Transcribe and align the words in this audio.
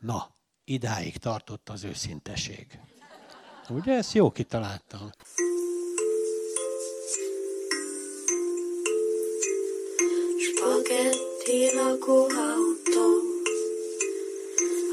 Na, 0.00 0.34
idáig 0.64 1.16
tartott 1.16 1.68
az 1.68 1.84
őszinteség. 1.84 2.66
Ugye 3.68 3.92
ezt 3.92 4.12
jó 4.12 4.30
kitaláltam. 4.30 5.10
Spagetti 10.38 11.74
lakóautó, 11.74 13.08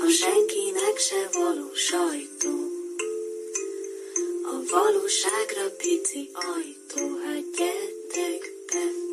a 0.05 0.09
senkinek 0.09 0.97
se 0.97 1.29
való 1.33 1.73
sajtó. 1.73 2.55
A 4.43 4.55
valóságra 4.71 5.75
pici 5.77 6.29
ajtó, 6.33 7.17
hát 7.23 7.43
gyertek 7.57 8.51
be. 8.71 9.06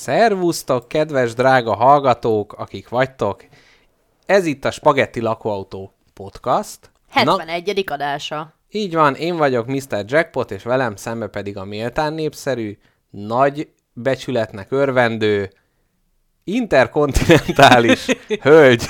Szervusztok, 0.00 0.88
kedves 0.88 1.34
drága 1.34 1.74
hallgatók, 1.74 2.52
akik 2.52 2.88
vagytok! 2.88 3.44
Ez 4.26 4.46
itt 4.46 4.64
a 4.64 4.70
Spagetti 4.70 5.20
Lakóautó 5.20 5.92
podcast. 6.14 6.90
71. 7.10 7.84
Na, 7.86 7.94
adása. 7.94 8.54
Így 8.70 8.94
van, 8.94 9.14
én 9.14 9.36
vagyok 9.36 9.66
Mr. 9.66 10.04
Jackpot, 10.06 10.50
és 10.50 10.62
velem 10.62 10.96
szembe 10.96 11.26
pedig 11.26 11.56
a 11.56 11.64
méltán 11.64 12.12
népszerű, 12.12 12.78
nagy 13.10 13.68
becsületnek 13.92 14.70
örvendő, 14.70 15.50
interkontinentális 16.44 18.06
hölgy. 18.40 18.84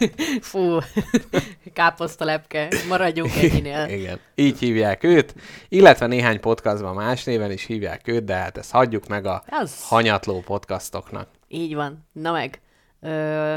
Fú, 0.40 0.78
káposztalepke, 1.72 2.68
maradjunk 2.88 3.36
ennyinél. 3.36 3.86
Igen, 3.98 4.20
így 4.34 4.58
hívják 4.58 5.04
őt, 5.04 5.34
illetve 5.68 6.06
néhány 6.06 6.40
podcastban 6.40 6.94
más 6.94 7.24
néven 7.24 7.50
is 7.50 7.64
hívják 7.64 8.08
őt, 8.08 8.24
de 8.24 8.34
hát 8.34 8.58
ezt 8.58 8.70
hagyjuk 8.70 9.06
meg 9.08 9.26
a 9.26 9.44
Az... 9.48 9.88
hanyatló 9.88 10.40
podcastoknak. 10.40 11.28
Így 11.48 11.74
van. 11.74 12.08
Na 12.12 12.32
meg, 12.32 12.60
ö, 13.00 13.56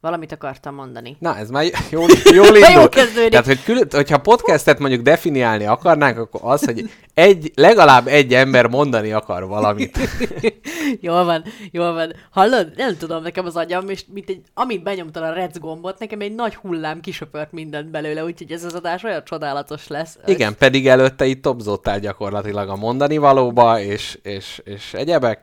Valamit 0.00 0.32
akartam 0.32 0.74
mondani. 0.74 1.16
Na, 1.20 1.36
ez 1.36 1.50
már 1.50 1.64
jól, 1.90 2.06
jól 2.32 2.56
indul. 2.56 2.70
jó 2.70 2.88
kezdődik. 2.88 3.30
Tehát, 3.30 3.46
hogy 3.46 3.62
külön, 3.62 3.86
hogyha 3.90 4.18
podcastet 4.18 4.78
mondjuk 4.78 5.02
definiálni 5.02 5.64
akarnánk, 5.64 6.18
akkor 6.18 6.40
az, 6.44 6.64
hogy 6.64 6.90
egy, 7.14 7.52
legalább 7.54 8.06
egy 8.06 8.34
ember 8.34 8.66
mondani 8.66 9.12
akar 9.12 9.46
valamit. 9.46 9.98
jól 11.00 11.24
van, 11.24 11.44
jól 11.70 11.92
van. 11.92 12.12
Hallod? 12.30 12.72
Nem 12.76 12.96
tudom, 12.96 13.22
nekem 13.22 13.46
az 13.46 13.56
agyam, 13.56 13.88
és 13.88 14.04
mint 14.12 14.28
egy, 14.28 14.42
amit 14.54 14.82
benyomtad 14.82 15.22
a 15.22 15.32
rec 15.32 15.58
gombot, 15.58 15.98
nekem 15.98 16.20
egy 16.20 16.34
nagy 16.34 16.54
hullám 16.54 17.00
kisöpört 17.00 17.52
mindent 17.52 17.90
belőle, 17.90 18.24
úgyhogy 18.24 18.52
ez 18.52 18.64
az 18.64 18.74
adás 18.74 19.02
olyan 19.02 19.24
csodálatos 19.24 19.88
lesz. 19.88 20.18
Igen, 20.26 20.56
pedig 20.56 20.88
előtte 20.88 21.24
itt 21.26 21.42
topzottál 21.42 22.00
gyakorlatilag 22.00 22.68
a 22.68 22.76
mondani 22.76 23.16
valóba, 23.16 23.80
és, 23.80 24.18
és, 24.22 24.60
és 24.64 24.94
egyebek. 24.94 25.40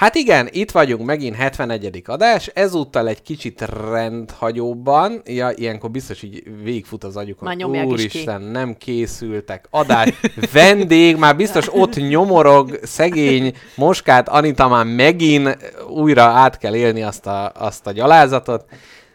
Hát 0.00 0.14
igen, 0.14 0.48
itt 0.50 0.70
vagyunk 0.70 1.06
megint 1.06 1.36
71. 1.36 2.02
adás, 2.06 2.46
ezúttal 2.46 3.08
egy 3.08 3.22
kicsit 3.22 3.60
rendhagyóbban, 3.90 5.22
ja, 5.24 5.50
ilyenkor 5.54 5.90
biztos 5.90 6.22
így 6.22 6.42
végigfut 6.62 7.04
az 7.04 7.16
agyukon. 7.16 7.48
Úristen, 7.92 8.42
nem 8.42 8.76
készültek. 8.76 9.66
Adás, 9.70 10.08
vendég, 10.52 11.16
már 11.16 11.36
biztos 11.36 11.74
ott 11.74 11.94
nyomorog, 12.08 12.78
szegény 12.82 13.54
Moskát 13.74 14.28
Anita 14.28 14.68
már 14.68 14.84
megint 14.84 15.56
újra 15.88 16.22
át 16.22 16.58
kell 16.58 16.74
élni 16.74 17.02
azt 17.02 17.26
a, 17.26 17.52
azt 17.54 17.86
a 17.86 17.92
gyalázatot. 17.92 18.64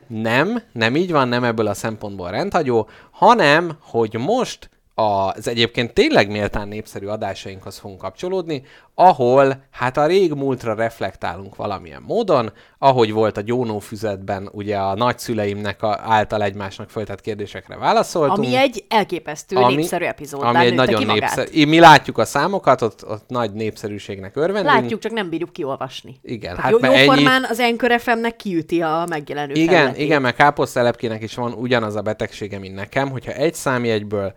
Nem, 0.08 0.62
nem 0.72 0.96
így 0.96 1.12
van, 1.12 1.28
nem 1.28 1.44
ebből 1.44 1.68
a 1.68 1.74
szempontból 1.74 2.30
rendhagyó, 2.30 2.90
hanem, 3.12 3.72
hogy 3.82 4.14
most 4.14 4.70
az 4.96 5.48
egyébként 5.48 5.94
tényleg 5.94 6.30
méltán 6.30 6.68
népszerű 6.68 7.06
adásainkhoz 7.06 7.78
fogunk 7.78 8.00
kapcsolódni, 8.00 8.64
ahol 8.94 9.64
hát 9.72 9.98
a 9.98 10.06
régmúltra 10.06 10.74
reflektálunk 10.74 11.56
valamilyen 11.56 12.02
módon, 12.02 12.52
ahogy 12.78 13.12
volt 13.12 13.38
a 13.38 13.42
gyónófüzetben, 13.42 14.50
ugye 14.52 14.78
a 14.78 14.96
nagyszüleimnek 14.96 15.84
a, 15.84 16.00
által 16.04 16.44
egymásnak 16.44 16.90
föltett 16.90 17.22
kérdésekre 17.22 17.78
válaszoltunk. 17.78 18.38
Ami 18.38 18.56
egy 18.56 18.86
elképesztő 18.88 19.56
ami, 19.56 19.76
népszerű 19.76 20.06
epizód. 20.06 20.44
Ami 20.44 20.66
egy 20.66 20.74
nagyon 20.74 21.06
népszerű. 21.06 21.66
Mi 21.66 21.80
látjuk 21.80 22.18
a 22.18 22.26
számokat, 22.26 22.82
ott, 22.82 23.08
ott 23.08 23.24
nagy 23.28 23.54
népszerűségnek 23.54 24.36
örvendünk. 24.36 24.76
Látjuk, 24.76 25.00
csak 25.00 25.12
nem 25.12 25.30
bírjuk 25.30 25.54
kiolvasni. 25.54 26.20
Igen. 26.22 26.56
Hát, 26.56 26.62
hát 26.62 26.72
jó, 26.72 26.94
jóformán 26.94 27.44
ennyi... 27.44 27.46
az 27.50 27.60
Anchor 27.60 28.00
FM-nek 28.00 28.36
kiüti 28.36 28.82
a 28.82 29.06
megjelenő 29.10 29.54
Igen, 29.54 29.68
felületét. 29.68 30.04
igen, 30.04 30.22
mert 30.22 30.36
káposztelepkének 30.36 31.24
is 31.24 31.36
van 31.36 31.54
ugyanaz 31.54 31.96
a 31.96 32.02
betegsége, 32.02 32.60
mint 32.60 32.76
nekem, 32.76 33.10
hogyha 33.10 33.32
egy 33.32 33.54
számjegyből 33.54 34.34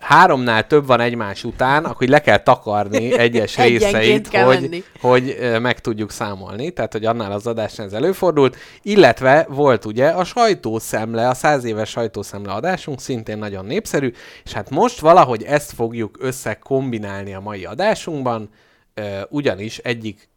háromnál 0.00 0.66
több 0.66 0.86
van 0.86 1.00
egymás 1.00 1.44
után, 1.44 1.84
akkor 1.84 2.08
le 2.08 2.20
kell 2.20 2.38
takarni 2.38 3.18
egyes 3.18 3.56
részeit, 3.66 4.28
hogy, 4.36 4.84
hogy 5.00 5.36
meg 5.60 5.80
tudjuk 5.80 6.10
számolni, 6.10 6.70
tehát 6.70 6.92
hogy 6.92 7.04
annál 7.04 7.32
az 7.32 7.46
adásnál 7.46 7.86
ez 7.86 7.92
előfordult, 7.92 8.56
illetve 8.82 9.46
volt 9.48 9.84
ugye 9.84 10.08
a 10.08 10.24
sajtószemle, 10.24 11.28
a 11.28 11.34
száz 11.34 11.64
éves 11.64 11.90
sajtószemle 11.90 12.52
adásunk, 12.52 13.00
szintén 13.00 13.38
nagyon 13.38 13.64
népszerű, 13.64 14.12
és 14.44 14.52
hát 14.52 14.70
most 14.70 15.00
valahogy 15.00 15.42
ezt 15.42 15.72
fogjuk 15.72 16.16
összekombinálni 16.20 17.34
a 17.34 17.40
mai 17.40 17.64
adásunkban, 17.64 18.50
ugyanis 19.28 19.78
egyik 19.78 20.28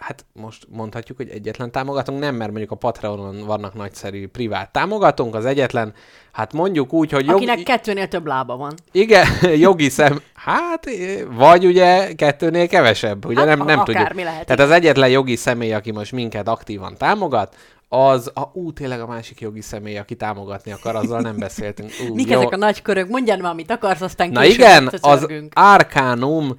hát 0.00 0.24
most 0.32 0.66
mondhatjuk, 0.70 1.16
hogy 1.16 1.28
egyetlen 1.28 1.70
támogatónk, 1.70 2.20
nem, 2.20 2.34
mert 2.34 2.50
mondjuk 2.50 2.70
a 2.70 2.74
Patreonon 2.74 3.46
vannak 3.46 3.74
nagyszerű 3.74 4.28
privát 4.28 4.72
támogatónk, 4.72 5.34
az 5.34 5.44
egyetlen, 5.44 5.94
hát 6.32 6.52
mondjuk 6.52 6.92
úgy, 6.92 7.10
hogy... 7.10 7.26
Jogi... 7.26 7.44
Akinek 7.44 7.64
kettőnél 7.64 8.08
több 8.08 8.26
lába 8.26 8.56
van. 8.56 8.74
Igen, 8.92 9.26
jogi 9.66 9.88
szem, 9.88 10.20
hát, 10.34 10.86
vagy 11.30 11.66
ugye 11.66 12.14
kettőnél 12.14 12.68
kevesebb, 12.68 13.26
ugye 13.26 13.38
hát, 13.38 13.56
nem, 13.56 13.66
nem 13.66 13.84
tudjuk. 13.84 14.14
Lehet, 14.14 14.46
Tehát 14.46 14.60
az 14.60 14.70
egyetlen 14.70 15.08
jogi 15.08 15.36
személy, 15.36 15.72
aki 15.72 15.90
most 15.90 16.12
minket 16.12 16.48
aktívan 16.48 16.96
támogat, 16.96 17.56
az, 17.92 18.30
a, 18.34 18.50
ú, 18.52 18.72
tényleg 18.72 19.00
a 19.00 19.06
másik 19.06 19.40
jogi 19.40 19.60
személy, 19.60 19.98
aki 19.98 20.14
támogatni 20.14 20.72
akar, 20.72 20.96
azzal 20.96 21.20
nem 21.20 21.38
beszéltünk. 21.38 21.90
Ú, 22.08 22.14
Mik 22.14 22.28
jó. 22.28 22.38
ezek 22.38 22.52
a 22.52 22.56
nagy 22.56 22.82
körök? 22.82 23.08
Mondjál 23.08 23.38
már, 23.38 23.52
amit 23.52 23.70
akarsz, 23.70 24.00
aztán 24.00 24.30
Na 24.30 24.44
igen, 24.44 24.90
az 25.00 25.26
Arcanum 25.52 26.58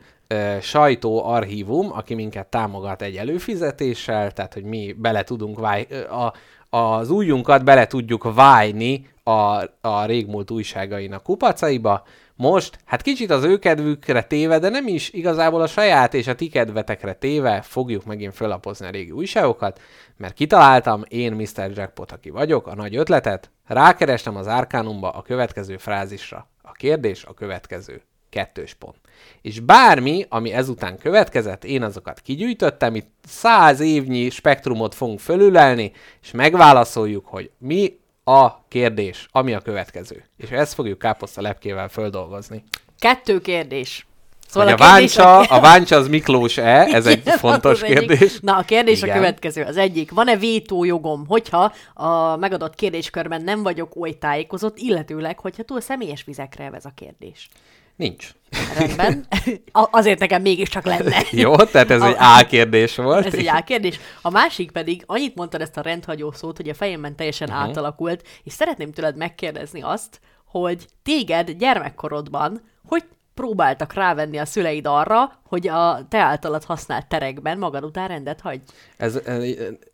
sajtóarchívum, 0.62 1.92
aki 1.92 2.14
minket 2.14 2.48
támogat 2.48 3.02
egy 3.02 3.16
előfizetéssel, 3.16 4.32
tehát 4.32 4.54
hogy 4.54 4.64
mi 4.64 4.96
bele 4.98 5.24
tudunk 5.24 5.60
váj, 5.60 5.88
a, 6.10 6.34
az 6.78 7.10
újunkat 7.10 7.64
bele 7.64 7.88
tudjuk 7.88 8.34
vájni 8.34 9.10
a, 9.24 9.64
a 9.82 10.06
régmúlt 10.06 10.52
újságainak 10.52 11.24
kupacaiba. 11.24 12.04
Most, 12.36 12.80
hát 12.86 13.02
kicsit 13.02 13.32
az 13.32 13.44
ő 13.44 13.60
kedvükre 13.60 14.24
téve, 14.24 14.60
de 14.60 14.70
nem 14.70 14.88
is 14.88 15.10
igazából 15.12 15.62
a 15.62 15.68
saját 15.68 16.14
és 16.14 16.28
a 16.28 16.36
ti 16.36 16.48
kedvetekre 16.48 17.14
téve 17.14 17.62
fogjuk 17.62 18.06
megint 18.06 18.36
fölapozni 18.36 18.86
a 18.86 18.90
régi 18.90 19.12
újságokat, 19.12 19.80
mert 20.18 20.34
kitaláltam, 20.34 21.04
én 21.08 21.34
Mr. 21.34 21.72
Jackpot, 21.76 22.12
aki 22.12 22.30
vagyok, 22.30 22.68
a 22.68 22.76
nagy 22.76 22.96
ötletet, 22.96 23.52
rákerestem 23.68 24.36
az 24.36 24.48
Arkánumba 24.48 25.10
a 25.10 25.22
következő 25.22 25.78
frázisra. 25.78 26.48
A 26.62 26.72
kérdés 26.72 27.24
a 27.24 27.34
következő. 27.34 28.02
Kettős 28.30 28.74
pont. 28.74 29.01
És 29.42 29.60
bármi, 29.60 30.26
ami 30.30 30.54
ezután 30.54 30.98
következett, 30.98 31.64
én 31.64 31.84
azokat 31.84 32.20
kigyűjtöttem, 32.20 32.96
itt 32.96 33.10
száz 33.28 33.80
évnyi 33.80 34.30
spektrumot 34.30 34.96
fogunk 34.96 35.20
fölülelni, 35.20 35.92
és 36.22 36.32
megválaszoljuk, 36.32 37.26
hogy 37.26 37.50
mi 37.58 38.00
a 38.24 38.68
kérdés, 38.68 39.28
ami 39.32 39.54
a 39.54 39.60
következő. 39.60 40.26
És 40.38 40.50
ezt 40.50 40.74
fogjuk 40.74 41.00
káposzta 41.00 41.42
lepkével 41.42 41.90
földolgozni. 41.90 42.64
Kettő 43.00 43.42
kérdés. 43.42 44.06
Szóval 44.52 44.70
a, 44.70 44.74
a, 44.74 44.78
váncsa, 44.78 45.40
a 45.40 45.60
váncsa 45.60 45.96
az 45.96 46.08
Miklós-e? 46.08 46.86
Ez 46.86 47.06
egy 47.06 47.30
fontos 47.46 47.82
kérdés. 47.82 48.20
Egyik. 48.20 48.42
Na, 48.42 48.58
a 48.58 48.62
kérdés 48.62 49.02
Igen. 49.02 49.16
a 49.16 49.20
következő. 49.20 49.64
Az 49.64 49.78
egyik, 49.78 50.12
van-e 50.12 50.36
vétójogom, 50.36 51.26
hogyha 51.28 51.74
a 51.94 52.36
megadott 52.36 52.76
kérdéskörben 52.76 53.42
nem 53.42 53.64
vagyok 53.64 53.96
oly 53.96 54.18
tájékozott, 54.18 54.78
illetőleg, 54.78 55.40
hogyha 55.40 55.64
túl 55.64 55.82
személyes 55.82 56.24
vizekre 56.24 56.70
ez 56.74 56.86
a 56.86 56.92
kérdés? 56.96 57.50
Nincs. 57.96 58.32
Rendben. 58.78 59.26
Azért 59.72 60.20
nekem 60.20 60.42
mégiscsak 60.42 60.86
lenne. 60.86 61.22
Jó, 61.32 61.56
tehát 61.56 61.92
ez 61.92 62.02
a, 62.02 62.08
egy 62.08 62.16
A 62.18 62.46
kérdés 62.48 62.96
volt. 62.96 63.26
Ez 63.26 63.34
egy 63.34 63.48
A 63.48 63.64
kérdés. 63.64 64.00
A 64.22 64.30
másik 64.30 64.72
pedig, 64.72 65.04
annyit 65.06 65.36
mondtad 65.36 65.62
ezt 65.62 65.78
a 65.78 65.82
rendhagyó 65.82 66.32
szót, 66.32 66.58
hogy 66.58 66.70
a 66.70 66.74
fejemben 66.74 67.16
teljesen 67.16 67.50
uh-huh. 67.50 67.64
átalakult, 67.64 68.28
és 68.44 68.54
szeretném 68.54 68.92
tőled 68.92 69.18
megkérdezni 69.18 69.82
azt, 69.82 70.20
hogy 70.46 70.86
téged 71.04 71.52
gyermekkorodban 71.52 72.62
hogy 72.88 73.04
próbáltak 73.34 73.94
rávenni 73.94 74.38
a 74.38 74.46
szüleid 74.46 74.86
arra, 74.88 75.40
hogy 75.48 75.68
a 75.68 76.06
te 76.10 76.18
általad 76.18 76.64
használt 76.64 77.08
terekben 77.08 77.58
magad 77.58 77.84
után 77.84 78.08
rendet 78.08 78.42
hagy. 78.42 78.62
Ez, 78.98 79.20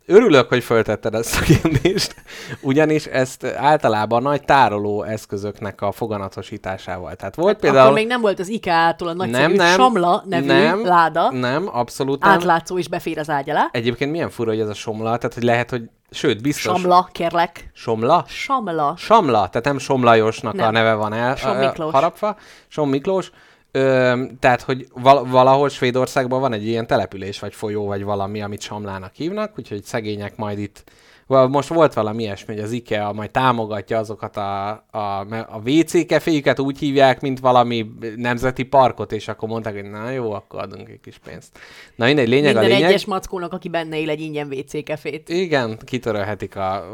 örülök, 0.07 0.49
hogy 0.49 0.63
föltetted 0.63 1.13
ezt 1.13 1.37
a 1.37 1.41
kérdést, 1.41 2.15
ugyanis 2.61 3.05
ezt 3.05 3.43
általában 3.43 4.21
nagy 4.21 4.43
tároló 4.43 5.03
eszközöknek 5.03 5.81
a 5.81 5.91
foganatosításával. 5.91 7.15
Tehát 7.15 7.35
volt 7.35 7.51
hát 7.51 7.61
például... 7.61 7.83
Akkor 7.83 7.97
még 7.97 8.07
nem 8.07 8.21
volt 8.21 8.39
az 8.39 8.47
IKEA-tól 8.47 9.07
a 9.07 9.13
nagyszerű 9.13 9.41
nem, 9.41 9.51
nem, 9.51 9.79
Samla 9.79 10.23
nevű 10.25 10.45
nem, 10.45 10.85
láda. 10.85 11.31
Nem, 11.31 11.69
abszolút 11.71 12.23
nem. 12.23 12.31
Átlátszó 12.31 12.77
is 12.77 12.87
befér 12.87 13.19
az 13.19 13.29
ágy 13.29 13.49
alá. 13.49 13.69
Egyébként 13.71 14.11
milyen 14.11 14.29
fura, 14.29 14.49
hogy 14.49 14.59
ez 14.59 14.69
a 14.69 14.73
Somla, 14.73 15.17
tehát 15.17 15.33
hogy 15.33 15.43
lehet, 15.43 15.69
hogy 15.69 15.89
Sőt, 16.09 16.41
biztos. 16.41 16.79
Samla, 16.79 17.09
kérlek. 17.11 17.69
Somla? 17.73 18.23
Samla. 18.27 18.93
Samla, 18.97 19.47
tehát 19.47 19.63
nem 19.63 19.77
Somlajosnak 19.77 20.53
nem. 20.53 20.67
a 20.67 20.71
neve 20.71 20.93
van 20.93 21.13
el 21.13 21.35
Som 21.35 21.57
Miklós. 21.57 21.91
harapva. 21.91 22.35
Som 22.67 22.89
Miklós. 22.89 23.31
Ö, 23.71 24.23
tehát, 24.39 24.61
hogy 24.61 24.87
val- 24.93 25.27
valahol 25.27 25.69
Svédországban 25.69 26.39
van 26.39 26.53
egy 26.53 26.67
ilyen 26.67 26.87
település, 26.87 27.39
vagy 27.39 27.53
folyó, 27.53 27.85
vagy 27.85 28.03
valami, 28.03 28.41
amit 28.41 28.61
Samlának 28.61 29.13
hívnak, 29.13 29.53
úgyhogy 29.57 29.83
szegények 29.83 30.35
majd 30.35 30.59
itt 30.59 30.83
most 31.27 31.69
volt 31.69 31.93
valami 31.93 32.23
ilyesmi, 32.23 32.53
hogy 32.53 32.63
az 32.63 32.71
IKEA 32.71 33.13
majd 33.13 33.31
támogatja 33.31 33.97
azokat 33.97 34.37
a, 34.37 34.69
a, 34.91 35.19
a 35.29 35.61
WC 35.65 36.05
keféjüket 36.05 36.59
úgy 36.59 36.77
hívják, 36.77 37.21
mint 37.21 37.39
valami 37.39 37.91
nemzeti 38.15 38.63
parkot, 38.63 39.11
és 39.11 39.27
akkor 39.27 39.49
mondták, 39.49 39.73
hogy 39.73 39.89
na 39.89 40.09
jó, 40.09 40.31
akkor 40.31 40.59
adunk 40.59 40.89
egy 40.89 40.99
kis 40.99 41.17
pénzt. 41.17 41.59
Na 41.95 42.05
mindegy, 42.05 42.27
lényeg 42.27 42.43
Minden 42.53 42.63
a 42.63 42.73
lényeg. 42.73 42.89
egyes 42.89 43.05
mackónak, 43.05 43.53
aki 43.53 43.69
benne 43.69 43.99
él 43.99 44.09
egy 44.09 44.21
ingyen 44.21 44.47
WC 44.53 44.83
kefét. 44.83 45.29
Igen, 45.29 45.77
kitörölhetik 45.85 46.55
a, 46.55 46.85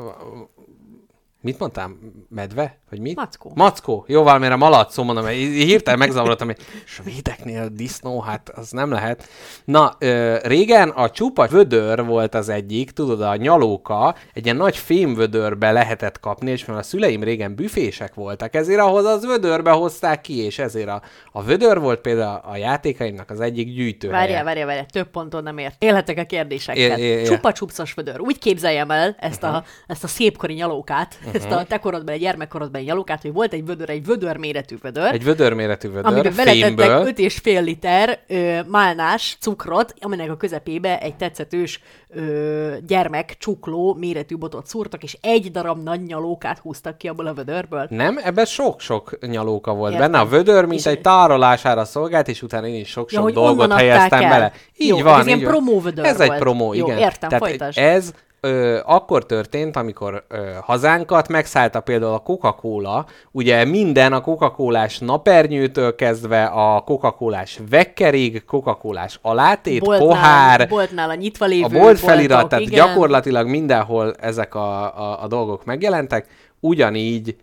Mit 1.44 1.60
mondtam? 1.60 2.00
Medve? 2.30 2.78
Vagy 2.90 3.00
mi? 3.00 3.14
Mackó. 3.16 3.52
Mackó. 3.56 4.06
Jó, 4.08 4.24
valamire 4.24 4.56
malac 4.56 4.94
szó 4.94 5.04
mondom, 5.04 5.24
mert 5.24 5.36
hirtelen 5.36 6.00
megzavarodtam, 6.00 6.48
hogy 6.48 6.58
svédeknél 6.86 7.70
disznó, 7.70 8.20
hát 8.20 8.50
az 8.50 8.72
nem 8.72 8.92
lehet. 8.92 9.28
Na, 9.66 9.96
ö, 10.00 10.38
régen 10.44 10.90
a 10.90 11.10
csupa 11.10 11.48
vödör 11.48 12.06
volt 12.06 12.36
az 12.36 12.50
egyik, 12.50 12.92
tudod, 12.92 13.22
a 13.22 13.36
nyalóka, 13.36 14.16
egy 14.34 14.44
ilyen 14.44 14.56
nagy 14.56 14.78
fémvödörbe 14.78 15.72
lehetett 15.72 16.20
kapni, 16.20 16.52
és 16.52 16.66
mert 16.66 16.80
a 16.80 16.84
szüleim 16.84 17.24
régen 17.24 17.56
büfések 17.56 18.14
voltak, 18.14 18.56
ezért 18.56 18.80
ahhoz 18.80 19.06
az 19.06 19.26
vödörbe 19.26 19.72
hozták 19.72 20.22
ki, 20.22 20.38
és 20.38 20.60
ezért 20.60 20.88
a, 20.90 21.02
a 21.32 21.44
vödör 21.44 21.80
volt 21.80 22.00
például 22.00 22.42
a 22.46 22.56
játékaimnak 22.56 23.30
az 23.30 23.40
egyik 23.40 23.68
gyűjtőhelye. 23.74 24.22
Várjál, 24.22 24.44
várjál, 24.44 24.66
várjál, 24.66 24.86
több 24.86 25.08
ponton 25.08 25.44
nem 25.44 25.58
ért. 25.58 25.84
Élhetek 25.84 26.18
a 26.18 26.24
kérdésekkel. 26.24 27.00
É, 27.00 27.02
é, 27.02 27.20
é. 27.20 27.24
Csupa 27.24 27.52
csupszos 27.52 27.94
vödör. 27.94 28.20
Úgy 28.20 28.40
képzeljem 28.40 28.92
el 28.92 29.16
ezt, 29.20 29.44
uh-huh. 29.44 29.58
a, 29.58 29.64
ezt 29.88 30.04
a 30.04 30.08
szépkori 30.08 30.54
nyalókát, 30.54 31.18
uh-huh. 31.20 31.33
Ezt 31.36 31.52
a 31.52 31.64
te 31.64 31.78
korodban, 31.78 32.14
egy 32.14 32.20
gyermekkorodban 32.20 32.82
egy 32.82 32.88
nyalókát, 32.88 33.22
hogy 33.22 33.34
volt 33.34 33.54
egy 33.54 33.66
vödör, 33.66 33.90
egy 33.90 34.06
vödör 34.06 34.38
méretű 34.38 34.76
vödör. 34.82 35.14
Egy 35.14 35.24
vödör 35.24 35.54
méretű 35.54 35.88
vödör, 35.88 36.06
amiben 36.06 36.34
beletettek 36.36 36.64
fémből. 36.78 37.14
5,5 37.14 37.64
liter 37.64 38.20
ö, 38.28 38.60
málnás 38.68 39.38
cukrot, 39.40 39.94
aminek 40.00 40.32
a 40.32 40.38
közepébe 40.38 41.00
egy 41.00 41.16
tetszetős 41.16 41.82
ö, 42.10 42.74
gyermek 42.88 43.36
csukló 43.40 43.94
méretű 44.00 44.38
botot 44.38 44.66
szúrtak, 44.68 45.04
és 45.04 45.18
egy 45.22 45.52
darab 45.52 45.84
nagy 45.84 46.04
nyalókát 46.04 46.58
húztak 46.60 46.98
ki 46.98 47.08
abból 47.08 47.28
a 47.28 47.34
vödörből. 47.34 47.86
Nem, 47.90 48.20
ebben 48.24 48.46
sok-sok 48.46 49.18
nyalóka 49.28 49.74
volt 49.74 49.94
Értem. 49.94 50.12
benne. 50.12 50.24
A 50.24 50.28
vödör, 50.28 50.66
mint 50.66 50.80
És- 50.80 50.86
egy 50.86 51.02
tárolására 51.02 51.86
szolgált, 51.86 52.28
és 52.28 52.42
utána 52.42 52.68
én 52.68 52.80
is 52.80 52.90
sok-sok 52.90 53.24
hogy 53.24 53.34
dolgot 53.34 53.74
helyeztem 53.74 54.22
el. 54.24 54.30
bele. 54.30 54.52
Így 54.78 54.88
Jó, 54.88 54.98
van. 55.02 55.20
ez 55.20 55.26
ilyen 55.26 55.38
így 55.38 55.44
van. 55.44 55.54
promóvödör 55.54 56.06
Ez 56.06 56.20
egy 56.20 56.34
promó, 56.34 56.74
Jó, 56.74 56.86
igen. 56.86 56.98
értem, 56.98 57.30
Tehát 57.30 57.48
folytasd. 57.48 57.78
ez 57.78 58.14
ö, 58.46 58.80
akkor 58.86 59.26
történt, 59.26 59.76
amikor 59.76 60.24
ö, 60.28 60.38
hazánkat 60.62 61.28
megszállta 61.28 61.80
például 61.80 62.14
a 62.14 62.20
Coca-Cola, 62.20 63.06
ugye 63.32 63.66
minden 63.66 64.14
a 64.14 64.22
Coca-Colás 64.22 65.00
napernyőtől 65.00 65.96
kezdve 65.96 66.44
a 66.46 66.82
Coca-Colás 66.82 67.60
vekkerig, 67.70 68.46
Coca-Colás 68.46 69.20
alátét, 69.22 69.84
Boltnál, 69.84 70.08
pohár, 70.08 70.68
boltnál 70.68 71.10
a 71.10 71.16
nyitva 71.16 71.46
lévő 71.46 71.78
a 71.78 71.82
bolt 71.82 72.00
felirat, 72.00 72.30
boltok, 72.30 72.50
tehát 72.50 72.66
igen. 72.66 72.86
gyakorlatilag 72.86 73.48
mindenhol 73.48 74.14
ezek 74.20 74.56
a, 74.56 74.82
a, 74.82 75.24
a 75.24 75.28
dolgok 75.28 75.66
megjelentek, 75.66 76.28
ugyanígy, 76.66 77.36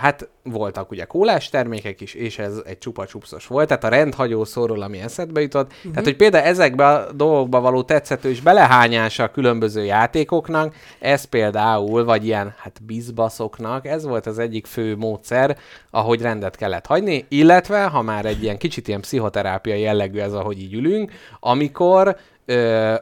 hát 0.00 0.28
voltak 0.42 0.90
ugye 0.90 1.04
kólás 1.04 1.48
termékek 1.48 2.00
is, 2.00 2.14
és 2.14 2.38
ez 2.38 2.62
egy 2.66 2.78
csupa 2.78 3.06
csupszos 3.06 3.46
volt, 3.46 3.68
tehát 3.68 3.84
a 3.84 3.88
rendhagyó 3.88 4.44
szóról, 4.44 4.82
ami 4.82 5.00
eszedbe 5.00 5.40
jutott. 5.40 5.72
Uh-huh. 5.72 5.90
Tehát, 5.90 6.04
hogy 6.04 6.16
például 6.16 6.44
ezekbe 6.44 6.86
a 6.86 7.12
dolgokba 7.12 7.60
való 7.60 7.82
tetszhetős 7.82 8.40
belehányása 8.40 9.22
a 9.22 9.30
különböző 9.30 9.84
játékoknak, 9.84 10.74
ez 10.98 11.24
például, 11.24 12.04
vagy 12.04 12.26
ilyen, 12.26 12.54
hát 12.58 12.82
bizbaszoknak, 12.82 13.86
ez 13.86 14.04
volt 14.04 14.26
az 14.26 14.38
egyik 14.38 14.66
fő 14.66 14.96
módszer, 14.96 15.56
ahogy 15.90 16.20
rendet 16.20 16.56
kellett 16.56 16.86
hagyni, 16.86 17.24
illetve, 17.28 17.84
ha 17.84 18.02
már 18.02 18.24
egy 18.24 18.42
ilyen 18.42 18.58
kicsit 18.58 18.88
ilyen 18.88 19.00
pszichoterápia 19.00 19.74
jellegű 19.74 20.18
ez, 20.18 20.32
ahogy 20.32 20.60
így 20.60 20.74
ülünk, 20.74 21.12
amikor 21.40 22.16
ö, 22.44 22.94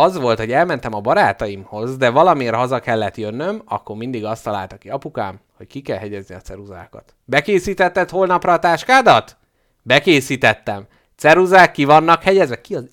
az 0.00 0.18
volt, 0.18 0.38
hogy 0.38 0.52
elmentem 0.52 0.94
a 0.94 1.00
barátaimhoz, 1.00 1.96
de 1.96 2.10
valamiért 2.10 2.54
haza 2.54 2.78
kellett 2.78 3.16
jönnöm, 3.16 3.62
akkor 3.64 3.96
mindig 3.96 4.24
azt 4.24 4.44
találta 4.44 4.76
ki 4.76 4.88
apukám, 4.88 5.40
hogy 5.56 5.66
ki 5.66 5.80
kell 5.80 5.98
hegyezni 5.98 6.34
a 6.34 6.40
ceruzákat. 6.40 7.14
Bekészítetted 7.24 8.10
holnapra 8.10 8.52
a 8.52 8.58
táskádat? 8.58 9.36
Bekészítettem. 9.82 10.86
Ceruzák 11.16 11.72
ki 11.72 11.84
vannak 11.84 12.22
hegyezve? 12.22 12.60
Ki 12.60 12.74
az? 12.74 12.84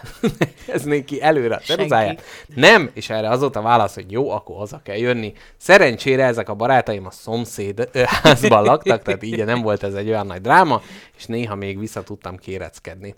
Ez 0.74 0.82
neki 0.82 1.22
előre 1.22 1.54
a 1.54 1.58
ceruzáját. 1.58 2.22
Nem, 2.54 2.90
és 2.94 3.10
erre 3.10 3.28
az 3.28 3.40
volt 3.40 3.56
a 3.56 3.62
válasz, 3.62 3.94
hogy 3.94 4.10
jó, 4.10 4.30
akkor 4.30 4.56
haza 4.56 4.80
kell 4.84 4.96
jönni. 4.96 5.32
Szerencsére 5.56 6.24
ezek 6.24 6.48
a 6.48 6.54
barátaim 6.54 7.06
a 7.06 7.10
szomszéd 7.10 7.88
ö, 7.92 8.02
házban 8.22 8.64
laktak, 8.64 9.02
tehát 9.02 9.22
így 9.22 9.44
nem 9.44 9.62
volt 9.62 9.82
ez 9.82 9.94
egy 9.94 10.08
olyan 10.08 10.26
nagy 10.26 10.40
dráma, 10.40 10.82
és 11.16 11.26
néha 11.26 11.54
még 11.54 11.78
vissza 11.78 12.02
tudtam 12.02 12.36
kéreckedni. 12.36 13.14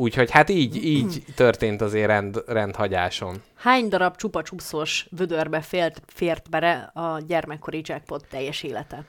Úgyhogy 0.00 0.30
hát 0.30 0.48
így, 0.48 0.84
így 0.84 1.24
történt 1.34 1.80
azért 1.80 2.06
rend, 2.06 2.42
rendhagyáson. 2.46 3.42
Hány 3.54 3.88
darab 3.88 4.16
csupa 4.16 4.42
csupszos 4.42 5.06
vödörbe 5.16 5.60
fért, 5.60 6.02
fért 6.06 6.50
bele 6.50 6.90
a 6.94 7.20
gyermekkori 7.26 7.80
jackpot 7.84 8.24
teljes 8.30 8.62
élete? 8.62 9.04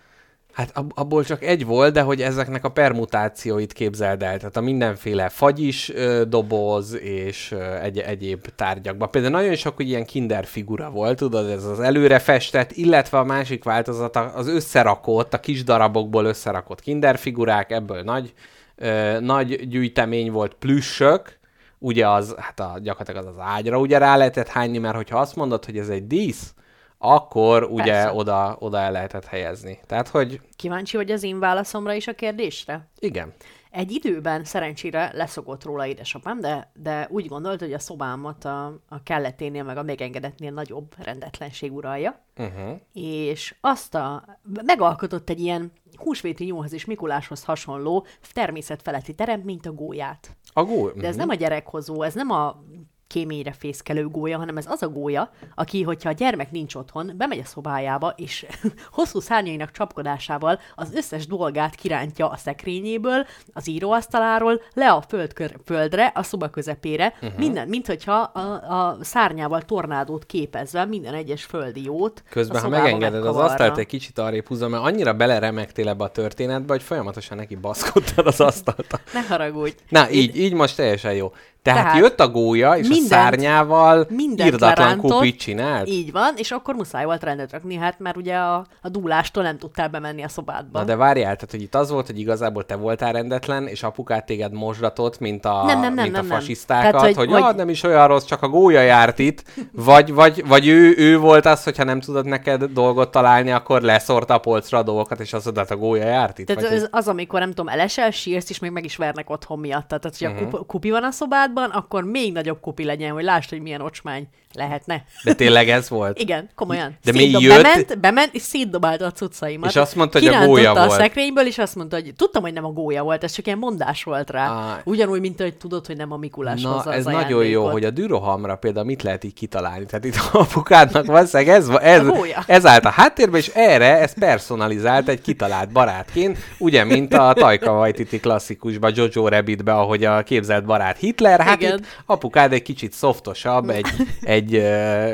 Hát 0.54 0.78
ab- 0.78 0.92
abból 0.96 1.24
csak 1.24 1.44
egy 1.44 1.66
volt, 1.66 1.94
de 1.94 2.02
hogy 2.02 2.22
ezeknek 2.22 2.64
a 2.64 2.70
permutációit 2.70 3.74
képzeld 3.74 4.24
el. 4.24 4.38
Tehát 4.38 4.58
a 4.58 4.62
mindenféle 4.62 5.30
fagyis 5.30 5.90
ö, 5.90 6.24
doboz 6.28 6.94
és 7.00 7.52
ö, 7.52 7.76
egy- 7.76 8.00
egyéb 8.00 8.48
tárgyakban. 8.56 9.10
Például 9.12 9.34
nagyon 9.34 9.56
sok 9.56 9.76
hogy 9.76 9.88
ilyen 9.88 10.06
kinder 10.06 10.46
figura 10.46 10.90
volt, 10.90 11.18
tudod, 11.18 11.50
ez 11.50 11.64
az 11.64 11.80
előre 11.80 12.20
festett, 12.20 12.72
illetve 12.72 13.18
a 13.18 13.24
másik 13.24 13.64
változat 13.64 14.16
az 14.16 14.48
összerakott, 14.48 15.34
a 15.34 15.40
kis 15.40 15.64
darabokból 15.64 16.26
összerakott 16.26 16.82
kinder 16.82 17.18
figurák, 17.18 17.72
ebből 17.72 18.02
nagy, 18.02 18.34
ö, 18.82 19.20
nagy 19.20 19.68
gyűjtemény 19.68 20.32
volt, 20.32 20.54
plüssök, 20.54 21.40
ugye 21.80 22.08
az, 22.08 22.36
hát 22.38 22.60
a, 22.60 22.80
gyakorlatilag 22.82 23.28
az 23.28 23.36
az 23.36 23.44
ágyra 23.44 23.80
ugye 23.80 23.98
rá 23.98 24.18
lehetett 24.18 24.48
hányni, 24.48 24.78
mert 24.78 24.96
hogyha 24.96 25.20
azt 25.20 25.36
mondod, 25.36 25.66
hogy 25.66 25.78
ez 25.78 25.90
egy 25.90 26.08
dísz, 26.08 26.54
akkor 26.98 27.64
ugye 27.64 27.92
Persze. 27.92 28.14
oda, 28.14 28.56
oda 28.60 28.78
el 28.78 28.92
lehetett 28.92 29.26
helyezni. 29.26 29.80
Tehát, 29.88 30.08
hogy 30.08 30.42
Kíváncsi 30.56 30.98
vagy 30.98 31.12
az 31.12 31.24
én 31.24 31.40
válaszomra 31.40 31.94
is 31.94 32.08
a 32.08 32.14
kérdésre? 32.14 32.88
igen. 33.00 33.34
Egy 33.72 33.92
időben 33.92 34.44
szerencsére 34.44 35.12
leszokott 35.14 35.64
róla 35.64 35.88
édesapám, 35.88 36.40
de, 36.40 36.72
de 36.74 37.08
úgy 37.10 37.28
gondolt, 37.28 37.60
hogy 37.60 37.74
a 37.74 37.80
szobámat 37.80 38.46
a, 38.46 38.66
a 38.88 39.04
kelleténél, 39.04 39.64
meg 39.64 39.78
a 39.78 39.84
megengedetnél 39.84 40.52
nagyobb 40.52 40.96
rendetlenség 40.98 41.74
uralja, 41.74 42.20
Uh-huh. 42.38 42.80
és 42.94 43.56
azt 43.62 43.96
a, 43.96 44.26
megalkotott 44.66 45.30
egy 45.30 45.40
ilyen 45.40 45.72
húsvéti 45.96 46.44
nyúlhoz 46.44 46.74
és 46.74 46.86
Mikuláshoz 46.86 47.44
hasonló 47.44 48.06
természetfeletti 48.34 49.16
teremtményt, 49.16 49.66
a 49.66 49.72
gólyát. 49.72 50.36
A 50.54 50.64
gól. 50.64 50.94
De 50.96 51.08
ez 51.08 51.16
nem 51.16 51.30
a 51.30 51.34
gyerekhozó, 51.34 52.02
ez 52.02 52.14
nem 52.14 52.30
a 52.30 52.64
kéményre 53.12 53.52
fészkelő 53.52 54.08
gólya, 54.08 54.38
hanem 54.38 54.58
ez 54.58 54.66
az 54.68 54.84
a 54.84 54.90
gólya, 54.90 55.32
aki, 55.56 55.82
hogyha 55.82 56.10
a 56.10 56.14
gyermek 56.14 56.52
nincs 56.52 56.76
otthon, 56.76 57.12
bemegy 57.18 57.40
a 57.40 57.46
szobájába, 57.46 58.14
és 58.16 58.46
hosszú 58.98 59.20
szárnyainak 59.20 59.72
csapkodásával 59.72 60.60
az 60.76 60.94
összes 60.94 61.28
dolgát 61.28 61.76
kirántja 61.76 62.30
a 62.30 62.38
szekrényéből, 62.38 63.26
az 63.54 63.68
íróasztaláról, 63.68 64.62
le 64.74 64.92
a 64.92 65.02
földkör, 65.02 65.56
földre, 65.66 66.12
a 66.16 66.24
szoba 66.24 66.50
közepére, 66.50 67.14
uh-huh. 67.22 67.40
minden, 67.40 67.68
mint 67.68 67.88
hogyha 67.88 68.14
a, 68.14 68.40
a 68.78 68.98
szárnyával 69.02 69.62
tornádót 69.62 70.26
képezve 70.26 70.86
minden 70.86 71.14
egyes 71.14 71.44
földi 71.44 71.84
jót 71.84 72.24
Közben, 72.30 72.62
ha 72.62 72.70
megengeded, 72.70 73.26
az 73.26 73.36
asztalt 73.36 73.78
egy 73.78 73.86
kicsit 73.86 74.18
arrébb 74.18 74.48
húzom, 74.48 74.72
mert 74.72 74.84
annyira 74.84 75.14
beleremegtél 75.14 75.88
ebbe 75.88 76.04
a 76.04 76.12
történetbe, 76.12 76.74
hogy 76.74 76.84
folyamatosan 76.84 77.38
neki 77.38 77.56
baszkodtad 77.56 78.28
az 78.28 78.42
asztalt. 78.42 79.00
Ne 79.14 79.22
haragudj. 79.22 79.76
Na, 79.90 80.10
így, 80.10 80.38
így 80.38 80.54
most 80.54 80.76
teljesen 80.76 81.14
jó. 81.14 81.34
Tehát, 81.64 81.84
Tehát 81.84 82.00
jött 82.00 82.20
a 82.20 82.30
gólya, 82.30 82.78
és 82.78 82.88
mindent- 82.88 83.12
a 83.12 83.16
szárnyával 83.16 84.08
irdatlan 84.36 84.98
kupit 84.98 85.40
csinált. 85.40 85.88
Így 85.88 86.12
van, 86.12 86.34
és 86.36 86.52
akkor 86.52 86.76
muszáj 86.76 87.06
volt 87.06 87.24
rendet 87.24 87.52
rakni, 87.52 87.76
hát 87.76 88.00
mert 88.00 88.18
ugye 88.18 88.36
a, 88.36 88.66
a 88.82 88.90
dúlástól 88.90 89.44
nem 89.44 89.58
tudtál 89.58 89.88
bemenni 89.88 90.24
a 90.24 90.28
szobádba. 90.28 90.80
Na 90.80 90.86
de 90.86 90.96
várjál, 90.96 91.36
tehát 91.36 91.52
hogy 91.52 91.62
itt 91.62 91.76
az 91.76 91.90
volt, 91.92 92.06
hogy 92.06 92.20
igazából 92.20 92.66
te 92.66 92.76
voltál 92.76 93.12
rendetlen, 93.12 93.68
és 93.68 93.84
apukát 93.84 94.26
téged 94.26 94.54
mosdatott, 94.54 95.20
mint 95.20 95.46
a, 95.46 95.64
Nem, 95.66 95.80
nem, 95.80 95.94
nem, 95.94 96.04
mint 96.04 96.16
nem, 96.16 96.26
a 96.26 96.28
nem. 96.28 96.38
fasisztákat, 96.40 96.92
Tehát, 96.92 97.06
hogy- 97.06 97.16
hogy, 97.16 97.26
hogy- 97.28 97.42
hogy... 97.42 97.50
Ja, 97.52 97.56
nem 97.56 97.70
is 97.70 97.84
olyan 97.84 98.08
rossz, 98.08 98.26
csak 98.26 98.42
a 98.42 98.48
gólya 98.48 98.82
járt 98.82 99.20
itt, 99.20 99.44
vagy, 99.72 100.14
vagy, 100.14 100.48
vagy 100.48 100.68
ő, 100.68 100.94
ő 100.98 101.18
volt 101.18 101.46
az, 101.46 101.64
hogyha 101.64 101.84
nem 101.84 102.00
tudod 102.00 102.26
neked 102.26 102.64
dolgot 102.64 103.12
találni, 103.12 103.52
akkor 103.52 103.82
leszorta 103.82 104.34
a 104.34 104.38
polcra 104.38 104.78
a 104.78 104.84
dolgokat, 104.84 105.20
és 105.20 105.34
azt 105.34 105.44
mondta, 105.44 105.62
hát 105.62 105.72
a 105.72 105.78
gólya 105.78 106.06
járt 106.06 106.40
itt. 106.40 106.46
Tehát 106.46 106.62
vagy 106.62 106.72
ez 106.72 106.88
az, 106.92 107.08
amikor 107.08 107.40
nem 107.40 107.50
tudom, 107.50 107.68
elesel, 107.68 108.12
sírsz, 108.12 108.50
és 108.50 108.60
még 108.60 108.72
meg 108.72 108.86
is 108.86 108.96
vernek 108.96 109.30
otthon 109.30 109.60
miatt. 109.60 109.88
Tehát, 109.88 110.04
hogyha 110.04 110.30
uh-huh. 110.30 110.66
kupi 110.66 110.90
van 110.90 111.04
a 111.04 111.12
szobádban, 111.52 111.78
akkor 111.78 112.04
még 112.04 112.34
nagyobb 112.34 112.60
kupi 112.60 112.84
legyen, 112.84 113.12
hogy 113.12 113.24
lásd, 113.24 113.50
hogy 113.50 113.62
milyen 113.62 113.82
ocsmány 113.82 114.28
Lehetne. 114.54 115.04
De 115.24 115.34
tényleg 115.34 115.70
ez 115.70 115.90
volt? 115.90 116.20
Igen, 116.26 116.50
komolyan. 116.56 116.98
De 117.04 117.12
mi 117.12 117.18
Szétdob- 117.18 117.44
jött? 117.44 117.62
Bement, 117.62 118.00
bement, 118.00 118.30
és 118.34 118.42
szétdobálta 118.42 119.06
a 119.06 119.12
cuccaimat. 119.12 119.70
És 119.70 119.76
azt 119.76 119.96
mondta, 119.96 120.20
hogy 120.20 120.28
a 120.28 120.46
gólya 120.46 120.72
a 120.72 120.86
volt. 120.86 121.00
szekrényből, 121.00 121.46
és 121.46 121.58
azt 121.58 121.76
mondta, 121.76 121.96
hogy 121.96 122.14
tudtam, 122.16 122.42
hogy 122.42 122.54
nem 122.54 122.66
a 122.66 122.72
gólya 122.72 123.04
volt, 123.04 123.24
ez 123.24 123.32
csak 123.32 123.46
ilyen 123.46 123.58
mondás 123.58 124.04
volt 124.04 124.30
rá. 124.30 124.48
Á. 124.48 124.82
Ugyanúgy, 124.84 125.20
mint 125.20 125.42
hogy 125.42 125.56
tudod, 125.56 125.86
hogy 125.86 125.98
nem 125.98 126.12
a 126.12 126.18
Mikulás 126.18 126.62
Na, 126.62 126.70
hozza 126.70 126.94
ez 126.94 127.06
az 127.06 127.14
nagyon 127.14 127.46
jó, 127.46 127.68
hogy 127.70 127.86
a 127.86 127.90
dürohamra 127.90 128.56
például 128.56 128.86
mit 128.86 129.04
lehet 129.04 129.24
így 129.24 129.34
kitalálni. 129.34 129.86
Tehát 129.86 130.06
itt 130.06 130.16
a 130.16 130.40
apukádnak 130.40 131.06
valószínűleg 131.06 131.56
ez, 131.56 131.70
ez, 131.70 132.08
A 132.08 132.44
ez 132.48 132.66
állt 132.66 132.86
a 132.86 132.90
háttérbe, 132.90 133.38
és 133.38 133.48
erre 133.48 134.00
ez 134.00 134.14
personalizált 134.14 135.08
egy 135.08 135.22
kitalált 135.22 135.72
barátként, 135.72 136.38
ugye, 136.58 136.84
mint 136.84 137.14
a 137.14 137.34
Tajka 137.34 137.72
Waititi 137.72 138.20
klasszikusban, 138.20 138.92
Jojo 138.96 139.28
Rabbitbe, 139.28 139.74
ahogy 139.74 140.04
a 140.04 140.24
képzelt 140.24 140.66
barát 140.66 140.98
Hitler, 140.98 141.41
hát 141.44 141.62
Igen. 141.62 141.78
itt 141.78 141.86
apukád 142.06 142.54
egy 142.54 142.62
kicsit 142.62 142.94
szoftosabb, 142.94 143.70
egy, 143.70 143.88
egy 144.22 144.56
uh, 144.56 145.14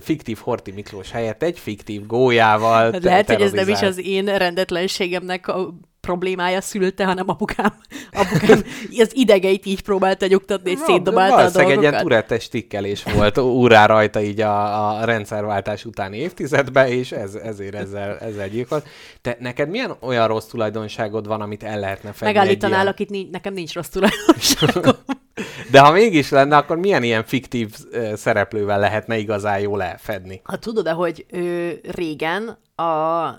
fiktív 0.00 0.38
Horti 0.38 0.70
Miklós 0.70 1.10
helyett 1.10 1.42
egy 1.42 1.58
fiktív 1.58 2.06
gólyával 2.06 2.92
Hát 2.92 3.04
lehet, 3.04 3.26
hogy 3.30 3.40
ez 3.40 3.52
nem 3.52 3.68
is 3.68 3.82
az 3.82 3.98
én 4.04 4.24
rendetlenségemnek 4.24 5.48
a 5.48 5.74
problémája 6.06 6.60
szülte, 6.60 7.04
hanem 7.04 7.28
apukám, 7.28 7.74
apukám 8.12 8.62
az 9.04 9.10
idegeit 9.12 9.66
így 9.66 9.82
próbálta 9.82 10.26
nyugtatni, 10.26 10.70
és 10.70 10.78
szétdobálta 10.78 11.34
a 11.34 11.36
Valószínűleg 11.36 11.72
egy 11.72 11.80
ilyen 11.80 11.92
dolgokat. 11.92 12.02
turettes 12.02 12.48
tikkelés 12.48 13.02
volt 13.02 13.38
úrá 13.38 13.86
rajta 13.86 14.20
így 14.20 14.40
a, 14.40 14.88
a 14.90 15.04
rendszerváltás 15.04 15.84
utáni 15.84 16.16
évtizedben, 16.16 16.86
és 16.86 17.12
ez, 17.12 17.34
ezért 17.34 17.74
ezzel, 17.74 18.18
ezzel 18.18 18.48
gyilkolt. 18.48 18.88
Te, 19.20 19.36
neked 19.40 19.68
milyen 19.68 19.96
olyan 20.00 20.26
rossz 20.26 20.46
tulajdonságod 20.46 21.26
van, 21.26 21.40
amit 21.40 21.62
el 21.62 21.80
lehetne 21.80 22.12
fedni 22.12 22.28
egy 22.28 22.34
Megállítanál, 22.34 22.80
ilyen? 22.80 22.92
akit 22.92 23.10
nincs, 23.10 23.30
nekem 23.30 23.52
nincs 23.52 23.74
rossz 23.74 23.88
tulajdonságom. 23.88 24.94
De 25.70 25.80
ha 25.80 25.92
mégis 25.92 26.30
lenne, 26.30 26.56
akkor 26.56 26.76
milyen 26.76 27.02
ilyen 27.02 27.24
fiktív 27.24 27.74
szereplővel 28.14 28.78
lehetne 28.78 29.16
igazán 29.16 29.60
jól 29.60 29.82
elfedni? 29.82 30.40
Ha 30.44 30.56
tudod-e, 30.56 30.90
hogy 30.90 31.26
ö, 31.30 31.68
régen 31.90 32.58
a 32.76 33.30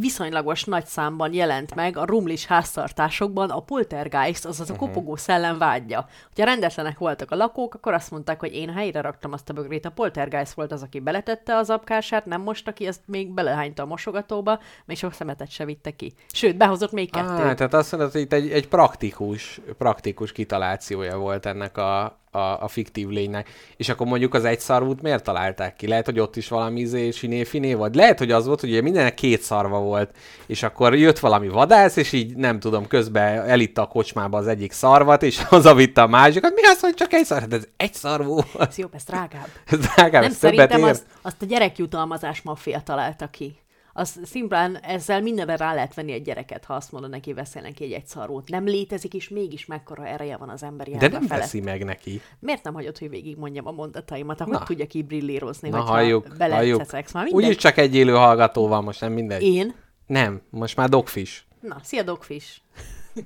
viszonylagos 0.00 0.64
nagy 0.64 0.86
számban 0.86 1.32
jelent 1.32 1.74
meg 1.74 1.96
a 1.96 2.04
rumlis 2.04 2.46
háztartásokban 2.46 3.50
a 3.50 3.60
poltergeist, 3.60 4.44
azaz 4.44 4.70
a 4.70 4.72
Mhm. 4.72 4.82
kopogó 4.82 5.16
szellem 5.16 5.58
vágyja. 5.58 6.06
Hogyha 6.28 6.44
rendetlenek 6.44 6.98
voltak 6.98 7.30
a 7.30 7.36
lakók, 7.36 7.74
akkor 7.74 7.92
azt 7.92 8.10
mondták, 8.10 8.40
hogy 8.40 8.54
én 8.54 8.70
helyre 8.72 9.00
raktam 9.00 9.32
azt 9.32 9.48
a 9.48 9.52
bögrét. 9.52 9.84
A 9.84 9.90
poltergeist 9.90 10.52
volt 10.52 10.72
az, 10.72 10.82
aki 10.82 11.00
beletette 11.00 11.56
az 11.56 11.70
apkását, 11.70 12.26
nem 12.26 12.40
most, 12.40 12.68
aki 12.68 12.86
ezt 12.86 13.00
még 13.06 13.28
belehányta 13.34 13.82
a 13.82 13.86
mosogatóba, 13.86 14.60
még 14.84 14.96
sok 14.96 15.12
szemetet 15.12 15.50
se 15.50 15.64
vitte 15.64 15.90
ki. 15.90 16.14
Sőt, 16.32 16.56
behozott 16.56 16.92
még 16.92 17.10
kettőt. 17.10 17.30
Ah, 17.30 17.54
tehát 17.54 17.74
azt 17.74 17.92
mondod, 17.92 18.12
hogy 18.12 18.20
itt 18.20 18.32
egy, 18.32 18.50
egy 18.50 18.68
praktikus, 18.68 19.60
praktikus 19.78 20.32
kitalációja 20.32 21.16
volt 21.18 21.46
ennek 21.46 21.76
a, 21.78 22.18
a, 22.36 22.62
a 22.62 22.68
fiktív 22.68 23.08
lénynek. 23.08 23.48
És 23.76 23.88
akkor 23.88 24.06
mondjuk 24.06 24.34
az 24.34 24.44
egy 24.44 24.60
szarvút 24.60 25.02
miért 25.02 25.24
találták 25.24 25.76
ki? 25.76 25.86
Lehet, 25.86 26.04
hogy 26.04 26.18
ott 26.18 26.36
is 26.36 26.48
valami 26.48 26.80
izé, 26.80 27.10
siné-finé 27.10 27.74
vagy. 27.74 27.94
Lehet, 27.94 28.18
hogy 28.18 28.30
az 28.30 28.46
volt, 28.46 28.60
hogy 28.60 28.70
ugye 28.70 28.80
mindenek 28.80 29.14
két 29.14 29.42
szarva 29.42 29.78
volt, 29.80 30.10
és 30.46 30.62
akkor 30.62 30.94
jött 30.94 31.18
valami 31.18 31.48
vadász, 31.48 31.96
és 31.96 32.12
így 32.12 32.36
nem 32.36 32.60
tudom, 32.60 32.86
közben 32.86 33.48
elitta 33.48 33.82
a 33.82 33.86
kocsmába 33.86 34.38
az 34.38 34.46
egyik 34.46 34.72
szarvat, 34.72 35.22
és 35.22 35.42
hazavitte 35.54 36.02
a 36.02 36.06
másikat. 36.06 36.54
Mi 36.54 36.66
az, 36.66 36.80
hogy 36.80 36.94
csak 36.94 37.12
egy 37.12 37.24
szar? 37.24 37.40
Hát 37.40 37.52
ez 37.52 37.66
egy 37.76 37.94
szarvú. 37.94 38.38
Ez 38.58 38.78
jobb, 38.78 38.94
ez 38.94 39.04
drágább. 39.04 39.48
Ez 39.70 39.78
drágább, 39.78 40.22
nem, 40.22 40.30
ez 40.30 40.36
szerintem 40.36 40.82
azt, 40.82 41.04
azt 41.22 41.42
a 41.42 41.46
gyerekjutalmazás 41.46 42.42
maffia 42.42 42.80
találta 42.80 43.26
ki. 43.26 43.58
Az 43.98 44.20
szimplán 44.24 44.76
ezzel 44.76 45.22
mindenre 45.22 45.56
rá 45.56 45.74
lehet 45.74 45.94
venni 45.94 46.12
egy 46.12 46.22
gyereket, 46.22 46.64
ha 46.64 46.74
azt 46.74 46.92
mondod 46.92 47.10
neki, 47.10 47.32
veszel 47.32 47.62
neki 47.62 47.84
egy 47.84 47.92
egyszarút. 47.92 48.48
Nem 48.48 48.64
létezik, 48.64 49.14
és 49.14 49.28
mégis 49.28 49.66
mekkora 49.66 50.06
ereje 50.06 50.36
van 50.36 50.48
az 50.48 50.62
emberi 50.62 50.96
De 50.96 51.08
nem 51.08 51.22
felett. 51.22 51.42
veszi 51.42 51.60
meg 51.60 51.84
neki. 51.84 52.20
Miért 52.38 52.62
nem 52.62 52.74
hagyod, 52.74 52.98
hogy 52.98 53.10
végigmondjam 53.10 53.66
a 53.66 53.70
mondataimat, 53.70 54.40
ahogy 54.40 54.52
Na. 54.52 54.62
tudjak 54.62 54.94
így 54.94 55.06
brillírozni, 55.06 55.68
Na 55.68 55.80
halljuk, 55.80 56.26
halljuk. 56.38 56.82
Már. 57.12 57.26
Úgyis 57.30 57.56
csak 57.56 57.76
egy 57.76 57.94
élő 57.94 58.12
hallgató 58.12 58.68
van, 58.68 58.84
most 58.84 59.00
nem 59.00 59.12
mindegy. 59.12 59.42
Én? 59.42 59.74
Nem, 60.06 60.42
most 60.50 60.76
már 60.76 60.88
Dogfish. 60.88 61.42
Na, 61.60 61.80
szia 61.82 62.02
Dogfish. 62.02 62.56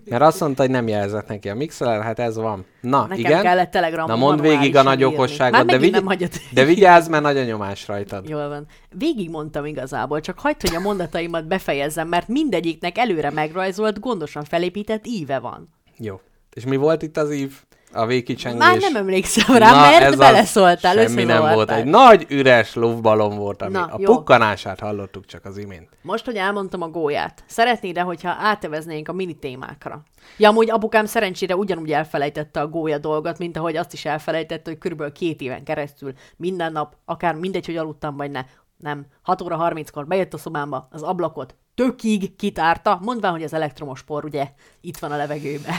Mert 0.05 0.23
azt 0.23 0.41
mondta, 0.41 0.63
hogy 0.63 0.71
nem 0.71 0.89
jelzett 0.89 1.29
neki 1.29 1.49
a 1.49 1.55
mixeler, 1.55 2.03
hát 2.03 2.19
ez 2.19 2.37
van. 2.37 2.65
Na, 2.81 3.01
Nekem 3.01 3.19
igen. 3.19 3.43
kellett 3.43 3.71
Telegramon 3.71 4.19
Na 4.19 4.25
mondd 4.27 4.41
végig 4.41 4.77
a 4.77 4.83
nagy 4.83 5.05
okosságot, 5.05 5.67
de, 5.67 5.79
vigy... 5.79 6.03
de 6.53 6.65
vigyázz, 6.65 7.09
mert 7.09 7.23
nagy 7.23 7.37
a 7.37 7.45
nyomás 7.45 7.87
rajtad. 7.87 8.29
Jól 8.29 8.49
van. 8.49 8.67
Végig 8.91 9.31
mondtam 9.31 9.65
igazából, 9.65 10.21
csak 10.21 10.39
hagyd, 10.39 10.61
hogy 10.61 10.75
a 10.75 10.81
mondataimat 10.81 11.47
befejezzem, 11.47 12.09
mert 12.09 12.29
mindegyiknek 12.29 12.99
előre 12.99 13.31
megrajzolt, 13.31 14.01
gondosan 14.01 14.45
felépített 14.45 15.07
íve 15.07 15.39
van. 15.39 15.69
Jó. 15.99 16.21
És 16.55 16.65
mi 16.65 16.77
volt 16.77 17.03
itt 17.03 17.17
az 17.17 17.33
ív? 17.33 17.53
A 17.93 18.07
végkicsengés? 18.07 18.61
Már 18.61 18.79
nem 18.79 18.97
emlékszem 18.97 19.57
rá, 19.57 19.73
mert 19.73 20.03
ez 20.03 20.17
beleszóltál, 20.17 20.97
Semmi 20.97 21.25
nem 21.25 21.55
volt. 21.55 21.71
Egy 21.71 21.85
nagy 21.85 22.27
üres 22.29 22.75
lufbalom 22.75 23.37
volt, 23.37 23.63
ami 23.63 23.73
Na, 23.73 23.85
a 23.85 23.97
jó. 23.99 24.05
pukkanását 24.15 24.81
hallottuk 24.81 25.27
csak 25.27 25.45
az 25.45 25.57
imént. 25.57 25.89
Most, 26.03 26.25
hogy 26.25 26.37
elmondtam 26.37 26.83
a 26.83 26.89
gólyát, 26.89 27.45
szeretnéd-e, 27.47 28.01
hogyha 28.01 28.37
áteveznénk 28.39 29.09
a 29.09 29.13
mini 29.13 29.35
témákra? 29.39 30.03
Ja, 30.37 30.49
amúgy 30.49 30.71
apukám 30.71 31.05
szerencsére 31.05 31.57
ugyanúgy 31.57 31.93
elfelejtette 31.93 32.61
a 32.61 32.69
gólya 32.69 32.99
dolgot, 32.99 33.39
mint 33.39 33.57
ahogy 33.57 33.77
azt 33.77 33.93
is 33.93 34.05
elfelejtette, 34.05 34.71
hogy 34.71 34.79
körülbelül 34.79 35.13
két 35.13 35.41
éven 35.41 35.65
keresztül 35.65 36.13
minden 36.37 36.73
nap, 36.73 36.95
akár 37.05 37.35
mindegy, 37.35 37.67
hogy 37.67 37.77
aludtam 37.77 38.17
vagy 38.17 38.31
ne, 38.31 38.45
nem, 38.77 39.07
6 39.23 39.43
óra 39.43 39.71
30-kor 39.73 40.07
bejött 40.07 40.35
a 40.35 40.39
szobámba, 40.39 40.89
az 40.91 41.03
ablakot 41.03 41.55
tökig 41.81 42.37
kitárta, 42.37 42.99
mondván, 43.03 43.33
hogy 43.33 43.43
az 43.43 43.53
elektromos 43.53 44.03
por 44.03 44.25
ugye 44.25 44.49
itt 44.81 44.99
van 44.99 45.13
a 45.13 45.17
levegőben. 45.17 45.75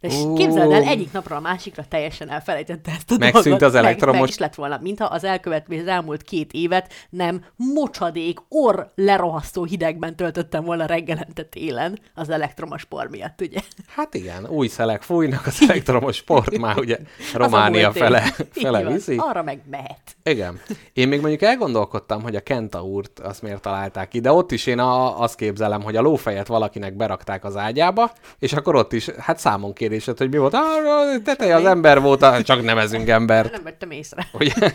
És 0.00 0.14
Ó. 0.14 0.34
képzeld 0.34 0.70
el, 0.72 0.82
egyik 0.82 1.12
napra 1.12 1.36
a 1.36 1.40
másikra 1.40 1.84
teljesen 1.88 2.30
elfelejtette 2.30 2.90
ezt 2.90 3.10
a 3.10 3.16
Megszűnt 3.18 3.44
dolgot. 3.44 3.62
az 3.62 3.72
Meg, 3.72 3.82
elektromos- 3.84 4.20
meg 4.20 4.28
is 4.28 4.38
lett 4.38 4.54
volna, 4.54 4.78
mintha 4.82 5.04
az 5.04 5.24
elkövető, 5.24 5.80
az 5.80 5.86
elmúlt 5.86 6.22
két 6.22 6.52
évet 6.52 6.92
nem 7.10 7.44
mocsadék, 7.56 8.38
orr 8.48 8.80
lerohasztó 8.94 9.64
hidegben 9.64 10.16
töltöttem 10.16 10.64
volna 10.64 10.86
reggelente 10.86 11.42
télen 11.42 11.98
az 12.14 12.28
elektromos 12.30 12.84
por 12.84 13.08
miatt, 13.10 13.40
ugye? 13.40 13.60
Hát 13.86 14.14
igen, 14.14 14.46
új 14.48 14.66
szelek 14.68 15.02
fújnak, 15.02 15.46
az 15.46 15.58
elektromos 15.68 16.16
sport 16.16 16.58
már 16.58 16.78
ugye 16.78 16.98
Románia 17.34 17.92
fele, 17.92 18.20
fele 18.50 18.82
van. 18.82 18.92
viszi. 18.92 19.16
Arra 19.18 19.42
meg 19.42 19.60
mehet. 19.70 20.16
Igen. 20.22 20.60
Én 20.92 21.08
még 21.08 21.20
mondjuk 21.20 21.42
elgondolkodtam, 21.42 22.22
hogy 22.22 22.36
a 22.36 22.40
Kentaurt 22.40 23.18
azt 23.20 23.42
miért 23.42 23.60
találták 23.62 24.08
ki, 24.08 24.20
de 24.20 24.32
ott 24.32 24.52
is 24.52 24.66
én 24.66 24.78
a, 24.78 25.20
azt 25.22 25.34
képzelem, 25.44 25.82
hogy 25.82 25.96
a 25.96 26.00
lófejet 26.00 26.46
valakinek 26.46 26.96
berakták 26.96 27.44
az 27.44 27.56
ágyába, 27.56 28.12
és 28.38 28.52
akkor 28.52 28.74
ott 28.74 28.92
is, 28.92 29.08
hát 29.08 29.38
számon 29.38 29.72
kérésed, 29.72 30.18
hogy 30.18 30.30
mi 30.30 30.38
volt. 30.38 30.54
Ah, 30.54 30.62
a 30.62 31.22
teteje 31.24 31.56
az 31.56 31.64
ember 31.64 32.00
volt, 32.00 32.22
ah, 32.22 32.40
csak 32.40 32.62
nevezünk 32.62 33.08
embert. 33.08 33.52
Nem 33.52 33.62
vettem 33.62 33.90
észre. 33.90 34.26
Ugye? 34.32 34.54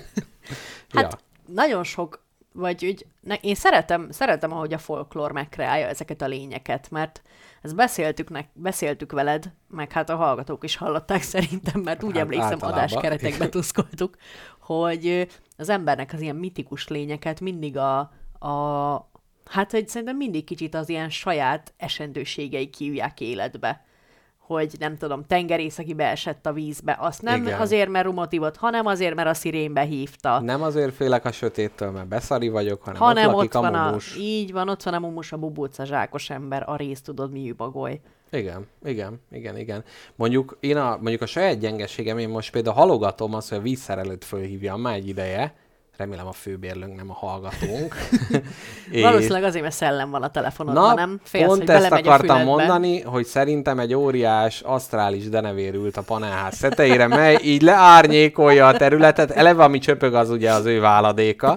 Hát 0.93 1.11
ja. 1.11 1.19
nagyon 1.53 1.83
sok, 1.83 2.23
vagy 2.53 2.85
úgy, 2.85 3.05
ne, 3.21 3.35
én 3.35 3.55
szeretem, 3.55 4.07
szeretem, 4.11 4.51
ahogy 4.51 4.73
a 4.73 4.77
folklór 4.77 5.31
megkreálja 5.31 5.87
ezeket 5.87 6.21
a 6.21 6.27
lényeket, 6.27 6.91
mert 6.91 7.21
ezt 7.61 7.75
beszéltük, 7.75 8.29
nek, 8.29 8.47
beszéltük 8.53 9.11
veled, 9.11 9.51
meg 9.67 9.91
hát 9.91 10.09
a 10.09 10.15
hallgatók 10.15 10.63
is 10.63 10.75
hallották 10.75 11.21
szerintem, 11.21 11.81
mert 11.81 12.03
úgy 12.03 12.13
Hát 12.13 12.21
emlékszem, 12.21 12.51
általában. 12.51 12.79
adáskeretekbe 12.79 13.49
tuszkoltuk, 13.49 14.15
hogy 14.59 15.27
az 15.57 15.69
embernek 15.69 16.13
az 16.13 16.21
ilyen 16.21 16.35
mitikus 16.35 16.87
lényeket 16.87 17.39
mindig 17.39 17.77
a, 17.77 17.99
a 18.39 19.09
hát 19.49 19.71
hogy 19.71 19.87
szerintem 19.87 20.17
mindig 20.17 20.43
kicsit 20.43 20.75
az 20.75 20.89
ilyen 20.89 21.09
saját 21.09 21.73
esendőségei 21.77 22.69
kívják 22.69 23.21
életbe 23.21 23.83
hogy 24.53 24.75
nem 24.79 24.97
tudom, 24.97 25.25
tengerész, 25.27 25.77
aki 25.77 25.93
beesett 25.93 26.45
a 26.45 26.53
vízbe, 26.53 26.97
azt 26.99 27.21
nem 27.21 27.41
Igen. 27.41 27.59
Azért, 27.59 27.89
mert 27.89 28.05
rumotívot, 28.05 28.57
hanem 28.57 28.85
azért, 28.85 29.15
mert 29.15 29.27
a 29.29 29.33
szirénbe 29.33 29.81
hívta. 29.81 30.39
Nem 30.39 30.61
azért 30.61 30.93
félek 30.93 31.25
a 31.25 31.31
sötéttől, 31.31 31.91
mert 31.91 32.07
beszari 32.07 32.49
vagyok, 32.49 32.83
hanem, 32.83 33.01
hanem 33.01 33.27
ott 33.27 33.33
ott, 33.33 33.37
lakik 33.37 33.53
van 33.53 33.75
a 33.75 33.83
a, 33.83 33.85
mumus. 33.85 34.17
így 34.17 34.51
van, 34.51 34.69
ott 34.69 34.83
van 34.83 34.93
a 34.93 34.99
mumus, 34.99 35.31
a 35.31 35.37
bubulca, 35.37 35.85
zsákos 35.85 36.29
ember, 36.29 36.63
a 36.69 36.75
rész, 36.75 37.01
tudod, 37.01 37.31
mi 37.31 37.51
bagoly. 37.51 37.99
Igen, 38.31 38.67
igen, 38.83 39.21
igen, 39.31 39.57
igen. 39.57 39.83
Mondjuk 40.15 40.57
én 40.59 40.77
a, 40.77 40.89
mondjuk 41.01 41.21
a 41.21 41.25
saját 41.25 41.59
gyengeségem, 41.59 42.17
én 42.17 42.29
most 42.29 42.51
például 42.51 42.75
halogatom 42.75 43.33
azt, 43.33 43.49
hogy 43.49 43.57
a 43.57 43.61
vízszerelőt 43.61 44.25
fölhívjam 44.25 44.81
már 44.81 44.95
egy 44.95 45.07
ideje, 45.07 45.53
remélem 45.99 46.27
a 46.27 46.31
főbérlőnk 46.31 46.95
nem 46.95 47.09
a 47.09 47.13
hallgatónk. 47.13 47.95
És- 48.91 49.01
Valószínűleg 49.03 49.43
azért, 49.43 49.63
mert 49.63 49.75
szellem 49.75 50.09
van 50.09 50.23
a 50.23 50.29
telefonodban, 50.31 50.83
Na, 50.87 50.93
nem? 50.93 51.19
Félsz, 51.23 51.45
pont 51.45 51.59
hogy 51.59 51.69
ezt 51.69 51.91
akartam 51.91 52.43
mondani, 52.43 53.01
hogy 53.01 53.25
szerintem 53.25 53.79
egy 53.79 53.93
óriás 53.93 54.61
asztrális 54.61 55.29
denevér 55.29 55.73
ült 55.73 55.97
a 55.97 56.01
panelház 56.01 56.57
tetejére, 56.57 57.07
mely 57.07 57.37
így 57.43 57.61
leárnyékolja 57.61 58.67
a 58.67 58.77
területet. 58.77 59.31
Eleve, 59.31 59.63
ami 59.63 59.77
csöpög, 59.79 60.13
az 60.13 60.29
ugye 60.29 60.51
az 60.51 60.65
ő 60.65 60.79
váladéka, 60.79 61.53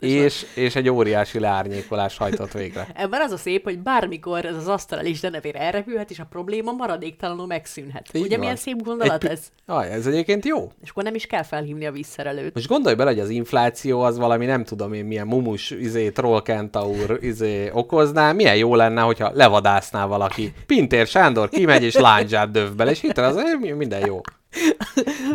és, 0.00 0.46
és 0.54 0.76
egy 0.76 0.88
óriási 0.88 1.38
leárnyékolás 1.38 2.16
hajtott 2.16 2.52
végre. 2.52 2.86
Ebben 2.94 3.20
az 3.20 3.30
a 3.32 3.36
szép, 3.36 3.64
hogy 3.64 3.78
bármikor 3.78 4.44
ez 4.44 4.56
az 4.56 4.68
asztalális 4.68 5.20
denevér 5.20 5.56
elrepülhet, 5.56 6.10
és 6.10 6.18
a 6.18 6.26
probléma 6.30 6.72
maradéktalanul 6.72 7.46
megszűnhet. 7.46 8.08
Így 8.12 8.20
Ugye 8.22 8.30
van. 8.30 8.38
milyen 8.38 8.56
szép 8.56 8.82
gondolat 8.82 9.24
Egy 9.24 9.30
ez? 9.30 9.40
Ah, 9.66 9.92
ez 9.92 10.06
egyébként 10.06 10.44
jó. 10.44 10.72
És 10.82 10.90
akkor 10.90 11.02
nem 11.02 11.14
is 11.14 11.26
kell 11.26 11.42
felhívni 11.42 11.86
a 11.86 11.92
vízszerelőt. 11.92 12.54
Most 12.54 12.66
gondolj 12.68 12.94
bele, 12.94 13.10
hogy 13.10 13.20
az 13.20 13.28
infláció 13.28 13.82
emisszió 13.84 14.02
az 14.02 14.18
valami 14.18 14.44
nem 14.44 14.64
tudom 14.64 14.92
én 14.92 15.04
milyen 15.04 15.26
mumus 15.26 15.70
izé, 15.70 16.10
troll 16.10 16.42
kentaur 16.42 17.18
izé, 17.20 17.70
okozná, 17.72 18.32
milyen 18.32 18.56
jó 18.56 18.74
lenne, 18.74 19.00
hogyha 19.00 19.30
levadászná 19.34 20.06
valaki. 20.06 20.52
Pintér 20.66 21.06
Sándor 21.06 21.48
kimegy 21.48 21.82
és 21.82 21.94
lányzsát 21.94 22.50
döv 22.50 22.72
bele, 22.72 22.90
és 22.90 23.00
hitel 23.00 23.24
az 23.24 23.56
minden 23.76 24.06
jó. 24.06 24.20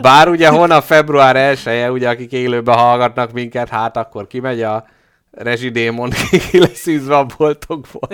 Bár 0.02 0.28
ugye 0.28 0.48
holnap 0.48 0.84
február 0.84 1.36
1 1.36 1.60
-e, 1.66 1.92
ugye 1.92 2.10
akik 2.10 2.32
élőben 2.32 2.78
hallgatnak 2.78 3.32
minket, 3.32 3.70
hát 3.70 3.98
akkor 3.98 4.28
kimegy 4.28 4.62
a 4.62 4.86
rezsidémon 5.32 6.10
ki 6.50 6.60
lesz 6.60 6.88
űzve 6.88 7.18
a 7.18 7.26
boltokból. 7.38 8.10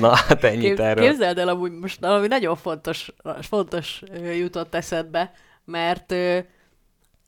Na, 0.00 0.14
hát 0.14 0.44
ennyit 0.44 0.60
Kép, 0.60 0.80
erről. 0.80 1.04
Képzeld 1.04 1.38
el, 1.38 1.48
amúgy 1.48 1.72
most 1.72 2.00
valami 2.00 2.26
nagyon 2.26 2.56
fontos, 2.56 3.12
fontos 3.40 4.02
jutott 4.38 4.74
eszedbe, 4.74 5.32
mert 5.64 6.14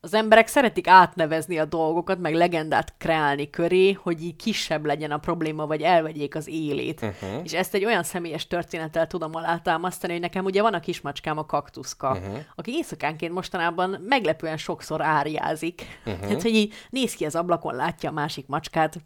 az 0.02 0.14
emberek 0.14 0.46
szeretik 0.46 0.86
átnevezni 0.86 1.58
a 1.58 1.64
dolgokat, 1.64 2.18
meg 2.18 2.34
legendát 2.34 2.94
kreálni 2.98 3.50
köré, 3.50 3.92
hogy 3.92 4.22
így 4.22 4.36
kisebb 4.36 4.84
legyen 4.84 5.10
a 5.10 5.18
probléma, 5.18 5.66
vagy 5.66 5.82
elvegyék 5.82 6.34
az 6.34 6.48
élét. 6.48 7.02
Uh-huh. 7.02 7.40
És 7.44 7.52
ezt 7.52 7.74
egy 7.74 7.84
olyan 7.84 8.02
személyes 8.02 8.46
történettel 8.46 9.06
tudom 9.06 9.34
alátámasztani, 9.34 10.12
hogy 10.12 10.22
nekem 10.22 10.44
ugye 10.44 10.62
van 10.62 10.74
a 10.74 10.80
kismacskám, 10.80 11.38
a 11.38 11.46
kaktuszka, 11.46 12.10
uh-huh. 12.10 12.38
aki 12.54 12.72
éjszakánként 12.72 13.32
mostanában 13.32 14.04
meglepően 14.08 14.56
sokszor 14.56 15.02
árjázik. 15.02 15.82
Uh-huh. 16.04 16.20
Tehát, 16.20 16.42
hogy 16.42 16.54
így 16.54 16.74
néz 16.90 17.14
ki 17.14 17.24
az 17.24 17.34
ablakon, 17.34 17.74
látja 17.74 18.10
a 18.10 18.12
másik 18.12 18.46
macskát, 18.46 19.00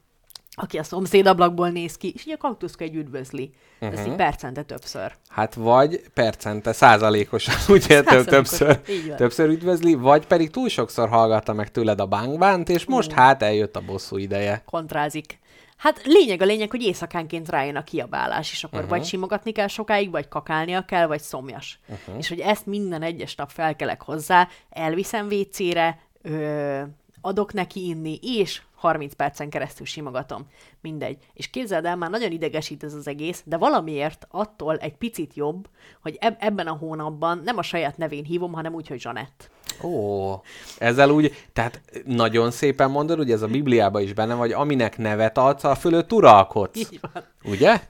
aki 0.55 0.79
a 0.79 0.83
szomszéd 0.83 1.27
ablakból 1.27 1.69
néz 1.69 1.97
ki, 1.97 2.13
és 2.15 2.27
így 2.27 2.33
a 2.33 2.37
kaktuszka 2.37 2.85
egy 2.85 2.95
üdvözli. 2.95 3.53
Uh-huh. 3.81 3.99
Ez 3.99 4.07
így 4.07 4.15
percente 4.15 4.63
többször. 4.63 5.13
Hát 5.29 5.55
vagy 5.55 6.03
percente, 6.15 6.73
százalékosan, 6.73 7.55
ugye 7.77 8.03
többször, 8.03 8.81
többször 9.17 9.49
üdvözli, 9.49 9.95
vagy 9.95 10.27
pedig 10.27 10.51
túl 10.51 10.69
sokszor 10.69 11.09
hallgatta 11.09 11.53
meg 11.53 11.71
tőled 11.71 12.01
a 12.01 12.07
bánkbánt, 12.07 12.69
és 12.69 12.85
most 12.85 13.11
uh. 13.11 13.17
hát 13.17 13.43
eljött 13.43 13.77
a 13.77 13.81
bosszú 13.81 14.17
ideje. 14.17 14.63
Kontrázik. 14.67 15.43
Hát 15.77 16.01
lényeg 16.05 16.43
a 16.43 16.45
lényeg, 16.45 16.71
hogy 16.71 16.83
éjszakánként 16.83 17.49
rájön 17.49 17.77
a 17.77 17.85
kiabálás, 17.85 18.53
és 18.53 18.65
akkor 18.65 18.79
uh-huh. 18.79 18.97
vagy 18.97 19.05
simogatni 19.05 19.53
kell 19.53 19.67
sokáig, 19.67 20.11
vagy 20.11 20.29
kakálnia 20.29 20.85
kell, 20.85 21.07
vagy 21.07 21.21
szomjas. 21.21 21.79
Uh-huh. 21.89 22.19
És 22.19 22.29
hogy 22.29 22.41
ezt 22.41 22.67
minden 22.67 23.03
egyes 23.03 23.35
nap 23.35 23.51
felkelek 23.51 24.03
hozzá, 24.03 24.49
elviszem 24.71 25.29
vécére, 25.29 25.99
ö, 26.23 26.81
adok 27.25 27.53
neki 27.53 27.89
inni, 27.89 28.19
és 28.23 28.63
30 28.75 29.15
percen 29.15 29.51
keresztül 29.51 29.87
simogatom. 29.87 30.47
Mindegy. 30.81 31.19
És 31.35 31.51
képzeld 31.51 31.85
el, 31.85 31.97
már 31.97 32.11
nagyon 32.11 32.31
idegesít 32.31 32.85
ez 32.85 32.95
az 32.95 33.09
egész, 33.09 33.43
de 33.45 33.57
valamiért 33.57 34.27
attól 34.31 34.77
egy 34.77 34.97
picit 34.97 35.35
jobb, 35.35 35.69
hogy 36.03 36.17
eb- 36.21 36.43
ebben 36.43 36.67
a 36.67 36.77
hónapban 36.77 37.41
nem 37.45 37.59
a 37.59 37.63
saját 37.63 37.97
nevén 37.97 38.25
hívom, 38.25 38.53
hanem 38.53 38.75
úgy, 38.75 38.89
hogy 38.89 39.01
Janett. 39.03 39.51
Ó, 39.83 40.33
ezzel 40.79 41.11
úgy, 41.11 41.35
tehát 41.53 41.81
nagyon 42.05 42.51
szépen 42.51 42.91
mondod, 42.91 43.17
hogy 43.17 43.31
ez 43.31 43.43
a 43.43 43.47
Bibliában 43.47 44.03
is 44.03 44.13
benne 44.13 44.35
vagy, 44.35 44.53
aminek 44.53 44.99
nevet 44.99 45.39
adsz, 45.39 45.65
a 45.65 45.75
fölött 45.75 46.13
uralkodsz. 46.13 46.79
Így 46.79 47.01
van. 47.13 47.25
Ugye? 47.45 47.81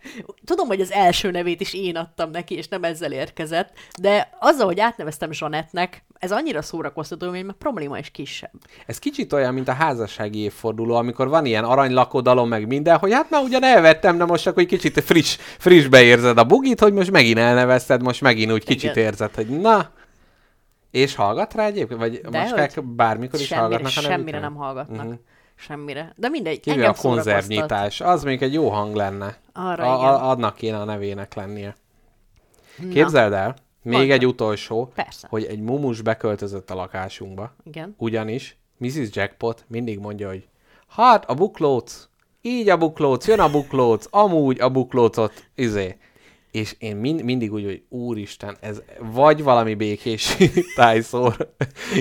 Tudom, 0.45 0.67
hogy 0.67 0.81
az 0.81 0.93
első 0.93 1.31
nevét 1.31 1.61
is 1.61 1.75
én 1.75 1.97
adtam 1.97 2.31
neki, 2.31 2.55
és 2.55 2.69
nem 2.69 2.85
ezzel 2.85 3.12
érkezett, 3.12 3.73
de 4.00 4.31
azzal, 4.38 4.67
hogy 4.67 4.81
átneveztem 4.81 5.33
Zsanettnek, 5.33 6.05
ez 6.25 6.33
annyira 6.33 6.62
szórakoztató, 6.62 7.28
hogy 7.28 7.45
a 7.49 7.52
probléma 7.59 7.99
is 7.99 8.11
kisebb. 8.11 8.52
Ez 8.87 8.99
kicsit 8.99 9.33
olyan, 9.33 9.54
mint 9.54 9.69
a 9.69 9.73
házassági 9.73 10.38
évforduló, 10.38 10.95
amikor 10.95 11.28
van 11.28 11.45
ilyen 11.45 11.64
aranylakodalom, 11.64 12.49
meg 12.49 12.66
minden, 12.66 12.99
hogy 12.99 13.12
hát 13.12 13.31
már 13.31 13.43
ugyan 13.43 13.64
elvettem, 13.64 14.19
de 14.19 14.25
most 14.25 14.47
akkor 14.47 14.62
egy 14.62 14.69
kicsit 14.69 15.00
friss, 15.00 15.37
frissbe 15.59 16.02
érzed 16.02 16.38
a 16.38 16.45
bugit, 16.45 16.81
hogy 16.81 16.93
most 16.93 17.11
megint 17.11 17.38
elnevezted, 17.38 18.02
most 18.02 18.21
megint 18.21 18.52
úgy 18.52 18.64
kicsit 18.64 18.90
Igen. 18.90 19.04
érzed, 19.04 19.35
hogy 19.35 19.47
na, 19.47 19.90
és 20.90 21.14
hallgat 21.14 21.54
rá 21.54 21.64
egyébként? 21.64 22.00
Vagy 22.00 22.21
De 22.21 22.38
macskák 22.38 22.85
bármikor 22.85 23.40
is 23.40 23.47
semmire, 23.47 23.66
hallgatnak? 23.66 24.04
Semmire 24.04 24.38
nem 24.38 24.54
hallgatnak. 24.54 25.04
Uh-huh. 25.04 25.19
Semmire. 25.54 26.12
De 26.16 26.28
mindegy. 26.28 26.61
Kívül 26.61 26.85
a 26.85 26.95
konzervnyitás. 26.95 28.00
Az 28.00 28.23
még 28.23 28.43
egy 28.43 28.52
jó 28.52 28.69
hang 28.69 28.95
lenne. 28.95 29.37
Arra 29.52 29.99
a, 29.99 29.99
igen. 29.99 30.14
Adnak 30.14 30.57
kéne 30.57 30.76
a 30.76 30.85
nevének 30.85 31.35
lennie. 31.35 31.76
Na. 32.76 32.88
Képzeld 32.88 33.33
el, 33.33 33.54
még 33.85 33.97
Mondta. 33.97 34.14
egy 34.14 34.26
utolsó, 34.26 34.93
Persze. 34.95 35.26
hogy 35.31 35.45
egy 35.45 35.61
mumus 35.61 36.00
beköltözött 36.00 36.71
a 36.71 36.75
lakásunkba. 36.75 37.55
Igen. 37.64 37.95
Ugyanis 37.99 38.57
Mrs. 38.76 39.09
Jackpot 39.11 39.64
mindig 39.69 39.99
mondja, 39.99 40.29
hogy 40.29 40.47
hát 40.88 41.31
a 41.31 41.35
buklóc, 41.35 42.09
így 42.43 42.69
a 42.69 42.76
buklóc, 42.76 43.26
jön 43.26 43.41
a 43.41 43.50
buklóc, 43.50 44.07
amúgy 44.11 44.61
a 44.61 44.69
buklócot, 44.69 45.49
izé 45.55 45.97
és 46.55 46.75
én 46.79 46.97
mind, 46.97 47.23
mindig 47.23 47.53
úgy, 47.53 47.64
hogy 47.64 47.83
úristen, 47.88 48.57
ez 48.61 48.83
vagy 48.99 49.43
valami 49.43 49.75
békés 49.75 50.37
tájszór 50.76 51.55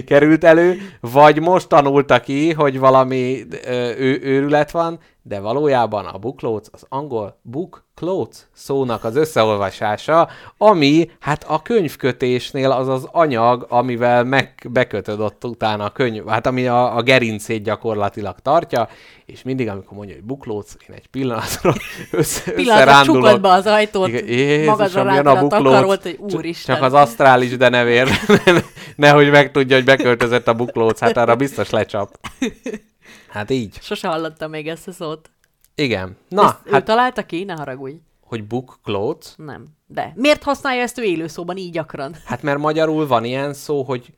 került 0.05 0.43
elő, 0.43 0.77
vagy 0.99 1.39
most 1.39 1.67
tanulta 1.67 2.19
ki, 2.19 2.51
hogy 2.51 2.79
valami 2.79 3.45
ő, 3.67 4.19
őrület 4.23 4.71
van, 4.71 4.99
de 5.25 5.39
valójában 5.39 6.05
a 6.05 6.17
buklóc 6.17 6.67
az 6.71 6.85
angol 6.89 7.39
book 7.41 7.83
clothes 7.95 8.37
szónak 8.53 9.03
az 9.03 9.15
összeolvasása, 9.15 10.29
ami 10.57 11.09
hát 11.19 11.45
a 11.47 11.61
könyvkötésnél 11.61 12.71
az 12.71 12.87
az 12.87 13.07
anyag, 13.11 13.65
amivel 13.69 14.23
megbekötöd 14.23 15.19
ott 15.19 15.45
utána 15.45 15.83
a 15.83 15.89
könyv, 15.89 16.25
hát 16.27 16.47
ami 16.47 16.67
a, 16.67 16.95
a 16.97 17.01
gerincét 17.01 17.63
gyakorlatilag 17.63 18.35
tartja, 18.41 18.87
és 19.25 19.43
mindig, 19.43 19.67
amikor 19.67 19.97
mondja, 19.97 20.15
hogy 20.15 20.23
buklóc, 20.23 20.75
én 20.89 20.95
egy 20.95 21.07
pillanatra 21.07 21.73
össze, 22.11 22.51
Pillanatra 22.51 23.01
csukod 23.03 23.45
az 23.45 23.65
ajtót, 23.65 24.07
Igen, 24.07 24.65
magadra 24.65 25.13
jön 25.13 25.27
a 25.27 25.47
buklóc, 25.47 26.01
hogy 26.01 26.17
úristen. 26.19 26.75
Csak 26.75 26.83
az 26.83 26.93
asztrális 26.93 27.57
denevér, 27.57 28.07
nehogy 28.95 29.29
megtudja, 29.29 29.75
hogy 29.75 29.85
beköltözött 29.85 30.47
a 30.47 30.53
buklóc, 30.53 30.99
hát 30.99 31.17
arra 31.17 31.35
biztos 31.35 31.69
lecsap. 31.69 32.19
Hát 33.33 33.49
így. 33.49 33.77
Sose 33.81 34.07
hallottam 34.07 34.49
még 34.49 34.67
ezt 34.67 34.87
a 34.87 34.91
szót. 34.91 35.29
Igen. 35.75 36.17
Na, 36.29 36.43
ezt 36.43 36.55
hát... 36.71 36.81
ő 36.81 36.83
találta 36.83 37.25
ki? 37.25 37.43
Ne 37.43 37.53
haragudj. 37.53 37.95
Hogy 38.21 38.47
book 38.47 38.79
clothes? 38.83 39.33
Nem. 39.37 39.67
De 39.87 40.13
miért 40.15 40.43
használja 40.43 40.81
ezt 40.81 40.97
ő 40.97 41.03
élőszóban 41.03 41.57
így 41.57 41.71
gyakran? 41.71 42.15
Hát 42.25 42.41
mert 42.41 42.57
magyarul 42.57 43.07
van 43.07 43.23
ilyen 43.23 43.53
szó, 43.53 43.83
hogy 43.83 44.13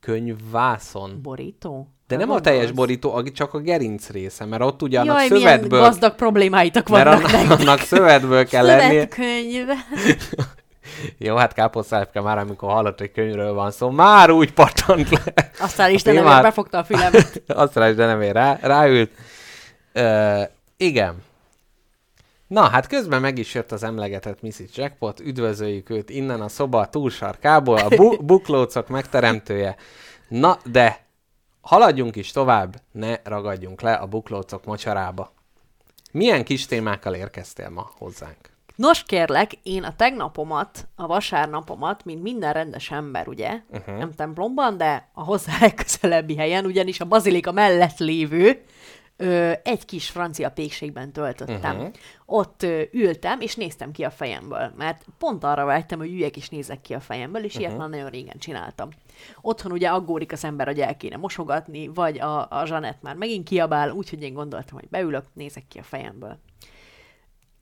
könyvvászon. 0.00 1.18
Borító? 1.22 1.88
De 2.06 2.16
nem 2.16 2.30
a 2.30 2.40
teljes 2.40 2.64
az? 2.64 2.70
borító, 2.70 3.22
csak 3.22 3.54
a 3.54 3.58
gerinc 3.58 4.10
része, 4.10 4.44
mert 4.44 4.62
ott 4.62 4.82
ugye 4.82 5.00
annak 5.00 5.16
Jaj, 5.16 5.26
szövetből... 5.26 5.80
gazdag 5.80 6.14
problémáitok 6.14 6.88
vannak 6.88 7.22
mert 7.22 7.34
annak, 7.34 7.60
annak 7.60 7.78
szövetből 7.78 8.46
kell 8.46 8.64
lenni. 8.64 8.94
Szövetkönyv. 8.94 9.68
Jó, 11.18 11.36
hát 11.36 11.52
káposztálepke 11.52 12.20
már, 12.20 12.38
amikor 12.38 12.70
hallott, 12.70 12.98
hogy 12.98 13.12
könyvről 13.12 13.52
van 13.52 13.70
szó, 13.70 13.90
már 13.90 14.30
úgy 14.30 14.52
pattant 14.52 15.10
le. 15.10 15.50
Aztán 15.58 15.90
is 15.90 16.02
nem 16.02 16.24
már... 16.24 16.42
befogta 16.42 16.78
a 16.78 16.84
fülemet. 16.84 17.42
Aztán 17.46 17.90
is 17.90 17.96
nem 17.96 18.20
rá, 18.20 18.58
ráült. 18.60 19.10
Uh, 19.94 20.42
igen. 20.76 21.22
Na, 22.46 22.68
hát 22.68 22.86
közben 22.86 23.20
meg 23.20 23.38
is 23.38 23.54
jött 23.54 23.72
az 23.72 23.82
emlegetett 23.82 24.42
Missy 24.42 24.68
Jackpot, 24.74 25.20
üdvözöljük 25.20 25.90
őt 25.90 26.10
innen 26.10 26.40
a 26.40 26.48
szoba 26.48 26.88
túlsarkából, 26.88 27.78
a 27.78 27.88
bu- 27.88 28.24
buklócok 28.30 28.88
megteremtője. 28.88 29.76
Na, 30.28 30.58
de 30.64 31.04
haladjunk 31.60 32.16
is 32.16 32.30
tovább, 32.30 32.76
ne 32.90 33.16
ragadjunk 33.24 33.80
le 33.80 33.92
a 33.92 34.06
buklócok 34.06 34.64
mocsarába. 34.64 35.32
Milyen 36.12 36.44
kis 36.44 36.66
témákkal 36.66 37.14
érkeztél 37.14 37.68
ma 37.68 37.90
hozzánk? 37.98 38.51
Nos 38.76 39.02
kérlek, 39.02 39.52
én 39.62 39.82
a 39.82 39.96
tegnapomat, 39.96 40.88
a 40.96 41.06
vasárnapomat, 41.06 42.04
mint 42.04 42.22
minden 42.22 42.52
rendes 42.52 42.90
ember, 42.90 43.28
ugye, 43.28 43.60
uh-huh. 43.70 43.98
nem 43.98 44.12
templomban, 44.12 44.76
de 44.76 45.08
a 45.12 45.24
hozzá 45.24 45.52
legközelebbi 45.60 46.36
helyen, 46.36 46.64
ugyanis 46.64 47.00
a 47.00 47.04
bazilika 47.04 47.52
mellett 47.52 47.98
lévő 47.98 48.62
ö, 49.16 49.52
egy 49.62 49.84
kis 49.84 50.10
francia 50.10 50.50
pékségben 50.50 51.12
töltöttem. 51.12 51.76
Uh-huh. 51.76 51.90
Ott 52.26 52.62
ö, 52.62 52.82
ültem, 52.92 53.40
és 53.40 53.54
néztem 53.54 53.92
ki 53.92 54.04
a 54.04 54.10
fejemből, 54.10 54.72
mert 54.76 55.04
pont 55.18 55.44
arra 55.44 55.64
vágytam, 55.64 55.98
hogy 55.98 56.10
üljek 56.12 56.36
és 56.36 56.48
nézek 56.48 56.80
ki 56.80 56.94
a 56.94 57.00
fejemből, 57.00 57.44
és 57.44 57.54
uh-huh. 57.54 57.62
ilyet 57.62 57.78
már 57.78 57.88
nagyon 57.88 58.10
régen 58.10 58.38
csináltam. 58.38 58.88
Otthon 59.40 59.72
ugye 59.72 59.88
aggódik 59.88 60.32
az 60.32 60.44
ember, 60.44 60.66
hogy 60.66 60.80
el 60.80 60.96
kéne 60.96 61.16
mosogatni, 61.16 61.88
vagy 61.88 62.20
a, 62.20 62.48
a 62.50 62.66
Zsanett 62.66 63.02
már 63.02 63.14
megint 63.14 63.48
kiabál, 63.48 63.90
úgyhogy 63.90 64.22
én 64.22 64.34
gondoltam, 64.34 64.78
hogy 64.78 64.88
beülök, 64.88 65.24
nézek 65.32 65.64
ki 65.68 65.78
a 65.78 65.82
fejemből 65.82 66.38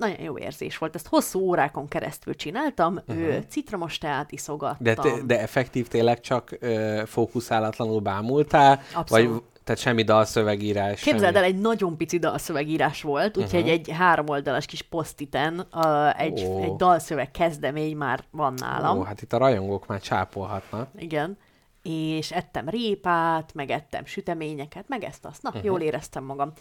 nagyon 0.00 0.20
jó 0.20 0.38
érzés 0.38 0.78
volt. 0.78 0.94
Ezt 0.94 1.06
hosszú 1.06 1.40
órákon 1.40 1.88
keresztül 1.88 2.34
csináltam, 2.34 3.00
uh-huh. 3.06 3.34
citromos 3.48 3.98
teát 3.98 4.32
iszogattam. 4.32 4.76
De, 4.80 4.94
te, 4.94 5.10
de 5.26 5.40
effektív 5.40 5.88
tényleg 5.88 6.20
csak 6.20 6.56
ö, 6.60 7.02
fókuszálatlanul 7.06 8.00
bámultál? 8.00 8.80
Abszolút. 8.94 9.30
Vagy 9.30 9.42
tehát 9.64 9.80
semmi 9.80 10.02
dalszövegírás. 10.02 11.00
Képzeld 11.00 11.36
el, 11.36 11.44
egy 11.44 11.58
nagyon 11.58 11.96
pici 11.96 12.18
dalszövegírás 12.18 13.02
volt, 13.02 13.36
úgyhogy 13.36 13.60
uh-huh. 13.60 13.74
egy 13.74 13.90
három 13.90 14.28
oldalas 14.28 14.66
kis 14.66 14.82
posztiten 14.82 15.66
uh, 15.74 16.20
egy, 16.20 16.42
oh. 16.46 16.64
egy 16.64 16.76
dalszöveg 16.76 17.30
kezdemény 17.30 17.96
már 17.96 18.24
van 18.30 18.54
nálam. 18.56 18.98
Ó, 18.98 19.02
hát 19.02 19.22
itt 19.22 19.32
a 19.32 19.38
rajongók 19.38 19.86
már 19.86 20.00
csápolhatnak. 20.00 20.88
Igen 20.98 21.38
és 21.82 22.32
ettem 22.32 22.68
répát, 22.68 23.54
meg 23.54 23.70
ettem 23.70 24.04
süteményeket, 24.04 24.88
meg 24.88 25.04
ezt-azt. 25.04 25.42
Na, 25.42 25.48
uh-huh. 25.48 25.64
jól 25.64 25.80
éreztem 25.80 26.24
magam. 26.24 26.52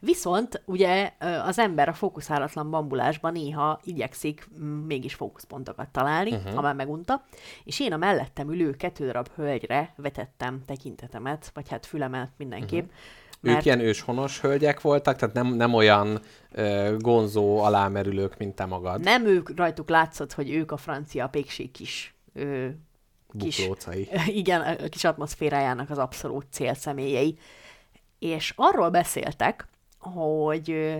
Viszont 0.00 0.62
ugye 0.64 1.12
az 1.44 1.58
ember 1.58 1.88
a 1.88 1.92
fókuszálatlan 1.92 2.70
bambulásban 2.70 3.32
néha 3.32 3.80
igyekszik 3.84 4.48
mégis 4.86 5.14
fókuszpontokat 5.14 5.88
találni, 5.88 6.32
uh-huh. 6.32 6.54
ha 6.54 6.60
már 6.60 6.74
megunta, 6.74 7.24
és 7.64 7.80
én 7.80 7.92
a 7.92 7.96
mellettem 7.96 8.50
ülő 8.50 8.70
kettő 8.70 9.06
darab 9.06 9.28
hölgyre 9.34 9.94
vetettem 9.96 10.62
tekintetemet, 10.66 11.50
vagy 11.54 11.68
hát 11.68 11.86
fülemet 11.86 12.30
mindenképp, 12.36 12.84
uh-huh 12.84 12.94
Ők 13.40 13.64
ilyen 13.64 13.80
őshonos 13.80 14.40
hölgyek 14.40 14.80
voltak, 14.80 15.16
tehát 15.16 15.34
nem, 15.34 15.46
nem 15.46 15.74
olyan 15.74 16.20
ö, 16.50 16.94
gonzó 16.98 17.58
alámerülők, 17.58 18.36
mint 18.36 18.54
te 18.54 18.64
magad. 18.64 19.00
Nem 19.00 19.26
ők, 19.26 19.56
rajtuk 19.56 19.88
látszott, 19.88 20.32
hogy 20.32 20.50
ők 20.50 20.72
a 20.72 20.76
francia 20.76 21.28
pékség 21.28 21.70
kis 21.70 22.14
ö, 22.32 22.66
kis, 23.38 23.58
Buklócai. 23.58 24.08
igen, 24.42 24.60
a 24.60 24.88
kis 24.88 25.04
atmoszférájának 25.04 25.90
az 25.90 25.98
abszolút 25.98 26.46
célszemélyei. 26.50 27.38
És 28.18 28.52
arról 28.56 28.90
beszéltek, 28.90 29.68
hogy 29.98 30.96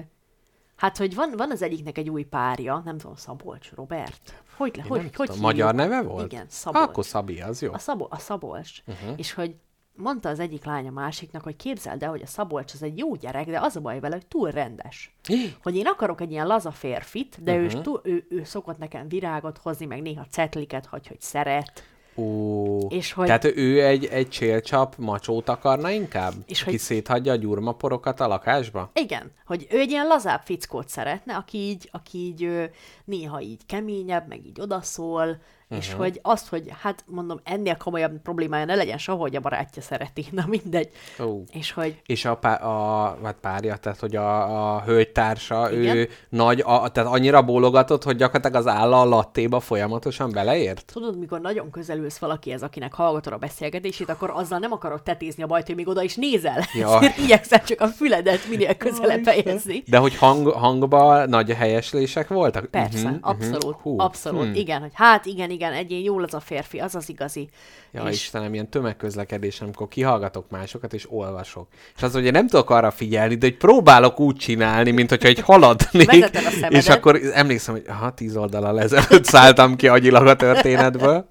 hát, 0.77 0.97
hogy 0.97 1.15
van, 1.15 1.33
van 1.37 1.51
az 1.51 1.63
egyiknek 1.63 1.99
egy 1.99 2.11
új 2.11 2.23
párja, 2.23 2.83
nem 2.85 2.99
tudom, 2.99 3.17
Szabolcs 3.17 3.73
Robert? 3.75 4.43
Hogy, 4.57 4.77
Én 4.77 4.85
hogy, 4.85 5.01
nem 5.01 5.11
hogy 5.15 5.27
tudom? 5.27 5.43
Magyar 5.43 5.75
neve 5.75 6.03
volt? 6.03 6.33
Igen, 6.33 6.47
Szabolcs. 6.49 6.89
Akkor 6.89 7.05
Szabi, 7.05 7.41
az 7.41 7.63
jó. 7.63 7.73
A, 7.73 7.79
Szabo- 7.79 8.13
a 8.13 8.19
Szabolcs. 8.19 8.83
Uh-huh. 8.87 9.13
És 9.17 9.33
hogy 9.33 9.55
mondta 9.97 10.29
az 10.29 10.41
egyik 10.41 10.65
lány 10.65 10.87
a 10.87 10.91
másiknak, 10.91 11.43
hogy 11.43 11.57
képzeld 11.57 12.03
el, 12.03 12.11
hogy 12.11 12.23
a 12.23 12.27
Szabolcs 12.27 12.73
az 12.73 12.83
egy 12.83 12.99
jó 12.99 13.15
gyerek, 13.15 13.47
de 13.47 13.61
az 13.61 13.77
a 13.77 13.81
baj 13.81 14.01
vele, 14.01 14.15
hogy 14.15 14.27
túl 14.27 14.51
rendes. 14.51 15.17
hogy 15.63 15.77
én 15.77 15.87
akarok 15.87 16.21
egy 16.21 16.31
ilyen 16.31 16.47
laza 16.47 16.71
férfit, 16.71 17.43
de 17.43 17.53
uh-huh. 17.53 17.79
ő, 17.79 17.81
túl, 17.81 18.01
ő, 18.05 18.27
ő 18.29 18.45
szokott 18.45 18.79
nekem 18.79 19.09
virágot 19.09 19.59
hozni, 19.59 19.87
meg 19.87 20.03
néha 20.03 20.27
cetliket 20.31 20.87
hagy, 20.87 21.07
hogy 21.07 21.21
szeret. 21.21 21.83
Ó, 22.17 22.79
És 22.89 23.13
hogy- 23.13 23.27
Tehát 23.27 23.45
ő 23.45 23.85
egy, 23.85 24.05
egy 24.05 24.29
csélcsap 24.29 24.95
macsót 24.99 25.49
akarna 25.49 25.91
inkább? 25.91 26.33
És 26.47 26.63
hogy- 26.63 26.79
széthagyja 26.79 27.33
a 27.33 27.37
gyurmaporokat 27.37 28.21
a 28.21 28.27
lakásba? 28.27 28.91
Igen, 28.95 29.33
hogy 29.47 29.67
ő 29.71 29.79
egy 29.79 29.91
ilyen 29.91 30.07
lazább 30.07 30.41
fickót 30.45 30.89
szeretne, 30.89 31.35
aki 31.37 31.59
így, 31.59 31.89
aki 31.93 32.19
így 32.19 32.71
néha 33.05 33.41
így 33.41 33.67
keményebb, 33.67 34.29
meg 34.29 34.47
így 34.47 34.61
odaszól, 34.61 35.39
uh-huh. 35.69 35.79
és 35.87 35.93
hogy 35.93 36.19
azt, 36.23 36.49
hogy 36.49 36.63
hát 36.83 37.05
mondom, 37.07 37.41
ennél 37.45 37.77
komolyabb 37.77 38.23
problémája 38.23 38.65
ne 38.65 38.75
legyen 38.75 38.99
soha, 38.99 39.19
hogy 39.19 39.37
a 39.37 39.41
barátja 39.41 39.83
szereti, 39.83 40.27
na 40.33 40.45
mindegy. 40.49 40.91
Ó. 41.21 41.43
És 41.53 41.73
hogy 41.73 42.01
És 42.07 42.25
a, 42.25 42.37
pá- 42.37 42.63
a 42.63 43.19
hát 43.25 43.37
párja, 43.41 43.77
tehát 43.77 44.01
hogy 44.01 44.17
a, 44.17 44.75
a 44.75 44.83
hölgytársa, 44.83 45.73
Igen. 45.73 45.97
ő 45.97 46.09
nagy, 46.29 46.61
a, 46.67 46.89
tehát 46.89 47.13
annyira 47.13 47.43
bólogatott, 47.43 48.03
hogy 48.03 48.17
gyakorlatilag 48.17 48.67
az 48.67 48.73
álla 48.73 49.01
a 49.01 49.05
lattéba 49.05 49.61
folyamatosan 49.61 50.31
beleért? 50.33 50.85
tudod, 50.93 51.19
mikor 51.19 51.41
nagyon 51.41 51.71
közelülsz 51.71 52.19
valakihez, 52.19 52.63
akinek 52.63 52.93
hallgatod 52.95 53.33
a 53.33 53.37
beszélgetését, 53.37 54.09
akkor 54.09 54.31
azzal 54.35 54.59
nem 54.59 54.73
akarod 54.73 55.03
tetézni 55.03 55.43
a 55.43 55.47
bajt, 55.47 55.67
hogy 55.67 55.75
még 55.75 55.89
oda 55.89 56.03
is 56.03 56.15
nézel. 56.17 56.59
Ezért 56.97 57.19
igyekszel 57.19 57.63
csak 57.63 57.81
a 57.81 57.87
füledet 57.87 58.49
minél 58.49 58.75
közelebb 58.75 59.25
helyezni. 59.27 59.83
De 59.87 59.99
hogy 59.99 60.17
hang, 60.17 60.49
hangban 60.49 61.29
nagy 61.29 61.51
helyeslések 61.53 62.29
voltak? 62.29 62.65
Persze, 62.67 63.05
Mhm, 63.09 63.15
mhm. 63.15 63.29
abszolút, 63.29 63.77
Hú, 63.83 64.01
abszolút, 64.01 64.45
hm. 64.47 64.55
igen, 64.55 64.81
hogy 64.81 64.91
hát 64.95 65.27
igen, 65.27 65.51
igen, 65.57 65.73
egy 65.73 65.91
ilyen 65.91 66.03
jól 66.03 66.23
az 66.23 66.35
a 66.35 66.41
férfi, 66.41 66.79
az 66.79 66.95
az 66.95 67.09
igazi. 67.09 67.49
Ja, 67.93 68.03
és 68.03 68.15
Istenem, 68.15 68.53
ilyen 68.55 68.71
tömegközlekedés, 68.71 69.61
amikor 69.61 69.89
kihallgatok 69.89 70.51
másokat 70.51 70.93
és 70.93 71.07
olvasok. 71.11 71.69
És 71.97 72.03
az, 72.03 72.13
hogy 72.13 72.33
nem 72.33 72.47
tudok 72.47 72.71
arra 72.71 72.91
figyelni, 72.91 73.35
de 73.35 73.47
hogy 73.47 73.57
próbálok 73.57 74.21
úgy 74.21 74.37
csinálni, 74.37 74.91
mint 74.91 75.09
hogyha 75.09 75.29
egy 75.29 75.41
haladnék. 75.41 76.25
És 76.69 76.89
akkor 76.89 77.21
emlékszem, 77.33 77.75
hogy 77.75 77.85
ha 78.01 78.15
tíz 78.15 78.37
oldalal 78.37 78.81
ezelőtt 78.81 79.25
szálltam 79.25 79.77
ki 79.77 79.89
agyilag 79.89 80.27
a 80.27 80.37
történetből. 80.37 81.31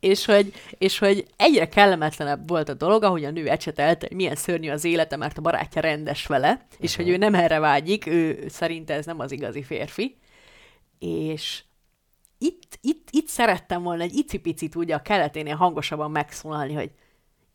és 0.00 0.24
hogy, 0.24 0.52
és 0.78 0.98
hogy 0.98 1.24
egyre 1.36 1.68
kellemetlenebb 1.68 2.48
volt 2.48 2.68
a 2.68 2.74
dolog, 2.74 3.02
ahogy 3.02 3.24
a 3.24 3.30
nő 3.30 3.48
ecsetelte, 3.48 4.06
hogy 4.08 4.16
milyen 4.16 4.36
szörnyű 4.36 4.70
az 4.70 4.84
élete, 4.84 5.16
mert 5.16 5.38
a 5.38 5.40
barátja 5.40 5.80
rendes 5.80 6.26
vele, 6.26 6.66
és 6.80 6.96
hogy 6.96 7.08
ő 7.08 7.16
nem 7.16 7.34
erre 7.34 7.58
vágyik, 7.58 8.06
ő 8.06 8.44
szerinte 8.48 8.94
ez 8.94 9.06
nem 9.06 9.20
az 9.20 9.32
igazi 9.32 9.62
férfi. 9.62 10.16
És 10.98 11.62
itt, 12.38 12.78
itt, 12.80 13.08
itt 13.10 13.28
szerettem 13.28 13.82
volna 13.82 14.02
egy 14.02 14.14
icipicit 14.14 14.74
ugye 14.74 14.94
a 14.94 15.02
keleténél 15.02 15.56
hangosabban 15.56 16.10
megszólalni, 16.10 16.74
hogy 16.74 16.90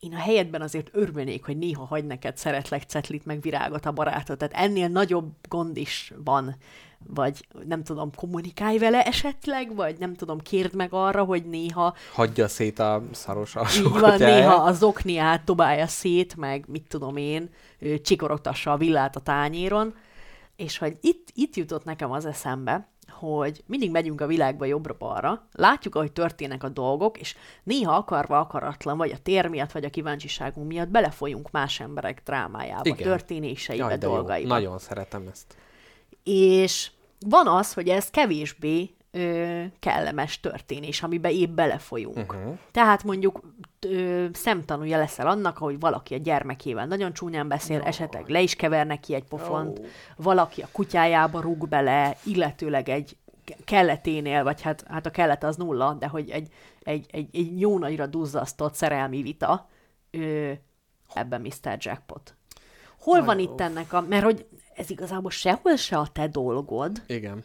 én 0.00 0.14
a 0.14 0.18
helyedben 0.18 0.62
azért 0.62 0.88
örülnék, 0.92 1.44
hogy 1.44 1.58
néha 1.58 1.84
hagy 1.84 2.04
neked 2.04 2.36
szeretlek 2.36 2.82
cetlit, 2.82 3.24
meg 3.24 3.40
virágot 3.40 3.86
a 3.86 3.92
barátot. 3.92 4.38
Tehát 4.38 4.54
ennél 4.54 4.88
nagyobb 4.88 5.32
gond 5.48 5.76
is 5.76 6.12
van. 6.24 6.56
Vagy 7.06 7.46
nem 7.66 7.82
tudom, 7.82 8.10
kommunikálj 8.14 8.78
vele 8.78 9.02
esetleg, 9.02 9.74
vagy 9.74 9.98
nem 9.98 10.14
tudom, 10.14 10.38
kérd 10.38 10.74
meg 10.74 10.92
arra, 10.92 11.24
hogy 11.24 11.44
néha 11.44 11.94
Hagyja 12.12 12.48
szét 12.48 12.78
a 12.78 13.02
szaros 13.10 13.54
így 13.76 13.82
van, 13.82 13.92
alsókat. 13.92 14.18
néha 14.18 14.54
a 14.54 14.72
zokniát 14.72 15.44
dobálja 15.44 15.86
szét, 15.86 16.36
meg 16.36 16.64
mit 16.68 16.86
tudom 16.88 17.16
én, 17.16 17.50
csikorogtassa 18.02 18.72
a 18.72 18.76
villát 18.76 19.16
a 19.16 19.20
tányéron, 19.20 19.94
és 20.56 20.78
hogy 20.78 20.96
itt, 21.00 21.28
itt 21.34 21.56
jutott 21.56 21.84
nekem 21.84 22.10
az 22.10 22.26
eszembe, 22.26 22.88
hogy 23.10 23.62
mindig 23.66 23.90
megyünk 23.90 24.20
a 24.20 24.26
világba 24.26 24.64
jobbra-balra, 24.64 25.46
látjuk, 25.52 25.94
ahogy 25.94 26.12
történnek 26.12 26.62
a 26.62 26.68
dolgok, 26.68 27.18
és 27.18 27.36
néha 27.62 27.92
akarva 27.94 28.38
akaratlan, 28.38 28.96
vagy 28.96 29.10
a 29.10 29.18
tér 29.22 29.46
miatt, 29.46 29.72
vagy 29.72 29.84
a 29.84 29.90
kíváncsiságunk 29.90 30.66
miatt 30.66 30.88
belefolyunk 30.88 31.50
más 31.50 31.80
emberek 31.80 32.22
drámájába, 32.24 32.88
Igen. 32.88 33.06
történéseibe, 33.06 33.84
Jaj, 33.84 33.98
de 33.98 34.06
jó. 34.06 34.12
dolgaiba. 34.12 34.48
Nagyon 34.48 34.78
szeretem 34.78 35.28
ezt. 35.30 35.56
És 36.24 36.90
van 37.26 37.46
az, 37.46 37.72
hogy 37.72 37.88
ez 37.88 38.10
kevésbé 38.10 38.90
ö, 39.10 39.62
kellemes 39.78 40.40
történés, 40.40 41.02
amiben 41.02 41.32
épp 41.32 41.50
belefolyunk. 41.50 42.32
Uh-huh. 42.32 42.58
Tehát 42.70 43.04
mondjuk 43.04 43.40
ö, 43.86 44.26
szemtanúja 44.32 44.98
leszel 44.98 45.26
annak, 45.26 45.58
hogy 45.58 45.80
valaki 45.80 46.14
a 46.14 46.18
gyermekével 46.18 46.86
nagyon 46.86 47.12
csúnyán 47.12 47.48
beszél, 47.48 47.78
no. 47.78 47.84
esetleg 47.84 48.28
le 48.28 48.40
is 48.40 48.56
kever 48.56 48.86
neki 48.86 49.14
egy 49.14 49.24
pofont, 49.24 49.78
oh. 49.78 49.84
valaki 50.16 50.62
a 50.62 50.68
kutyájába 50.72 51.40
rúg 51.40 51.68
bele, 51.68 52.16
illetőleg 52.24 52.88
egy 52.88 53.16
ke- 53.44 53.64
kelleténél, 53.64 54.42
vagy 54.42 54.60
hát, 54.60 54.84
hát 54.88 55.06
a 55.06 55.10
kellet 55.10 55.44
az 55.44 55.56
nulla, 55.56 55.92
de 55.92 56.06
hogy 56.06 56.30
egy, 56.30 56.48
egy, 56.82 57.06
egy, 57.10 57.28
egy 57.32 57.60
jó 57.60 57.78
nagyra 57.78 58.06
duzzasztott 58.06 58.74
szerelmi 58.74 59.22
vita, 59.22 59.68
ö, 60.10 60.52
ebben 61.14 61.40
Mr. 61.40 61.76
Jackpot. 61.78 62.34
Hol 62.98 63.24
van 63.24 63.38
itt 63.38 63.60
ennek 63.60 63.92
a... 63.92 64.00
Mert 64.00 64.24
hogy 64.24 64.46
ez 64.74 64.90
igazából 64.90 65.30
sehol 65.30 65.76
se 65.76 65.98
a 65.98 66.06
te 66.12 66.28
dolgod, 66.28 67.02
Igen. 67.06 67.44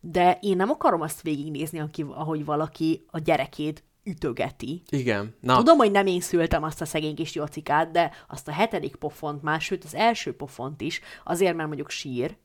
de 0.00 0.38
én 0.40 0.56
nem 0.56 0.70
akarom 0.70 1.00
azt 1.00 1.22
végignézni, 1.22 1.78
aki, 1.78 2.06
ahogy 2.08 2.44
valaki 2.44 3.04
a 3.10 3.18
gyerekét 3.18 3.84
ütögeti. 4.08 4.82
Igen. 4.90 5.34
Na, 5.40 5.56
Tudom, 5.56 5.76
hogy 5.76 5.90
nem 5.90 6.06
én 6.06 6.20
szültem 6.20 6.62
azt 6.62 6.80
a 6.80 6.84
szegény 6.84 7.14
kis 7.14 7.34
jocikát, 7.34 7.90
de 7.90 8.10
azt 8.28 8.48
a 8.48 8.52
hetedik 8.52 8.96
pofont 8.96 9.42
már, 9.42 9.60
sőt 9.60 9.84
az 9.84 9.94
első 9.94 10.36
pofont 10.36 10.80
is, 10.80 11.00
azért, 11.24 11.54
mert 11.54 11.66
mondjuk 11.66 11.90
sír. 11.90 12.36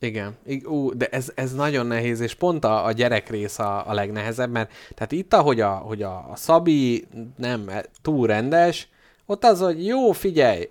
Igen, 0.00 0.36
ú, 0.64 0.96
de 0.96 1.06
ez, 1.06 1.32
ez 1.34 1.54
nagyon 1.54 1.86
nehéz, 1.86 2.20
és 2.20 2.34
pont 2.34 2.64
a, 2.64 2.84
a 2.84 2.92
gyerek 2.92 3.30
rész 3.30 3.58
a, 3.58 3.88
a 3.88 3.92
legnehezebb, 3.92 4.50
mert 4.50 4.72
tehát 4.94 5.12
itt, 5.12 5.34
ahogy 5.34 5.60
a, 5.60 5.70
hogy 5.70 6.02
a, 6.02 6.30
a 6.30 6.36
Szabi 6.36 7.06
nem 7.36 7.70
túl 8.02 8.26
rendes, 8.26 8.88
ott 9.26 9.44
az, 9.44 9.60
hogy 9.60 9.86
jó, 9.86 10.12
figyelj, 10.12 10.68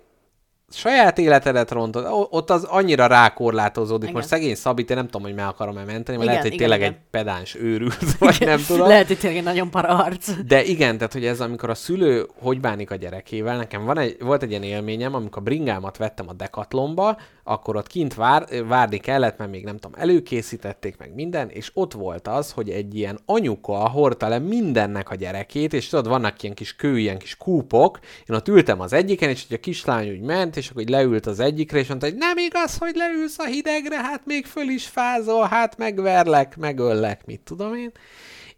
saját 0.70 1.18
életedet 1.18 1.70
rontod, 1.70 2.06
ott 2.30 2.50
az 2.50 2.64
annyira 2.64 3.06
rákorlátozódik. 3.06 4.02
Igen. 4.02 4.14
Most 4.14 4.28
szegény 4.28 4.54
Szabit, 4.54 4.90
én 4.90 4.96
nem 4.96 5.04
tudom, 5.04 5.22
hogy 5.22 5.34
meg 5.34 5.46
akarom-e 5.46 5.84
menteni, 5.84 6.18
mert 6.18 6.20
Igen, 6.20 6.26
lehet, 6.26 6.42
hogy 6.42 6.52
igen, 6.52 6.58
tényleg 6.58 6.78
igen. 6.78 6.92
egy 6.92 6.98
pedáns 7.10 7.54
őrült, 7.54 8.18
vagy 8.18 8.36
nem 8.40 8.64
tudom. 8.68 8.88
Lehet, 8.88 9.06
hogy 9.06 9.18
tényleg 9.18 9.38
egy 9.38 9.44
nagyon 9.44 9.70
para 9.70 9.88
arc. 9.88 10.30
De 10.46 10.64
igen, 10.64 10.96
tehát 10.96 11.12
hogy 11.12 11.24
ez 11.24 11.40
amikor 11.40 11.70
a 11.70 11.74
szülő 11.74 12.26
hogy 12.40 12.60
bánik 12.60 12.90
a 12.90 12.94
gyerekével, 12.94 13.56
nekem 13.56 13.84
van 13.84 13.98
egy, 13.98 14.16
volt 14.20 14.42
egy 14.42 14.50
ilyen 14.50 14.62
élményem, 14.62 15.14
amikor 15.14 15.42
bringámat 15.42 15.96
vettem 15.96 16.28
a 16.28 16.32
Decathlonba, 16.32 17.18
akkor 17.48 17.76
ott 17.76 17.86
kint 17.86 18.14
vár, 18.14 18.46
várni 18.66 18.98
kellett, 18.98 19.38
mert 19.38 19.50
még 19.50 19.64
nem 19.64 19.78
tudom, 19.78 20.00
előkészítették 20.00 20.96
meg 20.98 21.14
minden, 21.14 21.48
és 21.48 21.70
ott 21.74 21.92
volt 21.92 22.28
az, 22.28 22.52
hogy 22.52 22.70
egy 22.70 22.94
ilyen 22.94 23.18
anyuka 23.26 23.88
hordta 23.88 24.28
le 24.28 24.38
mindennek 24.38 25.10
a 25.10 25.14
gyerekét, 25.14 25.72
és 25.72 25.88
tudod, 25.88 26.08
vannak 26.08 26.42
ilyen 26.42 26.54
kis 26.54 26.76
kő, 26.76 26.98
ilyen 26.98 27.18
kis 27.18 27.36
kúpok, 27.36 27.98
én 28.26 28.36
ott 28.36 28.48
ültem 28.48 28.80
az 28.80 28.92
egyiken, 28.92 29.28
és 29.28 29.44
hogy 29.48 29.56
a 29.56 29.60
kislány 29.60 30.10
úgy 30.10 30.20
ment, 30.20 30.56
és 30.58 30.70
akkor 30.70 30.82
így 30.82 30.88
leült 30.88 31.26
az 31.26 31.40
egyikre, 31.40 31.78
és 31.78 31.88
mondta, 31.88 32.06
hogy 32.06 32.16
nem 32.16 32.38
igaz, 32.38 32.78
hogy 32.78 32.94
leülsz 32.94 33.38
a 33.38 33.44
hidegre, 33.44 33.96
hát 33.96 34.26
még 34.26 34.46
föl 34.46 34.68
is 34.68 34.86
fázol, 34.86 35.46
hát 35.46 35.76
megverlek, 35.76 36.56
megöllek, 36.56 37.26
mit 37.26 37.40
tudom 37.40 37.74
én. 37.74 37.92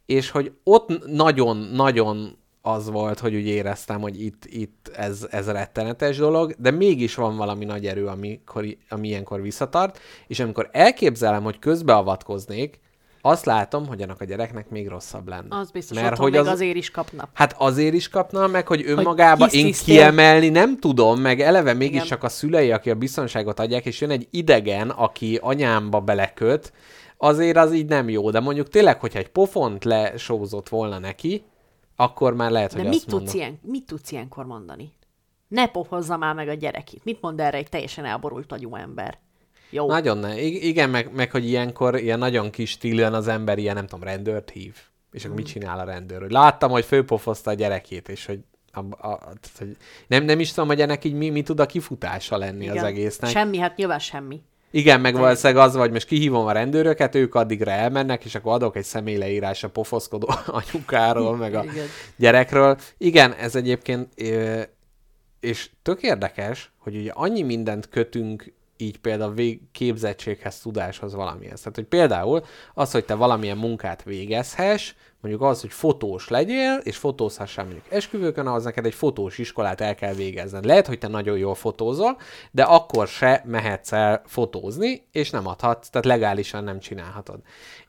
És 0.07 0.31
hogy 0.31 0.53
ott 0.65 1.07
nagyon-nagyon 1.07 2.39
az 2.63 2.91
volt, 2.91 3.19
hogy 3.19 3.35
úgy 3.35 3.47
éreztem, 3.47 4.01
hogy 4.01 4.23
itt, 4.23 4.45
itt 4.45 4.91
ez, 4.95 5.27
ez 5.31 5.47
rettenetes 5.51 6.17
dolog, 6.17 6.55
de 6.59 6.71
mégis 6.71 7.15
van 7.15 7.37
valami 7.37 7.65
nagy 7.65 7.87
erő, 7.87 8.07
amikor, 8.07 8.65
ami 8.89 9.09
ilyenkor 9.09 9.43
visszatart, 9.43 9.99
és 10.27 10.41
amikor 10.41 10.69
elképzelem, 10.73 11.43
hogy 11.43 11.59
közbeavatkoznék, 11.59 12.81
azt 13.23 13.45
látom, 13.45 13.87
hogy 13.87 14.03
annak 14.03 14.21
a 14.21 14.25
gyereknek 14.25 14.69
még 14.69 14.89
rosszabb 14.89 15.29
lenne. 15.29 15.57
Az 15.57 15.71
biztos, 15.71 16.01
Mert 16.01 16.19
még 16.19 16.35
az... 16.35 16.47
azért 16.47 16.77
is 16.77 16.91
kapnak. 16.91 17.31
Hát 17.33 17.55
azért 17.59 17.95
is 17.95 18.09
kapna, 18.09 18.47
meg 18.47 18.67
hogy 18.67 18.83
önmagában 18.87 19.49
hisz 19.49 19.65
én 19.65 19.73
kiemelni 19.85 20.49
nem 20.49 20.79
tudom, 20.79 21.21
meg 21.21 21.41
eleve 21.41 21.73
mégis 21.73 21.95
Igen. 21.95 22.07
csak 22.07 22.23
a 22.23 22.29
szülei, 22.29 22.73
aki 22.73 22.91
a 22.91 22.95
biztonságot 22.95 23.61
adják, 23.61 23.87
és 23.87 24.01
jön 24.01 24.11
egy 24.11 24.29
idegen, 24.31 24.91
aki 24.91 25.39
anyámba 25.43 26.01
beleköt, 26.01 26.73
azért 27.17 27.57
az 27.57 27.73
így 27.73 27.87
nem 27.87 28.09
jó. 28.09 28.31
De 28.31 28.41
mondjuk 28.41 28.69
tényleg, 28.69 29.01
hogyha 29.01 29.19
egy 29.19 29.29
pofont 29.29 29.85
lesózott 29.85 30.69
volna 30.69 30.99
neki, 30.99 31.45
akkor 31.97 32.35
már 32.35 32.51
lehet, 32.51 32.73
De 32.73 32.79
hogy 32.79 32.89
mit 32.89 32.95
azt 32.95 33.07
tudsz, 33.07 33.23
mondom. 33.23 33.41
ilyen, 33.41 33.61
mit 33.63 33.87
tudsz 33.87 34.13
ilyenkor 34.13 34.45
mondani? 34.47 34.93
Ne 35.49 35.69
pofozza 35.69 36.17
már 36.17 36.35
meg 36.35 36.49
a 36.49 36.55
gyerekét. 36.55 37.05
Mit 37.05 37.21
mond 37.21 37.41
erre 37.41 37.57
egy 37.57 37.69
teljesen 37.69 38.05
elborult 38.05 38.53
agyú 38.53 38.75
ember? 38.75 39.19
Jó. 39.71 39.87
Nagyon 39.87 40.19
ne. 40.19 40.41
I- 40.43 40.67
igen, 40.69 40.91
meg, 40.91 41.13
meg, 41.15 41.31
hogy 41.31 41.45
ilyenkor 41.49 41.99
ilyen 41.99 42.19
nagyon 42.19 42.51
kis 42.51 42.71
stílűen 42.71 43.15
az 43.15 43.29
ember 43.29 43.59
ilyen, 43.59 43.75
nem 43.75 43.87
tudom, 43.87 44.05
rendőrt 44.05 44.51
hív. 44.51 44.75
És 45.13 45.25
akkor 45.25 45.37
mit 45.37 45.49
Mm. 45.49 45.53
csinál 45.53 45.79
a 45.79 45.85
rendőr? 45.85 46.21
Hogy 46.21 46.31
láttam, 46.31 46.71
hogy 46.71 46.85
főpofozta 46.85 47.51
a 47.51 47.55
gyerekét, 47.55 48.09
és 48.09 48.27
hogy 48.27 48.39
A, 48.73 48.79
a, 48.81 49.09
a, 49.09 49.33
hogy 49.59 49.77
nem, 50.07 50.25
nem 50.25 50.41
is 50.41 50.53
tudom, 50.53 50.69
hogy 50.69 50.81
ennek 50.81 51.05
így 51.05 51.15
mi, 51.15 51.31
mi 51.31 51.43
tud 51.43 51.61
a 51.61 51.67
kifutása 51.67 52.37
lenni 52.37 52.65
Igen. 52.65 52.77
az 52.77 52.83
egésznek. 52.83 53.31
Semmi, 53.31 53.59
hát 53.59 53.77
nyilván 53.77 53.99
semmi. 53.99 54.41
Igen, 54.71 55.01
meg 55.01 55.15
valószínűleg 55.15 55.63
az, 55.67 55.75
vagy 55.75 55.91
most 55.91 56.07
kihívom 56.07 56.47
a 56.47 56.53
rendőröket, 56.53 57.15
ők 57.15 57.35
addigra 57.35 57.71
elmennek, 57.71 58.25
és 58.25 58.35
akkor 58.35 58.53
adok 58.53 58.77
egy 58.77 58.85
személyleírás 58.85 59.65
a 59.65 59.69
pofoszkodó 59.71 60.29
anyukáról, 60.73 61.37
meg 61.37 61.55
a 61.55 61.63
Igen. 61.63 61.87
gyerekről. 62.17 62.79
Igen, 62.99 63.33
ez 63.33 63.55
egyébként, 63.55 64.09
és 65.41 65.71
tök 65.83 66.03
érdekes, 66.03 66.71
hogy 66.79 66.97
ugye 66.97 67.11
annyi 67.15 67.43
mindent 67.43 67.89
kötünk 67.89 68.53
így 68.81 68.99
például 68.99 69.35
vég, 69.35 69.61
képzettséghez, 69.73 70.61
tudáshoz 70.61 71.15
valamihez. 71.15 71.59
Tehát, 71.59 71.75
hogy 71.75 71.85
például 71.85 72.45
az, 72.75 72.91
hogy 72.91 73.05
te 73.05 73.15
valamilyen 73.15 73.57
munkát 73.57 74.03
végezhess, 74.03 74.93
mondjuk 75.21 75.45
az, 75.45 75.61
hogy 75.61 75.73
fotós 75.73 76.29
legyél, 76.29 76.81
és 76.83 76.97
fotózhassál 76.97 77.65
mondjuk 77.65 77.87
esküvőkön, 77.89 78.47
ahhoz 78.47 78.65
neked 78.65 78.87
egy 78.87 78.95
fotós 78.95 79.39
iskolát 79.39 79.81
el 79.81 79.95
kell 79.95 80.15
végezned. 80.15 80.65
Lehet, 80.65 80.87
hogy 80.87 80.99
te 80.99 81.09
nagyon 81.09 81.39
jól 81.39 81.55
fotózol, 81.55 82.17
de 82.51 82.63
akkor 82.63 83.09
se 83.09 83.43
mehetsz 83.47 83.93
el 83.93 84.23
fotózni, 84.27 85.07
és 85.13 85.31
nem 85.31 85.47
adhatsz, 85.47 85.89
tehát 85.89 86.07
legálisan 86.07 86.65
nem 86.65 86.79
csinálhatod. 86.79 87.41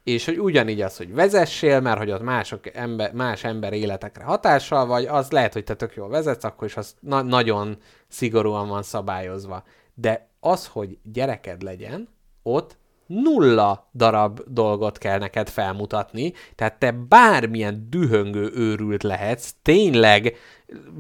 És 0.04 0.26
hogy 0.26 0.40
ugyanígy 0.40 0.82
az, 0.82 0.98
hogy 0.98 1.14
vezessél, 1.14 1.80
mert 1.80 1.98
hogy 1.98 2.12
ott 2.12 2.22
mások 2.22 2.76
ember, 2.76 3.14
más 3.14 3.44
ember 3.44 3.74
életekre 3.74 4.24
hatással 4.24 4.86
vagy, 4.86 5.06
az 5.06 5.32
lehet, 5.32 5.54
hogy 5.54 5.64
te 5.64 5.76
tök 5.76 5.96
jól 5.96 6.10
vezetsz, 6.10 6.44
akkor 6.44 6.68
is 6.68 6.78
az 6.78 6.96
na- 7.00 7.22
nagyon 7.22 7.78
szigorúan 8.08 8.68
van 8.68 8.84
szabályozva. 8.84 9.64
De 9.94 10.30
az, 10.42 10.68
hogy 10.68 10.98
gyereked 11.04 11.62
legyen, 11.62 12.08
ott 12.44 12.78
nulla 13.06 13.90
darab 13.94 14.40
dolgot 14.48 14.98
kell 14.98 15.18
neked 15.18 15.50
felmutatni, 15.50 16.34
tehát 16.56 16.80
te 16.80 16.92
bármilyen 16.92 17.88
dühöngő 17.90 18.52
őrült 18.56 19.04
lehetsz, 19.04 19.54
tényleg 19.62 20.36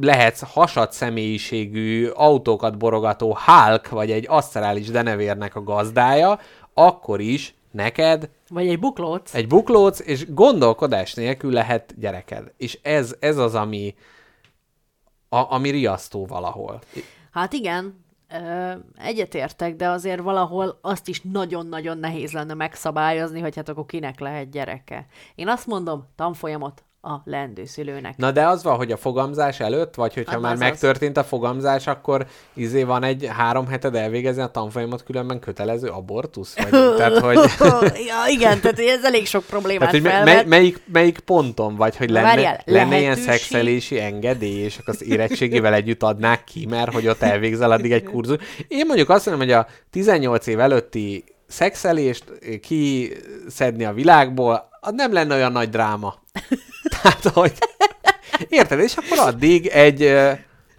lehetsz 0.01 0.41
hasad 0.53 0.91
személyiségű, 0.91 2.07
autókat 2.07 2.77
borogató 2.77 3.37
Hulk, 3.45 3.89
vagy 3.89 4.11
egy 4.11 4.25
aszterális 4.27 4.89
denevérnek 4.89 5.55
a 5.55 5.63
gazdája, 5.63 6.39
akkor 6.73 7.19
is 7.19 7.55
neked 7.71 8.29
Vagy 8.49 8.67
egy 8.67 8.79
buklóc. 8.79 9.33
egy 9.33 9.47
buklóc, 9.47 9.99
és 9.99 10.33
gondolkodás 10.33 11.13
nélkül 11.13 11.51
lehet 11.51 11.93
gyereked. 11.99 12.53
És 12.57 12.79
ez, 12.81 13.15
ez 13.19 13.37
az, 13.37 13.55
ami, 13.55 13.95
a, 15.29 15.53
ami 15.53 15.69
riasztó 15.69 16.25
valahol. 16.25 16.81
Hát 17.31 17.53
igen, 17.53 18.00
egyetértek, 18.95 19.75
de 19.75 19.89
azért 19.89 20.21
valahol 20.21 20.79
azt 20.81 21.07
is 21.07 21.21
nagyon-nagyon 21.21 21.97
nehéz 21.97 22.31
lenne 22.31 22.53
megszabályozni, 22.53 23.39
hogy 23.39 23.55
hát 23.55 23.69
akkor 23.69 23.85
kinek 23.85 24.19
lehet 24.19 24.49
gyereke. 24.49 25.05
Én 25.35 25.47
azt 25.47 25.67
mondom, 25.67 26.07
tanfolyamot 26.15 26.83
a 27.03 27.21
leendőszülőnek. 27.23 28.17
Na 28.17 28.31
de 28.31 28.47
az 28.47 28.63
van, 28.63 28.75
hogy 28.75 28.91
a 28.91 28.97
fogamzás 28.97 29.59
előtt, 29.59 29.95
vagy 29.95 30.13
hogyha 30.13 30.31
Hát 30.31 30.41
már 30.41 30.51
az 30.53 30.59
az. 30.59 30.65
megtörtént 30.67 31.17
a 31.17 31.23
fogamzás, 31.23 31.87
akkor 31.87 32.25
izé 32.53 32.83
van 32.83 33.03
egy 33.03 33.29
három 33.37 33.67
heted 33.67 33.95
elvégezni 33.95 34.41
a 34.41 34.47
tanfolyamot, 34.47 35.03
különben 35.03 35.39
kötelező 35.39 35.87
abortusz? 35.87 36.55
Vagy, 36.69 36.69
tehát, 36.97 37.17
hogy, 37.17 37.37
ja, 38.09 38.23
igen, 38.29 38.59
tehát 38.59 38.79
ez 38.79 39.03
elég 39.03 39.25
sok 39.27 39.43
problémát 39.43 39.91
tehát, 39.91 40.05
hogy 40.05 40.25
mely, 40.33 40.43
melyik, 40.45 40.81
melyik 40.91 41.19
ponton 41.19 41.75
vagy, 41.75 41.97
hogy 41.97 42.09
lenne, 42.09 42.27
Várjál, 42.27 42.61
lenne 42.65 42.97
ilyen 42.99 43.01
lehetőség- 43.01 43.29
szexelési 43.31 43.99
engedély, 43.99 44.59
és 44.63 44.77
akkor 44.77 44.93
az 44.93 45.03
érettségével 45.03 45.73
együtt 45.73 46.03
adnák 46.03 46.43
ki, 46.43 46.65
mert 46.69 46.93
hogy 46.93 47.07
ott 47.07 47.21
elvégzel 47.21 47.71
addig 47.71 47.91
egy 47.91 48.03
kurzus. 48.03 48.37
Én 48.67 48.85
mondjuk 48.85 49.09
azt 49.09 49.25
mondom, 49.25 49.47
hogy 49.47 49.55
a 49.55 49.67
18 49.89 50.47
év 50.47 50.59
előtti 50.59 51.23
szexelést 51.47 52.23
kiszedni 52.61 53.85
a 53.85 53.93
világból, 53.93 54.69
az 54.83 54.93
nem 54.93 55.13
lenne 55.13 55.35
olyan 55.35 55.51
nagy 55.51 55.69
dráma. 55.69 56.15
Tehát, 57.01 57.23
hogy... 57.23 57.53
Érted? 58.49 58.79
És 58.79 58.95
akkor 58.95 59.19
addig 59.19 59.67
egy 59.67 60.01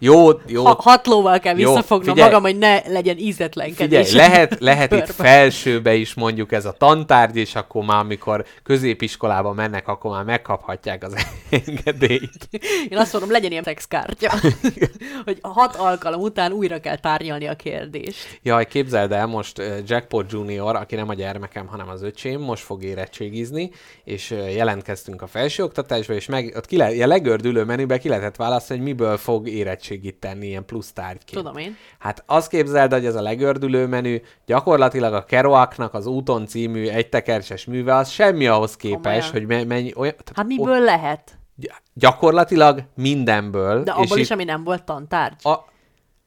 jó, 0.03 0.29
jó, 0.47 0.65
Ha, 0.65 0.75
hat 0.79 1.07
lóval 1.07 1.39
kell 1.39 1.57
Jó, 1.57 1.73
visszafognom 1.73 2.13
figyelj. 2.13 2.29
magam, 2.29 2.43
hogy 2.43 2.57
ne 2.57 2.81
legyen 2.87 3.17
ízetlenkedés. 3.17 4.09
Figyelj, 4.09 4.29
lehet, 4.29 4.59
lehet 4.59 4.91
itt 4.91 5.11
felsőbe 5.11 5.93
is 5.93 6.13
mondjuk 6.13 6.51
ez 6.51 6.65
a 6.65 6.71
tantárgy, 6.71 7.37
és 7.37 7.55
akkor 7.55 7.83
már, 7.85 7.99
amikor 7.99 8.45
középiskolába 8.63 9.53
mennek, 9.53 9.87
akkor 9.87 10.11
már 10.11 10.23
megkaphatják 10.23 11.03
az 11.03 11.15
engedélyt. 11.49 12.49
Én 12.89 12.97
azt 12.97 13.11
mondom, 13.11 13.31
legyen 13.31 13.51
ilyen 13.51 13.63
szexkártya. 13.63 14.31
hogy 15.25 15.37
hat 15.41 15.75
alkalom 15.75 16.21
után 16.21 16.51
újra 16.51 16.79
kell 16.79 16.97
tárgyalni 16.97 17.47
a 17.47 17.55
kérdést. 17.55 18.39
Jaj, 18.41 18.65
képzeld 18.65 19.11
el, 19.11 19.25
most 19.25 19.61
Jackpot 19.85 20.31
Junior, 20.31 20.75
aki 20.75 20.95
nem 20.95 21.09
a 21.09 21.13
gyermekem, 21.13 21.67
hanem 21.67 21.89
az 21.89 22.01
öcsém, 22.01 22.41
most 22.41 22.63
fog 22.63 22.83
érettségizni, 22.83 23.71
és 24.03 24.29
jelentkeztünk 24.29 25.21
a 25.21 25.27
felsőoktatásba, 25.27 26.13
és 26.13 26.25
meg, 26.25 26.53
ott 26.55 26.65
ki 26.65 26.77
le, 26.77 27.03
a 27.03 27.07
legördülő 27.07 27.63
menübe 27.63 27.97
ki 27.97 28.09
lehetett 28.09 28.35
választani, 28.35 28.79
hogy 28.79 28.87
miből 28.87 29.17
fog 29.17 29.47
érettségit 29.93 30.19
tenni, 30.19 30.47
ilyen 30.47 30.65
plusz 30.65 30.91
tárgyként. 30.91 31.43
Tudom 31.43 31.57
én. 31.57 31.75
Hát 31.99 32.23
azt 32.25 32.49
képzeld, 32.49 32.91
hogy 32.91 33.05
ez 33.05 33.15
a 33.15 33.21
legördülő 33.21 33.87
menü, 33.87 34.17
gyakorlatilag 34.45 35.13
a 35.13 35.23
Kerouacnak 35.25 35.93
az 35.93 36.05
Úton 36.05 36.47
című 36.47 36.87
egytekercses 36.87 37.65
műve, 37.65 37.95
az 37.95 38.09
semmi 38.09 38.47
ahhoz 38.47 38.75
képest, 38.75 39.01
Komolyan. 39.03 39.31
hogy 39.31 39.45
me- 39.45 39.65
mennyi 39.67 39.93
olyan... 39.95 40.13
tehát 40.13 40.33
Hát 40.35 40.45
miből 40.47 40.79
lehet? 40.79 41.37
gy- 41.55 41.71
Gyakorlatilag 41.93 42.83
mindenből. 42.95 43.83
De 43.83 43.91
abból 43.91 44.17
is, 44.17 44.31
ami 44.31 44.43
nem 44.43 44.63
volt 44.63 44.83
tantárgy. 44.83 45.45
a, 45.45 45.71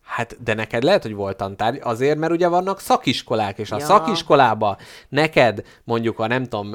Hát, 0.07 0.37
de 0.45 0.55
neked 0.55 0.83
lehet, 0.83 1.03
hogy 1.03 1.14
volt 1.14 1.37
tantárgy, 1.37 1.81
azért, 1.83 2.19
mert 2.19 2.33
ugye 2.33 2.49
vannak 2.49 2.81
szakiskolák, 2.81 3.59
és 3.59 3.71
a 3.71 3.77
Ja. 3.79 3.85
szakiskolába 3.85 4.77
neked 5.09 5.62
mondjuk 5.85 6.19
a 6.19 6.27
nem 6.27 6.45
tudom, 6.45 6.75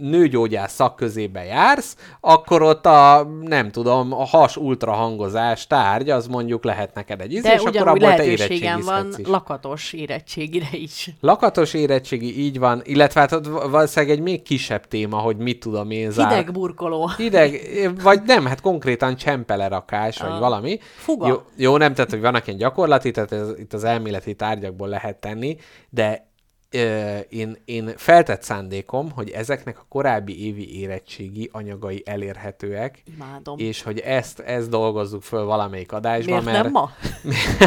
nőgyógyász 0.00 0.72
szakközébe 0.74 1.44
jársz, 1.44 1.96
akkor 2.20 2.62
ott 2.62 2.86
a, 2.86 3.26
nem 3.42 3.70
tudom, 3.70 4.12
a 4.12 4.24
has 4.26 4.56
ultrahangozás 4.56 5.66
tárgy, 5.66 6.10
az 6.10 6.26
mondjuk 6.26 6.64
lehet 6.64 6.94
neked 6.94 7.20
egy 7.20 7.32
íz, 7.32 7.42
De 7.42 7.54
és 7.54 7.60
akkor 7.60 7.76
abból 7.88 7.98
te 7.98 8.06
lehetőségem 8.06 8.80
van 8.80 8.94
érettségizhetsz 8.94 9.18
is. 9.18 9.26
lakatos 9.26 9.92
érettségire 9.92 10.68
is. 10.72 11.10
Lakatos 11.20 11.74
érettségi, 11.74 12.40
így 12.44 12.58
van, 12.58 12.80
illetve 12.84 13.20
hát 13.20 13.46
valószínűleg 13.70 14.16
egy 14.16 14.22
még 14.22 14.42
kisebb 14.42 14.86
téma, 14.86 15.16
hogy 15.16 15.36
mit 15.36 15.60
tudom 15.60 15.90
én 15.90 16.10
zár... 16.10 16.28
Hideg 16.28 16.52
burkoló. 16.52 17.10
Hideg, 17.16 17.60
vagy 18.02 18.20
nem, 18.26 18.46
hát 18.46 18.60
konkrétan 18.60 19.16
csempelerakás, 19.16 20.18
vagy 20.18 20.30
Ah. 20.30 20.38
valami. 20.38 20.78
Fuga. 20.96 21.26
Jó, 21.28 21.36
jó, 21.56 21.76
nem, 21.76 21.94
tehát, 21.94 22.10
hogy 22.10 22.20
vannak 22.38 22.46
ilyen 22.46 22.58
gyakorlati, 22.58 23.10
tehát 23.10 23.32
ez, 23.32 23.58
itt 23.58 23.72
az 23.72 23.84
elméleti 23.84 24.34
tárgyakból 24.34 24.88
lehet 24.88 25.20
tenni, 25.20 25.56
de 25.90 26.26
ö, 26.70 27.16
én, 27.28 27.56
én 27.64 27.92
feltett 27.96 28.42
szándékom, 28.42 29.10
hogy 29.10 29.30
ezeknek 29.30 29.78
a 29.78 29.86
korábbi 29.88 30.44
évi 30.46 30.80
érettségi 30.80 31.48
anyagai 31.52 32.02
elérhetőek, 32.06 33.02
Imádom. 33.14 33.58
és 33.58 33.82
hogy 33.82 33.98
ezt, 33.98 34.40
ezt 34.40 34.68
dolgozzuk 34.68 35.22
föl 35.22 35.44
valamelyik 35.44 35.92
adásban, 35.92 36.42
Miért 36.44 36.44
mert, 36.44 36.62
nem 36.62 36.72
ma? 36.72 36.90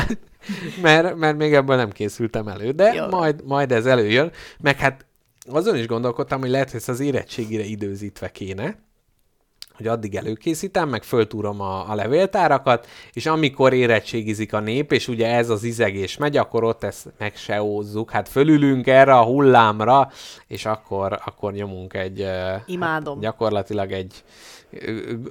mert, 0.87 1.15
mert 1.15 1.37
még 1.37 1.53
ebből 1.53 1.75
nem 1.75 1.91
készültem 1.91 2.47
elő, 2.47 2.71
de 2.71 2.93
Jó. 2.93 3.07
majd, 3.07 3.45
majd 3.45 3.71
ez 3.71 3.85
előjön. 3.85 4.31
Meg 4.59 4.77
hát 4.77 5.05
azon 5.49 5.75
is 5.77 5.87
gondolkodtam, 5.87 6.39
hogy 6.39 6.49
lehet, 6.49 6.71
hogy 6.71 6.79
ezt 6.79 6.89
az 6.89 6.99
érettségire 6.99 7.63
időzítve 7.63 8.31
kéne, 8.31 8.75
hogy 9.81 9.89
addig 9.89 10.15
előkészítem, 10.15 10.89
meg 10.89 11.03
föltúrom 11.03 11.61
a, 11.61 11.89
a 11.89 11.95
levéltárakat, 11.95 12.87
és 13.13 13.25
amikor 13.25 13.73
érettségizik 13.73 14.53
a 14.53 14.59
nép, 14.59 14.91
és 14.91 15.07
ugye 15.07 15.27
ez 15.27 15.49
az 15.49 15.63
izegés 15.63 16.17
megy, 16.17 16.37
akkor 16.37 16.63
ott 16.63 16.83
ezt 16.83 17.07
megseózzuk, 17.17 18.11
hát 18.11 18.29
fölülünk 18.29 18.87
erre 18.87 19.13
a 19.13 19.23
hullámra, 19.23 20.11
és 20.47 20.65
akkor, 20.65 21.19
akkor 21.25 21.53
nyomunk 21.53 21.93
egy, 21.93 22.21
ö, 22.21 22.55
Imádom. 22.65 23.13
Hát 23.13 23.23
gyakorlatilag 23.23 23.91
egy 23.91 24.23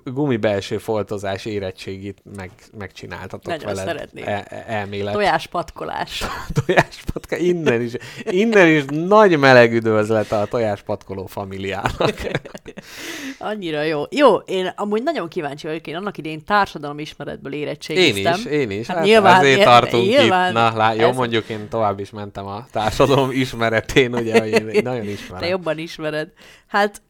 gumibelső 0.04 0.78
foltozás 0.78 1.44
érettségit 1.44 2.22
meg, 2.36 2.50
megcsináltatok 2.78 3.46
Nagyon 3.46 3.74
veled. 3.74 3.86
szeretném. 3.86 4.24
E- 4.26 4.46
e- 4.48 4.64
elmélet. 4.66 5.14
Tojáspatkolás. 5.14 6.24
Tojáspatka, 6.66 7.36
innen 7.36 7.80
is, 7.80 7.92
innen 8.24 8.68
is 8.68 8.84
nagy 8.90 9.38
meleg 9.38 9.72
üdvözlete 9.72 10.38
a 10.38 10.46
tojáspatkoló 10.46 11.26
familiának. 11.26 12.14
Annyira 13.38 13.82
jó. 13.82 14.02
Jó, 14.10 14.36
én 14.46 14.72
amúgy 14.76 15.02
nagyon 15.02 15.28
kíváncsi 15.28 15.66
vagyok, 15.66 15.86
én 15.86 15.94
annak 15.96 16.18
idén 16.18 16.44
társadalomismeretből 16.44 17.52
Én 17.52 17.60
érettségiztem. 17.60 18.34
is, 18.34 18.44
én 18.44 18.70
is. 18.70 18.86
Hát 18.86 18.96
Hát 18.96 19.04
nyilván, 19.06 19.40
ezért 19.40 19.56
nyilván- 19.56 19.80
tartunk 19.80 20.08
nyilván 20.08 20.48
itt. 20.48 20.54
Na, 20.54 20.76
lá, 20.76 20.92
jó, 20.92 21.08
ez- 21.08 21.16
mondjuk 21.16 21.48
én 21.48 21.68
tovább 21.68 21.98
is 22.00 22.10
mentem 22.10 22.46
a 22.46 22.66
társadalom 22.72 23.30
ismeretén, 23.30 24.14
ugye, 24.14 24.40
hogy 24.40 24.48
én, 24.52 24.68
én 24.68 24.82
nagyon 24.82 25.04
Te 25.04 25.10
ismerem. 25.10 25.48
jobban 25.48 25.78
ismered. 25.78 26.28
Hát 26.66 27.02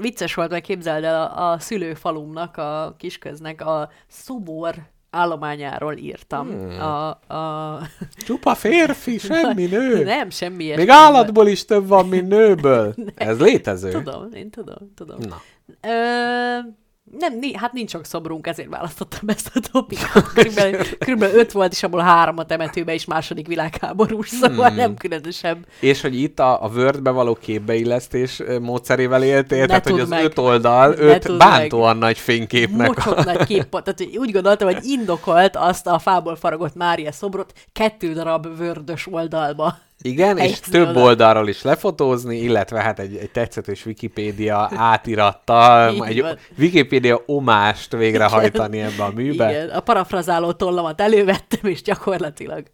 vicces 0.00 0.34
volt, 0.34 0.50
mert 0.50 0.64
képzeld 0.64 1.04
el 1.04 1.22
a, 1.22 1.50
a 1.52 1.58
szülőfalumnak, 1.58 2.56
a 2.56 2.94
kisköznek 2.98 3.66
a 3.66 3.90
szobor 4.08 4.74
állományáról 5.10 5.96
írtam. 5.96 6.46
Hmm. 6.48 6.80
A, 6.80 7.08
a... 7.34 7.80
Csupa 8.16 8.54
férfi, 8.54 9.18
semmi 9.18 9.66
nő. 9.66 10.02
Nem, 10.04 10.30
semmi 10.30 10.64
ilyesmi. 10.64 10.82
Még 10.82 10.92
állatból 10.92 11.46
is 11.48 11.64
több 11.64 11.86
van, 11.88 12.08
mint 12.08 12.28
nőből. 12.28 12.94
Ez 13.14 13.40
létező. 13.40 13.90
Tudom, 13.90 14.28
én 14.32 14.50
tudom, 14.50 14.92
tudom. 14.94 15.18
Na. 15.28 15.40
Ö, 15.80 15.88
Nem, 17.18 17.32
hát 17.54 17.72
nincs 17.72 17.90
sok 17.90 18.04
szobrunk, 18.04 18.46
ezért 18.46 18.68
választottam 18.68 19.28
ezt 19.28 19.50
a 19.54 19.60
topikot. 19.72 20.22
Körülbelül, 20.34 20.80
körülbelül 20.98 21.38
öt 21.38 21.52
volt, 21.52 21.72
és 21.72 21.82
abból 21.82 22.00
három 22.00 22.38
a 22.38 22.46
temetőbe, 22.46 22.94
és 22.94 23.04
második 23.04 23.46
világháborús, 23.46 24.28
szóval 24.28 24.66
Hmm. 24.68 24.76
nem 24.76 24.94
különösebb. 24.96 25.66
És 25.80 26.00
hogy 26.00 26.20
itt 26.20 26.38
a, 26.38 26.64
a 26.64 26.68
Word-be 26.68 27.10
való 27.10 27.34
képbeillesztés 27.34 28.42
módszerével 28.60 29.22
éltél, 29.22 29.60
Ne 29.60 29.66
tehát 29.66 29.88
hogy 29.88 30.00
az 30.00 30.08
meg. 30.08 30.24
öt 30.24 30.38
oldal, 30.38 30.88
Ne 30.88 31.02
öt 31.02 31.36
bántóan 31.36 31.96
nagy 31.96 32.18
fényképnek. 32.18 32.86
Mocsok 32.86 33.24
nagy 33.24 33.46
kép, 33.46 33.68
tehát 33.70 34.06
úgy 34.16 34.32
gondoltam, 34.32 34.72
hogy 34.72 34.84
indokolt 34.84 35.56
azt 35.56 35.86
a 35.86 35.98
fából 35.98 36.36
faragott 36.36 36.74
Mária 36.74 37.12
szobrot 37.12 37.52
kettő 37.72 38.12
darab 38.12 38.56
vördös 38.56 39.06
oldalba. 39.10 39.78
Igen, 40.02 40.38
és 40.38 40.60
több 40.60 40.96
oldalról 40.96 41.48
is 41.48 41.62
lefotózni, 41.62 42.36
illetve 42.36 42.80
hát 42.80 42.98
egy, 42.98 43.16
egy 43.16 43.30
tetszetős 43.30 43.86
Wikipédia 43.86 44.70
átirattal, 44.74 45.94
Így 45.94 46.02
egy 46.02 46.20
van. 46.20 46.38
Wikipédia 46.58 47.22
omást 47.26 47.92
végrehajtani 47.92 48.80
ebbe 48.80 49.04
a 49.04 49.10
műbe. 49.10 49.50
Igen, 49.50 49.68
a 49.68 49.80
parafrazáló 49.80 50.52
tollamat 50.52 51.00
elővettem, 51.00 51.70
és 51.70 51.82
gyakorlatilag 51.82 52.66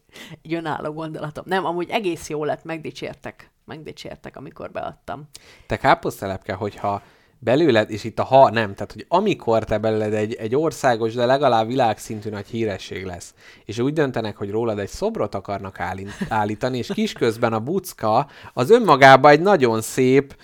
egy 0.43 0.55
önálló 0.55 0.93
gondolatom. 0.93 1.45
Nem, 1.47 1.65
amúgy 1.65 1.91
egész 1.91 2.29
jó 2.29 2.45
lett, 2.45 2.65
megdicsértek. 2.65 3.51
Megdicsértek, 3.65 4.37
amikor 4.37 4.71
beadtam. 4.71 5.29
Te 5.67 5.77
káposztelepke, 5.77 6.53
hogyha 6.53 7.03
belőled, 7.44 7.90
és 7.90 8.04
itt 8.04 8.18
a 8.18 8.24
ha 8.24 8.50
nem, 8.50 8.74
tehát 8.74 8.92
hogy 8.92 9.04
amikor 9.09 9.64
te 9.64 9.78
belőled 9.78 10.14
egy, 10.14 10.35
egy 10.35 10.57
országos, 10.57 11.14
de 11.14 11.26
legalább 11.26 11.66
világszintű 11.66 12.30
nagy 12.30 12.46
híresség 12.46 13.04
lesz, 13.04 13.35
és 13.64 13.78
úgy 13.78 13.92
döntenek, 13.92 14.37
hogy 14.37 14.50
rólad 14.50 14.78
egy 14.78 14.88
szobrot 14.88 15.35
akarnak 15.35 15.80
állít- 15.80 16.26
állítani, 16.28 16.78
és 16.78 16.90
kisközben 16.94 17.52
a 17.52 17.61
bucka 17.61 18.26
az 18.52 18.70
önmagában 18.70 19.30
egy 19.30 19.40
nagyon 19.40 19.80
szép, 19.80 20.37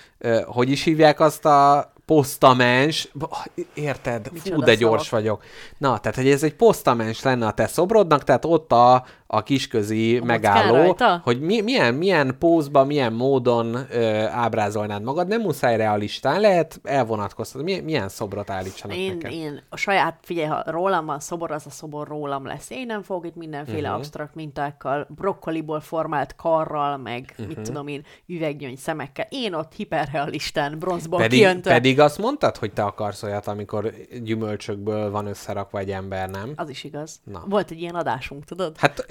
hogy 0.44 0.70
is 0.70 0.82
hívják 0.84 1.20
azt 1.20 1.44
a 1.44 1.92
posztamens, 2.04 3.08
érted? 3.74 4.26
Fú, 4.26 4.32
Micsoda 4.32 4.64
de 4.64 4.74
gyors 4.74 5.06
szavak. 5.06 5.24
vagyok. 5.24 5.42
Na, 5.78 5.98
tehát, 5.98 6.16
hogy 6.16 6.28
ez 6.28 6.42
egy 6.42 6.54
posztamens 6.54 7.22
lenne 7.22 7.46
a 7.46 7.52
te 7.52 7.66
szobrodnak, 7.66 8.24
tehát 8.24 8.44
ott 8.44 8.72
a, 8.72 9.04
a 9.32 9.42
kisközi 9.42 10.16
A 10.18 10.24
megálló, 10.24 10.74
rajta? 10.74 11.20
hogy 11.24 11.40
mi, 11.40 11.60
milyen, 11.60 11.94
milyen 11.94 12.36
pózban, 12.38 12.86
milyen 12.86 13.12
módon 13.12 13.76
ö, 13.90 14.24
ábrázolnád 14.26 15.02
magad. 15.02 15.28
Nem 15.28 15.40
muszáj 15.40 15.76
realistán, 15.76 16.40
lehet 16.40 16.80
elvonatkoztatni. 16.82 17.64
Milyen, 17.66 17.84
milyen 17.84 18.08
szobrot 18.08 18.50
állítsanak 18.50 18.96
Én, 18.96 19.12
neked? 19.12 19.32
én 19.32 19.62
a 19.68 19.76
saját, 19.76 20.18
figyelj, 20.22 20.48
ha 20.48 20.62
rólam 20.66 21.06
van 21.06 21.20
szobor, 21.20 21.50
az 21.50 21.66
a 21.66 21.70
szobor 21.70 22.08
rólam 22.08 22.46
lesz. 22.46 22.70
Én 22.70 22.86
nem 22.86 23.02
fogok 23.02 23.26
itt 23.26 23.34
mindenféle 23.36 23.76
Mhm. 23.76 23.84
uh-huh. 23.86 23.98
absztrakt 23.98 24.34
mintákkal, 24.34 25.06
brokkoliból 25.14 25.80
formált 25.80 26.34
karral, 26.36 26.96
meg 26.96 27.20
Mhm. 27.22 27.30
uh-huh. 27.42 27.56
mit 27.56 27.66
tudom 27.66 27.86
én, 27.88 28.04
üveggyöngy 28.26 28.76
szemekkel. 28.76 29.26
Én 29.28 29.54
ott 29.54 29.72
hiperrealistán, 29.74 30.78
bronzból 30.78 31.18
Pedig, 31.20 31.38
kiöntve. 31.38 31.72
pedig 31.72 32.00
azt 32.00 32.18
mondtad, 32.18 32.56
hogy 32.56 32.72
te 32.72 32.82
akarsz 32.84 33.22
olyat, 33.22 33.46
amikor 33.46 33.92
gyümölcsökből 34.22 35.10
van 35.10 35.26
összerakva 35.26 35.78
egy 35.78 35.90
ember, 35.90 36.30
nem? 36.30 36.52
Az 36.56 36.68
is 36.68 36.84
igaz. 36.84 37.20
Na. 37.24 37.44
Volt 37.48 37.70
egy 37.70 37.80
ilyen 37.80 37.94
adásunk, 37.94 38.44
tudod? 38.44 38.76
Hát 38.78 39.06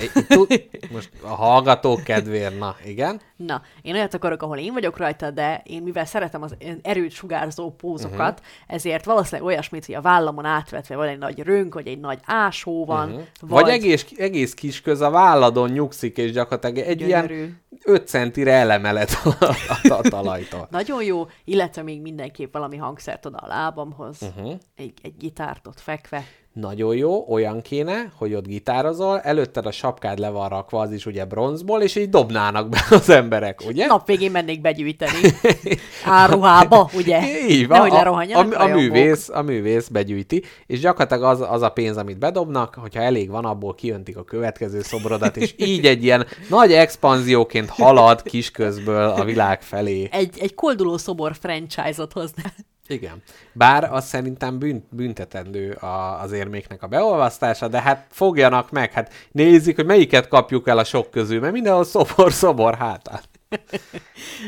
most 0.91 1.09
a 1.21 1.27
hallgatók 1.27 2.03
kedvéért, 2.03 2.59
na, 2.59 2.75
igen. 2.85 3.21
Na, 3.35 3.61
én 3.81 3.93
olyat 3.95 4.13
akarok, 4.13 4.41
ahol 4.43 4.57
én 4.57 4.73
vagyok 4.73 4.97
rajta, 4.97 5.31
de 5.31 5.61
én 5.65 5.81
mivel 5.83 6.05
szeretem 6.05 6.41
az 6.41 6.55
erőt 6.81 7.11
sugárzó 7.11 7.71
pózokat, 7.71 8.17
Mhm. 8.17 8.27
uh-huh. 8.27 8.45
ezért 8.67 9.05
valószínűleg 9.05 9.47
olyasmit, 9.51 9.85
hogy 9.85 9.95
a 9.95 10.01
vállamon 10.01 10.45
átvetve 10.45 10.95
van 10.95 11.07
egy 11.07 11.17
nagy 11.17 11.39
rönk, 11.39 11.73
vagy 11.73 11.87
egy 11.87 11.99
nagy 11.99 12.19
ásó 12.25 12.85
van, 12.85 13.07
uh-huh. 13.09 13.23
Vagy, 13.41 13.49
vagy 13.63 13.69
egész, 13.71 14.05
egész 14.17 14.53
kisköz 14.53 15.01
a 15.01 15.09
válladon 15.09 15.69
nyugszik, 15.69 16.17
és 16.17 16.31
gyakorlatilag 16.31 16.77
egy 16.87 16.97
Gyönyörű. 16.97 17.33
ilyen 17.35 17.61
5 17.83 18.07
centire 18.07 18.51
elemelet 18.53 19.09
a, 19.23 19.29
a, 19.45 19.93
a 19.93 20.01
talajtól. 20.01 20.67
Nagyon 20.71 21.03
jó, 21.03 21.27
illetve 21.45 21.81
még 21.81 22.01
mindenképp 22.01 22.53
valami 22.53 22.77
hangszert 22.77 23.25
oda 23.25 23.37
a 23.37 23.47
lábamhoz, 23.47 24.19
Mhm. 24.19 24.29
uh-huh. 24.39 24.59
egy, 24.75 24.93
egy 25.01 25.17
gitárt 25.17 25.67
ott 25.67 25.79
fekve. 25.79 26.23
Nagyon 26.53 26.95
jó, 26.95 27.25
olyan 27.27 27.61
kéne, 27.61 28.11
hogy 28.15 28.33
ott 28.33 28.47
gitározol, 28.47 29.19
előtted 29.19 29.65
a 29.65 29.71
sapkád 29.71 30.19
le 30.19 30.29
van 30.29 30.49
rakva, 30.49 30.79
az 30.79 30.91
is 30.91 31.05
ugye 31.05 31.25
bronzból, 31.25 31.81
és 31.81 31.95
így 31.95 32.09
dobnának 32.09 32.69
be 32.69 32.85
az 32.89 33.09
emberek, 33.09 33.61
ugye? 33.67 33.85
Nap 33.85 34.07
végén 34.07 34.31
mennék 34.31 34.61
begyűjteni. 34.61 35.19
Áruhába, 36.05 36.89
ugye? 36.93 37.21
Így 37.49 37.67
van, 37.67 37.87
Nehogy 37.87 38.31
a, 38.31 38.39
a, 38.39 38.61
a, 38.61 38.67
művész, 38.67 39.29
a 39.29 39.41
művész 39.41 39.87
begyűjti, 39.87 40.43
és 40.65 40.79
gyakorlatilag 40.79 41.23
az, 41.23 41.45
az 41.49 41.61
a 41.61 41.69
pénz, 41.69 41.97
amit 41.97 42.19
bedobnak, 42.19 42.75
hogyha 42.75 43.01
elég 43.01 43.29
van, 43.29 43.45
abból 43.45 43.75
kijöntik 43.75 44.17
a 44.17 44.23
következő 44.23 44.81
szobrodat, 44.81 45.37
és 45.37 45.53
így 45.71 45.85
egy 45.85 46.03
ilyen 46.03 46.25
nagy 46.49 46.73
expanzióként 46.73 47.69
halad 47.69 48.21
kisközből 48.21 49.09
a 49.09 49.23
világ 49.23 49.61
felé. 49.61 50.09
Egy, 50.11 50.37
egy 50.39 50.53
kolduló 50.53 50.97
szobor 50.97 51.35
franchise-ot 51.39 52.13
hozna. 52.13 52.43
Igen. 52.89 53.21
Bár 53.53 53.93
az 53.93 54.05
szerintem 54.05 54.59
bünt, 54.59 54.95
büntetendő 54.95 55.71
a, 55.71 56.21
az 56.21 56.31
érméknek 56.31 56.83
a 56.83 56.87
beolvasztása, 56.87 57.67
de 57.67 57.81
hát 57.81 58.05
fogjanak 58.09 58.71
meg, 58.71 58.91
hát 58.91 59.13
nézzük, 59.31 59.75
hogy 59.75 59.85
melyiket 59.85 60.27
kapjuk 60.27 60.67
el 60.67 60.77
a 60.77 60.83
sok 60.83 61.11
közül, 61.11 61.39
mert 61.39 61.53
mindenhol 61.53 61.83
szobor, 61.83 62.33
szobor 62.33 62.75
hátán. 62.75 63.19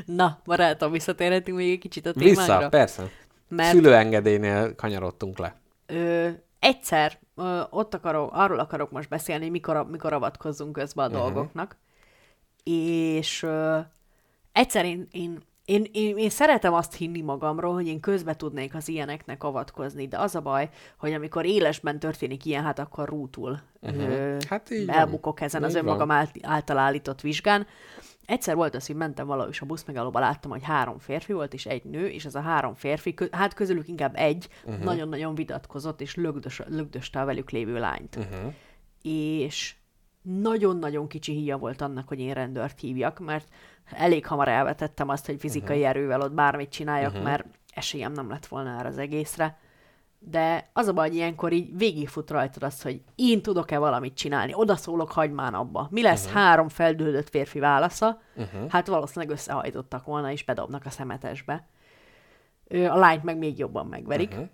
Na, 0.05 0.39
barátom, 0.45 0.91
visszatérhetünk 0.91 1.57
még 1.57 1.71
egy 1.71 1.79
kicsit 1.79 2.05
a 2.05 2.11
témánkra. 2.11 2.57
Vissza, 2.57 2.69
persze. 2.69 3.03
Mert- 3.47 3.71
Szülőengedélynél 3.71 4.75
kanyarodtunk 4.75 5.37
le. 5.37 5.55
Ö, 5.85 6.29
egyszer 6.59 7.17
ö, 7.35 7.61
ott 7.69 7.93
akarok, 7.93 8.29
arról 8.33 8.59
akarok 8.59 8.91
most 8.91 9.09
beszélni, 9.09 9.49
mikor, 9.49 9.87
mikor 9.89 10.13
avatkozzunk 10.13 10.71
közbe 10.71 11.03
a 11.03 11.05
uh-huh. 11.05 11.21
dolgoknak. 11.21 11.75
És 12.63 13.43
ö, 13.43 13.79
egyszer 14.51 14.85
én, 14.85 15.07
én, 15.11 15.41
én, 15.65 15.85
én, 15.91 16.17
én 16.17 16.29
szeretem 16.29 16.73
azt 16.73 16.95
hinni 16.95 17.21
magamról, 17.21 17.73
hogy 17.73 17.87
én 17.87 17.99
közbe 17.99 18.35
tudnék 18.35 18.75
az 18.75 18.87
ilyeneknek 18.87 19.43
avatkozni, 19.43 20.07
de 20.07 20.17
az 20.17 20.35
a 20.35 20.41
baj, 20.41 20.69
hogy 20.97 21.13
amikor 21.13 21.45
élesben 21.45 21.99
történik 21.99 22.45
ilyen, 22.45 22.63
hát 22.63 22.79
akkor 22.79 23.07
rútul 23.09 23.59
uh-huh. 23.81 24.01
ö, 24.01 24.37
Hát 24.49 24.71
így 24.71 24.85
van. 24.85 24.95
elbukok 24.95 25.41
ezen 25.41 25.63
az 25.63 25.69
Így 25.69 25.75
van. 25.75 25.85
önmagam 25.85 26.11
ált, 26.11 26.31
által 26.41 26.77
állított 26.77 27.21
vizsgán. 27.21 27.67
Egyszer 28.25 28.55
volt 28.55 28.75
az, 28.75 28.87
hogy 28.87 28.95
mentem 28.95 29.27
valahol, 29.27 29.51
és 29.51 29.61
a 29.61 29.65
buszmegállóba 29.65 30.19
láttam, 30.19 30.51
hogy 30.51 30.63
három 30.63 30.97
férfi 30.99 31.33
volt, 31.33 31.53
és 31.53 31.65
egy 31.65 31.83
nő, 31.83 32.07
és 32.07 32.25
ez 32.25 32.35
a 32.35 32.41
három 32.41 32.73
férfi, 32.73 33.13
kö- 33.13 33.35
hát 33.35 33.53
közülük 33.53 33.87
inkább 33.87 34.15
egy, 34.15 34.47
uh-huh. 34.65 34.83
nagyon-nagyon 34.83 35.35
vitatkozott, 35.35 36.01
és 36.01 36.15
lögdös, 36.15 36.61
lögdöste 36.67 37.21
a 37.21 37.25
velük 37.25 37.49
lévő 37.49 37.79
lányt. 37.79 38.15
Uh-huh. 38.15 38.53
És 39.01 39.75
nagyon-nagyon 40.21 41.07
kicsi 41.07 41.31
híja 41.31 41.57
volt 41.57 41.81
annak, 41.81 42.07
hogy 42.07 42.19
én 42.19 42.33
rendőrt 42.33 42.79
hívjak, 42.79 43.19
mert 43.19 43.47
elég 43.91 44.25
hamar 44.25 44.47
elvetettem 44.47 45.09
azt, 45.09 45.25
hogy 45.25 45.39
fizikai 45.39 45.75
uh-huh. 45.75 45.89
erővel 45.89 46.21
ott 46.21 46.31
bármit 46.31 46.69
csináljak, 46.69 47.11
uh-huh. 47.11 47.25
mert 47.25 47.45
esélyem 47.73 48.11
nem 48.11 48.29
lett 48.29 48.45
volna 48.45 48.77
erre 48.79 48.87
az 48.87 48.97
egészre. 48.97 49.59
De 50.19 50.69
az 50.73 50.87
a 50.87 50.93
baj, 50.93 51.07
hogy 51.07 51.17
ilyenkor 51.17 51.51
így 51.51 51.77
végigfut 51.77 52.29
rajtad 52.29 52.63
az, 52.63 52.81
hogy 52.81 53.01
én 53.15 53.41
tudok-e 53.41 53.77
valamit 53.77 54.13
csinálni, 54.13 54.53
oda 54.55 54.75
szólok, 54.75 55.11
hagyd 55.11 55.33
már 55.33 55.53
abba. 55.53 55.87
Mi 55.91 56.01
lesz 56.01 56.25
uh-huh. 56.25 56.41
három 56.41 56.69
feldődött 56.69 57.29
férfi 57.29 57.59
válasza? 57.59 58.21
Uh-huh. 58.35 58.69
Hát 58.69 58.87
valószínűleg 58.87 59.35
összehajtottak 59.35 60.05
volna, 60.05 60.31
és 60.31 60.43
bedobnak 60.43 60.85
a 60.85 60.89
szemetesbe. 60.89 61.67
A 62.69 62.97
lányt 62.97 63.23
meg 63.23 63.37
még 63.37 63.57
jobban 63.57 63.87
megverik. 63.87 64.31
Uh-huh. 64.31 64.47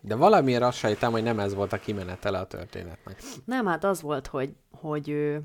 De 0.00 0.14
valamiért 0.14 0.62
azt 0.62 0.78
sejtem, 0.78 1.10
hogy 1.10 1.22
nem 1.22 1.38
ez 1.38 1.54
volt 1.54 1.72
a 1.72 1.78
kimenetele 1.78 2.38
a 2.38 2.46
történetnek. 2.46 3.22
Nem, 3.44 3.66
hát 3.66 3.84
az 3.84 4.02
volt, 4.02 4.26
hogy, 4.26 4.54
hogy 4.70 5.36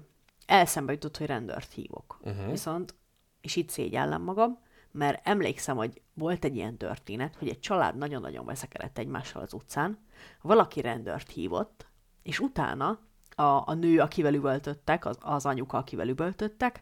elszembe 0.45 0.91
jutott, 0.91 1.17
hogy 1.17 1.27
rendőrt 1.27 1.73
hívok. 1.73 2.19
Uh-huh. 2.23 2.49
Viszont, 2.49 2.95
és 3.43 3.55
itt 3.55 3.69
szégyellem 3.69 4.21
magam, 4.21 4.57
mert 4.91 5.27
emlékszem, 5.27 5.75
hogy 5.75 6.01
volt 6.13 6.45
egy 6.45 6.55
ilyen 6.55 6.77
történet, 6.77 7.35
hogy 7.39 7.47
egy 7.49 7.59
család 7.59 7.97
nagyon-nagyon 7.97 8.45
veszekedett 8.45 8.97
egymással 8.97 9.41
az 9.41 9.53
utcán, 9.53 9.97
valaki 10.41 10.81
rendőrt 10.81 11.31
hívott, 11.31 11.85
és 12.23 12.39
utána 12.39 12.99
a, 13.35 13.43
a 13.43 13.73
nő, 13.73 13.99
akivel 13.99 14.33
üvöltöttek, 14.33 15.05
az, 15.05 15.17
az 15.21 15.45
anyuka, 15.45 15.77
akivel 15.77 16.07
üvöltöttek, 16.07 16.81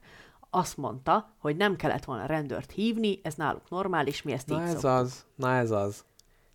azt 0.49 0.77
mondta, 0.77 1.33
hogy 1.37 1.55
nem 1.55 1.75
kellett 1.75 2.03
volna 2.03 2.25
rendőrt 2.25 2.71
hívni, 2.71 3.19
ez 3.23 3.33
náluk 3.33 3.69
normális, 3.69 4.21
mi 4.21 4.31
ezt 4.31 4.47
Na 4.47 4.55
így 4.55 4.61
ez 4.61 4.69
szoktuk. 4.69 4.89
az, 4.89 5.25
na 5.35 5.55
ez 5.55 5.71
az. 5.71 6.03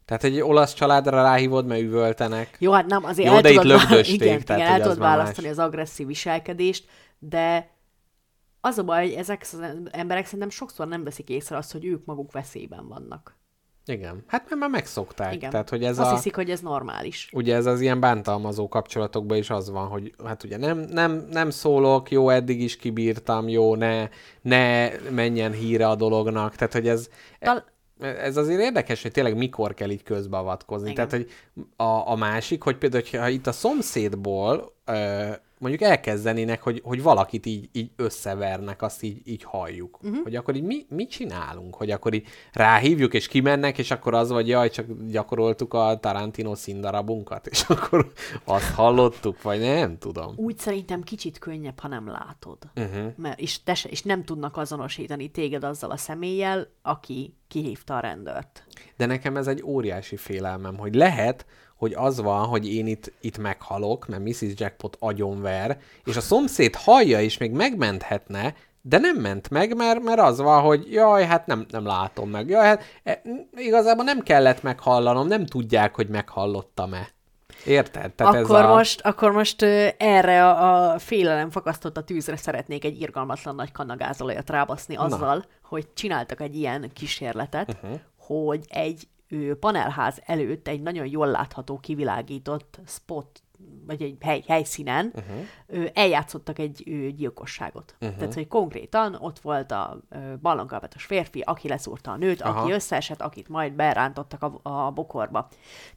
Tehát 0.04 0.24
egy 0.24 0.40
olasz 0.40 0.74
családra 0.74 1.22
ráhívod, 1.22 1.66
mert 1.66 1.80
üvöltenek. 1.80 2.56
Jó, 2.58 2.72
hát 2.72 2.86
nem, 2.86 3.04
azért 3.04 3.28
Jó, 3.28 3.34
el 3.34 3.40
de 3.42 3.50
itt 3.50 3.60
tudod, 3.60 3.76
vá- 3.78 3.88
lögdösték, 3.88 4.20
igen, 4.20 4.44
tehát, 4.44 4.62
igen, 4.62 4.72
el 4.72 4.80
tudod 4.80 4.98
választani 4.98 5.46
más. 5.46 5.56
az 5.56 5.64
agresszív 5.64 6.06
viselkedést, 6.06 6.88
de 7.18 7.70
az 8.66 8.78
a 8.78 8.82
baj, 8.82 9.06
hogy 9.06 9.16
ezek 9.16 9.40
az 9.52 9.62
emberek 9.90 10.24
szerintem 10.24 10.50
sokszor 10.50 10.88
nem 10.88 11.04
veszik 11.04 11.28
észre 11.28 11.56
azt, 11.56 11.72
hogy 11.72 11.84
ők 11.84 12.04
maguk 12.04 12.32
veszélyben 12.32 12.88
vannak. 12.88 13.36
Igen. 13.86 14.24
Hát 14.26 14.48
mert 14.48 14.60
már 14.60 14.70
megszokták. 14.70 15.34
Igen. 15.34 15.50
Tehát, 15.50 15.70
hogy 15.70 15.84
ez 15.84 15.98
Azt 15.98 16.10
a... 16.10 16.14
hiszik, 16.14 16.34
hogy 16.34 16.50
ez 16.50 16.60
normális. 16.60 17.30
Ugye 17.32 17.54
ez 17.54 17.66
az 17.66 17.80
ilyen 17.80 18.00
bántalmazó 18.00 18.68
kapcsolatokban 18.68 19.36
is 19.36 19.50
az 19.50 19.70
van, 19.70 19.88
hogy 19.88 20.14
hát 20.24 20.44
ugye 20.44 20.56
nem, 20.56 20.78
nem, 20.78 21.26
nem 21.30 21.50
szólok, 21.50 22.10
jó, 22.10 22.28
eddig 22.28 22.60
is 22.60 22.76
kibírtam, 22.76 23.48
jó, 23.48 23.74
ne, 23.74 24.08
ne 24.42 24.88
menjen 25.10 25.52
híre 25.52 25.88
a 25.88 25.94
dolognak. 25.94 26.54
Tehát, 26.54 26.72
hogy 26.72 26.88
ez, 26.88 27.08
Tal- 27.40 27.72
ez 27.98 28.36
azért 28.36 28.60
érdekes, 28.60 29.02
hogy 29.02 29.12
tényleg 29.12 29.36
mikor 29.36 29.74
kell 29.74 29.90
így 29.90 30.02
közbeavatkozni. 30.02 30.90
Igen. 30.90 31.08
Tehát, 31.08 31.24
hogy 31.24 31.32
a, 31.76 32.10
a 32.10 32.16
másik, 32.16 32.62
hogy 32.62 32.76
például, 32.76 33.04
ha 33.10 33.28
itt 33.28 33.46
a 33.46 33.52
szomszédból 33.52 34.72
ö, 34.84 35.30
mondjuk 35.58 35.82
elkezdenének, 35.82 36.62
hogy, 36.62 36.80
hogy 36.84 37.02
valakit 37.02 37.46
így, 37.46 37.68
így 37.72 37.90
összevernek, 37.96 38.82
azt 38.82 39.02
így, 39.02 39.20
így 39.24 39.42
halljuk. 39.42 39.98
Uh-huh. 40.02 40.22
Hogy 40.22 40.36
akkor 40.36 40.56
így 40.56 40.62
mi, 40.62 40.86
mit 40.88 41.10
csinálunk? 41.10 41.74
Hogy 41.74 41.90
akkor 41.90 42.14
így 42.14 42.26
ráhívjuk, 42.52 43.14
és 43.14 43.28
kimennek, 43.28 43.78
és 43.78 43.90
akkor 43.90 44.14
az 44.14 44.30
vagy, 44.30 44.48
jaj, 44.48 44.70
csak 44.70 44.86
gyakoroltuk 45.08 45.74
a 45.74 45.98
Tarantino 46.00 46.54
színdarabunkat, 46.54 47.46
és 47.46 47.62
akkor 47.68 48.12
azt 48.44 48.74
hallottuk, 48.74 49.42
vagy 49.42 49.60
nem 49.60 49.98
tudom. 49.98 50.32
Úgy 50.36 50.58
szerintem 50.58 51.02
kicsit 51.02 51.38
könnyebb, 51.38 51.78
ha 51.78 51.88
nem 51.88 52.08
látod. 52.08 52.58
Uh-huh. 52.76 53.12
Mert, 53.16 53.40
és, 53.40 53.62
te 53.62 53.74
se, 53.74 53.88
és 53.88 54.02
nem 54.02 54.24
tudnak 54.24 54.56
azonosítani 54.56 55.28
téged 55.28 55.64
azzal 55.64 55.90
a 55.90 55.96
személlyel, 55.96 56.68
aki 56.82 57.34
kihívta 57.48 57.96
a 57.96 58.00
rendőrt. 58.00 58.64
De 58.96 59.06
nekem 59.06 59.36
ez 59.36 59.46
egy 59.46 59.62
óriási 59.62 60.16
félelmem, 60.16 60.76
hogy 60.76 60.94
lehet, 60.94 61.46
hogy 61.76 61.92
az 61.94 62.20
van, 62.20 62.46
hogy 62.46 62.72
én 62.72 62.86
itt, 62.86 63.12
itt 63.20 63.38
meghalok, 63.38 64.06
mert 64.06 64.22
Mrs. 64.22 64.52
Jackpot 64.54 64.96
agyonver, 65.00 65.78
és 66.04 66.16
a 66.16 66.20
szomszéd 66.20 66.74
hallja 66.74 67.20
és 67.20 67.38
még 67.38 67.50
megmenthetne, 67.50 68.54
de 68.88 68.98
nem 68.98 69.16
ment 69.16 69.50
meg, 69.50 69.76
mert, 69.76 70.02
mert 70.02 70.20
az 70.20 70.40
van, 70.40 70.62
hogy 70.62 70.92
jaj, 70.92 71.24
hát 71.24 71.46
nem, 71.46 71.66
nem 71.70 71.86
látom 71.86 72.30
meg. 72.30 72.48
Jaj, 72.48 72.66
hát 72.66 72.82
e, 73.02 73.22
igazából 73.56 74.04
nem 74.04 74.20
kellett 74.20 74.62
meghallanom, 74.62 75.26
nem 75.26 75.46
tudják, 75.46 75.94
hogy 75.94 76.08
meghallottam-e. 76.08 77.08
Érted? 77.64 78.12
Tehát 78.12 78.34
akkor, 78.34 78.58
ez 78.58 78.64
a... 78.64 78.74
most, 78.74 79.00
akkor 79.00 79.32
most 79.32 79.62
erre 79.96 80.48
a, 80.48 80.92
a 80.92 80.98
félelem 80.98 81.50
fakasztott 81.50 81.96
a 81.96 82.04
tűzre 82.04 82.36
szeretnék 82.36 82.84
egy 82.84 83.00
irgalmatlan 83.00 83.54
nagy 83.54 83.72
kanagázolajat 83.72 84.50
rábaszni 84.50 84.96
azzal, 84.96 85.36
Na. 85.36 85.44
hogy 85.62 85.86
csináltak 85.94 86.40
egy 86.40 86.56
ilyen 86.56 86.90
kísérletet, 86.92 87.76
uh-huh. 87.82 88.00
hogy 88.16 88.64
egy 88.68 89.08
panelház 89.60 90.22
előtt 90.24 90.68
egy 90.68 90.82
nagyon 90.82 91.06
jól 91.06 91.26
látható, 91.26 91.78
kivilágított 91.78 92.80
spot 92.86 93.40
vagy 93.86 94.02
egy 94.02 94.16
hely, 94.20 94.44
helyszínen 94.46 95.12
uh-huh. 95.14 95.90
eljátszottak 95.94 96.58
egy 96.58 96.82
gyilkosságot. 97.16 97.94
Uh-huh. 98.00 98.18
Tehát, 98.18 98.34
hogy 98.34 98.48
konkrétan 98.48 99.14
ott 99.14 99.38
volt 99.38 99.70
a 99.70 100.00
ballonkabátos 100.40 101.04
férfi, 101.04 101.40
aki 101.40 101.68
leszúrta 101.68 102.10
a 102.10 102.16
nőt, 102.16 102.42
Aha. 102.42 102.60
aki 102.60 102.72
összeesett, 102.72 103.20
akit 103.20 103.48
majd 103.48 103.72
berántottak 103.72 104.42
a, 104.42 104.60
a 104.62 104.90
bokorba. 104.90 105.48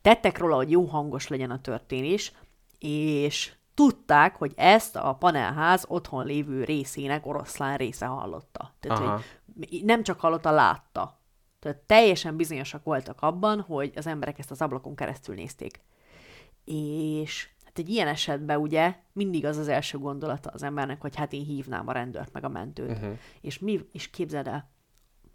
Tettek 0.02 0.38
róla, 0.38 0.56
hogy 0.56 0.72
jó 0.72 0.84
hangos 0.84 1.28
legyen 1.28 1.52
a 1.52 1.62
történés, 1.62 2.34
és 2.80 3.54
tudták, 3.74 4.36
hogy 4.36 4.54
ezt 4.56 4.96
a 4.96 5.14
panelház 5.14 5.86
otthon 5.88 6.26
lévő 6.26 6.64
részének 6.64 7.26
oroszlán 7.26 7.78
része 7.78 8.06
hallotta. 8.06 8.74
Tehát, 8.80 9.00
Aha. 9.00 9.22
hogy 9.58 9.82
nem 9.84 10.04
csak 10.04 10.20
hallotta, 10.20 10.52
látta. 10.52 11.19
Tehát 11.60 11.78
teljesen 11.78 12.36
bizonyosak 12.36 12.84
voltak 12.84 13.22
abban, 13.22 13.62
hogy 13.62 13.92
az 13.96 14.08
emberek 14.08 14.40
ezt 14.40 14.52
az 14.52 14.62
ablakon 14.62 14.96
keresztül 14.96 15.36
nézték. 15.36 15.82
És 16.64 17.50
hát 17.66 17.80
egy 17.80 17.90
ilyen 17.90 18.08
esetben 18.08 18.60
ugye 18.60 18.96
mindig 19.14 19.46
az 19.46 19.58
az 19.58 19.68
első 19.68 19.98
gondolata 19.98 20.50
az 20.50 20.64
embernek, 20.64 21.02
hogy 21.02 21.16
hát 21.16 21.34
én 21.34 21.44
hívnám 21.44 21.88
a 21.88 21.92
rendőrt 21.92 22.34
meg 22.34 22.44
a 22.44 22.50
mentőt. 22.50 22.92
Uh-huh. 22.92 23.18
És 23.42 23.60
mi, 23.60 23.80
és 23.92 24.10
képzeld 24.10 24.48
el, 24.48 24.70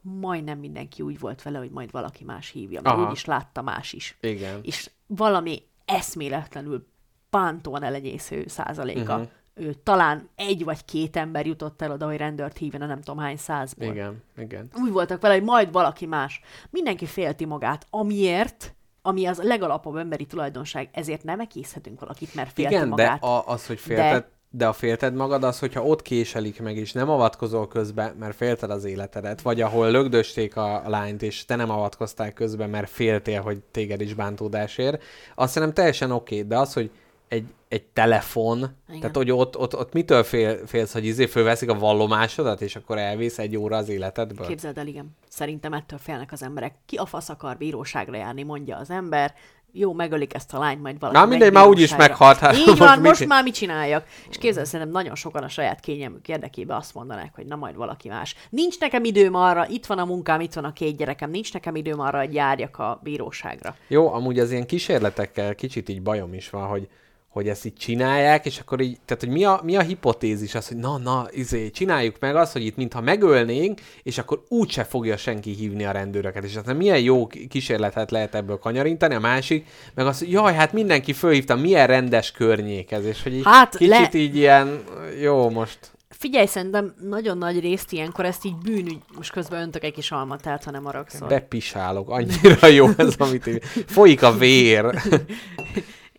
majdnem 0.01 0.59
mindenki 0.59 1.03
úgy 1.03 1.19
volt 1.19 1.43
vele, 1.43 1.59
hogy 1.59 1.71
majd 1.71 1.91
valaki 1.91 2.25
más 2.25 2.49
hívja, 2.49 2.81
mert 2.81 2.99
úgy 2.99 3.13
is 3.13 3.25
látta 3.25 3.63
más 3.63 3.93
is. 3.93 4.17
Igen. 4.21 4.61
És 4.63 4.91
valami 5.07 5.63
eszméletlenül 5.85 6.87
pántóan 7.31 7.83
elenyésző 7.83 8.47
százaléka 8.47 9.15
uh-huh 9.15 9.31
ő, 9.55 9.75
talán 9.83 10.29
egy 10.37 10.65
vagy 10.65 10.85
két 10.85 11.17
ember 11.17 11.47
jutott 11.47 11.83
el 11.83 11.91
oda, 11.91 12.07
hogy 12.07 12.17
rendőrt 12.17 12.57
hívjon 12.57 12.83
a 12.83 12.87
nem 12.87 13.01
tudom 13.01 13.19
hány 13.19 13.37
százból. 13.37 13.93
Igen, 13.93 14.23
igen. 14.37 14.69
Úgy 14.75 14.93
voltak 14.93 15.21
vele, 15.21 15.35
hogy 15.35 15.43
majd 15.43 15.73
valaki 15.73 16.07
más. 16.07 16.41
Mindenki 16.71 17.07
félti 17.07 17.45
magát, 17.45 17.87
amiért, 17.91 18.75
ami 19.03 19.27
az 19.27 19.41
legalapabb 19.43 19.97
emberi 19.97 20.27
tulajdonság, 20.27 20.89
ezért 20.93 21.25
nem 21.25 21.41
ekészhetünk 21.41 22.01
valakit, 22.01 22.35
mert 22.35 22.53
félti 22.53 22.75
Igen, 22.75 22.89
magát. 22.89 23.21
de 23.21 23.27
a, 23.27 23.47
az, 23.47 23.67
hogy 23.67 23.79
félted, 23.79 24.23
de... 24.23 24.29
de 24.51 24.67
a 24.67 24.73
félted 24.73 25.15
magad 25.15 25.45
az, 25.45 25.59
hogyha 25.59 25.85
ott 25.85 26.03
késelik 26.03 26.61
meg, 26.61 26.77
és 26.77 26.93
nem 26.93 27.11
avatkozol 27.11 27.69
közbe, 27.69 28.15
mert 28.19 28.37
félted 28.37 28.71
az 28.71 28.85
életedet, 28.85 29.43
vagy 29.43 29.61
ahol 29.61 29.91
lögdösték 29.91 30.57
a, 30.57 30.85
a 30.85 30.89
lányt, 30.89 31.23
és 31.23 31.45
te 31.45 31.57
nem 31.57 31.71
avatkoztál 31.71 32.33
közbe, 32.33 32.67
mert 32.67 32.91
féltél, 32.91 33.41
hogy 33.43 33.59
téged 33.71 34.01
is 34.01 34.15
bántódás 34.15 34.79
ér, 34.79 34.99
azt 35.35 35.53
szerintem 35.53 35.77
teljesen 35.77 36.11
oké, 36.11 36.35
okay, 36.37 36.49
de 36.49 36.59
az, 36.59 36.73
hogy 36.73 36.91
egy, 37.35 37.47
egy 37.69 37.83
telefon, 37.83 38.59
Igen. 38.59 39.01
tehát 39.01 39.17
hogy 39.17 39.31
ott, 39.31 39.59
ott, 39.59 39.77
ott 39.77 39.93
mitől 39.93 40.23
fél, 40.23 40.67
félsz, 40.67 40.93
hogy 40.93 41.05
izé 41.05 41.27
fölveszik 41.27 41.69
a 41.69 41.79
vallomásodat, 41.79 42.61
és 42.61 42.77
akkor 42.77 42.99
elvész 42.99 43.39
egy 43.39 43.57
óra 43.57 43.77
az 43.77 43.89
életedből? 43.89 44.47
Képzeld 44.47 44.79
el, 44.79 44.87
igen. 44.87 45.17
Szerintem 45.29 45.73
ettől 45.73 45.99
félnek 45.99 46.33
az 46.33 46.43
emberek. 46.43 46.75
Ki 46.87 46.97
a 46.97 47.07
fasz 47.07 47.29
akar 47.29 47.57
bíróságra 47.57 48.17
járni, 48.17 48.43
mondja 48.43 48.77
az 48.77 48.91
ember, 48.91 49.35
jó, 49.77 49.93
megölik 49.93 50.35
ezt 50.35 50.55
a 50.55 50.59
lányt, 50.59 50.83
majd 50.83 50.99
valaki 50.99 51.19
Na 51.19 51.27
mindegy, 51.27 51.53
már 51.53 51.67
úgyis 51.67 51.97
meghalt. 51.97 52.39
Hát 52.39 52.57
Így 52.57 52.79
van, 52.79 52.89
most, 52.89 53.01
most 53.01 53.27
már 53.27 53.43
mit 53.43 53.55
csináljak? 53.55 54.07
És 54.31 54.39
képzeld, 54.39 54.67
szerintem 54.67 54.95
nagyon 54.95 55.15
sokan 55.15 55.43
a 55.43 55.49
saját 55.49 55.81
kényelmük 55.81 56.29
érdekében 56.29 56.77
azt 56.77 56.95
mondanák, 56.95 57.35
hogy 57.35 57.47
na 57.47 57.57
majd 57.57 57.77
valaki 57.77 58.09
más. 58.09 58.35
Nincs 58.51 58.79
nekem 58.79 59.05
időm 59.05 59.35
arra, 59.35 59.67
itt 59.69 59.87
van 59.87 59.99
a 59.99 60.05
munkám, 60.05 60.41
itt 60.41 60.53
van 60.53 60.65
a 60.65 60.73
két 60.73 60.97
gyerekem, 60.97 61.31
nincs 61.31 61.53
nekem 61.53 61.77
időm 61.77 62.01
arra, 62.01 62.19
hogy 62.19 62.35
járjak 62.35 62.79
a 62.79 63.01
bíróságra. 63.03 63.77
Jó, 63.89 64.13
amúgy 64.13 64.39
az 64.39 64.51
ilyen 64.51 64.67
kísérletekkel 64.67 65.55
kicsit 65.55 65.89
így 65.89 66.03
bajom 66.03 66.35
is 66.35 66.51
van, 66.51 66.67
hogy 66.67 66.89
hogy 67.35 67.49
ezt 67.49 67.65
így 67.65 67.75
csinálják, 67.75 68.47
és 68.47 68.59
akkor 68.59 68.81
így, 68.81 68.99
tehát 69.05 69.23
hogy 69.23 69.33
mi 69.33 69.45
a, 69.45 69.61
mi 69.65 69.77
a 69.77 69.81
hipotézis 69.81 70.55
az, 70.55 70.69
hogy 70.69 70.77
na, 70.77 70.99
na, 70.99 71.27
izé, 71.31 71.71
csináljuk 71.71 72.17
meg 72.21 72.37
azt, 72.37 72.53
hogy 72.53 72.65
itt 72.65 72.77
mintha 72.77 73.01
megölnénk, 73.01 73.81
és 74.03 74.19
akkor 74.19 74.43
úgyse 74.49 74.85
fogja 74.85 75.17
senki 75.17 75.51
hívni 75.51 75.85
a 75.85 75.91
rendőröket, 75.91 76.45
és 76.45 76.57
aztán 76.57 76.77
milyen 76.77 77.01
jó 77.01 77.27
kísérletet 77.27 78.11
lehet 78.11 78.35
ebből 78.35 78.59
kanyarintani, 78.59 79.15
a 79.15 79.21
másik, 79.21 79.67
meg 79.95 80.07
az, 80.07 80.19
hogy 80.19 80.31
jaj, 80.31 80.55
hát 80.55 80.73
mindenki 80.73 81.13
fölhívta, 81.13 81.57
milyen 81.57 81.87
rendes 81.87 82.31
környék 82.31 82.93
ez, 82.93 83.05
és 83.05 83.23
hogy 83.23 83.35
így 83.35 83.45
hát 83.45 83.77
kicsit 83.77 83.89
le... 84.13 84.19
így 84.19 84.37
ilyen, 84.37 84.85
jó, 85.21 85.51
most 85.51 85.79
Figyelj, 86.09 86.47
szerintem 86.47 86.95
nagyon 87.01 87.39
nagy 87.39 87.61
részt 87.61 87.93
ilyenkor 87.93 88.25
ezt 88.25 88.45
így 88.45 88.57
bűnügy, 88.57 89.01
most 89.17 89.33
közben 89.33 89.63
öntök 89.63 89.85
egy 89.85 89.93
kis 89.93 90.11
almat, 90.11 90.43
tehát 90.43 90.65
ha 90.65 90.71
nem 90.71 90.87
aragszol. 90.87 91.29
Bepisálok, 91.29 92.11
annyira 92.11 92.67
jó 92.67 92.89
ez, 92.97 93.15
amit 93.19 93.47
így, 93.47 93.63
folyik 93.87 94.23
a 94.23 94.33
vér. 94.33 94.85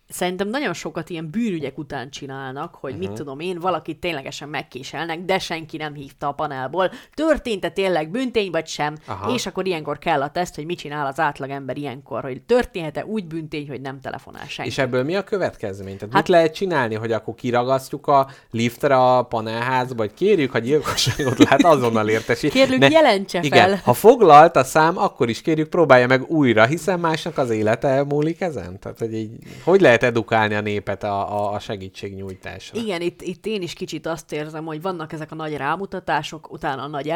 szerintem 0.08 0.48
nagyon 0.48 0.72
sokat 0.72 1.10
ilyen 1.10 1.30
bűnügyek 1.30 1.78
után 1.78 2.10
csinálnak, 2.10 2.74
hogy 2.74 2.90
uh-huh. 2.90 2.98
mit 2.98 3.08
mhm. 3.08 3.18
tudom 3.18 3.40
én, 3.40 3.58
valakit 3.58 4.00
ténylegesen 4.00 4.48
megkéselnek, 4.48 5.24
de 5.24 5.38
senki 5.38 5.76
nem 5.76 5.94
hívta 5.94 6.28
a 6.28 6.32
panelból. 6.32 6.90
Történt-e 7.14 7.68
tényleg 7.68 8.10
büntény, 8.10 8.50
vagy 8.50 8.66
sem? 8.66 8.96
Aha. 9.04 9.34
És 9.34 9.46
akkor 9.46 9.66
ilyenkor 9.66 9.98
kell 9.98 10.22
a 10.22 10.30
teszt, 10.30 10.54
hogy 10.54 10.64
mit 10.64 10.78
csinál 10.78 11.06
az 11.06 11.20
átlagember 11.20 11.76
ilyenkor, 11.76 12.22
hogy 12.22 12.42
történhet-e 12.42 13.04
úgy 13.04 13.26
büntény, 13.26 13.68
hogy 13.68 13.80
nem 13.80 14.00
telefonál 14.00 14.46
senki. 14.48 14.70
És 14.70 14.78
ebből 14.78 15.04
mi 15.04 15.16
a 15.16 15.22
következmény? 15.22 15.96
Tehát 15.96 16.14
hát, 16.14 16.22
mit 16.22 16.36
lehet 16.36 16.54
csinálni, 16.54 16.94
hogy 16.94 17.12
akkor 17.12 17.34
kiragasztjuk 17.34 18.06
a 18.06 18.28
liftre 18.50 18.96
a 18.96 19.22
panelházba, 19.22 19.94
vagy 19.96 20.14
kérjük 20.14 20.54
a 20.54 20.58
gyilkosságot, 20.58 21.38
lehet 21.38 21.64
azonnal 21.64 22.08
értesít. 22.08 22.52
Kérlük, 22.52 22.78
ne, 22.78 22.88
jelentse 22.88 23.40
igen, 23.42 23.68
fel. 23.68 23.80
Ha 23.84 23.92
foglalt 23.92 24.56
a 24.56 24.64
szám, 24.64 24.98
akkor 24.98 25.28
is 25.28 25.42
kérjük, 25.42 25.68
próbálja 25.68 26.06
meg 26.06 26.30
újra, 26.30 26.66
hiszen 26.66 27.00
másnak 27.00 27.38
az 27.38 27.50
élete 27.50 28.04
múlik 28.04 28.40
ezen. 28.40 28.78
Tehát, 28.80 28.98
hogy 28.98 29.14
így, 29.14 29.30
hogy 29.64 29.80
lehet 29.80 29.95
lehet 30.00 30.16
edukálni 30.16 30.54
a 30.54 30.60
népet 30.60 31.02
a, 31.02 31.52
a 31.52 31.58
segítségnyújtásra. 31.58 32.80
Igen, 32.80 33.00
itt, 33.00 33.22
itt 33.22 33.46
én 33.46 33.62
is 33.62 33.72
kicsit 33.72 34.06
azt 34.06 34.32
érzem, 34.32 34.64
hogy 34.64 34.82
vannak 34.82 35.12
ezek 35.12 35.32
a 35.32 35.34
nagy 35.34 35.56
rámutatások, 35.56 36.52
utána 36.52 36.82
a 36.82 36.86
nagy 36.86 37.12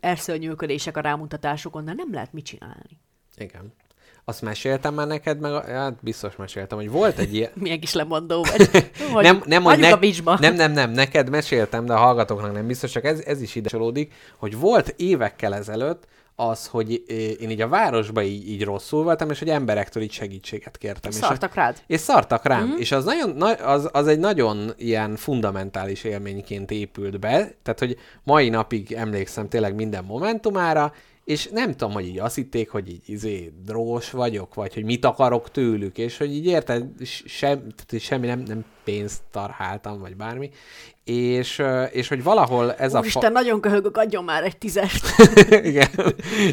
elszörnyűködések 0.00 0.96
a 0.96 1.00
rámutatásokon, 1.00 1.84
de 1.84 1.92
nem 1.92 2.08
lehet 2.12 2.32
mit 2.32 2.44
csinálni. 2.44 3.00
Igen. 3.36 3.72
Azt 4.24 4.42
meséltem 4.42 4.94
már 4.94 5.06
neked, 5.06 5.40
meg 5.40 5.64
hát 5.64 5.94
biztos 6.00 6.36
meséltem, 6.36 6.78
hogy 6.78 6.90
volt 6.90 7.18
egy 7.18 7.34
ilyen... 7.34 7.50
Milyen 7.62 7.80
kis 7.80 7.92
lemondó 7.92 8.44
vagy. 8.44 8.90
nem, 9.26 9.42
nem, 9.44 9.62
hogy 9.62 9.78
ne... 9.78 9.92
a 9.92 10.38
nem, 10.40 10.54
nem, 10.54 10.72
nem, 10.72 10.90
neked 10.90 11.30
meséltem, 11.30 11.84
de 11.84 11.92
a 11.92 11.98
hallgatóknak 11.98 12.52
nem 12.52 12.66
biztos, 12.66 12.90
csak 12.90 13.04
ez, 13.04 13.20
ez 13.20 13.40
is 13.40 13.54
ide 13.54 13.78
hogy 14.36 14.58
volt 14.58 14.94
évekkel 14.96 15.54
ezelőtt 15.54 16.06
az, 16.40 16.66
hogy 16.66 17.04
én 17.40 17.50
így 17.50 17.60
a 17.60 17.68
városba 17.68 18.22
így, 18.22 18.48
így 18.48 18.64
rosszul 18.64 19.02
voltam, 19.02 19.30
és 19.30 19.38
hogy 19.38 19.48
emberektől 19.48 20.02
így 20.02 20.12
segítséget 20.12 20.76
kértem. 20.76 21.10
Szartak 21.10 21.50
és, 21.50 21.56
rád? 21.56 21.82
És 21.86 22.00
szartak 22.00 22.44
rám. 22.44 22.66
Mm-hmm. 22.66 22.76
És 22.76 22.92
az, 22.92 23.04
nagyon, 23.04 23.42
az, 23.62 23.88
az 23.92 24.06
egy 24.06 24.18
nagyon 24.18 24.72
ilyen 24.76 25.16
fundamentális 25.16 26.04
élményként 26.04 26.70
épült 26.70 27.20
be, 27.20 27.54
tehát 27.62 27.78
hogy 27.78 27.96
mai 28.22 28.48
napig 28.48 28.92
emlékszem 28.92 29.48
tényleg 29.48 29.74
minden 29.74 30.04
momentumára, 30.04 30.92
és 31.24 31.48
nem 31.52 31.70
tudom, 31.70 31.92
hogy 31.92 32.06
így 32.06 32.18
azt 32.18 32.34
hitték, 32.34 32.70
hogy 32.70 32.88
így 32.88 33.02
izé 33.06 33.52
drós 33.64 34.10
vagyok, 34.10 34.54
vagy 34.54 34.74
hogy 34.74 34.84
mit 34.84 35.04
akarok 35.04 35.50
tőlük, 35.50 35.98
és 35.98 36.18
hogy 36.18 36.34
így 36.34 36.46
érted, 36.46 36.84
sem, 37.24 37.58
tehát 37.58 38.04
semmi 38.04 38.26
nem, 38.26 38.42
nem 38.46 38.64
pénzt 38.88 39.22
tarháltam, 39.30 40.00
vagy 40.00 40.16
bármi, 40.16 40.50
és, 41.04 41.62
és 41.90 42.08
hogy 42.08 42.22
valahol 42.22 42.72
ez 42.72 42.94
Úristen, 42.94 43.00
a... 43.00 43.06
Isten, 43.06 43.22
fa... 43.22 43.28
nagyon 43.28 43.60
köhögök, 43.60 43.96
adjon 43.96 44.24
már 44.24 44.44
egy 44.44 44.58
tízest. 44.58 45.06
igen, 45.70 45.88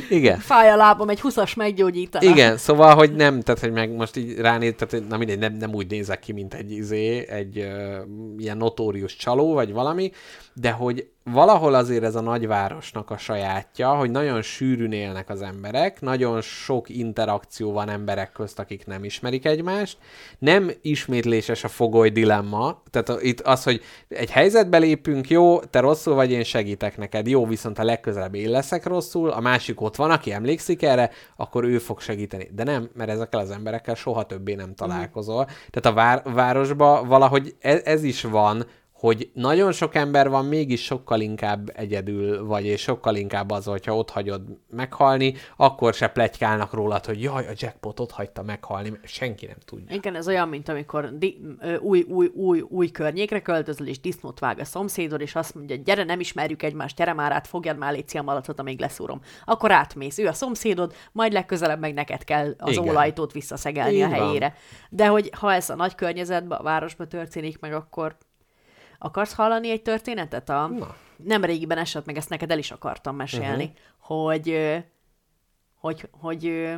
igen. 0.10 0.40
Fáj 0.40 0.70
a 0.70 0.76
lábam, 0.76 1.10
egy 1.10 1.22
huszas 1.22 1.54
meggyógyítana. 1.54 2.30
Igen, 2.30 2.58
szóval, 2.58 2.96
hogy 2.96 3.16
nem, 3.16 3.42
tehát, 3.42 3.62
hogy 3.62 3.72
meg 3.72 3.92
most 3.92 4.16
így 4.16 4.38
ránéz, 4.38 4.74
tehát 4.78 5.08
na 5.08 5.18
mindegy, 5.18 5.40
nem, 5.40 5.54
nem 5.54 5.74
úgy 5.74 5.88
nézek 5.88 6.20
ki, 6.20 6.32
mint 6.32 6.54
egy 6.54 6.72
izé, 6.72 7.28
egy 7.30 7.58
uh, 7.58 7.96
ilyen 8.38 8.58
notórius 8.58 9.16
csaló, 9.16 9.54
vagy 9.54 9.74
valami, 9.74 10.12
de 10.54 10.72
hogy 10.72 11.08
valahol 11.32 11.74
azért 11.74 12.04
ez 12.04 12.16
a 12.16 12.22
nagyvárosnak 12.22 13.10
a 13.10 13.18
sajátja, 13.18 13.96
hogy 13.96 14.12
nagyon 14.12 14.42
sűrűn 14.42 14.92
élnek 14.92 15.30
az 15.30 15.42
emberek, 15.42 16.02
nagyon 16.02 16.42
sok 16.42 16.90
interakció 16.90 17.72
van 17.72 17.90
emberek 17.90 18.32
közt, 18.32 18.60
akik 18.60 18.86
nem 18.86 19.04
ismerik 19.04 19.46
egymást, 19.46 19.98
nem 20.40 20.72
ismétléses 20.82 21.64
a 21.64 21.68
fogoly 21.68 22.10
dilemma. 22.26 22.82
Tehát 22.90 23.22
itt 23.22 23.40
az, 23.40 23.64
hogy 23.64 23.82
egy 24.08 24.32
helyzetbe 24.32 24.78
lépünk, 24.78 25.30
jó, 25.30 25.60
te 25.60 25.80
rosszul 25.80 26.14
vagy, 26.14 26.32
én 26.32 26.44
segítek 26.44 26.98
neked. 26.98 27.28
Jó, 27.28 27.46
viszont 27.46 27.80
a 27.80 27.84
legközelebb 27.84 28.36
én 28.36 28.50
leszek 28.50 28.86
rosszul, 28.86 29.30
a 29.30 29.40
másik 29.40 29.82
ott 29.82 29.96
van, 29.96 30.12
aki 30.12 30.32
emlékszik 30.32 30.84
erre, 30.84 31.10
akkor 31.36 31.64
ő 31.64 31.78
fog 31.78 32.00
segíteni. 32.02 32.50
De 32.52 32.64
nem, 32.64 32.90
mert 32.94 33.10
ezekkel 33.10 33.40
az 33.40 33.52
emberekkel 33.52 33.96
soha 33.96 34.24
többé 34.24 34.54
nem 34.54 34.76
találkozol. 34.76 35.46
Tehát 35.46 35.86
a 35.86 35.94
vár- 35.94 36.34
városban 36.34 37.08
valahogy 37.08 37.56
ez, 37.60 37.82
ez 37.84 38.04
is 38.04 38.22
van, 38.22 38.66
hogy 38.96 39.30
nagyon 39.34 39.72
sok 39.72 39.96
ember 39.96 40.30
van, 40.30 40.46
mégis 40.46 40.84
sokkal 40.84 41.20
inkább 41.20 41.72
egyedül 41.74 42.46
vagy, 42.46 42.66
és 42.66 42.82
sokkal 42.82 43.16
inkább 43.16 43.52
az, 43.52 43.66
hogyha 43.66 43.98
ott 43.98 44.10
hagyod 44.10 44.42
meghalni, 44.70 45.34
akkor 45.58 45.94
se 45.94 46.08
plegykálnak 46.08 46.74
rólad, 46.74 47.06
hogy 47.06 47.22
jaj, 47.22 47.48
a 47.48 47.52
jackpot 47.56 48.00
ott 48.00 48.12
hagyta 48.12 48.44
meghalni, 48.44 48.90
mert 48.90 49.08
senki 49.08 49.46
nem 49.46 49.56
tudja. 49.66 49.96
Igen, 49.96 50.16
ez 50.16 50.28
olyan, 50.28 50.50
mint 50.50 50.70
amikor 50.70 51.18
di- 51.18 51.42
új, 51.80 52.02
új, 52.02 52.28
új, 52.34 52.62
új 52.62 52.92
környékre 52.92 53.42
költözöl, 53.42 53.88
és 53.88 54.00
disznót 54.00 54.40
vág 54.40 54.60
a 54.60 54.66
szomszédod, 54.66 55.22
és 55.22 55.36
azt 55.36 55.56
mondja, 55.56 55.76
gyere, 55.76 56.04
nem 56.04 56.20
ismerjük 56.20 56.64
egymást, 56.64 56.96
gyere 56.96 57.14
már 57.14 57.32
át, 57.32 57.48
fogjad 57.48 57.78
már 57.78 57.94
légy 57.94 58.18
a 58.18 58.22
malatot, 58.22 58.60
amíg 58.60 58.80
leszúrom. 58.80 59.22
Akkor 59.46 59.72
átmész, 59.72 60.18
ő 60.18 60.28
a 60.28 60.34
szomszédod, 60.34 60.94
majd 61.12 61.32
legközelebb 61.32 61.80
meg 61.80 61.94
neked 61.94 62.24
kell 62.24 62.56
az 62.58 62.72
Igen. 62.72 62.88
olajtót 62.90 63.32
visszaszegelni 63.32 63.96
Így 63.96 64.02
a 64.02 64.10
van. 64.10 64.20
helyére. 64.20 64.56
De 64.90 65.08
hogy 65.08 65.30
ha 65.38 65.54
ez 65.54 65.70
a 65.70 65.76
nagy 65.76 65.96
környezetben, 65.96 66.60
a 66.60 66.64
városban 66.64 67.08
történik 67.08 67.60
meg, 67.60 67.74
akkor 67.74 68.16
akarsz 69.06 69.34
hallani 69.34 69.70
egy 69.70 69.82
történetet? 69.82 70.50
A... 70.50 70.68
Na. 70.68 70.96
Nem 71.18 71.44
régiben 71.44 71.78
esett 71.78 72.06
meg, 72.06 72.18
ezt 72.18 72.30
neked 72.30 72.52
el 72.52 72.58
is 72.58 72.72
akartam 72.72 73.16
mesélni, 73.16 73.64
uh-huh. 73.64 74.18
hogy, 74.18 74.76
hogy, 75.80 76.10
hogy 76.12 76.74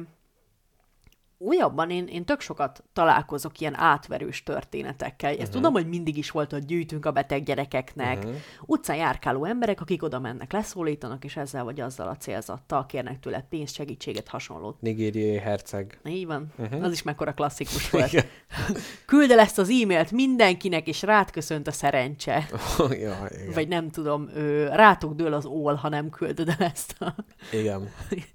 újabban 1.37 1.89
én, 1.89 2.07
én 2.07 2.25
tök 2.25 2.41
sokat 2.41 2.83
találkozok 2.93 3.59
ilyen 3.59 3.75
átverős 3.75 4.43
történetekkel. 4.43 5.29
Ezt 5.29 5.39
uh-huh. 5.39 5.55
tudom, 5.55 5.73
hogy 5.73 5.87
mindig 5.87 6.17
is 6.17 6.31
volt, 6.31 6.51
hogy 6.51 6.65
gyűjtünk 6.65 7.05
a 7.05 7.11
beteg 7.11 7.43
gyerekeknek. 7.43 8.17
Uh-huh. 8.17 8.35
Utcán 8.65 8.95
járkáló 8.95 9.45
emberek, 9.45 9.81
akik 9.81 10.03
oda 10.03 10.19
mennek, 10.19 10.51
leszólítanak, 10.51 11.23
és 11.23 11.35
ezzel 11.35 11.63
vagy 11.63 11.79
azzal 11.79 12.07
a 12.07 12.17
célzattal 12.17 12.85
kérnek 12.85 13.19
tőle 13.19 13.45
pénzt, 13.49 13.73
segítséget, 13.73 14.27
hasonlót. 14.27 14.81
Nigériai 14.81 15.37
herceg. 15.37 15.99
Így 16.05 16.25
van. 16.25 16.53
Uh-huh. 16.57 16.83
Az 16.83 16.91
is 16.91 17.03
mekkora 17.03 17.33
klasszikus 17.33 17.89
volt. 17.91 18.11
Küld 19.05 19.31
el 19.31 19.39
ezt 19.39 19.57
az 19.57 19.69
e-mailt 19.69 20.11
mindenkinek, 20.11 20.87
és 20.87 21.01
rád 21.01 21.31
köszönt 21.31 21.67
a 21.67 21.71
szerencse. 21.71 22.49
ja, 22.77 23.27
igen. 23.29 23.53
Vagy 23.53 23.67
nem 23.67 23.89
tudom, 23.89 24.29
ő, 24.35 24.67
rátok 24.67 25.13
dől 25.13 25.33
az 25.33 25.45
ól, 25.45 25.73
ha 25.73 25.89
nem 25.89 26.09
küldöd 26.09 26.49
el 26.49 26.67
ezt 26.67 26.95
a... 27.01 27.15
igen. 27.51 27.89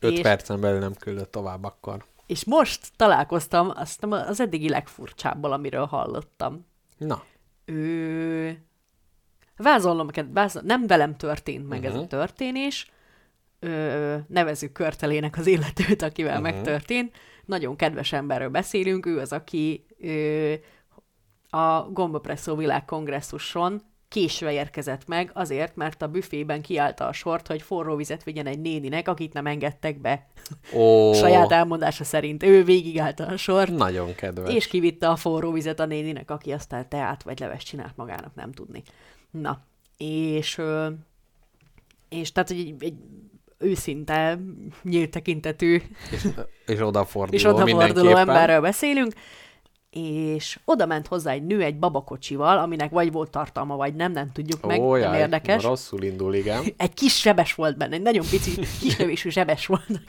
Öt 0.00 0.12
És- 0.12 0.20
percen 0.20 0.60
belül 0.60 0.78
nem 0.78 0.94
küldött 0.94 1.30
tovább 1.30 1.64
akkor. 1.64 2.04
És 2.30 2.44
most 2.44 2.90
találkoztam 2.96 3.70
azt 3.74 4.04
az 4.04 4.40
eddigi 4.40 4.68
legfurcsábbal, 4.68 5.52
amiről 5.52 5.86
hallottam. 5.86 6.66
Na, 6.98 7.22
Ő... 7.64 8.62
Vázolom 9.56 10.08
vázol... 10.32 10.62
nem 10.64 10.86
velem 10.86 11.16
történt 11.16 11.68
meg 11.68 11.78
uh-huh. 11.78 11.94
ez 11.94 11.98
a 11.98 12.00
Mhm. 12.00 12.08
történés, 12.08 12.90
ö, 13.58 14.16
nevezük 14.26 14.72
körtelének 14.72 15.36
az 15.36 15.46
illetőt, 15.46 16.02
akivel 16.02 16.40
uh-huh. 16.40 16.52
megtörtént. 16.54 17.16
Nagyon 17.44 17.76
kedves 17.76 18.12
emberről 18.12 18.48
beszélünk, 18.48 19.06
ő 19.06 19.18
az, 19.18 19.32
aki 19.32 19.86
ö, 20.00 20.54
a 21.58 21.90
Gombapresszó 21.90 22.56
világkongresszuson 22.56 23.82
késve 24.10 24.52
érkezett 24.52 25.06
meg, 25.06 25.30
azért, 25.34 25.76
mert 25.76 26.02
a 26.02 26.08
büfében 26.08 26.62
kiállta 26.62 27.06
a 27.06 27.12
sort, 27.12 27.46
hogy 27.46 27.62
forró 27.62 27.96
vizet 27.96 28.22
vigyen 28.22 28.46
egy 28.46 28.60
néninek, 28.60 29.08
akit 29.08 29.32
nem 29.32 29.46
engedtek 29.46 30.00
be. 30.00 30.26
ó, 30.74 31.12
Saját 31.22 31.52
elmondása 31.52 32.04
szerint 32.04 32.42
ő 32.42 32.64
végigállta 32.64 33.26
a 33.26 33.36
sort, 33.36 33.70
nagyon 33.70 34.14
kedves. 34.14 34.54
és 34.54 34.66
kivitte 34.66 35.08
a 35.08 35.16
forró 35.16 35.52
vizet 35.52 35.80
a 35.80 35.86
néninek, 35.86 36.30
aki 36.30 36.52
aztán 36.52 36.88
teát 36.88 37.22
vagy 37.22 37.38
leves 37.38 37.62
csinált 37.62 37.96
magának, 37.96 38.34
nem 38.34 38.52
tudni. 38.52 38.82
Na, 39.30 39.62
és, 39.96 40.60
és 42.08 42.32
tehát, 42.32 42.50
egy, 42.50 42.74
egy 42.78 42.94
őszinte, 43.58 44.38
nyílt 44.82 45.10
tekintetű 45.10 45.82
És, 46.10 46.28
és 46.66 46.80
odaforduló 46.80 47.36
és 47.38 47.44
odaforduló 47.44 48.16
emberről 48.16 48.60
beszélünk, 48.60 49.12
és 49.90 50.58
oda 50.64 50.86
ment 50.86 51.06
hozzá 51.06 51.32
egy 51.32 51.42
nő 51.42 51.62
egy 51.62 51.78
babakocsival, 51.78 52.58
aminek 52.58 52.90
vagy 52.90 53.12
volt 53.12 53.30
tartalma, 53.30 53.76
vagy 53.76 53.94
nem, 53.94 54.12
nem 54.12 54.32
tudjuk 54.32 54.66
meg, 54.66 54.80
Ó, 54.80 54.92
nem 54.92 55.12
jaj, 55.12 55.18
érdekes. 55.18 55.62
Rosszul 55.62 56.02
indul, 56.02 56.34
igen. 56.34 56.64
Egy 56.76 56.94
kis 56.94 57.20
zsebes 57.20 57.54
volt 57.54 57.76
benne, 57.76 57.94
egy 57.94 58.02
nagyon 58.02 58.26
pici, 58.30 58.60
kisnövésű 58.80 59.30
zsebes 59.30 59.66
volt. 59.66 60.00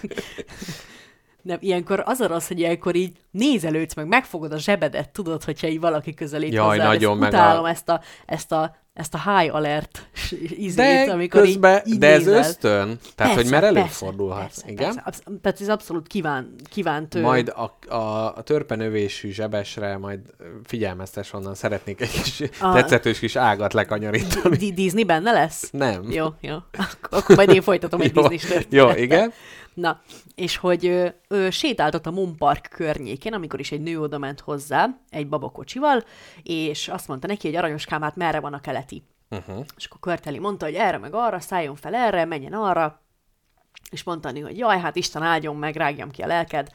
Nem, 1.41 1.57
ilyenkor 1.61 2.03
az 2.05 2.19
a 2.19 2.27
rossz, 2.27 2.47
hogy 2.47 2.59
ilyenkor 2.59 2.95
így 2.95 3.11
nézelődsz 3.31 3.93
meg, 3.95 4.07
megfogod 4.07 4.51
a 4.51 4.57
zsebedet, 4.57 5.09
tudod, 5.09 5.43
hogyha 5.43 5.67
így 5.67 5.79
valaki 5.79 6.13
közelít 6.13 6.53
Jaj, 6.53 6.77
hozzá. 6.77 6.87
nagyon, 6.87 7.21
a- 7.23 7.27
utálom 7.27 7.65
ezt 7.65 7.89
a, 7.89 8.01
ezt 8.25 8.51
a, 8.51 8.75
ezt 8.93 9.13
a 9.13 9.31
high 9.31 9.55
alert 9.55 10.09
izét, 10.49 10.75
De 11.05 11.11
amikor 11.11 11.41
közben, 11.41 11.81
így, 11.85 11.93
így 11.93 11.99
de 11.99 12.07
ez 12.07 12.17
nézel. 12.25 12.37
ösztön, 12.39 12.99
tehát 13.15 13.35
hogy 13.35 13.49
mert 13.49 13.63
előfordulhat. 13.63 14.39
Persze, 14.39 14.61
igen? 14.67 14.85
Persze, 14.85 15.01
absz- 15.05 15.23
tehát 15.41 15.61
ez 15.61 15.69
abszolút 15.69 16.07
kíván, 16.07 16.55
kívánt 16.69 17.15
ö, 17.15 17.21
Majd 17.21 17.53
a, 17.55 17.93
a, 17.95 18.35
a 18.37 18.41
törpenövésű 18.43 19.29
zsebesre 19.31 19.97
majd 19.97 20.19
figyelmeztes 20.63 21.33
onnan, 21.33 21.55
szeretnék 21.55 22.01
egy 22.01 22.21
kis 22.21 22.41
A- 22.59 22.73
tetszetős 22.73 23.19
kis 23.19 23.35
ágat 23.35 23.73
lekanyarítani. 23.73 24.57
Di- 24.57 24.73
Disney 24.73 25.03
benne 25.03 25.31
lesz? 25.31 25.69
Nem. 25.71 26.11
Jó, 26.11 26.27
jó. 26.41 26.55
Ak- 26.77 27.07
Akkor 27.09 27.35
majd 27.35 27.49
én 27.49 27.61
folytatom 27.61 28.01
egy 28.01 28.11
Disney. 28.11 28.65
Jó, 28.69 28.89
igen. 28.89 29.33
Na, 29.81 30.01
és 30.35 30.57
hogy 30.57 30.85
ö, 30.85 31.07
ö, 31.27 31.49
sétáltott 31.49 32.05
a 32.05 32.11
Moon 32.11 32.35
Park 32.37 32.67
környékén, 32.75 33.33
amikor 33.33 33.59
is 33.59 33.71
egy 33.71 33.81
nő 33.81 33.99
oda 33.99 34.17
ment 34.17 34.39
hozzá, 34.39 34.87
egy 35.09 35.27
babakocsival, 35.27 36.03
és 36.43 36.87
azt 36.87 37.07
mondta 37.07 37.27
neki, 37.27 37.47
hogy 37.47 37.55
aranyoskám, 37.55 38.01
hát 38.01 38.15
merre 38.15 38.39
van 38.39 38.53
a 38.53 38.61
keleti. 38.61 39.03
Uh-huh. 39.29 39.65
És 39.77 39.85
akkor 39.85 39.99
Körteli 39.99 40.39
mondta, 40.39 40.65
hogy 40.65 40.75
erre 40.75 40.97
meg 40.97 41.13
arra, 41.13 41.39
szálljon 41.39 41.75
fel 41.75 41.95
erre, 41.95 42.25
menjen 42.25 42.53
arra, 42.53 43.01
és 43.91 44.03
mondta 44.03 44.27
neki, 44.31 44.41
hogy 44.41 44.57
jaj, 44.57 44.79
hát 44.79 44.95
Isten 44.95 45.21
áldjon 45.21 45.55
meg, 45.55 45.75
rágjam 45.75 46.11
ki 46.11 46.21
a 46.21 46.27
lelked. 46.27 46.69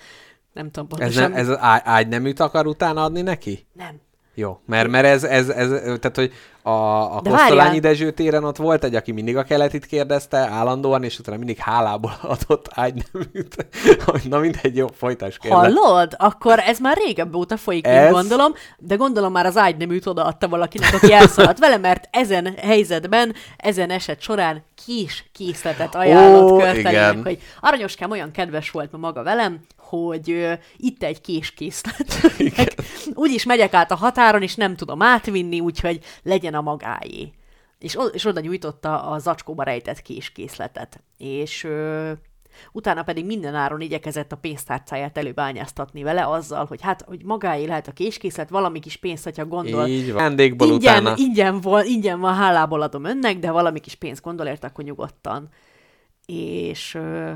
Nem 0.52 0.70
tudom 0.70 0.88
Ez, 0.90 0.98
pontosan. 0.98 1.30
nem, 1.30 1.38
ez 1.38 1.48
az 1.48 1.58
ágy, 1.58 1.80
ágyneműt 1.84 2.40
akar 2.40 2.66
utána 2.66 3.04
adni 3.04 3.20
neki? 3.22 3.66
nem. 3.72 4.00
Jó, 4.38 4.60
mert, 4.66 4.88
mert 4.88 5.06
ez, 5.06 5.24
ez, 5.24 5.48
ez, 5.48 5.68
tehát, 5.68 6.12
hogy 6.14 6.32
a, 6.62 7.16
a 7.16 7.20
De 7.20 7.30
Kosztolányi 7.30 7.56
várjál. 7.56 7.80
Dezső 7.80 8.10
téren 8.10 8.44
ott 8.44 8.56
volt 8.56 8.84
egy, 8.84 8.94
aki 8.94 9.12
mindig 9.12 9.36
a 9.36 9.42
keletit 9.42 9.86
kérdezte 9.86 10.36
állandóan, 10.38 11.04
és 11.04 11.18
utána 11.18 11.36
mindig 11.36 11.58
hálából 11.58 12.18
adott 12.38 12.68
ágyneműt. 12.70 13.66
Na 14.30 14.38
mindegy, 14.38 14.76
jó, 14.76 14.86
folytasd 14.86 15.38
kérlek. 15.38 15.60
Hallod? 15.60 16.14
Akkor 16.18 16.58
ez 16.58 16.78
már 16.78 16.96
régebb 16.96 17.34
óta 17.34 17.56
folyik, 17.56 17.86
Ez- 17.86 18.12
gondolom, 18.12 18.52
de 18.78 18.94
gondolom 18.94 19.32
már 19.32 19.46
az 19.46 19.56
ágyneműt 19.56 20.06
odaadta 20.06 20.48
valakinek, 20.48 20.94
aki 20.94 21.12
elszaladt 21.12 21.58
vele, 21.58 21.76
mert 21.76 22.08
ezen 22.10 22.54
helyzetben, 22.56 23.34
ezen 23.56 23.90
eset 23.90 24.20
során 24.20 24.64
kis 24.86 25.30
készletet 25.32 25.94
ajánlott 25.94 26.50
Ó, 26.50 26.56
Körtelének, 26.56 27.22
hogy 27.22 27.38
aranyoskám 27.60 28.10
olyan 28.10 28.30
kedves 28.30 28.70
volt 28.70 28.92
ma 28.92 28.98
maga 28.98 29.22
velem, 29.22 29.60
hogy 29.88 30.30
ö, 30.30 30.52
itt 30.76 31.02
egy 31.02 31.20
kés 31.20 31.50
készlet. 31.50 32.20
Úgyis 33.14 33.44
megyek 33.44 33.74
át 33.74 33.90
a 33.90 33.94
határon, 33.94 34.42
és 34.42 34.54
nem 34.54 34.76
tudom 34.76 35.02
átvinni, 35.02 35.60
úgyhogy 35.60 36.00
legyen 36.22 36.54
a 36.54 36.60
magáé. 36.60 37.32
És, 37.78 37.98
és 38.12 38.24
oda 38.24 38.40
nyújtotta 38.40 39.02
a 39.02 39.18
zacskóba 39.18 39.62
rejtett 39.62 40.02
késkészletet. 40.02 41.02
És 41.18 41.64
ö, 41.64 42.12
utána 42.72 43.02
pedig 43.02 43.26
mindenáron 43.26 43.80
igyekezett 43.80 44.32
a 44.32 44.36
pénztárcáját 44.36 45.18
előbányáztatni 45.18 46.02
vele 46.02 46.28
azzal, 46.28 46.64
hogy 46.64 46.80
hát, 46.82 47.02
hogy 47.02 47.24
magáé 47.24 47.64
lehet 47.64 47.88
a 47.88 47.92
késkészlet, 47.92 48.48
valami 48.48 48.80
kis 48.80 48.96
pénzt, 48.96 49.24
hogyha 49.24 49.46
gondol. 49.46 49.86
Így 49.86 50.12
van. 50.12 50.22
Ingyen, 50.38 51.02
utána. 51.02 51.14
ingyen, 51.16 51.60
vol, 51.60 51.82
ingyen 51.82 52.20
van, 52.20 52.34
hálából 52.34 52.82
adom 52.82 53.04
önnek, 53.04 53.38
de 53.38 53.50
valami 53.50 53.80
kis 53.80 53.94
pénzt 53.94 54.22
gondol 54.22 54.46
érte, 54.46 54.66
akkor 54.66 54.84
nyugodtan. 54.84 55.48
És 56.26 56.94
ö, 56.94 57.32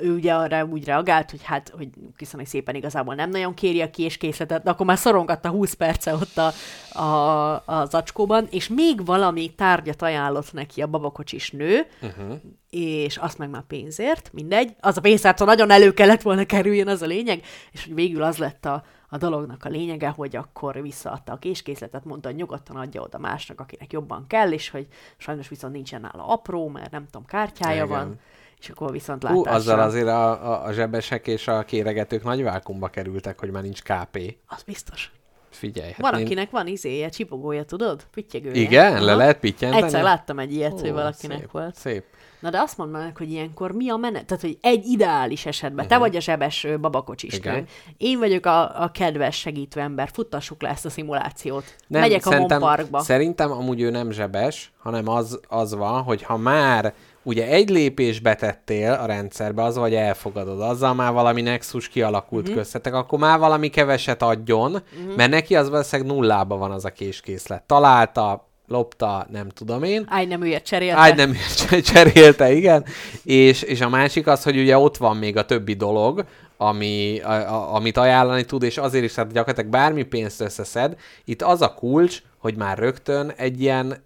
ő 0.00 0.14
ugye 0.14 0.34
arra 0.34 0.64
úgy 0.64 0.84
reagált, 0.84 1.30
hogy 1.30 1.42
hát, 1.42 1.72
hogy 1.76 1.88
köszönöm 2.16 2.44
szépen 2.46 2.74
igazából 2.74 3.14
nem 3.14 3.30
nagyon 3.30 3.54
kéri 3.54 3.80
a 3.80 3.90
késkészletet, 3.90 4.62
de 4.62 4.70
akkor 4.70 4.86
már 4.86 4.98
szorongatta 4.98 5.48
20 5.48 5.72
perce 5.72 6.14
ott 6.14 6.36
a, 6.38 6.52
a, 7.00 7.52
a 7.66 7.84
zacskóban, 7.90 8.46
és 8.50 8.68
még 8.68 9.04
valami 9.04 9.54
tárgyat 9.54 10.02
ajánlott 10.02 10.52
neki 10.52 10.82
a 10.82 10.86
babakocsis 10.86 11.50
nő, 11.50 11.86
Uh-huh. 12.02 12.40
és 12.70 13.16
azt 13.16 13.38
meg 13.38 13.50
már 13.50 13.62
pénzért, 13.62 14.30
mindegy. 14.32 14.74
Az 14.80 14.96
a 14.96 15.00
pénztárca 15.00 15.44
nagyon 15.44 15.70
elő 15.70 15.92
kellett 15.92 16.22
volna 16.22 16.44
kerüljön, 16.44 16.88
az 16.88 17.02
a 17.02 17.06
lényeg, 17.06 17.42
és 17.72 17.84
hogy 17.84 17.94
végül 17.94 18.22
az 18.22 18.38
lett 18.38 18.64
a, 18.64 18.84
a 19.08 19.16
dolognak 19.18 19.64
a 19.64 19.68
lényege, 19.68 20.08
hogy 20.08 20.36
akkor 20.36 20.82
visszaadta 20.82 21.32
a 21.32 21.36
késkészletet, 21.36 22.04
mondta, 22.04 22.28
hogy 22.28 22.36
nyugodtan 22.36 22.76
adja 22.76 23.02
oda 23.02 23.18
másnak, 23.18 23.60
akinek 23.60 23.92
jobban 23.92 24.26
kell, 24.26 24.52
és 24.52 24.68
hogy 24.68 24.86
sajnos 25.16 25.48
viszont 25.48 25.72
nincsen 25.72 26.00
nála 26.00 26.26
apró, 26.26 26.68
mert 26.68 26.90
nem 26.90 27.04
tudom, 27.04 27.24
kártyája 27.26 27.84
Igen. 27.84 27.88
van, 27.88 28.20
és 28.64 28.70
akkor 28.70 28.90
viszont 28.92 29.22
látásra. 29.22 29.50
azzal 29.52 29.80
azért 29.80 30.06
a, 30.08 30.30
a, 30.52 30.64
a 30.66 30.72
zsebesek 30.72 31.26
és 31.26 31.48
a 31.48 31.62
kéregetők 31.62 32.22
nagy 32.24 32.42
vákumba 32.42 32.88
kerültek, 32.88 33.40
hogy 33.40 33.50
már 33.50 33.62
nincs 33.62 33.82
KP. 33.82 34.36
Az 34.48 34.62
biztos. 34.62 35.12
Figyelj. 35.50 35.90
Hát 35.90 36.00
Van, 36.00 36.18
én- 36.18 36.24
akinek 36.26 36.50
van 36.50 36.66
izéje, 36.66 37.08
csipogója, 37.08 37.64
tudod? 37.64 38.02
Pittyegője. 38.14 38.60
Igen? 38.60 38.92
Le 38.92 39.10
Aha. 39.10 39.16
lehet 39.16 39.38
pittyenteni? 39.38 39.82
Egyszer 39.82 40.02
láttam 40.02 40.38
egy 40.38 40.52
ilyet, 40.52 40.80
hogy 40.80 40.90
Ó, 40.90 40.92
valakinek 40.92 41.38
szép, 41.38 41.50
volt. 41.50 41.74
Szép. 41.74 42.04
Na 42.40 42.50
de 42.50 42.58
azt 42.60 42.76
mondd 42.76 42.90
meg, 42.90 43.16
hogy 43.16 43.30
ilyenkor 43.30 43.72
mi 43.72 43.90
a 43.90 43.96
menet? 43.96 44.24
Tehát, 44.26 44.42
hogy 44.42 44.58
egy 44.60 44.84
ideális 44.86 45.46
esetben, 45.46 45.88
te 45.88 45.98
vagy 45.98 46.16
a 46.16 46.20
zsebes 46.20 46.62
Mhm. 46.62 46.94
Igen. 47.20 47.66
én 47.96 48.18
vagyok 48.18 48.46
a, 48.46 48.82
a 48.82 48.90
kedves 48.90 49.36
segítő 49.38 49.80
ember, 49.80 50.08
futtassuk 50.12 50.62
le 50.62 50.68
ezt 50.68 50.84
a 50.86 50.90
szimulációt. 50.90 51.64
Nem, 51.86 52.00
Megyek 52.00 52.26
a 52.26 52.38
Monparkba. 52.38 53.00
Szerintem 53.00 53.52
amúgy 53.52 53.80
ő 53.80 53.90
nem 53.90 54.10
zsebes, 54.10 54.72
hanem 54.78 55.08
az, 55.08 55.40
az 55.48 55.74
van, 55.74 56.02
hogy 56.02 56.22
ha 56.22 56.36
már 56.36 56.94
ugye 57.24 57.46
egy 57.46 57.70
lépés 57.70 58.20
betettél 58.20 58.92
a 58.92 59.06
rendszerbe, 59.06 59.62
az 59.62 59.76
vagy 59.76 59.94
elfogadod, 59.94 60.60
azzal 60.60 60.94
már 60.94 61.12
valami 61.12 61.40
nexus 61.40 61.88
kialakult 61.88 62.46
mm-hmm. 62.46 62.56
köztetek, 62.56 62.94
akkor 62.94 63.18
már 63.18 63.38
valami 63.38 63.68
keveset 63.68 64.22
adjon, 64.22 64.70
mm-hmm. 64.70 65.14
mert 65.16 65.30
neki 65.30 65.56
az 65.56 65.70
valószínűleg 65.70 66.12
nullába 66.12 66.56
van 66.56 66.70
az 66.70 66.84
a 66.84 66.90
késkészlet. 66.90 67.62
Találta, 67.62 68.48
lopta, 68.66 69.26
nem 69.30 69.48
tudom 69.48 69.82
én, 69.82 70.04
Áj, 70.08 70.24
nem 70.26 70.42
ügyet 70.42 70.64
cserélte. 70.64 71.00
Ágy 71.00 71.16
nem 71.16 71.32
cs- 71.32 71.84
cserélte, 71.84 72.52
igen. 72.52 72.84
És, 73.22 73.62
és 73.62 73.80
a 73.80 73.88
másik 73.88 74.26
az, 74.26 74.42
hogy 74.42 74.58
ugye 74.58 74.78
ott 74.78 74.96
van 74.96 75.16
még 75.16 75.36
a 75.36 75.44
többi 75.44 75.72
dolog, 75.72 76.24
ami, 76.56 77.20
a, 77.20 77.32
a, 77.32 77.74
amit 77.74 77.96
ajánlani 77.96 78.44
tud, 78.44 78.62
és 78.62 78.78
azért 78.78 79.04
is, 79.04 79.12
tehát 79.12 79.32
gyakorlatilag 79.32 79.70
bármi 79.70 80.02
pénzt 80.02 80.40
összeszed. 80.40 80.96
Itt 81.24 81.42
az 81.42 81.62
a 81.62 81.74
kulcs, 81.74 82.22
hogy 82.38 82.56
már 82.56 82.78
rögtön 82.78 83.32
egy 83.36 83.60
ilyen 83.60 84.04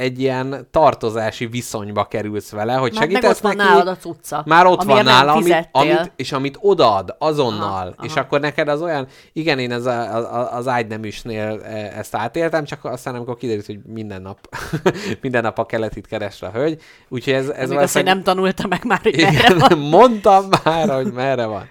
egy 0.00 0.20
ilyen 0.20 0.68
tartozási 0.70 1.46
viszonyba 1.46 2.04
kerülsz 2.04 2.50
vele, 2.50 2.74
hogy 2.74 2.92
Már 2.92 3.00
meg 3.00 3.10
segítesz 3.10 3.36
ott 3.36 3.42
van 3.42 3.56
neki, 3.56 3.68
nálad 3.68 3.88
a 3.88 3.96
cucca. 3.96 4.42
már 4.46 4.66
ott 4.66 4.82
van 4.82 5.04
nála, 5.04 5.32
amit, 5.32 5.68
amit, 5.72 6.12
és 6.16 6.32
amit 6.32 6.58
odaad 6.60 7.14
azonnal, 7.18 7.68
Aha, 7.68 7.94
aha, 7.96 8.04
és 8.04 8.14
akkor 8.14 8.40
neked 8.40 8.68
az 8.68 8.82
olyan, 8.82 9.06
igen, 9.32 9.58
én 9.58 9.72
ez 9.72 9.86
a, 9.86 10.16
a, 10.16 10.54
az 10.56 10.68
ágyneműsnél 10.68 11.60
e, 11.64 11.92
ezt 11.98 12.14
átéltem, 12.14 12.64
csak 12.64 12.84
aztán 12.84 13.14
amikor 13.14 13.36
kiderült, 13.36 13.66
hogy 13.66 13.78
minden 13.86 14.22
nap, 14.22 14.38
minden 15.22 15.42
nap 15.42 15.58
a 15.58 15.66
keletit 15.66 16.06
keresre 16.06 16.46
a 16.46 16.50
hölgy, 16.50 16.80
úgyhogy 17.08 17.32
ez, 17.32 17.48
ez 17.48 17.66
hogy 17.66 17.74
valószínűleg- 17.74 18.14
nem 18.14 18.22
tanulta 18.22 18.66
meg 18.66 18.84
már, 18.84 19.00
hogy 19.02 19.16
merre 19.16 19.54
van. 19.54 19.66
igen, 19.70 19.78
mondtam 19.78 20.44
már, 20.64 20.88
hogy 20.90 21.12
merre 21.12 21.46
van. 21.46 21.68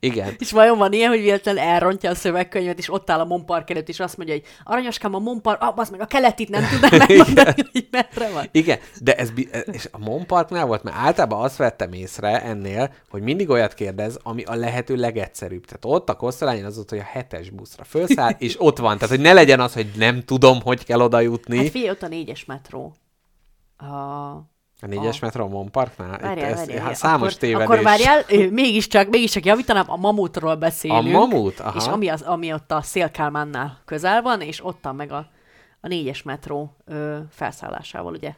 Igen. 0.00 0.34
És 0.38 0.52
vajon 0.52 0.78
van 0.78 0.92
ilyen, 0.92 1.08
hogy 1.08 1.20
véletlenül 1.20 1.60
elrontja 1.60 2.10
a 2.10 2.14
szövegkönyvet, 2.14 2.78
és 2.78 2.92
ott 2.92 3.10
áll 3.10 3.20
a 3.20 3.24
Monpark 3.24 3.70
előtt, 3.70 3.88
és 3.88 4.00
azt 4.00 4.16
mondja, 4.16 4.34
hogy 4.34 4.44
aranyoskám, 4.64 5.14
a 5.14 5.18
Monpark, 5.18 5.62
ah, 5.62 5.78
az 5.78 5.90
meg 5.90 6.00
a 6.00 6.06
keletit 6.06 6.48
nem 6.48 6.62
tudnám 6.70 7.06
megmondani, 7.08 7.54
hogy 7.72 7.88
merre 7.90 8.30
van. 8.32 8.46
Igen, 8.52 8.78
de 9.00 9.14
ez, 9.14 9.32
és 9.72 9.88
a 9.90 9.98
Mon 9.98 10.26
Parknál 10.26 10.66
volt, 10.66 10.82
mert 10.82 10.96
általában 10.96 11.42
azt 11.42 11.56
vettem 11.56 11.92
észre 11.92 12.42
ennél, 12.42 12.92
hogy 13.10 13.22
mindig 13.22 13.48
olyat 13.48 13.74
kérdez, 13.74 14.18
ami 14.22 14.42
a 14.42 14.54
lehető 14.54 14.94
legegyszerűbb. 14.96 15.64
Tehát 15.64 15.84
ott 15.84 16.08
a 16.08 16.16
Kosztolányon 16.16 16.64
az 16.64 16.74
volt, 16.74 16.90
hogy 16.90 16.98
a 16.98 17.08
hetes 17.12 17.50
buszra 17.50 17.84
felszáll, 17.84 18.34
és 18.38 18.56
ott 18.58 18.78
van. 18.78 18.94
Tehát, 18.94 19.14
hogy 19.14 19.24
ne 19.24 19.32
legyen 19.32 19.60
az, 19.60 19.72
hogy 19.72 19.90
nem 19.96 20.24
tudom, 20.24 20.60
hogy 20.62 20.84
kell 20.84 21.00
oda 21.00 21.20
jutni. 21.20 21.56
Hát 21.56 21.70
figyelj, 21.70 21.90
ott 21.90 22.02
a 22.02 22.08
négyes 22.08 22.44
metró. 22.44 22.94
A... 23.76 24.49
a 24.82 24.86
négyes 24.86 25.20
a- 25.20 25.24
metro 25.24 25.48
Mon 25.48 25.70
Parknál? 25.70 26.14
Itt 26.14 26.20
Várjál, 26.20 26.50
ez, 26.50 26.56
várjál, 26.56 26.84
hát 26.84 26.94
számos 26.94 27.28
akkor, 27.28 27.34
tévedés. 27.34 27.66
Akkor 27.66 27.82
várjál, 27.82 28.24
mégiscsak, 28.50 29.08
mégiscsak 29.08 29.44
javítanám, 29.44 29.84
a 29.86 29.96
mamutról 29.96 30.54
beszélünk. 30.54 31.14
A 31.14 31.18
mamut? 31.18 31.60
Aha. 31.60 31.78
És 31.78 31.86
ami, 31.86 32.08
az, 32.08 32.22
ami 32.22 32.52
ott 32.52 32.72
a 32.72 32.82
Szélkálmánnál 32.82 33.78
közel 33.84 34.22
van, 34.22 34.40
és 34.40 34.64
ottan 34.64 34.94
meg 34.94 35.12
a, 35.12 35.26
a 35.80 35.88
négyes 35.88 36.22
metró 36.22 36.76
ö, 36.84 37.18
felszállásával, 37.30 38.12
ugye? 38.12 38.34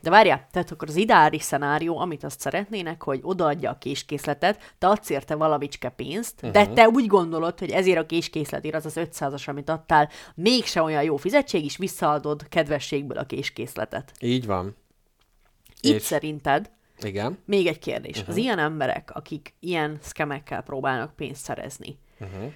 De 0.00 0.10
várjál, 0.10 0.48
tehát 0.50 0.70
akkor 0.70 0.88
az 0.88 0.96
ideális 0.96 1.42
szenárió, 1.42 1.98
amit 1.98 2.24
azt 2.24 2.40
szeretnének, 2.40 3.02
hogy 3.02 3.20
odaadja 3.22 3.70
a 3.70 3.78
késkészletet, 3.78 4.74
te 4.78 4.86
adsz 4.86 5.10
érte 5.10 5.34
valamicske 5.34 5.88
pénzt, 5.88 6.34
uh-huh. 6.36 6.50
de 6.50 6.66
te 6.66 6.88
úgy 6.88 7.06
gondolod, 7.06 7.58
hogy 7.58 7.70
ezért 7.70 7.98
a 7.98 8.06
késkészletért 8.06 8.74
az 8.74 8.86
az 8.86 8.94
500-as, 8.96 9.48
amit 9.48 9.68
adtál, 9.68 10.08
mégse 10.34 10.82
olyan 10.82 11.02
jó 11.02 11.16
fizetség, 11.16 11.64
és 11.64 11.76
visszaadod 11.76 12.48
kedvességből 12.48 13.18
a 13.18 13.24
késkészletet. 13.24 14.12
Így 14.20 14.46
van. 14.46 14.76
Itt 15.84 15.94
És- 15.94 16.02
szerinted 16.02 16.70
Igen. 17.02 17.38
még 17.44 17.66
egy 17.66 17.78
kérdés. 17.78 18.10
Mhm. 18.10 18.20
Uh-huh. 18.20 18.34
Az 18.34 18.36
ilyen 18.42 18.58
emberek, 18.58 19.10
akik 19.14 19.54
ilyen 19.60 19.98
szkemekkel 20.02 20.62
próbálnak 20.62 21.14
pénzt 21.16 21.42
szerezni, 21.44 21.98
Mhm. 22.18 22.30
uh-huh. 22.34 22.50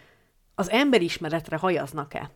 az 0.54 0.70
emberismeretre 0.70 1.56
hajaznak-e? 1.56 2.30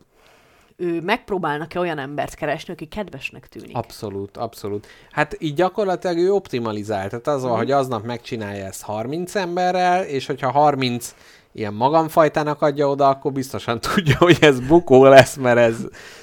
Ő 0.77 1.01
megpróbálnak-e 1.01 1.79
olyan 1.79 1.99
embert 1.99 2.35
keresni, 2.35 2.73
aki 2.73 2.87
kedvesnek 2.87 3.49
tűnik? 3.49 3.77
Abszolút, 3.77 4.37
abszolút. 4.37 4.87
Hát 5.11 5.37
így 5.39 5.55
gyakorlatilag 5.55 6.17
ő 6.19 6.33
optimalizál. 6.33 7.09
Tehát 7.09 7.27
az 7.27 7.41
Mhm. 7.41 7.49
van, 7.49 7.59
hogy 7.59 7.71
aznap 7.71 8.05
megcsinálja 8.05 8.65
ezt 8.65 8.83
30 8.83 9.35
emberrel, 9.35 10.03
és 10.05 10.27
hogyha 10.27 10.51
30 10.51 11.15
ilyen 11.53 11.75
magamfajtának 11.75 12.63
adja 12.63 12.89
oda, 12.89 13.09
akkor 13.09 13.33
biztosan 13.33 13.81
tudja, 13.95 14.17
hogy 14.19 14.37
ez 14.41 14.61
bukó 14.61 15.05
lesz, 15.05 15.37
mert 15.37 15.59
ez 15.59 15.77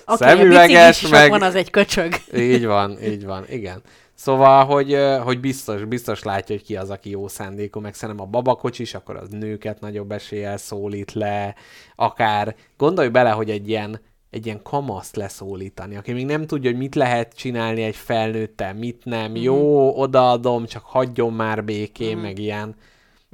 a 0.05 0.15
szemüveges, 0.15 1.07
meg... 1.07 1.29
van, 1.29 1.41
az 1.41 1.55
egy 1.55 1.69
köcsög. 1.69 2.13
Így 2.35 2.65
van, 2.65 3.03
így 3.03 3.25
van, 3.25 3.43
igen. 3.49 3.81
Szóval, 4.17 4.65
hogy, 4.65 4.97
hogy 5.23 5.39
biztos, 5.39 5.85
biztos 5.85 6.23
látja, 6.23 6.55
hogy 6.55 6.65
ki 6.65 6.75
az, 6.75 6.89
aki 6.89 7.09
jó 7.09 7.27
szándékú, 7.27 7.79
meg 7.79 7.93
szerintem 7.93 8.25
a 8.25 8.29
babakocsis, 8.29 8.93
akkor 8.93 9.15
az 9.15 9.29
nőket 9.29 9.79
nagyobb 9.79 10.11
eséllyel 10.11 10.57
szólít 10.57 11.13
le, 11.13 11.55
akár 11.95 12.55
gondolj 12.77 13.07
bele, 13.07 13.29
hogy 13.29 13.49
egy 13.49 13.69
ilyen, 13.69 14.01
egy 14.29 14.45
ilyen 14.45 14.61
kamaszt 14.61 15.15
leszólítani, 15.15 15.95
aki 15.95 16.11
még 16.11 16.25
nem 16.25 16.45
tudja, 16.45 16.69
hogy 16.69 16.79
mit 16.79 16.95
lehet 16.95 17.33
csinálni 17.35 17.81
egy 17.81 17.95
felnőttel, 17.95 18.73
mit 18.73 19.05
nem, 19.05 19.31
mm. 19.31 19.35
jó, 19.35 19.93
odaadom, 19.99 20.65
csak 20.65 20.83
hagyjon 20.83 21.33
már 21.33 21.63
békén, 21.63 22.17
mm. 22.17 22.21
meg 22.21 22.39
ilyen. 22.39 22.75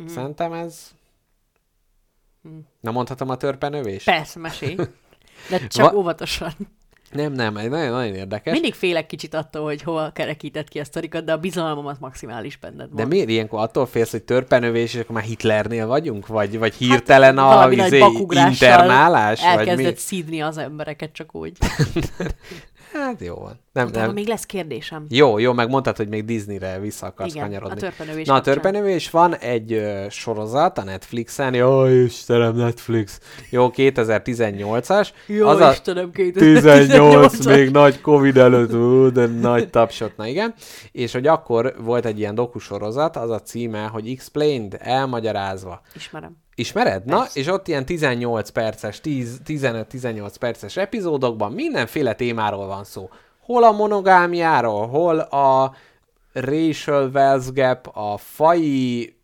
Mm. 0.02 0.06
Szerintem 0.06 0.54
ez... 0.54 0.92
Nem 2.80 2.94
mondhatom 2.94 3.30
a 3.30 3.38
törpenövés? 3.38 4.04
Persze, 4.04 4.40
mesélj. 4.40 4.76
De 5.50 5.68
csak 5.68 5.86
Va- 5.92 6.00
óvatosan. 6.00 6.54
Nem, 7.14 7.34
nem, 7.34 7.58
egy 7.58 7.70
nagyon-nagyon 7.70 8.16
érdekes. 8.16 8.54
Mindig 8.54 8.74
félek 8.74 9.06
kicsit 9.06 9.34
attól, 9.34 9.64
hogy 9.64 9.82
hova 9.82 10.12
kerekített 10.12 10.68
ki 10.68 10.80
a 10.80 10.84
sztorikat, 10.84 11.24
de 11.24 11.32
a 11.32 11.38
bizalmamat 11.38 12.00
maximális 12.00 12.58
benned 12.58 12.88
van. 12.88 12.96
De 12.96 13.06
miért 13.06 13.30
ilyenkor 13.30 13.60
attól 13.60 13.86
félsz, 13.86 14.12
hogy 14.12 14.24
törpenövés, 14.24 14.94
és 14.94 15.00
akkor 15.00 15.16
már 15.16 15.24
Hitlernél 15.24 15.88
vagyunk? 15.88 16.28
Vagy, 16.28 16.58
vagy 16.58 16.74
hirtelen 16.74 17.38
a 17.38 17.48
Hát, 17.48 17.70
nagy 17.70 17.78
izé, 17.78 18.04
internálás? 18.30 19.42
Vagy 19.42 19.54
mi? 19.54 19.70
Elkezdett 19.70 19.98
szídni 19.98 20.42
az 20.42 20.58
embereket 20.58 21.12
csak 21.14 21.36
úgy. 21.36 21.58
Hát 22.94 23.22
jó 23.22 23.36
van. 23.36 23.60
Nem, 23.74 23.88
Utána 23.88 24.06
nem. 24.06 24.14
még 24.16 24.28
lesz 24.28 24.46
kérdésem. 24.46 25.06
Jó, 25.10 25.38
jó, 25.38 25.54
meg 25.54 25.70
mondtad, 25.70 25.98
hogy 25.98 26.08
még 26.08 26.26
Disneyre 26.26 26.80
vissza 26.80 27.06
akarsz 27.06 27.34
Igen, 27.34 27.46
kanyarodni. 27.46 27.76
a 27.76 27.80
törpenövés 27.80 28.28
Na, 28.28 28.34
a 28.34 28.42
törpenövés 28.42 29.10
van 29.10 29.36
egy 29.36 29.74
ö, 29.74 30.06
sorozat 30.10 30.78
a 30.78 30.84
Netflixen. 30.84 31.54
Jó, 31.54 31.86
Istenem, 31.86 32.56
Netflix. 32.56 33.20
Jó, 33.50 33.72
2018-as. 33.76 35.10
Jó, 35.28 35.48
az 35.48 35.72
Istenem, 35.72 36.12
18 36.12 37.46
még 37.46 37.70
nagy 37.72 38.02
Covid 38.02 38.38
előtt, 38.38 38.74
ú, 38.74 39.12
de 39.12 39.26
nagy 39.26 39.70
tapsot, 39.70 40.18
na 40.18 40.28
igen. 40.28 40.54
És 40.92 41.12
hogy 41.14 41.28
akkor 41.28 41.76
volt 41.80 42.06
egy 42.06 42.20
ilyen 42.20 42.36
dokusorozat, 42.36 43.16
az 43.16 43.30
a 43.30 43.40
címe, 43.40 43.84
hogy 43.86 44.10
Explained, 44.10 44.76
elmagyarázva. 44.80 45.82
Ismerem. 45.96 46.43
Ismered? 46.56 47.06
Na, 47.06 47.20
Persze. 47.20 47.40
és 47.40 47.48
ott 47.48 47.68
ilyen 47.68 47.86
18 47.86 48.50
perces, 48.50 49.02
10 49.02 49.40
15-18 49.46 50.34
perces 50.40 50.78
epizódokban 50.78 51.52
mindenféle 51.52 52.14
témáról 52.14 52.68
van 52.68 52.84
szó. 52.84 53.10
Hol 53.40 53.64
a 53.64 53.72
monogámiáról, 53.72 54.88
hol 54.88 55.20
a 55.20 55.76
racial 56.34 57.10
wealth 57.14 57.54
gap, 57.54 57.88
a 57.94 58.18
fai 58.18 59.16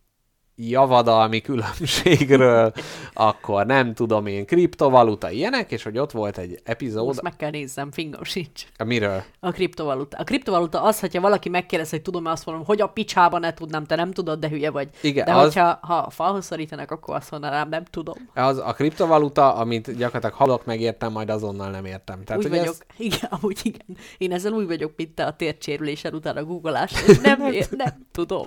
javadalmi 0.68 1.42
különbségről, 1.42 2.72
akkor 3.14 3.66
nem 3.66 3.94
tudom 3.94 4.26
én, 4.26 4.46
kriptovaluta, 4.46 5.30
ilyenek, 5.30 5.72
és 5.72 5.84
hogy 5.84 5.98
ott 5.98 6.12
volt 6.12 6.38
egy 6.38 6.60
epizód, 6.64 7.10
Azt 7.10 7.22
meg 7.22 7.36
kell 7.36 7.50
nézzem, 7.50 7.92
fingom 7.92 8.24
sincs. 8.24 8.64
a 8.78 8.84
miről? 8.84 9.24
A 9.40 9.52
kriptovaluta. 9.52 10.18
A 10.18 10.24
kriptovaluta 10.24 10.82
az, 10.82 11.00
hogyha 11.00 11.22
valaki 11.22 11.50
megkérdez, 11.50 11.90
hogy 11.90 12.02
tudom-e, 12.02 12.32
azt 12.32 12.46
mondom, 12.46 12.66
hogy 12.66 12.82
a 12.82 12.88
picsába 12.88 13.40
ne 13.40 13.54
tudnám, 13.54 13.86
te 13.86 13.96
nem 13.96 14.12
tudod, 14.12 14.40
de 14.40 14.50
hülye 14.50 14.72
vagy. 14.72 14.90
Igen, 15.02 15.26
de 15.26 15.34
az- 15.34 15.44
hogyha 15.44 15.80
ha 15.82 15.96
a 15.96 16.10
falhoz 16.10 16.46
szorítanak, 16.46 16.92
akkor 16.92 17.16
azt 17.16 17.32
mondanám, 17.32 17.70
nem 17.70 17.84
tudom. 17.84 18.16
Az 18.34 18.58
a 18.58 18.74
kriptovaluta, 18.74 19.54
amit 19.56 19.98
gyakorlatilag 19.98 20.36
hallok, 20.36 20.66
megértem, 20.66 21.12
majd 21.12 21.30
azonnal 21.30 21.70
nem 21.70 21.86
értem. 21.86 22.24
Tehát, 22.24 22.44
úgy 22.44 22.50
vagyok. 22.50 22.66
Ez, 22.66 22.80
Igen, 22.98 23.30
amúgy 23.30 23.60
igen. 23.64 23.98
Én 24.18 24.32
ezzel 24.32 24.52
úgy 24.52 24.68
vagyok, 24.68 24.94
mint 24.96 25.12
te 25.16 25.24
a 25.26 25.34
tércsérülésen 25.36 26.14
után 26.14 26.38
a 26.38 26.44
googolás. 26.44 26.92
És 27.08 27.18
Nem, 27.20 27.40
nem, 27.42 27.52
nem 27.72 28.08
tudom. 28.12 28.46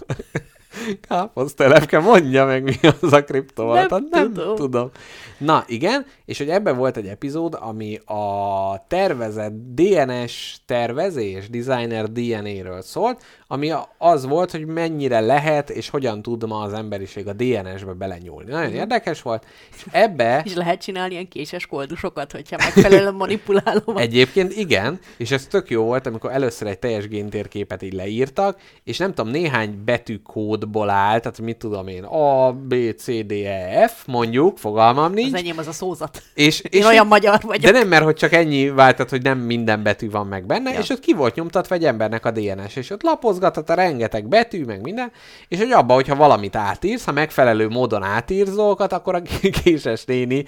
Káposztelepke, 1.09 1.99
mondja 1.99 2.45
meg, 2.45 2.63
mi 2.63 2.75
az 3.01 3.13
a 3.13 3.25
kriptovaluta. 3.25 3.99
Nem 3.99 4.09
Nem, 4.11 4.33
tudom. 4.33 4.57
tudom. 4.57 4.91
Na, 5.39 5.65
igen, 5.67 6.07
és 6.25 6.39
hogy 6.39 6.49
ebben 6.49 6.77
volt 6.77 6.97
egy 6.97 7.07
epizód, 7.07 7.57
ami 7.61 7.97
a 7.97 8.85
tervezett 8.89 9.53
DNS 9.75 10.57
tervezés, 10.67 11.51
designer 11.51 12.13
DNA-ről 12.13 12.83
szólt, 12.83 13.23
ami 13.53 13.73
az 13.99 14.27
volt, 14.27 14.51
hogy 14.51 14.67
mennyire 14.67 15.21
lehet 15.21 15.71
és 15.71 15.89
hogyan 15.89 16.23
tud 16.23 16.47
ma 16.47 16.61
az 16.61 16.73
emberiség 16.73 17.29
a 17.29 17.33
DNS-be 17.33 17.93
belenyúlni. 17.93 18.51
Nagyon 18.51 18.71
mm. 18.71 18.75
érdekes 18.75 19.23
volt, 19.23 19.47
és 19.77 19.87
ebbe... 19.91 20.41
És 20.45 20.55
lehet 20.55 20.83
csinálni 20.83 21.13
ilyen 21.13 21.29
késes 21.29 21.67
koldusokat, 21.67 22.33
hogyha 22.33 22.57
megfelelően 22.57 23.15
manipulálom. 23.15 23.97
Egyébként 23.97 24.57
igen, 24.57 24.99
és 25.17 25.31
ez 25.31 25.47
tök 25.47 25.71
jó 25.71 25.85
volt, 25.85 26.07
amikor 26.07 26.33
először 26.33 26.69
egy 26.69 26.79
teljes 26.79 27.09
géntérképet 27.09 27.83
így 27.83 27.93
leírtak, 27.93 28.61
és 28.85 28.99
nem 28.99 29.15
tudom, 29.15 29.31
néhány 29.31 29.83
betűkódból 29.85 30.91
áll, 30.91 31.21
tehát 31.21 31.41
mit 31.41 31.57
tudom 31.57 31.89
én, 31.89 32.05
A, 32.05 32.53
B, 32.53 32.75
C, 32.97 33.27
D, 33.27 33.33
E, 33.33 33.89
F, 33.89 34.07
mondjuk, 34.07 34.59
fogalmam 34.59 35.13
nincs. 35.13 35.33
Az 35.33 35.39
enyém 35.39 35.59
az 35.59 35.67
a 35.67 35.73
szózat. 35.73 36.23
És, 36.35 36.61
Én 36.61 36.81
és 36.81 36.87
olyan 36.87 37.07
magyar 37.07 37.41
vagyok. 37.43 37.73
De 37.73 37.79
nem, 37.79 37.89
mert 37.89 38.05
hogy 38.05 38.17
csak 38.17 38.33
ennyi 38.33 38.69
váltat, 38.69 39.11
hogy 39.11 39.23
nem 39.23 39.39
minden 39.39 39.83
betű 39.83 40.11
van 40.11 40.27
meg 40.27 40.47
benne, 40.47 40.73
ja. 40.73 40.79
és 40.79 40.91
ott 40.91 41.01
ki 41.01 41.13
volt 41.13 41.35
nyomtatva 41.35 41.75
egy 41.75 41.85
embernek 41.85 42.27
a 42.27 42.31
DNS, 42.31 42.77
és 42.77 42.91
ott 42.91 43.03
lapozgatott 43.43 43.71
a 43.71 43.83
rengeteg 43.83 44.29
betű, 44.29 44.65
meg 44.65 44.81
minden, 44.81 45.13
és 45.49 45.59
hogy 45.59 45.71
abba, 45.71 45.95
hogyha 45.95 46.17
valamit 46.17 46.57
átírsz, 46.57 47.05
ha 47.05 47.13
megfelelő 47.13 47.69
módon 47.69 48.03
átírsz 48.03 48.55
dolgokat, 48.55 48.93
akkor 48.93 49.15
a 49.15 49.23
késes 49.63 50.05
néni 50.05 50.45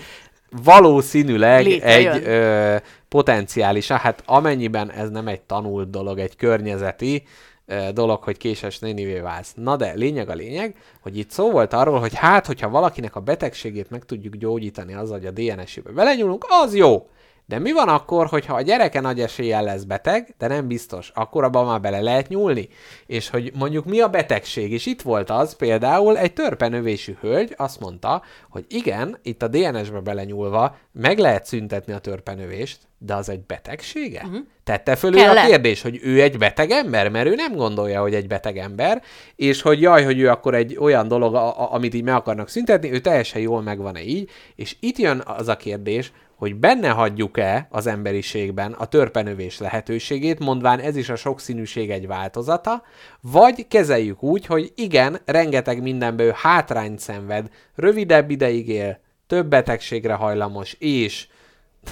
valószínűleg 0.65 1.67
egy 1.67 2.23
ö, 2.25 2.77
potenciális, 3.09 3.89
hát 3.89 4.23
amennyiben 4.27 4.91
ez 4.91 5.11
nem 5.11 5.29
egy 5.29 5.41
tanult 5.41 5.91
dolog, 5.91 6.19
egy 6.19 6.37
környezeti 6.37 7.23
ö, 7.67 7.89
dolog, 7.93 8.23
hogy 8.23 8.37
késes 8.37 8.79
nénivé 8.79 9.19
válsz. 9.19 9.53
Na 9.57 9.77
de 9.77 9.93
lényeg 9.95 10.29
a 10.29 10.35
lényeg, 10.35 10.75
hogy 11.01 11.19
itt 11.19 11.31
szó 11.31 11.51
volt 11.51 11.73
arról, 11.73 12.01
hogy 12.01 12.15
hát, 12.15 12.47
hogyha 12.47 12.69
valakinek 12.69 13.17
a 13.17 13.21
betegségét 13.21 13.91
meg 13.91 14.05
tudjuk 14.05 14.35
gyógyítani 14.35 14.95
azzal, 14.95 15.19
hogy 15.19 15.27
a 15.27 15.31
DNS-ébe 15.31 15.91
belenyúlunk, 15.91 16.47
az 16.49 16.75
jó. 16.75 17.07
De 17.47 17.59
mi 17.59 17.73
van 17.73 17.89
akkor, 17.89 18.27
hogyha 18.27 18.55
a 18.55 18.61
gyereke 18.61 19.01
nagy 19.01 19.21
eséllyel 19.21 19.63
lesz 19.63 19.83
beteg, 19.83 20.35
de 20.39 20.47
nem 20.47 20.69
biztos, 20.69 21.11
akkor 21.15 21.45
abban 21.45 21.67
már 21.67 21.81
bele 21.81 22.01
lehet 22.01 22.29
nyúlni? 22.29 22.69
És 23.07 23.29
hogy 23.29 23.53
mondjuk 23.55 23.85
mi 23.85 24.01
a 24.01 24.09
betegség? 24.09 24.73
És 24.73 24.87
itt 24.87 25.03
volt 25.03 25.31
az 25.31 25.57
például 25.57 26.19
egy 26.19 26.33
törpenövésű 26.33 27.17
hölgy 27.21 27.55
azt 27.57 27.81
mondta, 27.81 28.23
hogy 28.49 28.65
igen, 28.69 29.19
itt 29.23 29.43
a 29.43 29.49
DNS-be 29.49 30.01
belenyúlva 30.01 30.77
meg 30.93 31.19
lehet 31.19 31.47
szüntetni 31.47 31.93
a 31.93 31.99
törpenövést, 31.99 32.79
de 32.99 33.15
az 33.15 33.29
egy 33.29 33.41
betegsége? 33.41 34.23
Uh-huh. 34.25 34.41
Tette 34.65 34.97
föl 34.97 35.17
ő 35.17 35.29
a 35.29 35.47
kérdés, 35.47 35.83
hogy 35.83 36.01
ő 36.03 36.23
egy 36.23 36.39
beteg 36.39 36.71
ember, 36.71 37.09
mert 37.09 37.27
ő 37.27 37.35
nem 37.35 37.55
gondolja, 37.55 38.01
hogy 38.01 38.15
egy 38.15 38.27
beteg 38.27 38.59
ember, 38.59 39.03
és 39.37 39.63
hogy 39.63 39.81
jaj, 39.81 40.05
hogy 40.05 40.19
ő 40.19 40.29
akkor 40.29 40.55
egy 40.55 40.77
olyan 40.81 41.09
dolog, 41.09 41.35
a, 41.35 41.61
a, 41.61 41.73
amit 41.75 41.95
így 41.95 42.03
meg 42.03 42.15
akarnak 42.15 42.49
szüntetni, 42.49 42.93
ő 42.93 42.99
teljesen 42.99 43.41
jól 43.41 43.63
megvan-e 43.63 44.03
így, 44.03 44.31
és 44.55 44.77
itt 44.81 44.99
jön 44.99 45.23
az 45.27 45.49
a 45.49 45.57
kérdés, 45.57 46.13
hogy 46.37 46.57
benne 46.57 46.89
hagyjuk-e 46.89 47.67
az 47.71 47.87
emberiségben 47.87 48.73
a 48.73 48.87
törpenövés 48.87 49.59
lehetőségét, 49.59 50.39
mondván 50.39 50.81
ez 50.81 50.97
is 50.97 51.09
a 51.09 51.17
sokszínűség 51.17 51.91
egy 51.91 52.07
változata, 52.07 52.83
vagy 53.21 53.69
kezeljük 53.69 54.23
úgy, 54.23 54.47
hogy 54.47 54.73
igen, 54.75 55.19
rengeteg 55.25 55.83
mindenből 55.83 56.33
hátrányt 56.37 56.99
szenved, 56.99 57.49
rövidebb 57.75 58.31
ideig 58.31 58.69
él, 58.69 59.01
több 59.27 59.47
betegségre 59.47 60.15
hajlamos, 60.15 60.73
és 60.79 61.27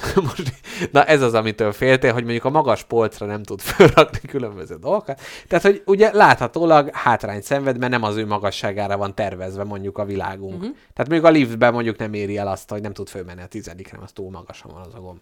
Most, 0.15 0.53
na 0.91 1.05
ez 1.05 1.23
az, 1.23 1.35
amitől 1.35 1.73
féltél, 1.73 2.13
hogy 2.13 2.23
mondjuk 2.23 2.45
a 2.45 2.51
magas 2.51 2.85
polcra 2.85 3.27
nem 3.27 3.43
tud 3.43 3.61
felrakni 3.71 4.29
különböző 4.29 4.75
dolgokat. 4.75 5.21
Tehát, 5.49 5.65
hogy 5.65 5.83
ugye 5.87 6.13
láthatólag 6.13 6.91
hátrány 6.93 7.41
szenved, 7.41 7.79
mert 7.79 7.93
nem 7.93 8.03
az 8.03 8.17
ő 8.17 8.27
magasságára 8.27 8.97
van 8.97 9.15
tervezve 9.15 9.65
mondjuk 9.65 9.99
a 9.99 10.05
világunk. 10.05 10.55
Uh-huh. 10.55 10.77
Tehát 10.95 11.11
mondjuk 11.11 11.25
a 11.25 11.31
liftben 11.31 11.73
mondjuk 11.73 11.99
nem 11.99 12.15
éri 12.15 12.37
el 12.37 12.49
azt, 12.49 12.71
hogy 12.71 12.81
nem 12.81 12.93
tud 12.93 13.09
fölmenni 13.09 13.43
a 13.43 13.47
tizedikre, 13.47 13.99
az 14.03 14.13
túl 14.13 14.31
magasan 14.31 14.71
van 14.75 14.83
az 14.87 14.95
a 14.95 15.01
gomb. 15.01 15.21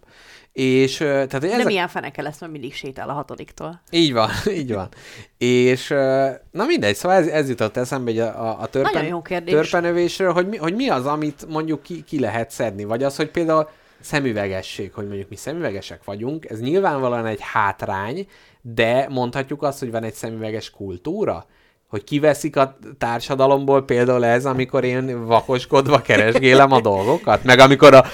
És, 0.53 0.97
tehát, 0.97 1.31
hogy 1.31 1.45
ez 1.45 1.57
nem 1.57 1.65
a... 1.65 1.69
ilyen 1.69 1.87
feneke 1.87 2.21
lesz, 2.21 2.39
mert 2.39 2.51
mindig 2.51 2.73
sétál 2.73 3.09
a 3.09 3.13
hatodiktól. 3.13 3.81
Így 3.89 4.13
van, 4.13 4.29
így 4.59 4.73
van. 4.73 4.89
És 5.37 5.87
na 6.51 6.65
mindegy, 6.65 6.95
szóval 6.95 7.17
ez, 7.17 7.27
ez 7.27 7.49
jutott 7.49 7.77
eszembe 7.77 8.11
hogy 8.11 8.19
a, 8.19 8.61
a 8.61 8.65
törpen, 8.65 9.23
törpenövésről, 9.45 10.33
hogy 10.33 10.47
mi, 10.47 10.57
hogy 10.57 10.75
mi 10.75 10.89
az, 10.89 11.05
amit 11.05 11.45
mondjuk 11.49 11.83
ki, 11.83 12.03
ki 12.03 12.19
lehet 12.19 12.51
szedni, 12.51 12.83
vagy 12.83 13.03
az, 13.03 13.15
hogy 13.15 13.29
például 13.29 13.69
szemüvegesség, 14.03 14.93
hogy 14.93 15.07
mondjuk 15.07 15.29
mi 15.29 15.35
szemüvegesek 15.35 16.03
vagyunk, 16.03 16.49
ez 16.49 16.59
nyilvánvalóan 16.59 17.25
egy 17.25 17.41
hátrány, 17.41 18.27
de 18.61 19.07
mondhatjuk 19.09 19.63
azt, 19.63 19.79
hogy 19.79 19.91
van 19.91 20.03
egy 20.03 20.13
szemüveges 20.13 20.69
kultúra, 20.69 21.45
hogy 21.87 22.03
kiveszik 22.03 22.55
a 22.55 22.77
társadalomból 22.97 23.85
például 23.85 24.25
ez, 24.25 24.45
amikor 24.45 24.83
én 24.83 25.25
vakoskodva 25.25 26.01
keresgélem 26.01 26.71
a 26.71 26.81
dolgokat, 26.81 27.43
meg 27.43 27.59
amikor 27.59 27.93
a... 27.93 28.05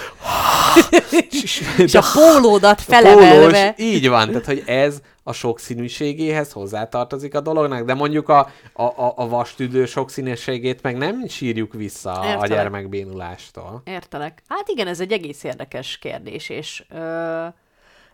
és 1.78 1.96
a 1.96 2.04
pólódat 2.14 2.82
felemelve. 2.92 3.36
Pólós, 3.36 3.58
így 3.78 4.10
van, 4.10 4.28
tehát 4.28 4.46
hogy 4.46 4.64
ez 4.66 5.02
a 5.28 5.34
sokszínűségéhez 5.34 6.52
hozzátartozik 6.52 7.36
a 7.36 7.42
dolognak, 7.42 7.86
de 7.86 7.94
mondjuk 7.94 8.30
a, 8.30 8.50
a, 8.74 8.84
a, 8.84 9.14
a 9.16 9.28
vastüdő 9.28 9.86
sokszínűségét 9.86 10.82
meg 10.82 10.98
nem 10.98 11.28
sírjuk 11.28 11.74
vissza 11.74 12.12
Értelek. 12.24 12.42
a 12.42 12.48
gyermekbénulástól. 12.48 13.82
Értelek. 13.86 14.42
Hát 14.48 14.68
igen, 14.68 14.88
ez 14.88 15.00
egy 15.00 15.12
egész 15.12 15.44
érdekes 15.44 15.98
kérdés, 15.98 16.50
és... 16.50 16.86
Ö... 16.90 17.46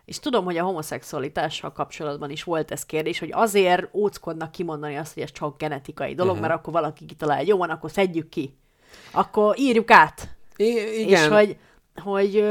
És 0.04 0.18
tudom, 0.20 0.44
hogy 0.44 0.56
a 0.56 0.64
homoszexualitással 0.64 1.72
kapcsolatban 1.72 2.30
is 2.30 2.42
volt 2.42 2.70
ez 2.70 2.84
kérdés, 2.84 3.18
hogy 3.18 3.30
azért 3.32 3.94
óckodnak 3.94 4.52
kimondani 4.52 4.96
azt, 4.96 5.14
hogy 5.14 5.22
ez 5.22 5.32
csak 5.32 5.58
genetikai 5.58 6.14
dolog, 6.14 6.32
uh-huh. 6.32 6.48
mert 6.48 6.58
akkor 6.58 6.72
valaki 6.72 7.06
kitalálja, 7.06 7.46
jó 7.46 7.56
van, 7.56 7.70
akkor 7.70 7.90
szedjük 7.90 8.28
ki. 8.28 8.56
Akkor 9.10 9.58
írjuk 9.58 9.90
át. 9.90 10.28
I- 10.56 11.00
igen. 11.00 11.22
És 11.22 11.28
hogy... 11.28 11.56
hogy 12.02 12.44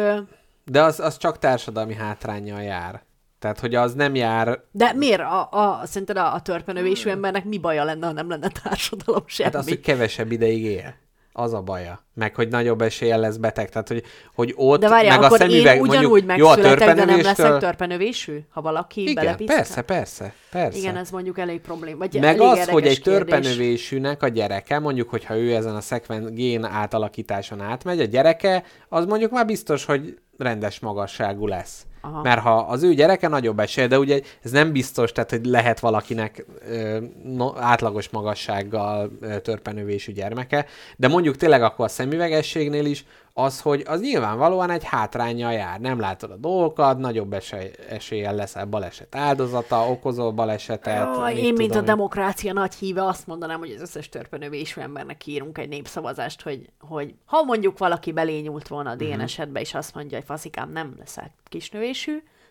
De 0.65 0.81
az, 0.81 0.99
az 0.99 1.17
csak 1.17 1.39
társadalmi 1.39 1.93
hátrányjal 1.93 2.61
jár. 2.61 3.03
Tehát, 3.43 3.59
hogy 3.59 3.75
az 3.75 3.93
nem 3.93 4.15
jár... 4.15 4.59
De 4.71 4.93
miért? 4.93 5.19
A, 5.19 5.49
a, 5.51 5.81
szerinted 5.85 6.17
a, 6.17 6.33
a 6.33 6.41
törpenövésű 6.41 7.09
embernek 7.09 7.45
mi 7.45 7.57
baja 7.57 7.83
lenne, 7.83 8.05
ha 8.05 8.11
nem 8.11 8.29
lenne 8.29 8.47
társadalom 8.63 9.23
semmi? 9.25 9.49
Hát 9.49 9.61
az, 9.61 9.67
hogy 9.67 9.79
kevesebb 9.79 10.31
ideig 10.31 10.63
él. 10.63 10.95
Az 11.33 11.53
a 11.53 11.61
baja. 11.61 12.05
Meg, 12.13 12.35
hogy 12.35 12.47
nagyobb 12.47 12.81
eséllyel 12.81 13.19
lesz 13.19 13.35
beteg. 13.35 13.69
Tehát, 13.69 13.87
hogy, 13.87 14.03
hogy 14.35 14.53
ott, 14.55 14.79
de 14.79 14.89
várjál, 14.89 15.19
meg 15.19 15.25
akkor 15.25 15.41
a 15.41 15.43
szemüveg, 15.43 15.75
én 15.75 15.81
ugyanúgy 15.81 16.25
mondjuk, 16.25 16.37
jó, 16.37 16.47
a 16.47 16.75
de 16.75 16.93
nem 16.93 17.21
leszek 17.21 17.57
törpenövésű, 17.57 18.39
ha 18.49 18.61
valaki 18.61 19.01
Igen, 19.01 19.13
belepiszkál? 19.13 19.57
persze, 19.57 19.81
persze, 19.81 20.33
persze. 20.51 20.77
Igen, 20.77 20.97
ez 20.97 21.09
mondjuk 21.09 21.39
elég 21.39 21.61
probléma. 21.61 21.97
Vagy 21.97 22.19
meg 22.19 22.41
az, 22.41 22.69
hogy 22.69 22.87
egy 22.87 23.01
kérdés. 23.01 23.27
törpenövésűnek 23.27 24.23
a 24.23 24.27
gyereke, 24.27 24.79
mondjuk, 24.79 25.09
hogyha 25.09 25.37
ő 25.37 25.55
ezen 25.55 25.75
a 25.75 25.81
szekven 25.81 26.33
gén 26.33 26.63
átalakításon 26.63 27.61
átmegy, 27.61 27.99
a 27.99 28.05
gyereke, 28.05 28.63
az 28.89 29.05
mondjuk 29.05 29.31
már 29.31 29.45
biztos, 29.45 29.85
hogy 29.85 30.17
rendes 30.37 30.79
magasságú 30.79 31.47
lesz. 31.47 31.85
Aha. 32.05 32.21
Mert 32.21 32.41
ha 32.41 32.57
az 32.57 32.83
ő 32.83 32.93
gyereke 32.93 33.27
nagyobb 33.27 33.59
esély, 33.59 33.87
de 33.87 33.99
ugye 33.99 34.21
ez 34.41 34.51
nem 34.51 34.71
biztos, 34.71 35.11
tehát 35.11 35.29
hogy 35.29 35.45
lehet 35.45 35.79
valakinek 35.79 36.45
ö, 36.69 36.97
no, 37.23 37.51
átlagos 37.57 38.09
magassággal 38.09 39.11
ö, 39.21 39.39
törpenövésű 39.39 40.11
gyermeke, 40.11 40.65
de 40.97 41.07
mondjuk 41.07 41.35
tényleg 41.35 41.63
akkor 41.63 41.85
a 41.85 41.87
szemüvegességnél 41.87 42.85
is 42.85 43.05
az, 43.33 43.61
hogy 43.61 43.83
az 43.87 44.01
nyilvánvalóan 44.01 44.69
egy 44.69 44.83
hátrányjal 44.83 45.53
jár. 45.53 45.79
Nem 45.79 45.99
látod 45.99 46.31
a 46.31 46.35
dolgokat, 46.35 46.97
nagyobb 46.97 47.33
esély, 47.33 47.71
eséllyel 47.89 48.35
leszel 48.35 48.65
baleset 48.65 49.15
áldozata, 49.15 49.89
okozol 49.89 50.31
balesetet. 50.31 51.15
Jó, 51.15 51.27
én, 51.27 51.35
tudom, 51.35 51.55
mint 51.55 51.75
a 51.75 51.81
demokrácia 51.81 52.53
nagy 52.53 52.73
híve, 52.73 53.05
azt 53.05 53.27
mondanám, 53.27 53.59
hogy 53.59 53.71
az 53.71 53.81
összes 53.81 54.09
törpenövésű 54.09 54.81
embernek 54.81 55.27
írunk 55.27 55.57
egy 55.57 55.69
népszavazást, 55.69 56.41
hogy, 56.41 56.69
hogy 56.79 57.13
ha 57.25 57.43
mondjuk 57.43 57.77
valaki 57.77 58.11
belényult 58.11 58.67
volna 58.67 58.89
a 58.89 58.95
DNS-edbe, 58.95 59.59
és 59.59 59.73
azt 59.73 59.95
mondja, 59.95 60.17
hogy 60.17 60.25
faszikám, 60.25 60.71
nem 60.71 60.95
leszel 60.99 61.31
kisnövésű, 61.43 61.92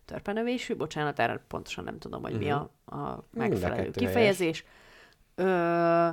törpenövésű, 0.05 0.77
bocsánat, 0.77 1.19
erre 1.19 1.45
pontosan 1.49 1.85
nem 1.85 1.99
tudom, 1.99 2.23
hogy 2.23 2.33
uh-huh. 2.33 2.47
mi 2.47 2.53
a, 2.53 2.71
a 2.97 3.25
megfelelő 3.31 3.91
kifejezés. 3.91 4.65
Ö, 5.35 6.09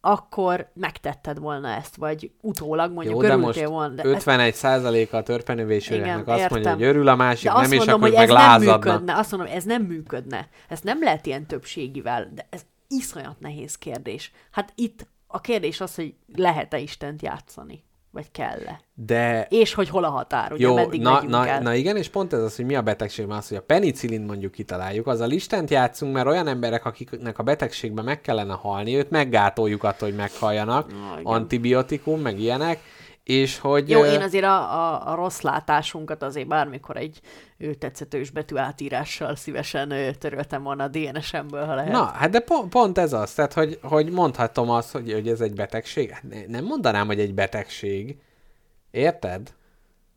akkor 0.00 0.70
megtetted 0.74 1.38
volna 1.38 1.68
ezt, 1.68 1.96
vagy 1.96 2.30
utólag 2.40 2.92
mondjuk 2.92 3.22
Jó, 3.22 3.28
de 3.28 3.36
most 3.36 3.64
volna. 3.64 3.94
De 3.94 4.04
51 4.04 4.54
százaléka 4.54 5.16
a 5.16 5.22
törpenövésűeknek 5.22 6.28
azt 6.28 6.38
értem. 6.40 6.48
mondja, 6.50 6.72
hogy 6.72 6.82
örül 6.82 7.08
a 7.08 7.16
másik, 7.16 7.50
de 7.50 7.60
nem, 7.60 7.72
is, 7.72 7.76
mondom, 7.76 7.94
akkor 7.94 8.08
hogy 8.08 8.18
meg 8.18 8.28
ez 8.28 8.34
lázadna. 8.34 8.70
Nem 8.70 8.78
működne. 8.78 9.16
Azt 9.16 9.30
mondom, 9.30 9.52
ez 9.52 9.64
nem 9.64 9.82
működne. 9.82 10.48
Ez 10.68 10.80
nem 10.80 11.02
lehet 11.02 11.26
ilyen 11.26 11.46
többségivel, 11.46 12.30
de 12.34 12.46
ez 12.50 12.60
iszonyat 12.88 13.40
nehéz 13.40 13.78
kérdés. 13.78 14.32
Hát 14.50 14.72
itt 14.74 15.06
a 15.26 15.40
kérdés 15.40 15.80
az, 15.80 15.94
hogy 15.94 16.14
lehet-e 16.34 16.78
Istent 16.78 17.22
játszani 17.22 17.84
vagy 18.10 18.30
kell-e. 18.30 18.80
De... 18.94 19.46
És 19.50 19.74
hogy 19.74 19.88
hol 19.88 20.04
a 20.04 20.08
határ, 20.08 20.52
ugye 20.52 20.66
Jó, 20.66 20.74
meddig 20.74 21.00
na, 21.00 21.22
na, 21.22 21.46
el. 21.46 21.60
na 21.60 21.74
igen, 21.74 21.96
és 21.96 22.08
pont 22.08 22.32
ez 22.32 22.42
az, 22.42 22.56
hogy 22.56 22.64
mi 22.64 22.74
a 22.74 22.82
betegség, 22.82 23.26
mert 23.26 23.40
az, 23.40 23.48
hogy 23.48 23.56
a 23.56 23.62
penicillin 23.62 24.22
mondjuk 24.22 24.52
kitaláljuk, 24.52 25.06
az 25.06 25.20
a 25.20 25.26
listent 25.26 25.70
játszunk, 25.70 26.14
mert 26.14 26.26
olyan 26.26 26.46
emberek, 26.46 26.84
akiknek 26.84 27.38
a 27.38 27.42
betegségben 27.42 28.04
meg 28.04 28.20
kellene 28.20 28.54
halni, 28.54 28.96
őt 28.96 29.10
meggátoljuk 29.10 29.84
attól, 29.84 30.08
hogy 30.08 30.18
meghalljanak, 30.18 30.90
na, 30.90 31.30
antibiotikum, 31.30 32.20
meg 32.20 32.40
ilyenek, 32.40 32.78
és 33.28 33.58
hogy... 33.58 33.90
Jó, 33.90 34.04
én 34.04 34.20
azért 34.20 34.44
a, 34.44 34.72
a, 34.72 35.10
a 35.10 35.14
rossz 35.14 35.40
látásunkat 35.40 36.22
azért 36.22 36.46
bármikor 36.46 36.96
egy 36.96 37.20
ő 37.58 37.74
tetszetős 37.74 38.30
betű 38.30 38.56
átírással 38.56 39.36
szívesen 39.36 39.92
töröltem 40.18 40.62
volna 40.62 40.84
a 40.84 40.88
DNS-emből, 40.88 41.64
ha 41.64 41.74
lehet. 41.74 41.92
Na, 41.92 42.04
hát 42.04 42.30
de 42.30 42.40
pont, 42.40 42.68
pont 42.68 42.98
ez 42.98 43.12
az, 43.12 43.32
tehát 43.32 43.52
hogy, 43.52 43.78
hogy 43.82 44.10
mondhatom 44.10 44.70
azt, 44.70 44.92
hogy, 44.92 45.12
hogy 45.12 45.28
ez 45.28 45.40
egy 45.40 45.54
betegség. 45.54 46.10
Hát 46.10 46.22
ne, 46.22 46.46
nem 46.46 46.64
mondanám, 46.64 47.06
hogy 47.06 47.20
egy 47.20 47.34
betegség. 47.34 48.16
Érted? 48.90 49.54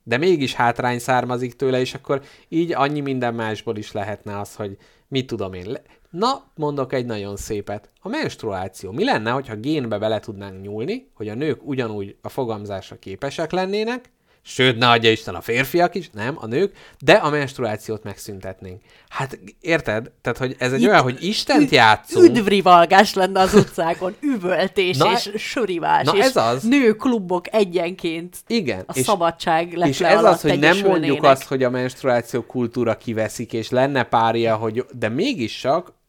De 0.04 0.18
mégis 0.18 0.54
hátrány 0.54 1.00
származik 1.00 1.56
tőle, 1.56 1.80
és 1.80 1.94
akkor 1.94 2.22
így 2.48 2.74
annyi 2.74 3.00
minden 3.00 3.34
másból 3.34 3.78
is 3.78 3.92
lehetne 3.92 4.40
az, 4.40 4.56
hogy 4.56 4.78
mit 5.08 5.28
tudom 5.28 5.54
én. 5.54 5.78
Na, 6.12 6.44
mondok 6.56 6.94
egy 6.94 7.06
nagyon 7.06 7.38
szépet. 7.38 7.90
A 8.02 8.10
menstruáció. 8.10 8.92
Mi 8.92 9.04
lenne, 9.04 9.32
hogyha 9.32 9.56
génbe 9.56 9.98
bele 9.98 10.20
tudnánk 10.20 10.62
nyúlni, 10.62 11.10
hogy 11.14 11.28
a 11.30 11.36
nők 11.36 11.68
ugyanúgy 11.68 12.16
a 12.22 12.30
fogamzásra 12.30 13.00
képesek 13.00 13.52
lennének, 13.52 14.12
sőt, 14.44 14.78
ne 14.78 14.90
adja 14.90 15.12
Isten 15.12 15.36
a 15.36 15.42
férfiak 15.42 15.96
is, 15.96 16.10
nem, 16.14 16.38
a 16.40 16.46
nők, 16.46 16.76
de 17.00 17.14
a 17.14 17.30
menstruációt 17.30 18.04
megszüntetnénk. 18.04 18.82
Hát 19.10 19.40
érted? 19.62 20.12
Tehát, 20.22 20.38
hogy 20.38 20.56
ez 20.60 20.74
egy 20.74 20.82
Itt 20.82 20.88
olyan, 20.88 21.02
hogy 21.02 21.24
Istent 21.24 21.70
játszunk. 21.70 22.26
Üdvrivalgás 22.26 23.14
lenne 23.14 23.40
az 23.40 23.54
utcákon, 23.54 24.16
üvöltés 24.36 24.98
Na, 24.98 25.12
és 25.12 25.32
sörivás, 25.36 26.06
na 26.06 26.16
és 26.16 26.24
ez 26.24 26.36
az. 26.36 26.64
nőklubok 26.64 27.54
egyenként 27.54 28.38
Igen. 28.48 28.84
a 28.88 28.94
szabadság 28.94 29.74
lett 29.74 29.88
És 29.88 30.02
ez 30.02 30.24
az, 30.24 30.42
hogy 30.42 30.60
nem 30.60 30.78
mondjuk 30.80 31.24
azt, 31.24 31.44
hogy 31.44 31.64
a 31.64 31.70
menstruáció 31.70 32.42
kultúra 32.42 32.98
kiveszik, 32.98 33.54
és 33.54 33.70
lenne 33.70 34.04
párja, 34.04 34.56
hogy, 34.56 34.86
de 34.92 35.10
mégis 35.10 35.60
csak 35.60 36.00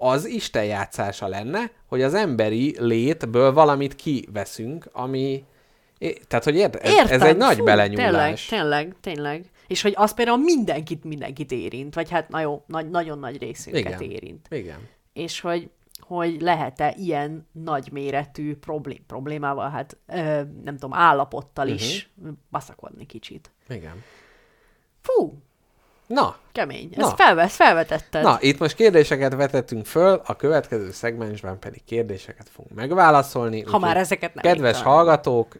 az 0.00 0.24
Isten 0.24 0.64
játszása 0.64 1.26
lenne, 1.28 1.70
hogy 1.86 2.02
az 2.02 2.14
emberi 2.14 2.74
létből 2.78 3.52
valamit 3.52 3.94
kiveszünk, 3.94 4.88
ami... 4.92 5.44
Tehát, 6.26 6.44
hogy 6.44 6.54
érted? 6.56 6.80
Ez, 6.84 6.92
ez 6.98 7.10
Értem, 7.10 7.28
egy 7.28 7.36
nagy 7.36 7.56
fú, 7.56 7.64
belenyúlás. 7.64 8.46
Tényleg, 8.46 8.68
tényleg, 8.80 8.96
tényleg. 9.00 9.50
És 9.66 9.82
hogy 9.82 9.92
az 9.96 10.14
például 10.14 10.38
mindenkit, 10.38 11.04
mindenkit 11.04 11.52
érint, 11.52 11.94
vagy 11.94 12.10
hát 12.10 12.28
na 12.28 12.40
jó, 12.40 12.62
nagy, 12.66 12.90
nagyon 12.90 13.18
nagy 13.18 13.38
részünket 13.38 14.00
Igen. 14.00 14.10
érint. 14.10 14.46
Igen. 14.50 14.88
És 15.12 15.40
hogy, 15.40 15.70
hogy 16.00 16.40
lehet-e 16.40 16.94
ilyen 16.98 17.46
nagyméretű 17.52 18.56
problém, 18.56 19.04
problémával, 19.06 19.70
hát 19.70 19.96
ö, 20.06 20.20
nem 20.64 20.74
tudom, 20.74 20.92
állapottal 20.92 21.64
Mhm. 21.64 21.74
is 21.74 22.10
baszakodni 22.50 23.06
kicsit. 23.06 23.50
Igen. 23.68 24.02
Fú, 25.00 25.42
Na, 26.08 26.36
kemény. 26.52 26.90
Na. 26.96 27.04
Ezt 27.06 27.14
felvesz, 27.16 27.54
felvetetted. 27.56 28.22
Na, 28.22 28.36
itt 28.40 28.58
most 28.58 28.74
kérdéseket 28.74 29.34
vetettünk 29.34 29.86
föl, 29.86 30.20
a 30.26 30.36
következő 30.36 30.90
szegmensben 30.90 31.58
pedig 31.58 31.84
kérdéseket 31.84 32.46
fogunk 32.52 32.74
megválaszolni. 32.74 33.62
ha 33.62 33.78
már 33.78 33.96
ezeket 33.96 34.34
nem 34.34 34.42
Kedves 34.44 34.76
értem. 34.76 34.92
hallgatók, 34.92 35.56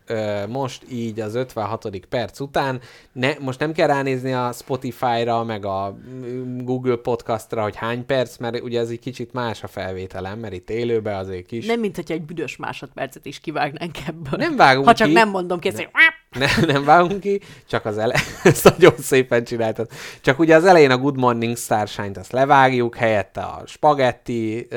most 0.48 0.82
így 0.90 1.20
az 1.20 1.34
56. 1.34 1.90
perc 2.08 2.40
után, 2.40 2.80
ne, 3.12 3.32
most 3.40 3.58
nem 3.58 3.72
kell 3.72 3.86
ránézni 3.86 4.32
a 4.32 4.52
Spotify-ra, 4.52 5.44
meg 5.44 5.64
a 5.64 5.96
mm, 6.10 6.58
Google 6.58 6.96
Podcastra, 6.96 7.62
hogy 7.62 7.76
hány 7.76 8.06
perc, 8.06 8.36
mert 8.36 8.60
ugye 8.60 8.80
ez 8.80 8.88
egy 8.88 9.00
kicsit 9.00 9.32
más 9.32 9.62
a 9.62 9.66
felvételem, 9.66 10.38
mert 10.38 10.52
itt 10.54 10.70
élőben 10.70 11.14
azért 11.14 11.46
kis. 11.46 11.66
Nem, 11.66 11.80
mint 11.80 11.96
hogyha 11.96 12.14
egy 12.14 12.22
büdös 12.22 12.56
másodpercet 12.56 13.26
is 13.26 13.40
kivágnánk 13.40 13.96
ebből. 14.06 14.38
Nem 14.38 14.56
vágunk 14.56 14.86
Ha 14.86 14.94
csak 14.94 15.06
ki. 15.08 15.12
nem 15.12 15.28
mondom 15.28 15.58
ki, 15.58 15.70
hogy 15.70 15.88
nem, 16.30 16.48
nem 16.66 16.84
vágunk 16.84 17.20
ki, 17.20 17.40
csak 17.68 17.84
az 17.84 17.98
elején, 17.98 18.24
ezt 18.44 18.64
nagyon 18.64 18.96
szépen 18.98 19.44
csináltad. 19.44 19.88
Csak 20.20 20.38
ugye 20.38 20.56
az 20.56 20.64
elején 20.64 20.90
a 20.90 20.98
Good 20.98 21.16
Morning 21.18 21.56
Starshine-t 21.56 22.16
azt 22.16 22.32
levágjuk, 22.32 22.96
helyette 22.96 23.40
a 23.40 23.62
spagetti, 23.66 24.68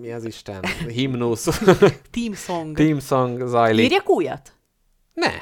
mi 0.00 0.12
az 0.12 0.24
Isten, 0.24 0.64
himnusz, 0.88 1.60
Team 2.10 2.34
Song. 2.34 2.76
team 2.76 3.00
song 3.00 3.46
zajlik. 3.46 3.84
Írjak 3.84 4.08
újat? 4.08 4.52
Ne, 5.12 5.32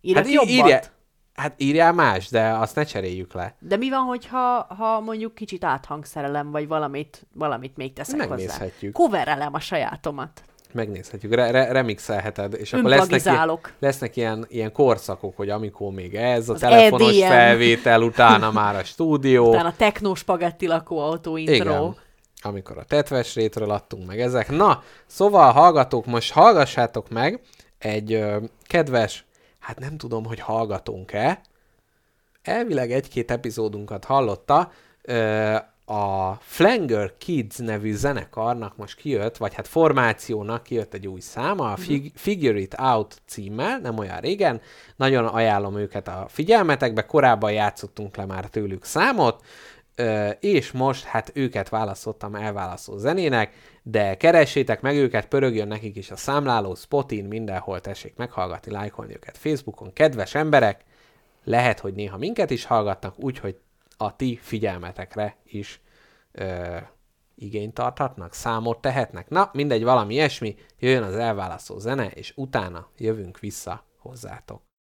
Írjak 0.00 0.24
Hát 0.24 0.32
jobbat? 0.32 0.50
írja- 0.50 0.92
hát 1.34 1.54
írjál 1.56 1.92
más, 1.92 2.28
de 2.28 2.48
azt 2.48 2.74
ne 2.74 2.84
cseréljük 2.84 3.32
le. 3.32 3.56
De 3.58 3.76
mi 3.76 3.90
van, 3.90 4.00
hogyha 4.02 4.66
ha 4.78 5.00
mondjuk 5.00 5.34
kicsit 5.34 5.64
áthangszerelem, 5.64 6.50
vagy 6.50 6.68
valamit, 6.68 7.26
valamit 7.34 7.76
még 7.76 7.92
teszek 7.92 8.20
hozzá? 8.28 8.58
Coverelem 8.92 9.54
a 9.54 9.60
sajátomat. 9.60 10.42
Megnézhetjük, 10.72 11.34
re- 11.34 11.50
re- 11.50 11.72
remixelheted, 11.72 12.54
és 12.54 12.72
akkor 12.72 12.88
lesznek, 12.90 13.24
ilyen, 13.24 13.58
lesznek 13.78 14.16
ilyen, 14.16 14.46
ilyen 14.48 14.72
korszakok, 14.72 15.36
hogy 15.36 15.50
amikor 15.50 15.92
még 15.92 16.14
ez, 16.14 16.48
a 16.48 16.52
Az 16.52 16.60
telefonos 16.60 17.16
EDM. 17.16 17.26
felvétel, 17.28 18.02
utána 18.02 18.50
már 18.50 18.76
a 18.76 18.84
stúdió. 18.84 19.48
Utána 19.48 19.68
a 19.68 19.74
techno 19.76 20.14
spagetti 20.14 20.66
lakóautó 20.66 21.36
intro. 21.36 21.54
Igen. 21.54 21.96
Amikor 22.42 22.78
a 22.78 22.84
tetves 22.84 23.34
rétről 23.34 23.70
adtunk 23.70 24.06
meg 24.06 24.20
ezek. 24.20 24.50
Na, 24.50 24.82
szóval 25.06 25.52
hallgatók, 25.52 26.06
most 26.06 26.32
hallgassátok 26.32 27.08
meg 27.08 27.40
egy 27.78 28.12
ö, 28.12 28.36
kedves, 28.66 29.24
hát 29.58 29.78
nem 29.78 29.96
tudom, 29.96 30.24
hogy 30.24 30.40
hallgatunk-e, 30.40 31.40
elvileg 32.42 32.92
egy-két 32.92 33.30
epizódunkat 33.30 34.04
hallotta, 34.04 34.70
ö, 35.02 35.54
a 35.84 36.32
Flanger 36.40 37.12
Kids 37.18 37.56
nevű 37.56 37.94
zenekarnak 37.94 38.76
most 38.76 38.96
kijött, 38.96 39.36
vagy 39.36 39.54
hát 39.54 39.68
formációnak 39.68 40.62
kijött 40.62 40.94
egy 40.94 41.06
új 41.06 41.20
száma, 41.20 41.72
a 41.72 41.76
Fig- 41.76 42.12
Figure 42.14 42.58
It 42.58 42.74
Out 42.78 43.22
címmel, 43.26 43.78
nem 43.78 43.98
olyan 43.98 44.20
régen. 44.20 44.60
Nagyon 44.96 45.26
ajánlom 45.26 45.76
őket 45.76 46.08
a 46.08 46.26
figyelmetekbe, 46.28 47.06
korábban 47.06 47.52
játszottunk 47.52 48.16
le 48.16 48.24
már 48.24 48.44
tőlük 48.44 48.84
számot, 48.84 49.44
és 50.40 50.72
most 50.72 51.04
hát 51.04 51.30
őket 51.34 51.68
választottam 51.68 52.34
elválasztó 52.34 52.96
zenének, 52.96 53.54
de 53.82 54.16
keressétek 54.16 54.80
meg 54.80 54.96
őket, 54.96 55.26
pörögjön 55.26 55.68
nekik 55.68 55.96
is 55.96 56.10
a 56.10 56.16
számláló, 56.16 56.74
Spotin, 56.74 57.24
mindenhol 57.24 57.80
tessék 57.80 58.16
meghallgatni, 58.16 58.72
lájkolni 58.72 59.12
őket 59.12 59.38
Facebookon. 59.38 59.92
Kedves 59.92 60.34
emberek, 60.34 60.80
lehet, 61.44 61.80
hogy 61.80 61.94
néha 61.94 62.16
minket 62.16 62.50
is 62.50 62.64
hallgatnak, 62.64 63.14
úgyhogy 63.18 63.56
a 64.04 64.16
ti 64.16 64.38
figyelmetekre 64.42 65.36
is 65.44 65.80
ö, 66.32 66.76
igényt 67.34 67.74
tarthatnak, 67.74 68.32
számot 68.32 68.80
tehetnek. 68.80 69.28
Na, 69.28 69.50
mindegy, 69.52 69.82
valami 69.82 70.14
ilyesmi, 70.14 70.54
jöjjön 70.78 71.02
az 71.02 71.14
elválasztó 71.14 71.78
zene, 71.78 72.10
és 72.10 72.32
utána 72.36 72.88
jövünk 72.96 73.38
vissza 73.38 73.84
hozzátok. 73.98 74.71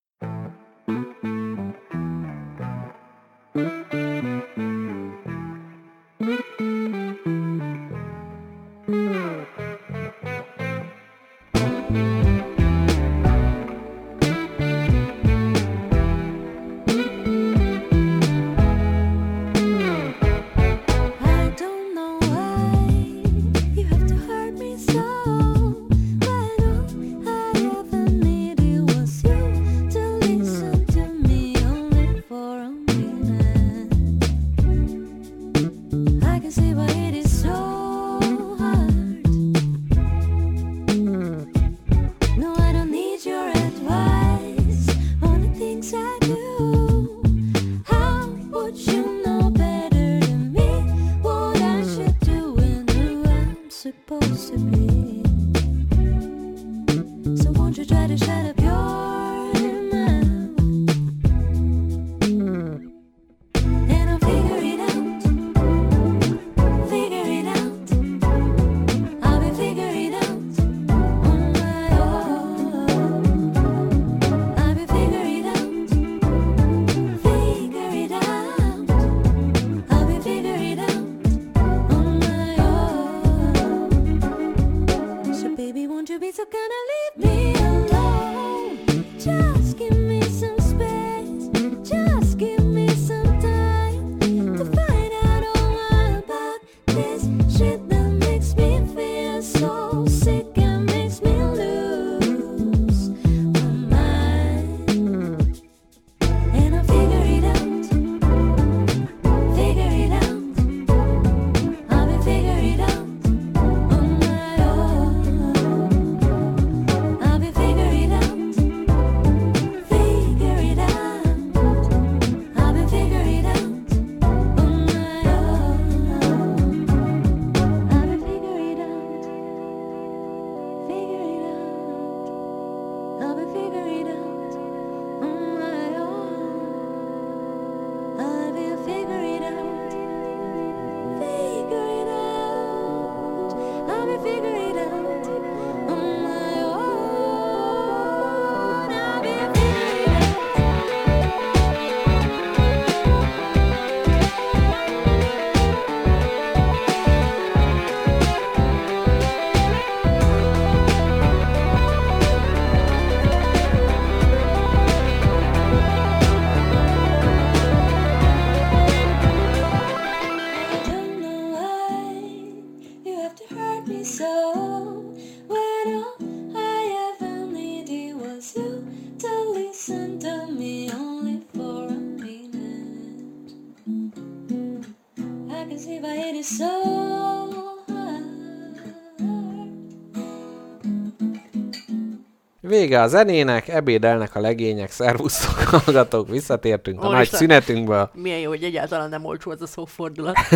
Vége 192.71 193.01
a 193.01 193.07
zenének, 193.07 193.67
ebédelnek 193.67 194.35
a 194.35 194.39
legények, 194.39 194.91
szervusztok, 194.91 195.57
hallgatók, 195.83 196.29
visszatértünk 196.29 197.03
a 197.03 197.09
nagy 197.09 197.27
szünetünkből. 197.29 198.09
Milyen 198.13 198.39
jó, 198.39 198.49
hogy 198.49 198.63
egyáltalán 198.63 199.09
nem 199.09 199.25
olcsó 199.25 199.51
ez 199.51 199.61
a 199.61 199.67
szófordulat. 199.67 200.35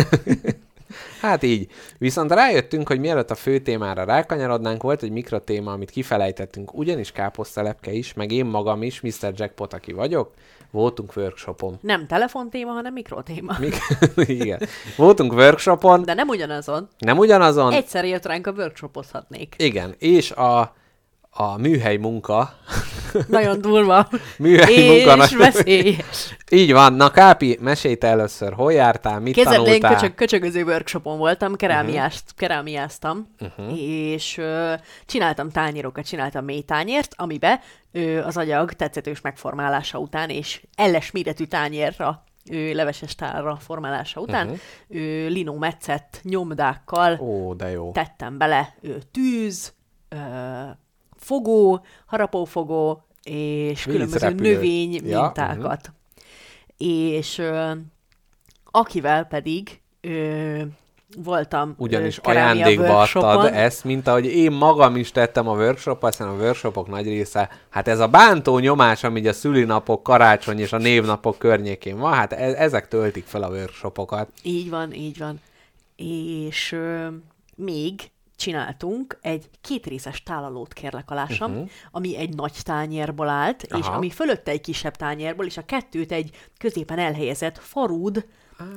Hát 1.20 1.42
így. 1.42 1.70
Viszont 1.98 2.32
rájöttünk, 2.32 2.88
hogy 2.88 3.00
mielőtt 3.00 3.30
a 3.30 3.34
fő 3.34 3.58
témára 3.58 4.04
rákanyarodnánk, 4.04 4.82
volt 4.82 5.02
egy 5.02 5.10
mikrotéma, 5.10 5.72
amit 5.72 5.90
kifelejtettünk, 5.90 6.74
ugyanis 6.74 7.12
káposztelepke 7.12 7.92
is, 7.92 8.12
meg 8.12 8.32
én 8.32 8.44
magam 8.44 8.82
is, 8.82 9.00
Mr. 9.00 9.32
Jackpot, 9.34 9.72
aki 9.72 9.92
vagyok, 9.92 10.30
voltunk 10.70 11.16
workshopon. 11.16 11.78
Nem 11.80 12.06
telefontéma, 12.06 12.72
hanem 12.72 12.92
mikrotéma. 12.92 13.56
Mik? 13.60 13.76
Igen. 14.16 14.60
Voltunk 14.96 15.32
workshopon, 15.32 16.02
De 16.04 16.14
nem 16.14 16.28
ugyanazon. 16.28 16.88
nem 16.98 17.18
ugyanazon. 17.18 17.72
Egyszer 17.72 18.04
jött 18.04 18.26
ránk 18.26 18.46
a 18.46 18.52
workshopozhatnék. 18.52 19.54
Igen, 19.58 19.94
és 19.98 20.30
a, 20.30 20.74
a 21.36 21.56
műhely 21.58 21.96
munka, 21.96 22.54
Nagyon 23.28 23.60
durva. 23.60 24.08
műhely 24.38 24.72
és 24.74 24.88
munka, 25.04 25.14
nagy- 25.14 25.36
veszélyes. 25.36 26.36
így 26.50 26.72
van. 26.72 26.92
Na 26.92 27.10
Kápi, 27.10 27.58
mesélj 27.60 27.94
te 27.94 28.06
először, 28.06 28.52
hol 28.52 28.72
jártál, 28.72 29.20
mit 29.20 29.34
Képzeld, 29.34 29.56
én 29.58 29.64
tanultál? 29.64 29.92
köcsög, 29.94 30.14
köcsögöző 30.14 30.64
workshopon 30.64 31.18
voltam, 31.18 31.54
kerámiást, 31.54 32.22
Mhm. 32.26 32.36
kerámiáztam, 32.36 33.26
és 33.76 34.38
ö, 34.38 34.72
csináltam 35.06 35.50
tányérokat, 35.50 36.06
csináltam 36.06 36.44
mély 36.44 36.62
tányért, 36.62 37.14
amibe 37.16 37.60
ö, 37.92 38.22
az 38.22 38.36
agyag 38.36 38.72
tetszetős 38.72 39.20
megformálása 39.20 39.98
után, 39.98 40.30
és 40.30 40.62
elles 40.76 41.10
méretű 41.10 41.44
tányérra 41.44 42.24
ö, 42.50 42.72
leveses 42.72 43.14
tálra 43.14 43.56
formálása 43.60 44.20
után, 44.20 44.46
Mhm. 44.46 44.56
ö, 44.88 45.26
linó 45.28 45.54
metszett 45.58 46.20
nyomdákkal 46.22 47.18
Ó, 47.20 47.54
de 47.54 47.70
jó. 47.70 47.92
tettem 47.92 48.38
bele 48.38 48.74
ö, 48.82 48.88
tűz, 49.12 49.72
ö, 50.08 50.16
fogó, 51.26 51.84
harapófogó, 52.06 53.04
és 53.22 53.82
különböző 53.82 54.28
növény 54.28 54.92
Ja, 54.92 55.00
mhm. 55.00 55.24
mintákat. 55.24 55.92
És 56.76 57.38
ö, 57.38 57.70
akivel 58.70 59.24
pedig 59.24 59.80
ö, 60.00 60.62
voltam 61.16 61.74
Ugyanis 61.78 62.18
ajándékba 62.18 63.00
adtad 63.00 63.44
ezt, 63.54 63.84
mint 63.84 64.06
ahogy 64.06 64.24
én 64.24 64.52
magam 64.52 64.96
is 64.96 65.10
tettem 65.10 65.48
a 65.48 65.54
workshop, 65.54 66.02
aztán 66.02 66.28
a 66.28 66.32
workshopok 66.32 66.88
nagy 66.88 67.06
része, 67.06 67.50
hát 67.68 67.88
ez 67.88 68.00
a 68.00 68.08
bántó 68.08 68.58
nyomás, 68.58 69.04
ami 69.04 69.28
a 69.28 69.32
szülinapok, 69.32 70.02
karácsony 70.02 70.58
és 70.58 70.72
a 70.72 70.78
névnapok 70.78 71.38
környékén 71.38 71.98
van, 71.98 72.12
hát 72.12 72.32
e- 72.32 72.62
ezek 72.62 72.88
töltik 72.88 73.24
fel 73.24 73.42
a 73.42 73.48
workshopokat. 73.48 74.28
Így 74.42 74.70
van, 74.70 74.92
így 74.92 75.18
van. 75.18 75.40
És 75.96 76.72
ö, 76.72 77.06
még 77.54 78.10
csináltunk 78.36 79.18
egy 79.20 79.50
kétrészes 79.60 80.22
tálalót 80.22 80.72
kérlek 80.72 81.10
alássam, 81.10 81.52
uh-huh. 81.52 81.68
ami 81.90 82.16
egy 82.16 82.34
nagy 82.34 82.56
tányérból 82.62 83.28
állt, 83.28 83.66
Aha. 83.68 83.80
és 83.80 83.86
ami 83.86 84.10
fölötte 84.10 84.50
egy 84.50 84.60
kisebb 84.60 84.96
tányérból, 84.96 85.44
és 85.46 85.56
a 85.56 85.64
kettőt 85.64 86.12
egy 86.12 86.30
középen 86.58 86.98
elhelyezett 86.98 87.58
farúd 87.58 88.26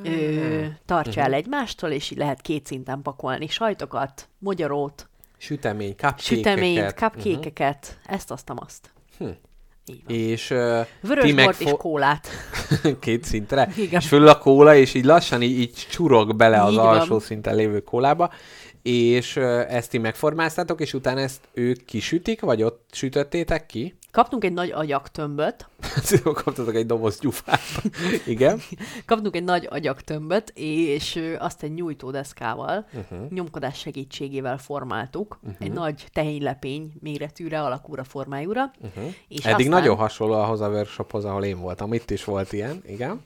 ö, 0.04 0.66
tartja 0.86 1.12
uh-huh. 1.12 1.26
el 1.26 1.34
egymástól, 1.34 1.90
és 1.90 2.12
így 2.12 2.18
lehet 2.18 2.42
két 2.42 2.66
szinten 2.66 3.02
pakolni 3.02 3.48
sajtokat, 3.48 4.30
magyarót, 4.38 5.10
Sütemény, 5.42 5.96
cupcake 5.96 6.22
süteményt, 6.22 6.90
cupcake-eket, 6.90 7.98
uh-huh. 8.00 8.16
ezt, 8.16 8.32
azt, 8.32 8.52
azt. 8.56 8.94
Hm. 9.18 9.28
Így 9.86 10.04
van. 10.06 10.16
És 10.16 10.50
uh, 10.50 10.58
Vörös 11.02 11.02
bort 11.02 11.26
és 11.26 11.34
megfo- 11.34 11.78
kólát. 11.78 12.28
két 13.00 13.24
szintre, 13.24 13.70
Igen. 13.76 14.00
és 14.00 14.08
föl 14.08 14.28
a 14.28 14.38
kóla, 14.38 14.76
és 14.76 14.94
így 14.94 15.06
lassan 15.06 15.42
így, 15.42 15.60
így 15.60 15.88
csurog 15.90 16.36
bele 16.36 16.64
az 16.64 16.76
van. 16.76 16.88
alsó 16.88 17.20
szinten 17.20 17.56
lévő 17.56 17.80
kólába, 17.80 18.32
és 18.82 19.38
ezt 19.68 19.90
ti 19.90 19.98
megformáztátok, 19.98 20.82
és 20.82 20.94
utána 20.94 21.20
ezt 21.20 21.48
ők 21.54 21.86
kisütik, 21.86 22.42
vagy 22.42 22.64
ott 22.64 22.90
sütöttétek 22.92 23.66
ki? 23.66 23.98
Kaptunk 24.12 24.44
egy 24.44 24.54
nagy 24.54 24.72
agyagtömböt, 24.72 25.68
Kaptatok 26.24 26.76
egy 26.76 26.86
doboz 26.86 27.20
gyufát. 27.20 27.60
Igen. 28.26 28.60
Kaptunk 29.06 29.36
egy 29.36 29.44
nagy 29.44 29.68
agyagtömböt, 29.70 30.52
és 30.56 31.36
azt 31.40 31.64
egy 31.64 31.74
nyújtódeszkával, 31.74 32.86
uh-huh. 32.94 33.30
nyomkodás 33.30 33.78
segítségével 33.78 34.58
formáltuk, 34.58 35.40
uh-huh. 35.42 35.58
egy 35.60 35.72
nagy 35.72 36.06
tehénylepény 36.14 36.92
méretűre, 37.00 37.62
alakúra, 37.62 38.04
formájúra. 38.04 38.72
Uh-huh. 38.82 39.14
És 39.28 39.46
Eddig 39.46 39.66
aztán... 39.66 39.82
nagyon 39.82 39.96
hasonló 39.96 40.34
ahhoz 40.34 40.62
a 40.62 40.70
workshophoz, 40.70 41.26
ahol 41.26 41.44
én 41.44 41.60
voltam. 41.60 41.94
Itt 41.94 42.12
is 42.12 42.24
volt 42.24 42.54
ilyen, 42.54 42.82
igen. 42.86 43.22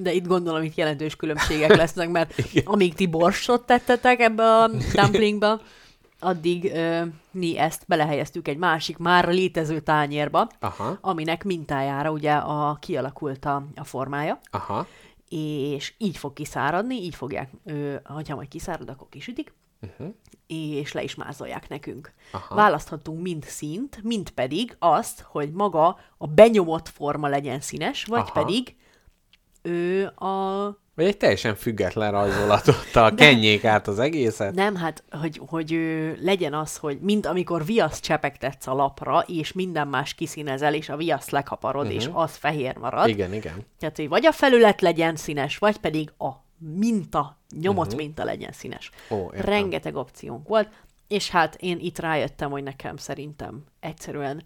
De 0.00 0.12
itt 0.12 0.26
gondolom, 0.26 0.62
itt 0.62 0.74
jelentős 0.74 1.16
különbségek 1.16 1.76
lesznek, 1.76 2.08
mert 2.08 2.34
amíg 2.64 2.94
ti 2.94 3.06
borsot 3.06 3.66
tettetek 3.66 4.20
ebbe 4.20 4.56
a 4.56 4.68
dumplingba, 4.94 5.60
addig 6.20 6.64
ö, 6.64 7.02
mi 7.30 7.58
ezt 7.58 7.82
belehelyeztük 7.86 8.48
egy 8.48 8.56
másik, 8.56 8.96
már 8.96 9.28
létező 9.28 9.80
tányérba, 9.80 10.48
Aha, 10.60 10.98
aminek 11.00 11.44
mintájára 11.44 12.10
ugye 12.10 12.32
a, 12.32 12.76
kialakult 12.80 13.44
a, 13.44 13.66
a 13.76 13.84
formája. 13.84 14.40
aha. 14.50 14.86
és 15.28 15.94
így 15.98 16.16
fog 16.16 16.32
kiszáradni, 16.32 16.94
így 16.94 17.14
fogják, 17.14 17.50
ö, 17.64 17.94
hogyha 18.04 18.34
majd 18.34 18.48
kiszárad, 18.48 18.88
akkor 18.88 19.08
kisütik, 19.10 19.52
uh-huh. 19.80 20.14
és 20.46 20.92
le 20.92 21.02
is 21.02 21.14
mázolják 21.14 21.68
nekünk. 21.68 22.12
Aha. 22.30 22.54
Választhatunk 22.54 23.22
mind 23.22 23.44
színt, 23.44 23.98
mind 24.02 24.30
pedig 24.30 24.76
azt, 24.78 25.20
hogy 25.20 25.52
maga 25.52 25.98
a 26.18 26.26
benyomott 26.26 26.88
forma 26.88 27.28
legyen 27.28 27.60
színes, 27.60 28.04
vagy 28.04 28.20
Aha. 28.20 28.32
pedig 28.32 28.76
ő 29.62 30.06
a... 30.06 30.64
Vagy 30.94 31.06
egy 31.06 31.16
teljesen 31.16 31.54
független 31.54 32.10
rajzolatottal 32.10 33.14
kenjék 33.24 33.64
át 33.64 33.86
az 33.86 33.98
egészet. 33.98 34.54
Nem, 34.54 34.76
hát, 34.76 35.04
hogy, 35.10 35.40
hogy 35.46 35.74
ö, 35.74 36.12
legyen 36.20 36.54
az, 36.54 36.76
hogy 36.76 36.98
mind 37.00 37.26
amikor 37.26 37.64
viaszt 37.64 38.02
csepegtetsz 38.02 38.66
a 38.66 38.74
lapra, 38.74 39.24
és 39.26 39.52
minden 39.52 39.88
más 39.88 40.14
kiszínezel, 40.14 40.74
és 40.74 40.88
a 40.88 40.96
viaszt 40.96 41.30
lekaparod, 41.30 41.86
uh-huh. 41.86 42.00
és 42.00 42.08
az 42.12 42.36
fehér 42.36 42.76
marad. 42.76 43.08
Igen, 43.08 43.34
igen. 43.34 43.66
Tehát, 43.78 43.96
hogy 43.96 44.08
vagy 44.08 44.26
a 44.26 44.32
felület 44.32 44.80
legyen 44.80 45.16
színes, 45.16 45.58
vagy 45.58 45.76
pedig 45.76 46.12
a 46.18 46.28
minta, 46.58 47.38
nyomott 47.60 47.86
uh-huh. 47.86 48.00
minta 48.00 48.24
legyen 48.24 48.52
színes. 48.52 48.90
Ó, 49.10 49.16
értem. 49.16 49.40
Rengeteg 49.40 49.96
opciónk 49.96 50.48
volt, 50.48 50.68
és 51.08 51.30
hát 51.30 51.56
én 51.60 51.78
itt 51.80 51.98
rájöttem, 51.98 52.50
hogy 52.50 52.62
nekem 52.62 52.96
szerintem 52.96 53.64
egyszerűen 53.80 54.42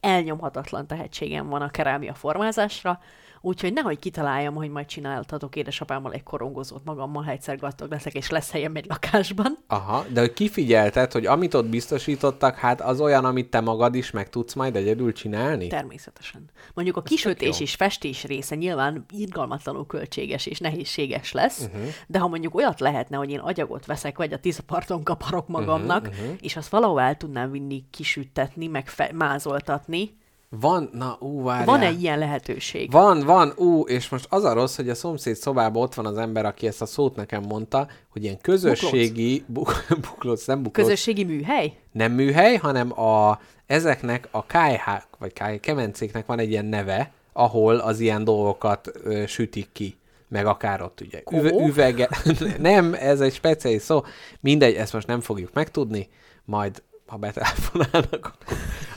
elnyomhatatlan 0.00 0.86
tehetségem 0.86 1.48
van 1.48 1.62
a 1.62 1.70
kerámia 1.70 2.14
formázásra, 2.14 3.00
úgyhogy 3.44 3.72
nehogy 3.72 3.98
kitaláljam, 3.98 4.54
hogy 4.54 4.70
majd 4.70 4.86
csináltatok 4.86 5.56
édesapámmal 5.56 6.12
egy 6.12 6.22
korongozót 6.22 6.84
magammal, 6.84 7.22
ha 7.22 7.30
egyszer 7.30 7.58
gazdag 7.58 7.90
leszek, 7.90 8.14
és 8.14 8.30
lesz 8.30 8.50
helyem 8.50 8.76
egy 8.76 8.86
lakásban. 8.86 9.58
Aha, 9.66 10.04
de 10.12 10.20
hogy 10.20 10.32
kifigyelted, 10.32 11.12
hogy 11.12 11.26
amit 11.26 11.54
ott 11.54 11.66
biztosítottak, 11.66 12.56
hát 12.56 12.80
az 12.80 13.00
olyan, 13.00 13.24
amit 13.24 13.50
te 13.50 13.60
magad 13.60 13.94
is 13.94 14.10
meg 14.10 14.28
tudsz 14.28 14.54
majd 14.54 14.76
egyedül 14.76 15.12
csinálni? 15.12 15.66
Természetesen. 15.66 16.44
Mondjuk 16.74 16.96
a 16.96 17.00
tök 17.00 17.08
kisütés 17.08 17.58
jó. 17.58 17.64
és 17.64 17.74
festés 17.74 18.24
része 18.24 18.54
nyilván 18.54 19.04
irgalmatlanul 19.10 19.86
költséges 19.86 20.46
és 20.46 20.58
nehézséges 20.58 21.32
lesz, 21.32 21.60
uh-huh. 21.60 21.82
de 22.06 22.18
ha 22.18 22.28
mondjuk 22.28 22.54
olyat 22.54 22.80
lehetne, 22.80 23.16
hogy 23.16 23.30
én 23.30 23.38
agyagot 23.38 23.86
veszek, 23.86 24.16
vagy 24.16 24.32
a 24.32 24.38
tisztaparton 24.38 25.02
kaparok 25.02 25.48
Mhm, 25.48 25.52
magamnak, 25.52 26.02
uh-huh, 26.06 26.22
uh-huh. 26.22 26.36
és 26.40 26.56
azt 26.56 26.68
valahol 26.68 27.00
el 27.00 27.16
tudnám 27.16 27.50
vinni, 27.50 27.84
kisüttetni, 27.90 28.66
meg 28.66 28.88
fe- 28.88 29.12
mázoltatni, 29.12 30.16
Van, 30.60 30.90
na, 30.92 31.16
ú, 31.20 31.42
várjál. 31.42 31.64
van 31.64 31.80
egy 31.80 32.02
ilyen 32.02 32.18
lehetőség. 32.18 32.90
Van, 32.90 33.20
van, 33.20 33.52
ú, 33.56 33.82
és 33.82 34.08
most 34.08 34.26
az 34.28 34.44
a 34.44 34.52
rossz, 34.52 34.76
hogy 34.76 34.88
a 34.88 34.94
szomszéd 34.94 35.34
szobában 35.36 35.82
ott 35.82 35.94
van 35.94 36.06
az 36.06 36.16
ember, 36.16 36.44
aki 36.44 36.66
ezt 36.66 36.82
a 36.82 36.86
szót 36.86 37.16
nekem 37.16 37.42
mondta, 37.42 37.88
hogy 38.08 38.22
ilyen 38.22 38.40
közösségi, 38.40 39.44
bu- 39.46 39.86
buklóc, 40.10 40.44
nem 40.46 40.62
buklóc, 40.62 40.86
Közösségi 40.88 41.24
műhely? 41.24 41.72
nem 41.92 42.12
műhely, 42.12 42.56
hanem 42.56 43.00
a, 43.00 43.40
ezeknek 43.66 44.28
a 44.30 44.44
KH, 44.44 45.02
vagy 45.18 45.32
KH, 45.32 45.60
kemencéknek 45.60 46.26
van 46.26 46.38
egy 46.38 46.50
ilyen 46.50 46.64
neve, 46.64 47.12
ahol 47.32 47.76
az 47.76 48.00
ilyen 48.00 48.24
dolgokat 48.24 48.90
ö, 49.02 49.26
sütik 49.26 49.68
ki. 49.72 49.96
meg 50.28 50.46
akár 50.46 50.82
ott 50.82 51.00
ugye 51.00 51.22
üve, 51.32 51.50
üvege. 51.66 52.08
nem, 52.58 52.94
ez 52.94 53.20
egy 53.20 53.34
speciális 53.34 53.82
szó. 53.82 54.02
Mindegy, 54.40 54.74
ezt 54.74 54.92
most 54.92 55.06
nem 55.06 55.20
fogjuk 55.20 55.52
megtudni, 55.52 56.08
majd 56.44 56.82
ha 57.06 57.16
betelefonálnak, 57.16 58.12
akkor, 58.12 58.32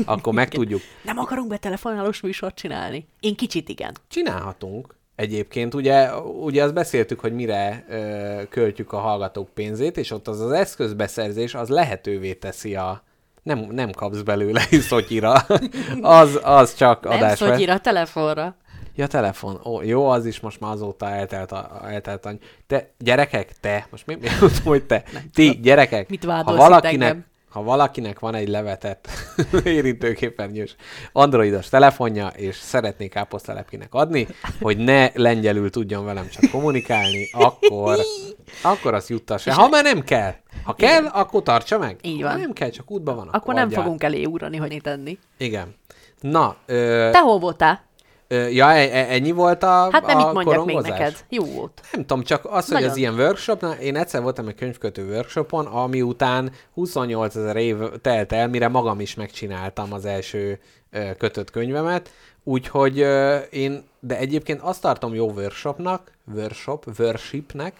akkor 0.05 0.33
megtudjuk. 0.33 0.81
Nem 1.03 1.17
akarunk 1.17 1.47
betelefonálós 1.47 2.21
műsort 2.21 2.55
csinálni? 2.55 3.07
Én 3.19 3.35
kicsit 3.35 3.69
igen. 3.69 3.95
Csinálhatunk. 4.07 4.95
Egyébként 5.15 5.73
ugye, 5.73 6.15
ugye 6.19 6.63
azt 6.63 6.73
beszéltük, 6.73 7.19
hogy 7.19 7.33
mire 7.33 7.85
ö, 7.89 8.41
költjük 8.49 8.93
a 8.93 8.97
hallgatók 8.97 9.49
pénzét, 9.49 9.97
és 9.97 10.11
ott 10.11 10.27
az 10.27 10.39
az 10.39 10.51
eszközbeszerzés, 10.51 11.53
az 11.55 11.69
lehetővé 11.69 12.33
teszi 12.33 12.75
a... 12.75 13.03
Nem, 13.43 13.59
nem 13.59 13.91
kapsz 13.91 14.21
belőle 14.21 14.61
szotyira. 14.89 15.33
az, 16.01 16.39
az 16.43 16.75
csak 16.75 17.03
Nem 17.03 17.13
adás. 17.17 17.37
szotyira, 17.37 17.79
telefonra. 17.79 18.55
Ja, 18.95 19.07
telefon. 19.07 19.61
Ó, 19.65 19.81
jó, 19.81 20.09
az 20.09 20.25
is 20.25 20.39
most 20.39 20.59
már 20.59 20.71
azóta 20.71 21.09
eltelt, 21.09 21.51
a, 21.51 21.81
eltelt 21.83 22.25
annyi. 22.25 22.39
Te, 22.67 22.89
gyerekek, 22.97 23.59
te, 23.59 23.87
most 23.91 24.05
mi, 24.05 24.15
mi 24.15 24.27
tudom, 24.39 24.55
hogy 24.63 24.83
te, 24.83 25.03
ti, 25.33 25.59
gyerekek, 25.61 26.09
Mit 26.09 26.23
ha 26.23 26.43
valakinek, 26.43 27.09
engem? 27.09 27.25
Ha 27.49 27.63
valakinek 27.63 28.19
van 28.19 28.35
egy 28.35 28.47
levetett 28.47 29.07
érintőképernyős 29.63 30.75
androidos 31.11 31.69
telefonja, 31.69 32.27
és 32.27 32.55
szeretné 32.55 33.07
káposztelepkinek 33.07 33.93
adni, 33.93 34.27
hogy 34.61 34.77
ne 34.77 35.09
lengyelül 35.13 35.69
tudjon 35.69 36.05
velem 36.05 36.29
csak 36.29 36.51
kommunikálni, 36.51 37.29
akkor, 37.31 37.97
akkor 38.63 38.93
azt 38.93 39.09
juttassa. 39.09 39.53
Ha 39.53 39.67
már 39.67 39.83
nem 39.83 40.03
kell. 40.03 40.33
Ha 40.63 40.73
kell, 40.73 41.05
akkor 41.05 41.43
tartsa 41.43 41.77
meg. 41.77 41.99
Így 42.01 42.21
Ha 42.21 42.27
van. 42.27 42.39
nem 42.39 42.53
kell, 42.53 42.69
csak 42.69 42.91
útban 42.91 43.15
van. 43.15 43.27
Akkor 43.27 43.53
nem 43.53 43.65
adjál. 43.65 43.81
fogunk 43.81 44.03
elé 44.03 44.23
ugrani, 44.25 44.57
hogy 44.57 44.69
mit 44.69 44.87
enni. 44.87 45.17
Igen. 45.37 45.75
Na, 46.21 46.55
ö, 46.65 47.09
Te 47.11 47.19
hol 47.19 47.39
voltál? 47.39 47.85
Ja, 48.29 48.71
e- 48.71 48.89
e- 48.97 49.07
ennyi 49.09 49.31
volt 49.31 49.63
a 49.63 49.89
Hát 49.91 50.05
nem 50.05 50.17
a 50.17 50.27
itt 50.27 50.33
mondjak 50.33 50.65
még 50.65 50.77
neked. 50.77 51.25
Jó 51.29 51.43
volt. 51.45 51.81
Nem 51.91 52.05
tudom, 52.05 52.23
csak 52.23 52.45
az, 52.45 52.65
hogy 52.65 52.73
Nagyon. 52.73 52.89
az 52.89 52.97
ilyen 52.97 53.13
workshopnál, 53.13 53.73
én 53.79 53.95
egyszer 53.95 54.21
voltam 54.21 54.47
egy 54.47 54.55
könyvkötő 54.55 55.05
workshopon, 55.07 55.65
ami 55.65 56.01
után 56.01 56.51
28 56.73 57.35
ezer 57.35 57.55
év 57.55 57.77
telt 58.01 58.31
el, 58.31 58.47
mire 58.47 58.67
magam 58.67 58.99
is 58.99 59.15
megcsináltam 59.15 59.93
az 59.93 60.05
első 60.05 60.59
kötött 61.17 61.51
könyvemet, 61.51 62.11
úgyhogy 62.43 62.97
én, 63.49 63.83
de 63.99 64.17
egyébként 64.17 64.61
azt 64.61 64.81
tartom 64.81 65.13
jó 65.13 65.31
workshopnak, 65.31 66.11
workshop, 66.35 66.85
worshipnek, 66.99 67.75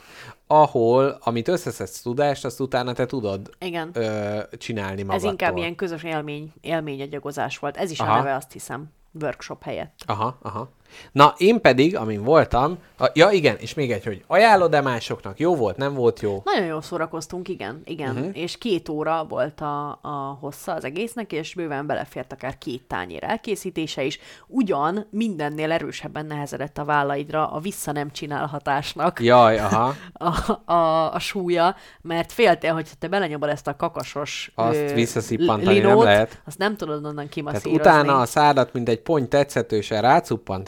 ahol, 0.48 1.18
amit 1.24 1.48
összeszedsz 1.48 2.02
tudást, 2.02 2.46
azt 2.46 2.60
utána 2.60 2.94
te 2.94 3.06
tudod 3.06 3.50
Igen. 3.60 3.90
ö, 3.94 4.40
csinálni 4.58 5.02
Ez 5.02 5.06
magadtól. 5.08 5.30
inkább 5.32 5.58
ilyen 5.58 5.76
közös 5.76 6.04
élmény, 6.04 6.52
élményegyagozás 6.62 7.58
volt. 7.58 7.78
Ez 7.78 7.92
is 7.92 8.00
Aha. 8.00 8.14
a 8.14 8.18
neve, 8.18 8.36
azt 8.36 8.52
hiszem. 8.52 8.86
Workshop 9.20 9.64
helyett. 9.64 10.04
Aha, 10.06 10.38
aha. 10.42 10.70
Na, 11.12 11.34
én 11.38 11.62
pedig, 11.62 11.96
amin 11.96 12.24
voltam, 12.24 12.78
a, 13.00 13.10
ja 13.14 13.30
igen, 13.30 13.56
és 13.60 13.74
még 13.74 13.92
egy, 13.92 14.04
hogy 14.04 14.24
ajánlod-e 14.28 14.82
másoknak? 14.82 15.40
Jó 15.40 15.56
volt, 15.56 15.78
nem 15.78 15.94
volt 15.94 16.20
jó? 16.20 16.42
Nagyon 16.46 16.66
jól 16.66 16.82
szórakoztunk, 16.82 17.48
igen, 17.48 17.82
igen. 17.86 18.16
Uh-huh. 18.16 18.38
És 18.38 18.58
két 18.58 18.90
óra 18.90 19.26
volt 19.30 19.62
a, 19.62 20.00
a 20.02 20.38
hossza 20.40 20.74
az 20.74 20.84
egésznek, 20.84 21.32
és 21.32 21.54
bőven 21.54 21.86
belefért 21.86 22.32
akár 22.32 22.58
két 22.58 22.84
tányér 22.88 23.24
elkészítése 23.24 24.04
is. 24.04 24.20
Ugyan 24.48 25.08
mindennél 25.10 25.72
erősebben 25.72 26.26
nehezedett 26.26 26.78
a 26.78 26.86
vállaidra 26.86 27.52
a 27.52 27.60
vissza 27.60 27.92
nem 27.92 28.12
csinálhatásnak 28.12 29.20
Jaj, 29.20 29.60
aha. 29.60 29.94
a, 30.14 30.72
a, 30.74 31.14
a 31.14 31.20
súlya, 31.20 31.76
mert 32.02 32.32
féltél, 32.32 32.74
hogy 32.74 32.90
te 33.00 33.08
belenyomod 33.08 33.50
ezt 33.50 33.68
a 33.68 33.76
kakasos 33.76 34.52
Azt 34.56 34.94
visszaszippantani 34.94 35.64
nem 35.64 35.74
linót, 35.74 36.04
lehet. 36.04 36.42
azt 36.46 36.58
nem 36.58 36.78
tudod 36.78 36.98
onnan 36.98 37.16
Tehát 37.16 37.32
kimasszírozni. 37.32 37.80
utána 37.80 38.20
a 38.20 38.26
szádat, 38.26 38.74
mint 38.74 38.90
egy 38.90 39.02
pont 39.02 39.30
tetszetősen 39.30 40.02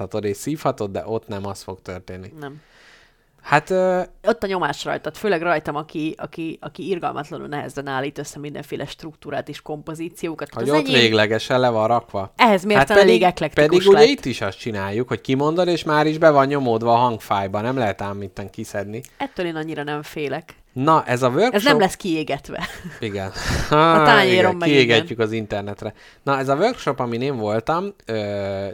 rácuppanthatod 0.10 0.24
és 0.24 0.38
szívhatod, 0.38 0.92
de 0.92 1.04
ott 1.06 1.28
nem 1.28 1.46
az 1.46 1.62
fog 1.62 1.82
történni. 1.82 2.34
Nem. 2.40 2.62
Hát 3.42 3.70
ö, 3.70 4.02
Ott 4.28 4.44
a 4.44 4.48
nyomás 4.48 4.84
rajtad, 4.84 5.16
főleg 5.18 5.42
rajtam, 5.42 5.76
aki, 5.76 6.16
aki, 6.18 6.58
aki 6.62 6.88
irgalmatlanul 6.88 7.48
nehezen 7.48 7.88
állít 7.88 8.18
össze 8.18 8.40
mindenféle 8.40 8.86
struktúrát 8.86 9.50
és 9.50 9.62
kompozíciókat. 9.62 10.54
hogy 10.54 10.64
Az 10.64 10.70
ott 10.70 10.86
enyém 10.88 11.00
véglegesen 11.00 11.60
le 11.60 11.70
van 11.70 11.88
rakva. 11.88 12.34
Ehhez 12.36 12.64
mérten 12.64 12.98
elég 12.98 13.22
eklektikus 13.22 13.68
pedig 13.70 13.88
ugye 13.88 14.00
lett. 14.00 14.08
itt 14.08 14.26
is 14.26 14.42
azt 14.42 14.58
csináljuk, 14.58 15.08
hogy 15.08 15.22
kimondod, 15.22 15.68
és 15.68 15.84
már 15.84 16.06
is 16.08 16.18
be 16.18 16.30
van 16.30 16.46
nyomódva 16.48 16.94
a 16.94 16.98
hangfájba, 16.98 17.62
nem 17.62 17.78
lehet 17.78 18.02
ám 18.02 18.22
itten 18.22 18.50
kiszedni. 18.50 19.02
Ettől 19.18 19.46
én 19.46 19.56
annyira 19.56 19.84
nem 19.84 20.02
félek. 20.02 20.54
Na, 20.74 21.04
ez 21.06 21.22
a 21.22 21.28
workshop... 21.30 21.54
Ez 21.54 21.64
nem 21.64 21.80
lesz 21.80 21.96
kiégetve. 21.96 22.68
Igen. 23.00 23.32
A 23.70 24.04
tányéron 24.04 24.56
meg 24.56 24.70
Kiégetjük 24.70 25.20
az 25.20 25.32
internetre. 25.32 25.94
Na, 26.24 26.38
ez 26.38 26.50
a 26.50 26.56
workshop, 26.56 27.00
amin 27.00 27.22
én 27.22 27.38
voltam, 27.38 27.94
ö, 28.06 28.18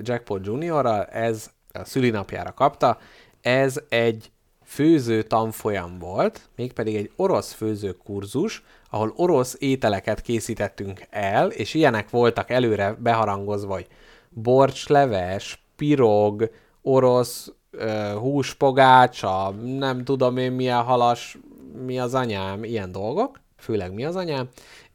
Jackpot 0.01 0.45
Juniorral, 0.45 1.03
ez 1.03 1.49
a 1.73 1.83
szülinapjára 1.85 2.51
kapta, 2.53 2.97
ez 3.41 3.75
egy 3.89 4.31
főző 4.65 5.23
tanfolyam 5.23 5.99
volt, 5.99 6.49
mégpedig 6.55 6.95
egy 6.95 7.11
orosz 7.15 7.53
főző 7.53 7.97
kurzus, 8.03 8.63
ahol 8.89 9.13
orosz 9.15 9.55
ételeket 9.59 10.21
készítettünk 10.21 11.01
el, 11.09 11.49
és 11.49 11.73
ilyenek 11.73 12.09
voltak 12.09 12.49
előre 12.49 12.95
beharangozva, 12.99 13.73
hogy 13.73 13.87
borcsleves, 14.29 15.63
pirog, 15.75 16.51
orosz 16.81 17.51
ö, 17.71 18.15
húspogácsa, 18.19 19.49
nem 19.77 20.03
tudom 20.03 20.37
én 20.37 20.51
milyen 20.51 20.83
halas, 20.83 21.37
mi 21.85 21.99
az 21.99 22.13
anyám, 22.13 22.63
ilyen 22.63 22.91
dolgok, 22.91 23.39
főleg 23.57 23.93
mi 23.93 24.05
az 24.05 24.15
anyám, 24.15 24.47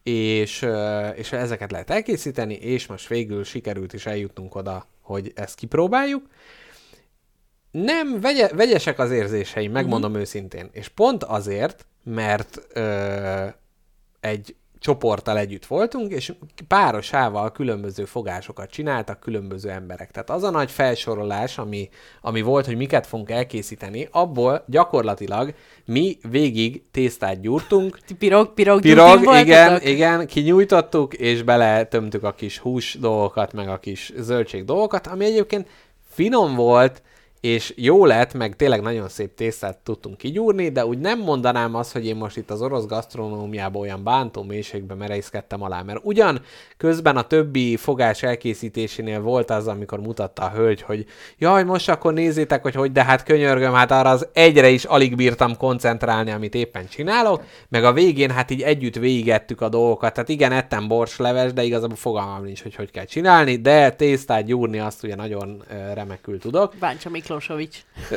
és, 0.03 0.63
ö, 0.63 1.09
és 1.09 1.33
ezeket 1.33 1.71
lehet 1.71 1.91
elkészíteni, 1.91 2.55
és 2.55 2.87
most 2.87 3.09
végül 3.09 3.45
sikerült 3.45 3.93
is 3.93 4.07
eljutnunk 4.07 4.55
oda, 4.55 4.87
hogy 5.01 5.33
ezt 5.35 5.55
kipróbáljuk. 5.55 6.23
Nem, 7.71 8.21
vegye, 8.21 8.49
vegyesek 8.49 8.99
az 8.99 9.11
érzéseim, 9.11 9.73
megmondom 9.73 10.11
uh-huh. 10.11 10.21
őszintén. 10.21 10.69
És 10.73 10.89
pont 10.89 11.25
azért, 11.25 11.87
mert 12.05 12.67
ö, 12.73 13.47
egy 14.21 14.55
csoporttal 14.81 15.39
együtt 15.39 15.67
voltunk, 15.67 16.13
és 16.13 16.33
párosával 16.69 17.53
különböző 17.53 18.05
fogásokat 18.05 18.71
csináltak 18.71 19.21
különböző 19.21 19.71
emberek. 19.71 20.11
Tehát 20.11 20.31
az 20.31 20.43
a 20.43 20.51
nagy 20.51 20.71
felsorolás, 20.71 21.59
ami, 21.59 21.89
ami 22.21 22.41
volt, 22.41 22.67
hogy 22.67 22.77
miket 22.77 23.07
fogunk 23.07 23.31
elkészíteni, 23.31 24.09
abból 24.11 24.65
gyakorlatilag 24.67 25.55
mi 25.85 26.19
végig 26.31 26.83
tésztát 26.91 27.41
gyúrtunk, 27.41 27.99
Pirog, 28.19 28.55
pirog, 28.55 28.81
Pirog, 28.81 29.21
igen, 29.21 29.69
voltatok? 29.69 29.89
igen, 29.89 30.27
kinyújtottuk, 30.27 31.15
és 31.15 31.43
beletömtük 31.43 32.23
a 32.23 32.33
kis 32.33 32.59
hús 32.59 32.97
dolgokat, 33.01 33.53
meg 33.53 33.69
a 33.69 33.79
kis 33.79 34.13
zöldség 34.17 34.65
dolgokat, 34.65 35.07
ami 35.07 35.25
egyébként 35.25 35.69
finom 36.11 36.55
volt, 36.55 37.03
és 37.41 37.73
jó 37.77 38.05
lett, 38.05 38.35
meg 38.35 38.57
tényleg 38.57 38.81
nagyon 38.81 39.09
szép 39.09 39.35
tésztát 39.35 39.79
tudtunk 39.79 40.17
kigyúrni, 40.17 40.69
de 40.69 40.87
úgy 40.87 40.99
nem 40.99 41.19
mondanám 41.19 41.75
azt, 41.75 41.93
hogy 41.93 42.07
én 42.07 42.17
most 42.17 42.37
itt 42.37 42.51
az 42.51 42.63
orosz 42.63 42.87
gasztronómiában 42.87 43.83
olyan 43.83 44.05
bántó 44.05 44.43
mélységbe 44.43 44.95
merészkedtem 44.95 45.63
alá, 45.63 45.83
mert 45.83 46.01
ugyan 46.03 46.41
közben 46.77 47.17
a 47.17 47.23
többi 47.23 47.77
fogás 47.77 48.23
elkészítésénél 48.23 49.21
volt 49.21 49.51
az, 49.51 49.67
amikor 49.67 50.01
mutatta 50.01 50.43
a 50.43 50.51
hölgy, 50.51 50.83
hogy 50.83 51.07
jaj, 51.39 51.65
most 51.65 51.89
akkor 51.89 52.13
nézzétek, 52.13 52.63
hogy 52.63 52.75
hogy, 52.75 52.93
de 52.93 53.05
hát 53.05 53.23
könyörgöm, 53.23 53.73
hát 53.73 53.91
arra 53.91 54.11
az 54.11 54.29
egyre 54.33 54.69
is 54.69 54.85
alig 54.85 55.17
bírtam 55.17 55.57
koncentrálni, 55.57 56.31
amit 56.31 56.55
éppen 56.55 56.89
csinálok, 56.89 57.43
meg 57.69 57.85
a 57.85 57.93
végén 57.93 58.31
hát 58.31 58.51
így 58.51 58.63
együtt 58.63 58.97
végigettük 58.97 59.61
a 59.61 59.69
dolgokat, 59.69 60.13
tehát 60.13 60.29
igen, 60.29 60.53
ettem 60.53 60.89
borsleves, 60.89 61.53
de 61.53 61.63
igazából 61.63 61.97
fogalmam 61.97 62.45
nincs, 62.45 62.63
hogy 62.63 62.75
hogy 62.75 62.91
kell 62.91 63.05
csinálni, 63.05 63.57
de 63.57 63.91
tésztát 63.91 64.45
gyúrni 64.45 64.79
azt 64.79 65.03
ugye 65.05 65.15
nagyon 65.15 65.65
remekül 65.95 66.39
tudok. 66.39 66.75
Báncsa 66.81 67.11
Miklósovics. 67.31 67.77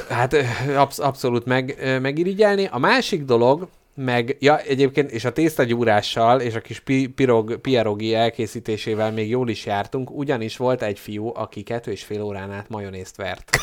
Hát 0.09 0.35
absz- 0.75 0.99
abszolút 0.99 1.45
meg, 1.45 1.77
megirigyelni. 2.01 2.67
A 2.71 2.77
másik 2.77 3.23
dolog, 3.23 3.67
meg, 3.95 4.37
ja, 4.39 4.57
egyébként, 4.59 5.11
és 5.11 5.25
a 5.25 5.31
tésztagyúrással 5.31 6.41
és 6.41 6.55
a 6.55 6.59
kis 6.59 6.79
pi- 6.79 7.07
pirog, 7.07 7.57
pierogi 7.61 8.13
elkészítésével 8.13 9.11
még 9.11 9.29
jól 9.29 9.49
is 9.49 9.65
jártunk, 9.65 10.11
ugyanis 10.11 10.57
volt 10.57 10.81
egy 10.81 10.99
fiú, 10.99 11.31
aki 11.35 11.61
kettő 11.61 11.91
és 11.91 12.03
fél 12.03 12.21
órán 12.21 12.51
át 12.51 12.69
majonézt 12.69 13.15
vert. 13.15 13.49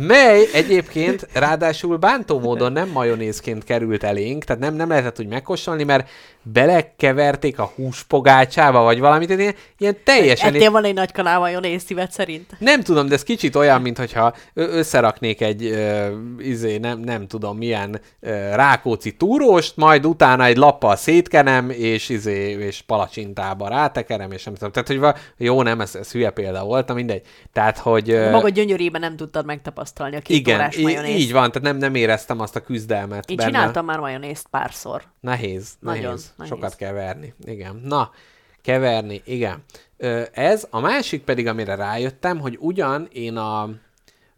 Mely 0.00 0.48
egyébként 0.52 1.28
ráadásul 1.32 1.96
bántó 1.96 2.40
módon 2.40 2.72
nem 2.72 2.88
majonézként 2.88 3.64
került 3.64 4.04
elénk, 4.04 4.44
tehát 4.44 4.62
nem, 4.62 4.74
nem 4.74 4.88
lehetett 4.88 5.20
úgy 5.20 5.28
megkóstolni, 5.28 5.84
mert 5.84 6.08
belekeverték 6.42 7.58
a 7.58 7.72
húspogácsába, 7.74 8.82
vagy 8.82 8.98
valamit, 8.98 9.30
ilyen, 9.30 9.54
ilyen 9.78 9.96
teljesen... 10.04 10.54
Ettél 10.54 10.70
van 10.70 10.84
egy 10.84 10.94
nagy 10.94 11.12
kanál 11.12 11.38
majonéz 11.38 11.84
szívet 11.84 12.12
szerint? 12.12 12.50
Nem 12.58 12.82
tudom, 12.82 13.06
de 13.06 13.14
ez 13.14 13.22
kicsit 13.22 13.56
olyan, 13.56 13.82
mintha 13.82 14.34
összeraknék 14.54 15.40
egy, 15.40 15.64
ö, 15.64 16.06
izé, 16.38 16.76
nem, 16.76 16.98
nem 16.98 17.26
tudom 17.26 17.56
milyen 17.56 18.00
ö, 18.20 18.28
rákóczi 18.54 19.12
túróst, 19.12 19.76
majd 19.76 20.06
utána 20.06 20.44
egy 20.44 20.56
lappal 20.56 20.96
szétkenem, 20.96 21.70
és, 21.70 22.08
izé, 22.08 22.50
és 22.50 22.82
palacsintába 22.82 23.68
rátekerem, 23.68 24.32
és 24.32 24.44
nem 24.44 24.54
tudom. 24.54 24.72
Tehát, 24.72 24.88
hogy 24.88 24.98
va, 24.98 25.14
jó, 25.36 25.62
nem, 25.62 25.80
ez, 25.80 25.94
ez 25.94 26.12
hülye 26.12 26.30
példa 26.30 26.64
volt, 26.64 26.94
mindegy. 26.94 27.22
Tehát, 27.52 27.78
hogy... 27.78 28.10
ö, 28.10 28.30
Maga 28.30 28.48
gyönyörében 28.48 29.00
nem 29.00 29.16
tudtad 29.16 29.44
megtapasztalni 29.44 29.73
a 29.76 30.20
két 30.20 30.36
igen, 30.36 30.54
órás 30.54 30.76
majonézt. 30.76 31.18
így 31.18 31.32
van, 31.32 31.48
tehát 31.52 31.68
nem, 31.68 31.76
nem 31.76 31.94
éreztem 31.94 32.40
azt 32.40 32.56
a 32.56 32.60
küzdelmet 32.60 33.30
Én 33.30 33.36
benne. 33.36 33.50
csináltam 33.50 33.84
már 33.84 33.98
majonézt 33.98 34.46
párszor. 34.50 35.02
Nehéz, 35.20 35.68
Nagyon 35.80 36.02
nehéz. 36.02 36.32
nehéz. 36.36 36.52
Sokat 36.52 36.76
kell 36.76 36.92
verni. 36.92 37.34
Igen. 37.44 37.80
Na, 37.84 38.10
keverni, 38.62 39.22
igen. 39.24 39.64
Ez, 40.32 40.66
a 40.70 40.80
másik 40.80 41.22
pedig, 41.22 41.46
amire 41.46 41.74
rájöttem, 41.74 42.38
hogy 42.40 42.56
ugyan 42.60 43.08
én 43.12 43.36
a 43.36 43.68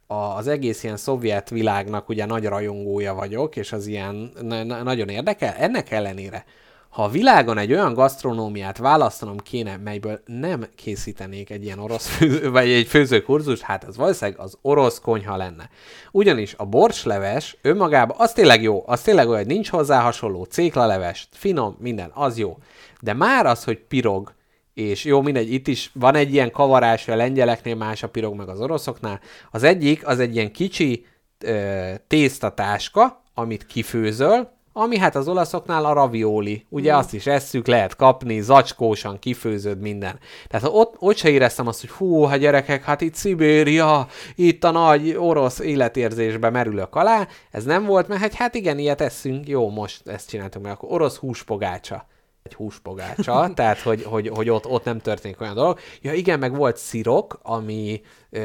a, 0.08 0.14
az 0.14 0.46
egész 0.48 0.82
ilyen 0.84 0.96
szovjet 0.96 1.50
világnak 1.50 2.08
ugye 2.08 2.24
nagy 2.26 2.44
rajongója 2.44 3.14
vagyok, 3.14 3.56
és 3.56 3.72
az 3.72 3.86
ilyen 3.86 4.32
na- 4.42 4.62
na- 4.64 4.82
nagyon 4.82 5.08
érdekel. 5.08 5.54
Ennek 5.54 5.90
ellenére, 5.90 6.44
ha 6.88 7.02
a 7.02 7.08
világon 7.08 7.58
egy 7.58 7.72
olyan 7.72 7.94
gasztronómiát 7.94 8.78
választanom 8.78 9.38
kéne, 9.38 9.76
melyből 9.76 10.20
nem 10.24 10.66
készítenék 10.74 11.50
egy 11.50 11.64
ilyen 11.64 11.78
orosz 11.78 12.06
főző, 12.06 12.50
vagy 12.58 12.68
egy 12.68 12.86
főzőkurzus, 12.86 13.60
hát 13.60 13.84
az 13.84 13.96
valószínűleg 13.96 14.40
az 14.40 14.58
orosz 14.62 15.00
konyha 15.00 15.36
lenne. 15.36 15.70
Ugyanis 16.12 16.54
a 16.56 16.64
borcsleves 16.64 17.56
önmagában, 17.62 18.16
az 18.18 18.32
tényleg 18.32 18.62
jó, 18.62 18.82
az 18.86 19.00
tényleg 19.00 19.28
olyan, 19.28 19.38
hogy 19.38 19.52
nincs 19.52 19.68
hozzá 19.68 20.00
hasonló, 20.00 20.44
céklaleves, 20.44 21.28
finom, 21.32 21.76
minden, 21.78 22.10
az 22.14 22.38
jó. 22.38 22.58
De 23.00 23.12
már 23.12 23.46
az, 23.46 23.64
hogy 23.64 23.78
pirog, 23.78 24.34
és 24.74 25.04
jó, 25.04 25.22
mindegy, 25.22 25.52
itt 25.52 25.66
is 25.66 25.90
van 25.94 26.14
egy 26.14 26.32
ilyen 26.32 26.50
kavarás, 26.50 27.08
a 27.08 27.16
lengyeleknél 27.16 27.74
más 27.74 28.02
a 28.02 28.08
pirog, 28.08 28.34
meg 28.34 28.48
az 28.48 28.60
oroszoknál. 28.60 29.20
Az 29.50 29.62
egyik, 29.62 30.06
az 30.06 30.20
egy 30.20 30.34
ilyen 30.34 30.52
kicsi 30.52 31.06
ö, 31.38 31.90
tésztatáska, 32.06 33.22
amit 33.34 33.66
kifőzöl, 33.66 34.55
ami 34.78 34.98
hát 34.98 35.14
az 35.14 35.28
olaszoknál 35.28 35.84
a 35.84 35.92
ravioli. 35.92 36.66
Ugye 36.68 36.94
mm. 36.94 36.96
azt 36.96 37.14
is 37.14 37.26
esszük, 37.26 37.66
lehet 37.66 37.96
kapni, 37.96 38.40
zacskósan 38.40 39.18
kifőzöd 39.18 39.80
minden. 39.80 40.18
Tehát 40.48 40.68
ott, 40.72 40.94
ott 40.98 41.16
se 41.16 41.28
éreztem 41.28 41.66
azt, 41.66 41.80
hogy 41.80 41.90
hú, 41.90 42.22
hát 42.22 42.38
gyerekek, 42.38 42.84
hát 42.84 43.00
itt 43.00 43.14
Szibéria, 43.14 44.06
itt 44.34 44.64
a 44.64 44.70
nagy 44.70 45.16
orosz 45.18 45.58
életérzésbe 45.58 46.50
merülök 46.50 46.94
alá. 46.94 47.28
Ez 47.50 47.64
nem 47.64 47.84
volt, 47.84 48.08
mert 48.08 48.20
hát, 48.20 48.34
hát 48.34 48.54
igen, 48.54 48.78
ilyet 48.78 49.00
eszünk, 49.00 49.48
jó, 49.48 49.70
most 49.70 50.08
ezt 50.08 50.28
csináltunk 50.28 50.64
meg, 50.64 50.74
akkor 50.74 50.92
orosz 50.92 51.16
húspogácsa 51.16 52.06
egy 52.46 52.54
húspogácsa, 52.54 53.50
tehát 53.54 53.80
hogy, 53.80 54.02
hogy, 54.02 54.28
hogy 54.28 54.50
ott, 54.50 54.66
ott 54.66 54.84
nem 54.84 54.98
történik 54.98 55.40
olyan 55.40 55.54
dolog. 55.54 55.78
Ja 56.00 56.12
igen, 56.12 56.38
meg 56.38 56.56
volt 56.56 56.76
szirok, 56.76 57.38
ami 57.42 58.00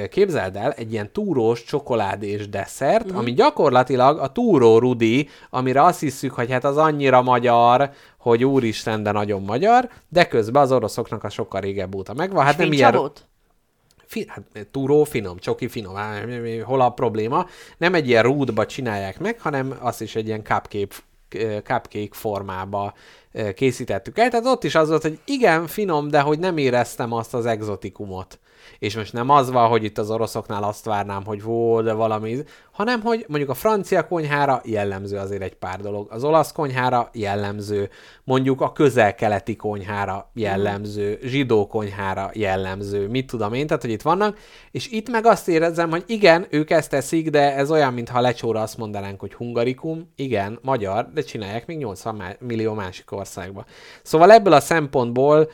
képzeld 0.10 0.56
el, 0.56 0.72
egy 0.72 0.92
ilyen 0.92 1.12
túrós 1.12 1.64
csokoládés 1.64 2.50
desszert, 2.50 3.12
mm. 3.12 3.16
ami 3.16 3.34
gyakorlatilag 3.34 4.20
a 4.20 4.32
túró 4.32 4.80
rudi, 4.80 5.30
amire 5.50 5.84
azt 5.84 6.00
hiszük, 6.00 6.34
hogy 6.34 6.52
hát 6.52 6.64
az 6.64 6.78
annyira 6.78 7.22
magyar, 7.22 7.92
hogy 8.18 8.44
úristen, 8.44 9.04
de 9.04 9.12
nagyon 9.12 9.42
magyar, 9.42 9.90
de 10.10 10.28
közben 10.28 10.62
az 10.62 10.72
oroszoknak 10.72 11.24
a 11.24 11.30
sokkal 11.30 11.62
régebb 11.62 11.96
óta 11.96 12.14
megvan. 12.14 12.46
Hát 12.46 12.58
nem 12.58 12.72
ilyen... 12.72 12.90
Fincsavót? 12.92 13.26
Fi, 14.06 14.26
hát 14.28 14.68
túró 14.72 15.04
finom, 15.04 15.38
csoki 15.38 15.68
finom, 15.68 15.96
hol 16.64 16.82
a 16.82 16.90
probléma? 16.90 17.46
Nem 17.78 17.94
egy 17.94 18.08
ilyen 18.08 18.24
rúdba 18.24 18.66
csinálják 18.66 19.20
meg, 19.20 19.40
hanem 19.40 19.78
azt 19.80 20.02
is 20.02 20.16
egy 20.16 20.28
ilyen 20.28 20.44
cupcake, 20.44 20.96
cupcake 21.64 22.10
formába 22.12 22.94
készítettük 23.56 24.18
el. 24.18 24.30
Tehát 24.30 24.46
ott 24.46 24.64
is 24.64 24.76
az 24.76 24.90
volt, 24.90 25.02
hogy 25.02 25.20
igen, 25.26 25.68
finom, 25.68 26.08
de 26.08 26.20
hogy 26.20 26.40
nem 26.40 26.58
éreztem 26.58 27.12
azt 27.12 27.34
az 27.34 27.46
exotikumot. 27.46 28.40
És 28.80 28.96
most 28.96 29.14
nem 29.14 29.30
az 29.30 29.52
van, 29.52 29.68
hogy 29.68 29.84
itt 29.84 29.98
az 29.98 30.10
oroszoknál 30.10 30.64
azt 30.64 30.86
várnám, 30.86 31.26
hogy 31.26 31.44
vó, 31.44 31.82
de 31.82 31.94
valami, 31.94 32.38
hanem 32.72 33.02
hogy 33.02 33.26
mondjuk 33.28 33.50
a 33.50 33.54
francia 33.54 34.08
konyhára 34.08 34.62
jellemző 34.66 35.18
azért 35.18 35.42
egy 35.42 35.56
pár 35.56 35.80
dolog, 35.80 36.08
az 36.12 36.24
olasz 36.24 36.52
konyhára 36.52 37.10
jellemző, 37.14 37.90
mondjuk 38.24 38.62
a 38.62 38.72
közel-keleti 38.72 39.56
konyhára 39.56 40.32
jellemző, 40.34 41.20
zsidó 41.24 41.68
konyhára 41.68 42.30
jellemző, 42.34 43.08
mit 43.08 43.28
tudom 43.28 43.54
én, 43.54 43.68
tehát 43.68 43.82
hogy 43.82 43.92
itt 43.92 44.02
vannak, 44.02 44.38
és 44.72 44.88
itt 44.88 45.10
meg 45.10 45.26
azt 45.26 45.48
érezzem, 45.48 45.90
hogy 45.90 46.04
igen, 46.08 46.48
ők 46.50 46.70
ezt 46.70 46.90
teszik, 46.90 47.30
de 47.30 47.56
ez 47.56 47.72
olyan, 47.72 47.94
mintha 47.94 48.22
lecsóra 48.22 48.62
azt 48.62 48.78
mondanánk, 48.78 49.20
hogy 49.20 49.34
hungarikum, 49.34 50.12
igen, 50.16 50.60
magyar, 50.62 51.10
de 51.14 51.22
csinálják 51.22 51.66
még 51.66 51.78
80 51.78 52.16
má- 52.16 52.42
millió 52.42 52.74
másik 52.74 53.12
országba. 53.12 53.66
Szóval 54.04 54.32
ebből 54.32 54.54
a 54.54 54.60
szempontból 54.60 55.50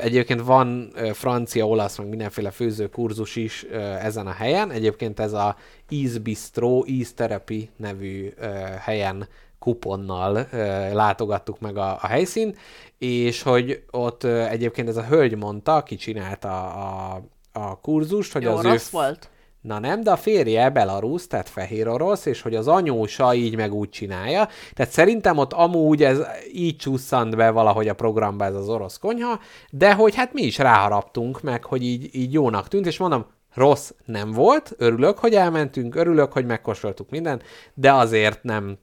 egyébként 0.00 0.42
van 0.42 0.92
francia, 1.12 1.66
olasz, 1.66 1.98
meg 1.98 2.08
mindenféle 2.08 2.50
főzőkurzus 2.50 3.36
is 3.36 3.62
ezen 4.00 4.26
a 4.26 4.32
helyen. 4.32 4.70
Egyébként 4.70 5.20
ez 5.20 5.32
a 5.32 5.56
Ease 5.90 7.12
Therapy 7.14 7.70
nevű 7.76 8.32
helyen 8.80 9.28
kuponnal 9.58 10.48
látogattuk 10.92 11.60
meg 11.60 11.76
a, 11.76 11.98
a 12.00 12.06
helyszínt, 12.06 12.58
és 12.98 13.42
hogy 13.42 13.82
ott 13.90 14.24
egyébként 14.24 14.88
ez 14.88 14.96
a 14.96 15.04
hölgy 15.04 15.36
mondta, 15.36 15.76
aki 15.76 15.96
csinálta 15.96 16.72
a, 16.72 17.22
a 17.52 17.80
kurzust, 17.80 18.32
hogy 18.32 18.42
Jó, 18.42 18.56
az 18.56 18.64
ő 18.64 18.68
rossz 18.68 18.90
volt? 18.90 19.28
Na 19.66 19.78
nem, 19.78 20.02
de 20.02 20.10
a 20.10 20.16
férje 20.16 20.70
belarusz, 20.70 21.26
tehát 21.26 21.48
fehér 21.48 21.88
orosz, 21.88 22.26
és 22.26 22.42
hogy 22.42 22.54
az 22.54 22.68
anyósa 22.68 23.34
így 23.34 23.56
meg 23.56 23.72
úgy 23.74 23.88
csinálja. 23.88 24.48
Tehát 24.74 24.92
szerintem 24.92 25.38
ott 25.38 25.52
amúgy 25.52 26.02
ez 26.02 26.18
így 26.52 26.76
csusszant 26.76 27.36
be 27.36 27.50
valahogy 27.50 27.88
a 27.88 27.94
programba 27.94 28.44
ez 28.44 28.54
az 28.54 28.68
orosz 28.68 28.98
konyha, 28.98 29.40
de 29.70 29.94
hogy 29.94 30.14
hát 30.14 30.32
mi 30.32 30.42
is 30.42 30.58
ráharaptunk 30.58 31.40
meg, 31.42 31.64
hogy 31.64 31.82
így, 31.82 32.14
így 32.14 32.32
jónak 32.32 32.68
tűnt, 32.68 32.86
és 32.86 32.98
mondom, 32.98 33.26
rossz 33.54 33.90
nem 34.04 34.32
volt, 34.32 34.74
örülök, 34.78 35.18
hogy 35.18 35.34
elmentünk, 35.34 35.94
örülök, 35.94 36.32
hogy 36.32 36.46
megkóstoltuk 36.46 37.10
mindent, 37.10 37.42
de 37.74 37.92
azért 37.92 38.42
nem 38.42 38.78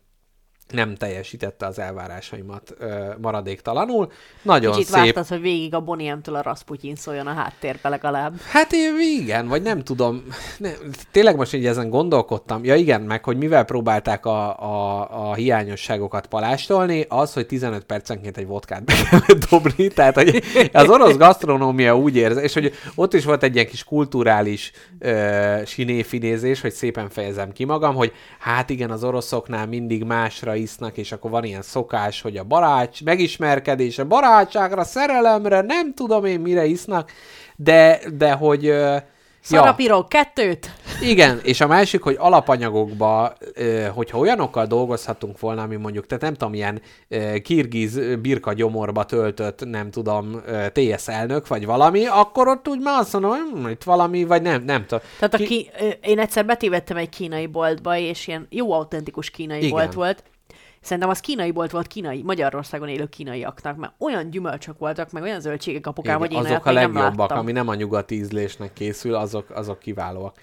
nem 0.70 0.96
teljesítette 0.96 1.66
az 1.66 1.80
elvárásaimat 1.80 2.76
ö, 2.80 3.06
maradéktalanul. 3.22 4.12
Nagyon 4.42 4.72
Kicsit 4.72 4.88
szép. 4.88 4.96
vártad, 4.96 5.28
hogy 5.28 5.42
végig 5.42 5.74
a 5.74 5.80
Bonnie-től 5.80 6.36
a 6.36 6.42
Rasputin 6.42 6.96
szóljon 6.96 7.28
a 7.28 7.34
háttérbe 7.34 7.90
legalább. 7.90 8.40
Hát 8.52 8.72
én 8.72 8.94
igen, 9.20 9.48
vagy 9.48 9.62
nem 9.62 9.84
tudom. 9.84 10.24
Nem, 10.58 10.72
tényleg 11.12 11.36
most 11.36 11.54
így 11.54 11.66
ezen 11.66 11.90
gondolkodtam. 11.90 12.64
Ja 12.64 12.76
igen, 12.76 13.02
meg 13.02 13.24
hogy 13.24 13.38
mivel 13.38 13.64
próbálták 13.64 14.26
a, 14.26 14.60
a, 14.60 15.30
a 15.30 15.34
hiányosságokat 15.34 16.28
palástolni, 16.28 17.06
az, 17.10 17.34
hogy 17.34 17.46
15 17.46 17.84
percenként 17.84 18.38
egy 18.38 18.48
vodkát 18.48 18.84
be 18.90 18.94
kellett 19.10 19.46
dobni, 19.50 19.88
tehát 19.88 20.16
hogy 20.16 20.44
az 20.72 20.90
orosz 20.90 21.18
gasztronómia 21.18 21.98
úgy 21.98 22.16
érzi, 22.16 22.42
és 22.42 22.54
hogy 22.54 22.74
ott 22.96 23.14
is 23.14 23.26
volt 23.26 23.44
egy 23.44 23.54
ilyen 23.56 23.68
kis 23.68 23.84
kulturális 23.84 24.72
ö, 25.00 25.62
sinéfinézés, 25.66 26.62
hogy 26.62 26.72
szépen 26.72 27.10
fejezem 27.10 27.52
ki 27.52 27.64
magam, 27.64 27.96
hogy 27.96 28.12
hát 28.40 28.70
igen, 28.70 28.92
az 28.92 29.04
oroszoknál 29.04 29.68
mindig 29.68 30.04
másra 30.04 30.53
isznak, 30.56 30.98
és 30.98 31.12
akkor 31.12 31.32
van 31.32 31.44
ilyen 31.44 31.62
szokás, 31.62 32.22
hogy 32.22 32.38
a 32.38 32.44
barát, 32.44 33.02
megismerkedés, 33.04 33.98
a 33.98 34.06
barátságra, 34.06 34.84
szerelemre, 34.84 35.62
nem 35.62 35.94
tudom 35.94 36.26
én 36.26 36.40
mire 36.40 36.66
isznak, 36.66 37.12
de, 37.56 38.00
de 38.18 38.32
hogy... 38.32 38.66
Ö, 38.66 38.98
Szarapirog, 39.42 40.08
kettőt! 40.08 40.74
igen, 41.02 41.40
és 41.44 41.62
a 41.62 41.68
másik, 41.68 42.02
hogy 42.02 42.16
alapanyagokba, 42.20 43.34
hogyha 43.94 44.18
olyanokkal 44.18 44.66
dolgozhatunk 44.66 45.40
volna, 45.40 45.62
ami 45.62 45.76
mondjuk, 45.76 46.06
tehát 46.06 46.24
nem 46.24 46.34
tudom, 46.34 46.54
ilyen 46.54 46.82
kirgiz 47.44 48.00
birka 48.22 48.54
gyomorba 48.54 49.06
töltött, 49.06 49.66
nem 49.66 49.92
tudom, 49.92 50.42
TS 50.74 51.08
elnök, 51.08 51.48
vagy 51.48 51.66
valami, 51.66 52.06
akkor 52.06 52.48
ott 52.48 52.68
úgy 52.68 52.80
már 52.80 53.00
azt 53.00 53.14
mondom, 53.14 53.32
hogy 53.32 53.62
hm, 53.62 53.68
itt 53.68 53.84
valami, 53.84 54.24
vagy 54.24 54.42
nem, 54.42 54.64
nem 54.64 54.86
tudom. 54.86 55.04
Tehát 55.20 55.34
a 55.34 55.38
ki, 55.38 55.70
ö, 55.80 55.88
én 56.02 56.20
egyszer 56.20 56.46
betévettem 56.46 56.98
egy 56.98 57.10
kínai 57.10 57.46
boltba, 57.46 57.98
és 57.98 58.28
ilyen 58.28 58.48
jó 58.50 58.72
autentikus 58.72 59.30
kínai 59.30 59.58
Igen. 59.58 59.70
bolt 59.70 59.94
volt. 59.94 60.24
Szerintem 60.84 61.10
az 61.10 61.20
kínai 61.20 61.52
bolt 61.52 61.72
volt 61.72 61.88
kínai, 61.88 62.22
Magyarországon 62.24 62.88
élő 62.88 63.06
kínaiaknak, 63.06 63.78
mert 63.78 63.94
olyan 63.98 64.30
gyümölcsök 64.30 64.78
voltak, 64.78 65.12
meg 65.12 65.24
olyan 65.24 65.40
zöldségek 65.40 65.88
apukám, 65.88 66.20
hogy 66.20 66.32
én 66.32 66.38
azok 66.38 66.66
a 66.66 66.72
nem 66.72 66.94
legjobbak, 66.94 67.18
láttam. 67.18 67.38
ami 67.38 67.52
nem 67.52 67.68
a 67.68 67.76
nyugati 67.76 68.16
ízlésnek 68.16 68.74
készül, 68.74 69.16
azok, 69.16 69.50
azok 69.50 69.80
kiválóak. 69.80 70.38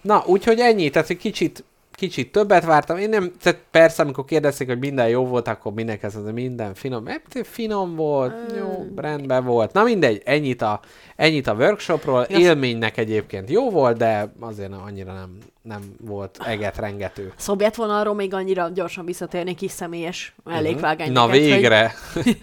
Na, 0.00 0.22
úgyhogy 0.26 0.58
ennyi, 0.58 0.90
tehát 0.90 1.10
egy 1.10 1.16
kicsit, 1.16 1.64
kicsit 1.96 2.32
többet 2.32 2.64
vártam. 2.64 2.96
Én 2.96 3.08
nem, 3.08 3.32
tehát 3.42 3.60
persze, 3.70 4.02
amikor 4.02 4.24
kérdezték, 4.24 4.68
hogy 4.68 4.78
minden 4.78 5.08
jó 5.08 5.26
volt, 5.26 5.48
akkor 5.48 5.72
mindenki 5.72 6.06
azt 6.06 6.14
mondta, 6.14 6.32
minden 6.32 6.74
finom. 6.74 7.06
Hát, 7.06 7.22
finom 7.42 7.94
volt, 7.96 8.52
jó, 8.56 8.86
rendben 8.96 9.44
volt. 9.44 9.72
Na 9.72 9.82
mindegy, 9.82 10.22
ennyit 10.24 10.62
a, 10.62 10.80
ennyit 11.16 11.46
a 11.46 11.54
workshopról. 11.54 12.26
Ja. 12.28 12.38
Élménynek 12.38 12.96
egyébként 12.96 13.50
jó 13.50 13.70
volt, 13.70 13.96
de 13.96 14.32
azért 14.40 14.70
nem- 14.70 14.82
annyira 14.86 15.12
nem, 15.12 15.38
nem 15.62 15.80
volt 16.00 16.38
eget 16.44 16.76
rengető. 16.76 17.32
Szovjet 17.36 17.76
vonalról 17.76 18.14
még 18.14 18.34
annyira 18.34 18.68
gyorsan 18.68 19.04
visszatérni 19.04 19.54
kis 19.54 19.70
személyes 19.70 20.34
mellékvágány. 20.44 21.12
Na 21.12 21.28
végre! 21.28 21.92
Hogy, 22.14 22.38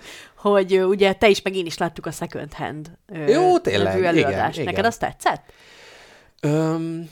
hogy 0.75 0.83
ugye 0.83 1.13
te 1.13 1.29
is, 1.29 1.41
meg 1.41 1.55
én 1.55 1.65
is 1.65 1.77
láttuk 1.77 2.05
a 2.05 2.11
Second 2.11 2.53
Hand 2.53 2.91
Jó, 3.27 3.59
tényleg, 3.59 3.97
igen, 3.97 4.07
előadást. 4.07 4.53
igen. 4.57 4.65
Neked 4.65 4.85
az 4.85 4.97
tetszett? 4.97 5.43
Öm, 6.41 7.09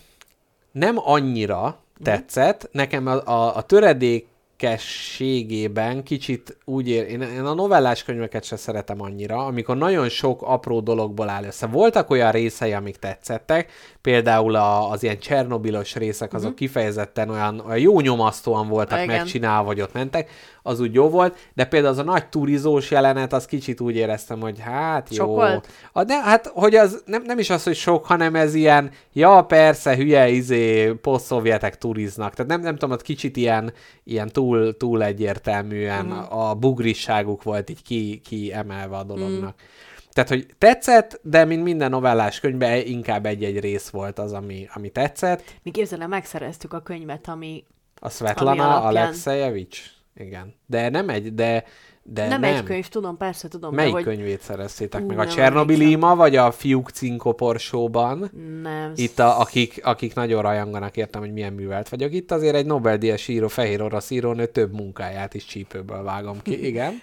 nem 0.71 0.95
annyira. 0.97 1.80
Tetszett. 2.03 2.69
Nekem 2.71 3.07
a, 3.07 3.25
a, 3.25 3.55
a 3.55 3.61
töredékességében 3.61 6.03
kicsit 6.03 6.57
úgy 6.65 6.89
ér, 6.89 7.09
én, 7.09 7.21
én 7.21 7.45
a 7.45 7.53
novellás 7.53 8.03
könyveket 8.03 8.43
se 8.43 8.55
szeretem 8.55 9.01
annyira, 9.01 9.45
amikor 9.45 9.77
nagyon 9.77 10.09
sok 10.09 10.41
apró 10.41 10.79
dologból 10.79 11.29
áll 11.29 11.43
össze. 11.43 11.67
Voltak 11.67 12.09
olyan 12.09 12.31
részei, 12.31 12.73
amik 12.73 12.97
tetszettek, 12.97 13.71
például 14.01 14.55
a, 14.55 14.89
az 14.89 15.03
ilyen 15.03 15.19
csernobilos 15.19 15.95
részek, 15.95 16.33
azok 16.33 16.55
kifejezetten 16.55 17.29
olyan, 17.29 17.59
olyan 17.59 17.79
jó 17.79 17.99
nyomasztóan 17.99 18.67
voltak. 18.67 19.03
Igen. 19.03 19.17
megcsinálva, 19.17 19.65
vagy 19.65 19.81
ott 19.81 19.93
mentek, 19.93 20.29
az 20.63 20.79
úgy 20.79 20.93
jó 20.93 21.09
volt, 21.09 21.37
de 21.53 21.65
például 21.65 21.93
az 21.93 21.99
a 21.99 22.03
nagy 22.03 22.29
turizós 22.29 22.91
jelenet, 22.91 23.33
az 23.33 23.45
kicsit 23.45 23.81
úgy 23.81 23.95
éreztem, 23.95 24.39
hogy 24.39 24.59
hát 24.59 25.07
jó. 25.09 25.25
Sok 25.25 25.35
volt? 25.35 25.67
A, 25.91 26.03
de, 26.03 26.21
hát, 26.21 26.47
hogy 26.47 26.75
az 26.75 27.03
nem, 27.05 27.23
nem 27.23 27.39
is 27.39 27.49
az, 27.49 27.63
hogy 27.63 27.75
sok, 27.75 28.05
hanem 28.05 28.35
ez 28.35 28.53
ilyen, 28.53 28.91
ja 29.13 29.41
persze, 29.41 29.95
hülye, 29.95 30.29
izé, 30.29 30.91
posztszovjetek 30.91 31.77
turiznak. 31.77 32.33
Tehát 32.33 32.51
nem, 32.51 32.61
nem 32.61 32.73
tudom, 32.73 32.91
ott 32.91 33.01
kicsit 33.01 33.37
ilyen, 33.37 33.73
ilyen 34.03 34.29
túl, 34.29 34.77
túl 34.77 35.03
egyértelműen 35.03 36.05
mm. 36.05 36.11
a 36.29 36.53
bugrisságuk 36.55 37.43
volt 37.43 37.69
így 37.69 37.83
ki, 37.83 38.21
ki 38.23 38.53
emelve 38.53 38.97
a 38.97 39.03
dolognak. 39.03 39.53
Mm. 39.53 39.89
Tehát, 40.13 40.29
hogy 40.29 40.45
tetszett, 40.57 41.19
de 41.23 41.45
mint 41.45 41.63
minden 41.63 41.89
novellás 41.89 42.39
könyvben 42.39 42.85
inkább 42.85 43.25
egy-egy 43.25 43.59
rész 43.59 43.89
volt 43.89 44.19
az, 44.19 44.33
ami, 44.33 44.67
ami 44.73 44.89
tetszett. 44.89 45.43
Mi 45.63 45.71
képzelem, 45.71 46.09
megszereztük 46.09 46.73
a 46.73 46.79
könyvet, 46.79 47.27
ami 47.27 47.63
A 47.99 48.09
Svetlana 48.09 48.81
Alexejevics? 48.81 49.81
Igen. 50.15 50.53
De 50.65 50.89
nem 50.89 51.09
egy, 51.09 51.33
de, 51.33 51.63
de 52.03 52.27
nem, 52.27 52.39
nem. 52.41 52.55
egy 52.55 52.63
könyv, 52.63 52.87
tudom, 52.87 53.17
persze 53.17 53.47
tudom, 53.47 53.73
Melyik 53.73 53.91
de 53.91 53.95
hogy 53.97 54.05
könyvét 54.15 54.41
szereztétek 54.41 55.01
Ú, 55.01 55.05
meg? 55.05 55.19
A 55.19 55.27
Csernobili. 55.27 55.89
Ima, 55.89 56.15
vagy 56.15 56.35
a 56.35 56.51
Fiúk 56.51 56.89
cinkoporsóban? 56.89 58.31
nem. 58.61 58.91
Itt, 58.95 59.19
a, 59.19 59.39
akik, 59.39 59.79
akik 59.85 60.13
nagyon 60.15 60.41
rajanganak 60.41 60.97
értem, 60.97 61.21
hogy 61.21 61.33
milyen 61.33 61.53
művelt 61.53 61.89
vagyok. 61.89 62.13
Itt 62.13 62.31
azért 62.31 62.55
egy 62.55 62.65
Nobel-díjas 62.65 63.27
író, 63.27 63.47
fehér 63.47 63.81
orosz 63.81 64.09
írónő 64.09 64.45
több 64.45 64.73
munkáját 64.73 65.33
is 65.33 65.45
csípőből 65.45 66.03
vágom 66.03 66.41
ki. 66.41 66.65
Igen. 66.69 67.01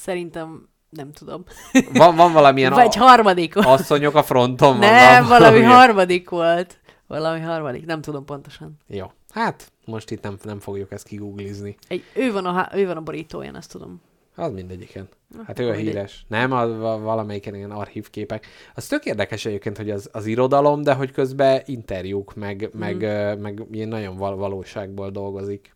Szerintem 0.00 0.68
nem 0.90 1.12
tudom. 1.12 1.44
Van, 1.92 2.16
van 2.16 2.32
valamilyen 2.32 2.72
Vagy 2.72 2.96
a, 2.98 3.02
harmadik 3.02 3.54
volt. 3.54 3.66
asszonyok 3.66 4.14
a 4.14 4.22
fronton? 4.22 4.70
van 4.70 4.78
Nem, 4.78 5.22
valami 5.26 5.28
valamilyen- 5.44 5.70
harmadik 5.70 6.30
volt. 6.30 6.80
Valami 7.06 7.40
harmadik, 7.40 7.86
nem 7.86 8.00
tudom 8.00 8.24
pontosan. 8.24 8.78
Jó. 8.86 9.06
Hát, 9.32 9.72
most 9.84 10.10
itt 10.10 10.22
nem, 10.22 10.36
nem 10.42 10.60
fogjuk 10.60 10.92
ezt 10.92 11.06
kigooglizni. 11.06 11.76
Egy, 11.88 12.02
ő, 12.14 12.32
van 12.32 12.46
a, 12.46 12.70
ő 12.74 12.86
van 12.86 12.96
a 12.96 13.00
borítóján, 13.00 13.56
ezt 13.56 13.70
tudom. 13.70 14.00
Az 14.36 14.52
mindegyiken. 14.52 15.08
Hát 15.46 15.58
ő 15.58 15.62
a 15.64 15.66
mindegy. 15.74 15.86
híres. 15.86 16.24
Nem, 16.28 16.52
a, 16.52 16.92
a, 16.92 16.98
valamelyiken 16.98 17.54
ilyen 17.54 17.70
archívképek. 17.70 18.46
Az 18.74 18.86
tök 18.86 19.04
érdekes 19.04 19.44
egyébként, 19.44 19.76
hogy 19.76 19.90
az, 19.90 20.08
az 20.12 20.26
irodalom, 20.26 20.82
de 20.82 20.92
hogy 20.94 21.10
közben 21.12 21.62
interjúk, 21.66 22.34
meg, 22.34 22.68
Mhm. 22.72 22.78
meg, 22.78 22.96
meg 23.40 23.62
ilyen 23.72 23.88
nagyon 23.88 24.16
val- 24.16 24.38
valóságból 24.38 25.10
dolgozik. 25.10 25.74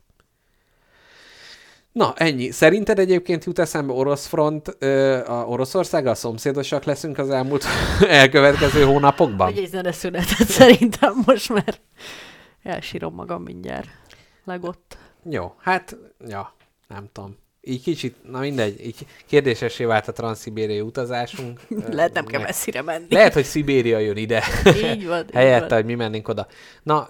Na, 1.92 2.12
ennyi. 2.16 2.50
Szerinted 2.50 2.98
egyébként 2.98 3.44
jut 3.44 3.58
eszembe 3.58 3.92
orosz 3.92 4.26
front, 4.26 4.76
ö, 4.78 5.18
a 5.26 5.44
Oroszországgal 5.46 6.14
szomszédosak 6.14 6.84
leszünk 6.84 7.18
az 7.18 7.30
elmúlt 7.30 7.64
elkövetkező 8.08 8.84
hónapokban? 8.84 9.46
Hogy 9.52 9.58
egy 9.62 9.68
zene 9.68 9.92
szünetet 9.92 10.46
szerintem 10.48 11.14
most, 11.26 11.52
mert 11.52 11.80
elsírom 12.66 13.14
magam 13.14 13.42
mindjárt. 13.42 13.88
Legott. 14.44 14.98
Jó, 15.30 15.54
hát, 15.58 15.96
ja, 16.28 16.54
nem 16.88 17.08
tudom. 17.12 17.36
Így 17.68 17.82
kicsit, 17.82 18.16
na 18.30 18.38
mindegy, 18.38 18.86
így 18.86 19.06
kérdésesé 19.26 19.84
vált 19.84 20.08
a 20.08 20.12
transzibériai 20.12 20.80
utazásunk. 20.80 21.60
Lehet 21.90 22.12
nem 22.12 22.24
kell 22.24 22.42
messzire 22.42 22.82
menni. 22.82 23.06
Lehet, 23.08 23.32
hogy 23.32 23.44
Szibéria 23.44 23.98
jön 23.98 24.16
ide. 24.16 24.42
Így 24.92 25.06
van. 25.06 25.24
Helyette, 25.32 25.66
van. 25.68 25.76
hogy 25.76 25.84
mi 25.84 25.94
mennénk 25.94 26.28
oda. 26.28 26.46
Na, 26.82 27.06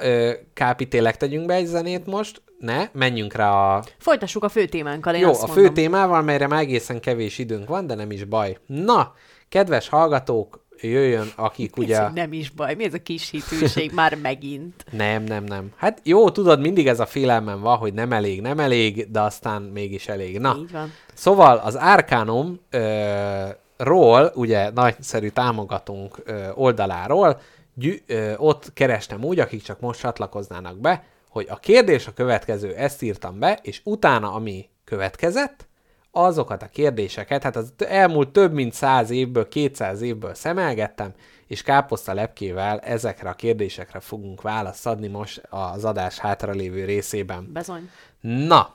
Kápi, 0.55 0.89
tényleg 0.89 1.17
tegyünk 1.17 1.47
be 1.47 1.55
egy 1.55 1.67
zenét 1.67 2.07
most? 2.07 2.43
Ne, 2.59 2.89
menjünk 2.93 3.33
rá 3.35 3.51
a... 3.51 3.85
Folytassuk 3.99 4.45
a 4.45 4.49
fő 4.49 4.67
témánkkal, 4.67 5.15
én 5.15 5.21
Jó, 5.21 5.31
a 5.31 5.47
fő 5.47 5.69
témával, 5.69 6.23
melyre 6.23 6.47
már 6.47 6.61
egészen 6.61 7.01
kevés 7.01 7.39
időnk 7.39 7.69
van, 7.69 7.87
de 7.87 7.95
nem 7.95 8.11
is 8.11 8.25
baj. 8.25 8.59
Na, 8.67 9.15
kedves 9.49 9.89
hallgatók, 9.89 10.66
jöjjön, 10.87 11.29
akik 11.37 11.71
Ez, 11.77 11.85
ugye... 11.85 12.03
hogy 12.03 12.13
nem 12.13 12.33
is 12.33 12.51
baj. 12.51 12.75
Mi 12.75 12.85
ez 12.85 12.95
a 12.95 13.03
kis 13.03 13.31
hitűség 13.31 13.93
már 13.93 14.19
megint? 14.23 14.85
Nem, 14.91 15.23
nem, 15.25 15.45
nem. 15.45 15.73
Hát 15.77 16.01
jó, 16.03 16.31
tudod, 16.31 16.61
mindig 16.61 16.89
ez 16.89 17.01
a 17.01 17.07
félelmem 17.07 17.61
van, 17.61 17.77
hogy 17.77 17.95
nem 17.95 18.13
elég, 18.13 18.41
nem 18.41 18.59
elég, 18.59 19.11
de 19.11 19.21
aztán 19.21 19.63
mégis 19.63 20.09
elég. 20.09 20.39
Na, 20.39 20.57
Így 20.59 20.73
van. 20.73 20.93
Szóval 21.15 21.57
az 21.57 21.75
Arcanum 21.75 22.61
ö, 22.71 23.49
ról, 23.77 24.33
ugye 24.35 24.71
nagyszerű 24.71 25.29
támogatónk 25.29 26.19
ö, 26.25 26.49
oldaláról, 26.55 27.41
gyű, 27.75 27.97
ö, 28.07 28.33
ott 28.37 28.73
kerestem 28.73 29.25
úgy, 29.25 29.39
akik 29.39 29.63
csak 29.63 29.81
most 29.81 30.01
csatlakoznának 30.01 30.79
be, 30.79 31.05
hogy 31.29 31.47
a 31.51 31.57
kérdés 31.57 32.07
a 32.07 32.13
következő, 32.13 32.75
ezt 32.75 33.03
írtam 33.03 33.39
be, 33.39 33.59
és 33.63 33.81
utána, 33.85 34.33
ami 34.33 34.69
következett, 34.85 35.66
azokat 36.25 36.63
a 36.63 36.67
kérdéseket, 36.69 37.43
hát 37.43 37.57
az 37.57 37.73
elmúlt 37.79 38.29
több 38.29 38.53
mint 38.53 38.73
100 38.73 39.11
évből, 39.11 39.49
200 39.49 40.01
évből 40.01 40.35
szemelgettem, 40.35 41.13
és 41.47 41.63
káposzta 41.63 42.15
lepkével 42.15 42.79
ezekre 42.79 43.29
a 43.29 43.33
kérdésekre 43.35 44.01
fogunk 44.01 44.43
választ 44.43 44.87
adni 44.87 45.07
most 45.07 45.43
az 45.51 45.85
adás 45.85 46.19
hátralévő 46.19 46.85
részében. 46.85 47.51
Bezony. 47.53 47.91
Na, 48.21 48.75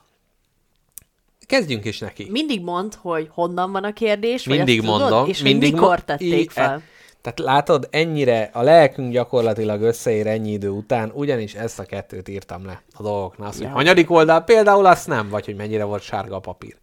kezdjünk 1.48 1.86
is 1.86 2.00
neki. 2.00 2.28
Mindig 2.30 2.62
mond, 2.64 2.94
hogy 2.94 3.30
honnan 3.32 3.72
van 3.72 3.84
a 3.84 3.94
kérdés, 3.94 4.46
vagy 4.46 4.58
Mindig 4.58 4.80
azt 4.80 4.88
tudod, 4.88 5.02
mondom. 5.10 5.30
és 5.30 5.42
mindig 5.42 5.74
mikor 5.74 5.88
mo- 5.90 6.06
tették 6.06 6.52
fel. 6.52 6.74
E, 6.74 6.82
tehát 7.22 7.40
látod, 7.40 7.88
ennyire 7.92 8.50
a 8.54 8.62
lelkünk 8.62 9.12
gyakorlatilag 9.12 9.82
összeér 9.82 10.28
ennyi 10.28 10.52
idő 10.52 10.70
után, 10.70 11.12
ugyanis 11.14 11.54
ezt 11.54 11.80
a 11.80 11.84
kettőt 11.84 12.28
írtam 12.28 12.66
le 12.66 12.82
a 12.94 13.02
dolgoknál. 13.04 13.48
Az, 13.48 13.56
hogy 13.58 13.66
Ja. 13.66 13.72
hanyadik 13.72 14.12
oldal 14.12 14.42
például 14.42 14.86
azt 14.86 15.08
nem, 15.08 15.30
vagy 15.30 15.46
hogy 15.46 15.56
mennyire 15.56 15.84
volt 15.84 16.02
sárga 16.02 16.36
a 16.36 16.40
papír. 16.40 16.76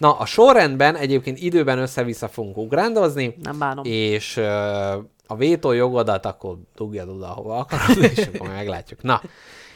Na, 0.00 0.12
a 0.12 0.26
sorrendben 0.26 0.96
egyébként 0.96 1.38
időben 1.38 1.78
össze-vissza 1.78 2.28
fogunk 2.28 2.56
ugrándozni, 2.56 3.36
Nem 3.42 3.58
bánom. 3.58 3.84
és 3.84 4.36
ö, 4.36 4.42
a 5.26 5.36
vétó 5.36 5.72
jogodat 5.72 6.26
akkor 6.26 6.56
dugjad 6.76 7.08
oda, 7.08 7.30
ahova 7.30 7.56
akarod, 7.56 8.02
és 8.16 8.26
akkor 8.34 8.48
meglátjuk. 8.48 9.02
Na, 9.02 9.22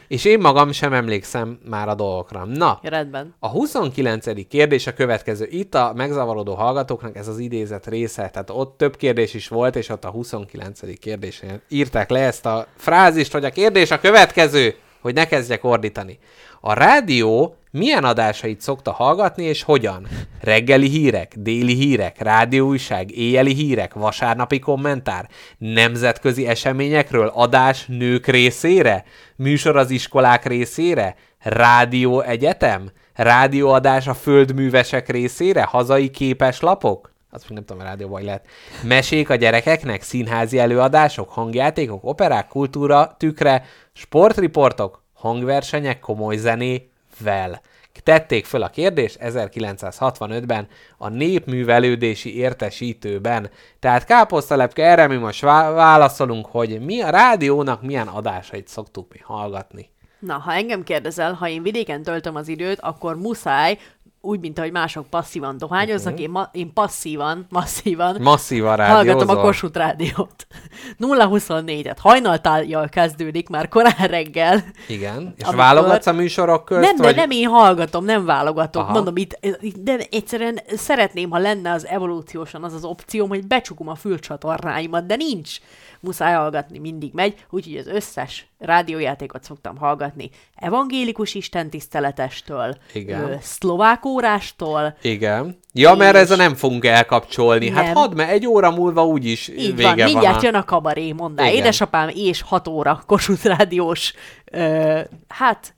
és 0.08 0.24
én 0.24 0.38
magam 0.38 0.72
sem 0.72 0.92
emlékszem 0.92 1.58
már 1.68 1.88
a 1.88 1.94
dolgokra. 1.94 2.44
Na, 2.44 2.78
rendben. 2.82 3.34
a 3.38 3.48
29. 3.48 4.48
kérdés 4.48 4.86
a 4.86 4.94
következő. 4.94 5.46
Itt 5.50 5.74
a 5.74 5.92
megzavarodó 5.96 6.54
hallgatóknak 6.54 7.16
ez 7.16 7.28
az 7.28 7.38
idézet 7.38 7.86
része, 7.86 8.28
tehát 8.28 8.50
ott 8.50 8.76
több 8.78 8.96
kérdés 8.96 9.34
is 9.34 9.48
volt, 9.48 9.76
és 9.76 9.88
ott 9.88 10.04
a 10.04 10.10
29. 10.10 10.98
kérdésén 10.98 11.60
írták 11.68 12.10
le 12.10 12.20
ezt 12.20 12.46
a 12.46 12.66
frázist, 12.76 13.32
hogy 13.32 13.44
a 13.44 13.50
kérdés 13.50 13.90
a 13.90 14.00
következő, 14.00 14.74
hogy 15.00 15.14
ne 15.14 15.26
kezdjek 15.26 15.64
ordítani. 15.64 16.18
A 16.66 16.72
rádió 16.72 17.56
milyen 17.70 18.04
adásait 18.04 18.60
szokta 18.60 18.92
hallgatni, 18.92 19.44
és 19.44 19.62
hogyan? 19.62 20.06
Reggeli 20.40 20.88
hírek, 20.88 21.34
déli 21.36 21.74
hírek, 21.74 22.18
rádióújság, 22.18 23.16
éjjeli 23.16 23.54
hírek, 23.54 23.94
vasárnapi 23.94 24.58
kommentár, 24.58 25.28
nemzetközi 25.58 26.46
eseményekről, 26.46 27.26
adás 27.26 27.86
nők 27.86 28.26
részére, 28.26 29.04
műsor 29.36 29.76
az 29.76 29.90
iskolák 29.90 30.46
részére, 30.46 31.16
rádió 31.38 32.20
egyetem, 32.20 32.90
rádióadás 33.14 34.06
a 34.06 34.14
földművesek 34.14 35.08
részére, 35.08 35.62
hazai 35.62 36.10
képes 36.10 36.60
lapok, 36.60 37.12
azt 37.30 37.48
még 37.48 37.58
nem 37.58 37.64
tudom, 37.64 37.82
a 37.82 37.86
rádióban 37.86 38.22
lehet. 38.22 38.46
Mesék 38.82 39.30
a 39.30 39.34
gyerekeknek, 39.34 40.02
színházi 40.02 40.58
előadások, 40.58 41.30
hangjátékok, 41.30 42.04
operák, 42.04 42.48
kultúra, 42.48 43.14
tükre, 43.18 43.64
sportriportok, 43.92 45.03
hangversenyek, 45.24 46.00
komoly 46.00 46.36
zenével. 46.36 47.60
Tették 48.02 48.44
föl 48.44 48.62
a 48.62 48.68
kérdést 48.68 49.18
1965-ben 49.20 50.66
a 50.98 51.08
népművelődési 51.08 52.36
értesítőben. 52.36 53.50
Tehát 53.78 54.04
káposztalepke, 54.04 54.84
erre 54.84 55.06
mi 55.06 55.16
most 55.16 55.40
vá- 55.40 55.74
válaszolunk, 55.74 56.46
hogy 56.46 56.80
mi 56.80 57.00
a 57.00 57.10
rádiónak 57.10 57.82
milyen 57.82 58.08
adásait 58.08 58.68
szoktuk 58.68 59.12
mi 59.12 59.18
hallgatni. 59.22 59.90
Na, 60.18 60.38
ha 60.38 60.52
engem 60.52 60.82
kérdezel, 60.82 61.32
ha 61.32 61.48
én 61.48 61.62
vidéken 61.62 62.02
töltöm 62.02 62.34
az 62.34 62.48
időt, 62.48 62.80
akkor 62.80 63.16
muszáj, 63.16 63.78
úgy, 64.24 64.40
mint 64.40 64.58
ahogy 64.58 64.72
mások 64.72 65.06
passzívan 65.06 65.58
dohányoznak, 65.58 66.12
Mhm. 66.12 66.22
én, 66.22 66.30
ma- 66.30 66.48
én 66.52 66.72
passzívan, 66.72 67.46
masszívan 67.50 68.16
Masszívan 68.20 68.80
hallgatom 68.86 69.28
a. 69.28 69.40
Kossuth 69.40 69.76
rádiót. 69.78 70.46
0-24-et 70.98 71.96
hajnaltájjal 72.00 72.88
kezdődik 72.88 73.48
már 73.48 73.68
korán 73.68 74.06
reggel. 74.06 74.64
Igen. 74.88 75.34
És 75.36 75.42
Amikor- 75.44 75.54
válogatsz 75.64 76.06
a 76.06 76.12
műsorok 76.12 76.64
közt? 76.64 76.80
nem, 76.80 76.96
de 76.96 77.02
vagy... 77.02 77.16
nem 77.16 77.30
én 77.30 77.48
hallgatom, 77.48 78.04
nem 78.04 78.24
válogatok. 78.24 78.82
Aha. 78.82 78.92
Mondom, 78.92 79.16
itt, 79.16 79.38
itt, 79.60 79.76
de 79.76 79.98
egyszerűen 80.10 80.58
szeretném, 80.76 81.30
ha 81.30 81.38
lenne 81.38 81.72
az 81.72 81.86
evolúciósan 81.86 82.64
az 82.64 82.72
az 82.72 82.84
opcióm, 82.84 83.28
hogy 83.28 83.46
becsukom 83.46 83.88
a 83.88 83.94
fülcsatornáimat, 83.94 85.06
de 85.06 85.16
nincs. 85.16 85.58
Muszáj 86.04 86.34
hallgatni, 86.34 86.78
mindig 86.78 87.12
megy, 87.12 87.44
úgyhogy 87.50 87.76
az 87.76 87.86
összes 87.86 88.46
rádiójátékot 88.58 89.44
szoktam 89.44 89.76
hallgatni. 89.76 90.30
Evangélikus 90.54 91.34
istentiszteletestől, 91.34 92.76
Igen. 92.92 93.20
ö, 93.20 93.34
szlovák 93.40 94.04
órástól, 94.04 94.96
Igen. 95.02 95.58
Ja, 95.72 95.94
mert 95.94 96.14
És- 96.14 96.20
ezzel 96.20 96.36
nem 96.36 96.54
fogunk 96.54 96.84
elkapcsolni. 96.84 97.70
Hát 97.70 97.84
Nem. 97.84 97.94
hadd, 97.94 98.14
mert 98.14 98.30
egy 98.30 98.46
óra 98.46 98.70
múlva 98.70 99.06
úgyis 99.06 99.48
így 99.48 99.76
vége 99.76 99.94
van, 99.94 100.04
mindjárt 100.04 100.34
van. 100.34 100.44
jön 100.44 100.54
a 100.54 100.64
kabaré. 100.64 101.06
Igen. 101.06 101.46
Édesapám 101.46 102.08
és 102.14 102.42
6 102.42 102.68
óra 102.68 103.02
Kossuth 103.06 103.44
rádiós, 103.44 104.12
ö, 104.44 105.00
hát 105.28 105.74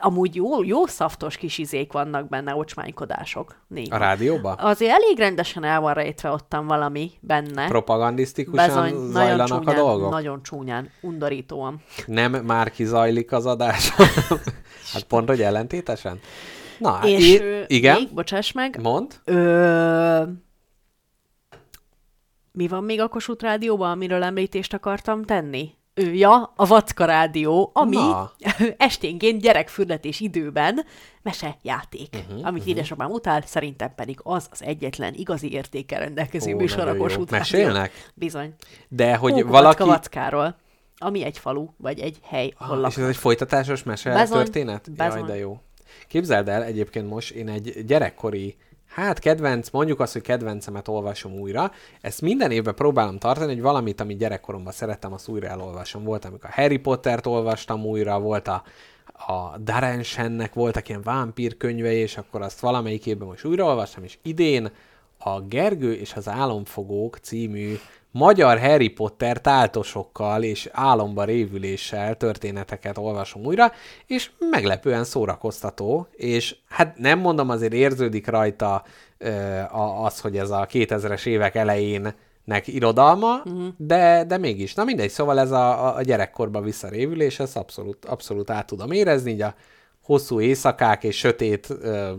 amúgy 0.00 0.34
jó, 0.34 0.62
jó 0.62 0.86
szaftos 0.86 1.36
kis 1.36 1.58
izék 1.58 1.92
vannak 1.92 2.28
benne, 2.28 2.54
ocsmánykodások. 2.54 3.56
Néha. 3.68 3.94
A 3.94 3.98
rádióba? 3.98 4.52
Azért 4.52 4.92
elég 4.92 5.18
rendesen 5.18 5.64
el 5.64 5.80
van 5.80 5.94
rejtve 5.94 6.30
ottan 6.30 6.66
valami 6.66 7.10
benne. 7.20 7.68
Propagandisztikusan 7.68 8.66
Bezony, 8.66 9.10
zajlanak 9.10 9.48
csúnyán, 9.48 9.74
a 9.74 9.78
dolgok? 9.78 10.10
nagyon 10.10 10.42
csúnyán, 10.42 10.90
undorítóan. 11.00 11.82
Nem 12.06 12.32
már 12.32 12.70
kizajlik 12.70 13.32
az 13.32 13.46
adás? 13.46 13.90
hát 14.92 15.02
pont, 15.08 15.28
hogy 15.28 15.42
ellentétesen? 15.42 16.20
Na, 16.78 17.00
És 17.04 17.40
ö, 17.40 17.62
igen, 17.66 17.96
még, 17.98 18.14
bocsáss 18.14 18.52
meg, 18.52 18.78
mond. 18.82 19.20
Ö... 19.24 20.22
Mi 22.52 22.68
van 22.68 22.84
még 22.84 23.00
a 23.00 23.08
Kossuth 23.08 23.42
Rádióban, 23.42 23.90
amiről 23.90 24.22
említést 24.22 24.74
akartam 24.74 25.22
tenni? 25.22 25.74
Ő, 25.94 26.14
ja, 26.14 26.52
a 26.56 26.66
Vacka 26.66 27.04
Rádió, 27.04 27.70
ami 27.74 27.96
Na. 27.96 28.32
esténként 28.76 29.40
gyerekfürdetés 29.40 30.20
időben 30.20 30.84
mesejáték, 31.22 32.08
uh-huh, 32.14 32.46
amit 32.46 32.62
uh-huh. 32.62 32.68
édesapám 32.68 33.10
utál, 33.10 33.42
szerintem 33.46 33.94
pedig 33.94 34.18
az 34.22 34.46
az 34.50 34.62
egyetlen 34.62 35.14
igazi 35.14 35.52
értékkel 35.52 36.00
rendelkező 36.00 36.54
Ó, 36.54 36.56
műsor 36.56 36.78
a 36.78 36.84
nagyon 36.84 36.96
jó. 36.96 37.02
Kossuth 37.02 37.32
Rádió. 37.32 37.58
Mesélnek? 37.58 38.10
Bizony. 38.14 38.54
De 38.88 39.16
hogy 39.16 39.32
Hókuvacka 39.32 39.62
valaki... 39.62 39.82
Vackáról, 39.82 40.56
ami 40.98 41.24
egy 41.24 41.38
falu, 41.38 41.66
vagy 41.76 42.00
egy 42.00 42.18
hely, 42.22 42.52
ahol 42.58 42.84
Ah, 42.84 42.90
és 42.90 42.96
ez 42.96 43.08
egy 43.08 43.16
folytatásos 43.16 43.82
mese 43.82 44.12
Bezony, 44.12 44.36
történet? 44.38 44.90
Jaj, 44.96 45.08
bezony. 45.08 45.26
de 45.26 45.36
jó. 45.36 45.60
Képzeld 46.08 46.48
el, 46.48 46.62
egyébként 46.62 47.08
most 47.08 47.30
én 47.30 47.48
egy 47.48 47.84
gyerekkori, 47.86 48.56
hát 48.94 49.18
kedvenc, 49.18 49.70
mondjuk 49.70 50.00
azt, 50.00 50.12
hogy 50.12 50.22
kedvencemet 50.22 50.88
olvasom 50.88 51.32
újra. 51.32 51.72
Ezt 52.00 52.20
minden 52.20 52.50
évben 52.50 52.74
próbálom 52.74 53.18
tartani, 53.18 53.52
hogy 53.52 53.62
valamit, 53.62 54.00
amit 54.00 54.18
gyerekkoromban 54.18 54.72
szerettem, 54.72 55.12
azt 55.12 55.28
újra 55.28 55.46
elolvasom. 55.46 56.04
Volt, 56.04 56.24
amikor 56.24 56.50
Harry 56.50 56.76
Pottert 56.76 57.26
olvastam 57.26 57.84
újra, 57.84 58.20
volt 58.20 58.48
a, 58.48 58.62
a 59.26 59.58
Darren 59.58 60.04
voltak 60.52 60.88
ilyen 60.88 61.02
vámpír 61.02 61.56
könyvei, 61.56 61.98
és 61.98 62.16
akkor 62.16 62.42
azt 62.42 62.60
valamelyik 62.60 63.06
évben 63.06 63.28
most 63.28 63.44
újraolvastam, 63.44 64.04
és 64.04 64.18
idén 64.22 64.70
a 65.18 65.40
Gergő 65.40 65.92
és 65.94 66.14
az 66.14 66.28
Álomfogók 66.28 67.16
című 67.16 67.74
magyar 68.12 68.60
Harry 68.60 68.88
Potter 68.88 69.40
táltosokkal 69.40 70.42
és 70.42 70.68
álomba 70.72 71.24
révüléssel 71.24 72.16
történeteket 72.16 72.98
olvasom 72.98 73.44
újra, 73.44 73.72
és 74.06 74.30
meglepően 74.50 75.04
szórakoztató, 75.04 76.06
és 76.12 76.56
hát 76.68 76.98
nem 76.98 77.18
mondom, 77.18 77.50
azért 77.50 77.72
érződik 77.72 78.26
rajta 78.26 78.82
az, 80.02 80.20
hogy 80.20 80.36
ez 80.36 80.50
a 80.50 80.66
2000-es 80.70 81.26
évek 81.26 81.54
elején 81.54 82.14
nek 82.44 82.66
irodalma, 82.66 83.36
uh-huh. 83.36 83.66
de, 83.76 84.24
de 84.24 84.38
mégis. 84.38 84.74
Na 84.74 84.84
mindegy, 84.84 85.10
szóval 85.10 85.40
ez 85.40 85.50
a, 85.50 85.86
a- 85.86 85.96
a 85.96 86.02
gyerekkorba 86.02 86.60
visszarévülés, 86.60 87.40
ezt 87.40 87.56
abszolút, 87.56 88.04
abszolút 88.04 88.50
át 88.50 88.66
tudom 88.66 88.90
érezni, 88.90 89.30
így 89.30 89.42
a 89.42 89.54
hosszú 90.02 90.40
éjszakák 90.40 91.04
és 91.04 91.16
sötét 91.18 91.70
ö, 91.70 92.12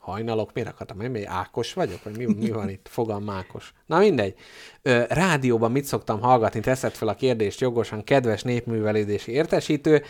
hajnalok, 0.00 0.52
miért 0.52 0.68
akartam, 0.68 1.00
én 1.00 1.26
Ákos 1.26 1.72
vagyok, 1.72 2.02
vagy 2.02 2.16
mi, 2.16 2.24
mi 2.24 2.50
van 2.50 2.68
itt, 2.68 2.88
fogalm 2.90 3.30
Ákos. 3.30 3.72
Na 3.86 3.98
mindegy. 3.98 4.34
Ö, 4.82 5.02
rádióban 5.08 5.72
mit 5.72 5.84
szoktam 5.84 6.20
hallgatni, 6.20 6.60
teszed 6.60 6.92
fel 6.92 7.08
a 7.08 7.14
kérdést 7.14 7.60
jogosan, 7.60 8.04
kedves 8.04 8.42
népművelődési 8.42 9.32
értesítő. 9.32 10.02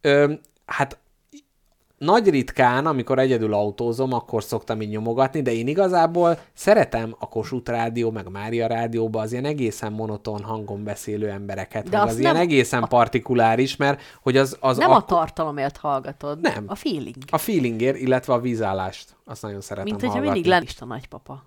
Ö, 0.00 0.32
hát 0.66 0.98
nagy 1.98 2.28
ritkán, 2.28 2.86
amikor 2.86 3.18
egyedül 3.18 3.54
autózom, 3.54 4.12
akkor 4.12 4.42
szoktam 4.44 4.80
így 4.82 4.88
nyomogatni, 4.88 5.42
de 5.42 5.52
én 5.52 5.68
igazából 5.68 6.38
szeretem 6.52 7.14
a 7.18 7.28
Kossuth 7.28 7.70
Rádió, 7.70 8.10
meg 8.10 8.30
Mária 8.30 8.66
Rádióba 8.66 9.20
az 9.20 9.32
ilyen 9.32 9.44
egészen 9.44 9.92
monoton 9.92 10.42
hangon 10.42 10.84
beszélő 10.84 11.28
embereket, 11.28 11.88
De 11.88 11.98
meg 11.98 12.06
az 12.06 12.18
ilyen 12.18 12.36
egészen 12.36 12.88
partikuláris, 12.88 13.76
mert 13.76 14.00
hogy 14.22 14.36
az, 14.36 14.56
az 14.60 14.76
Nem 14.76 14.90
ak- 14.90 15.10
a 15.10 15.14
tartalomért 15.14 15.76
hallgatod, 15.76 16.40
Nem. 16.40 16.64
a 16.66 16.74
feeling. 16.74 17.16
a 17.30 17.38
feelingért, 17.38 17.96
illetve 17.96 18.32
a 18.32 18.40
vízállást. 18.40 19.16
Azt 19.24 19.42
nagyon 19.42 19.60
szeretem 19.60 19.90
Mint 19.90 20.04
hogyha 20.04 20.20
mindig 20.20 20.46
lenni 20.46 20.66
a 20.80 20.84
nagypapa. 20.84 21.44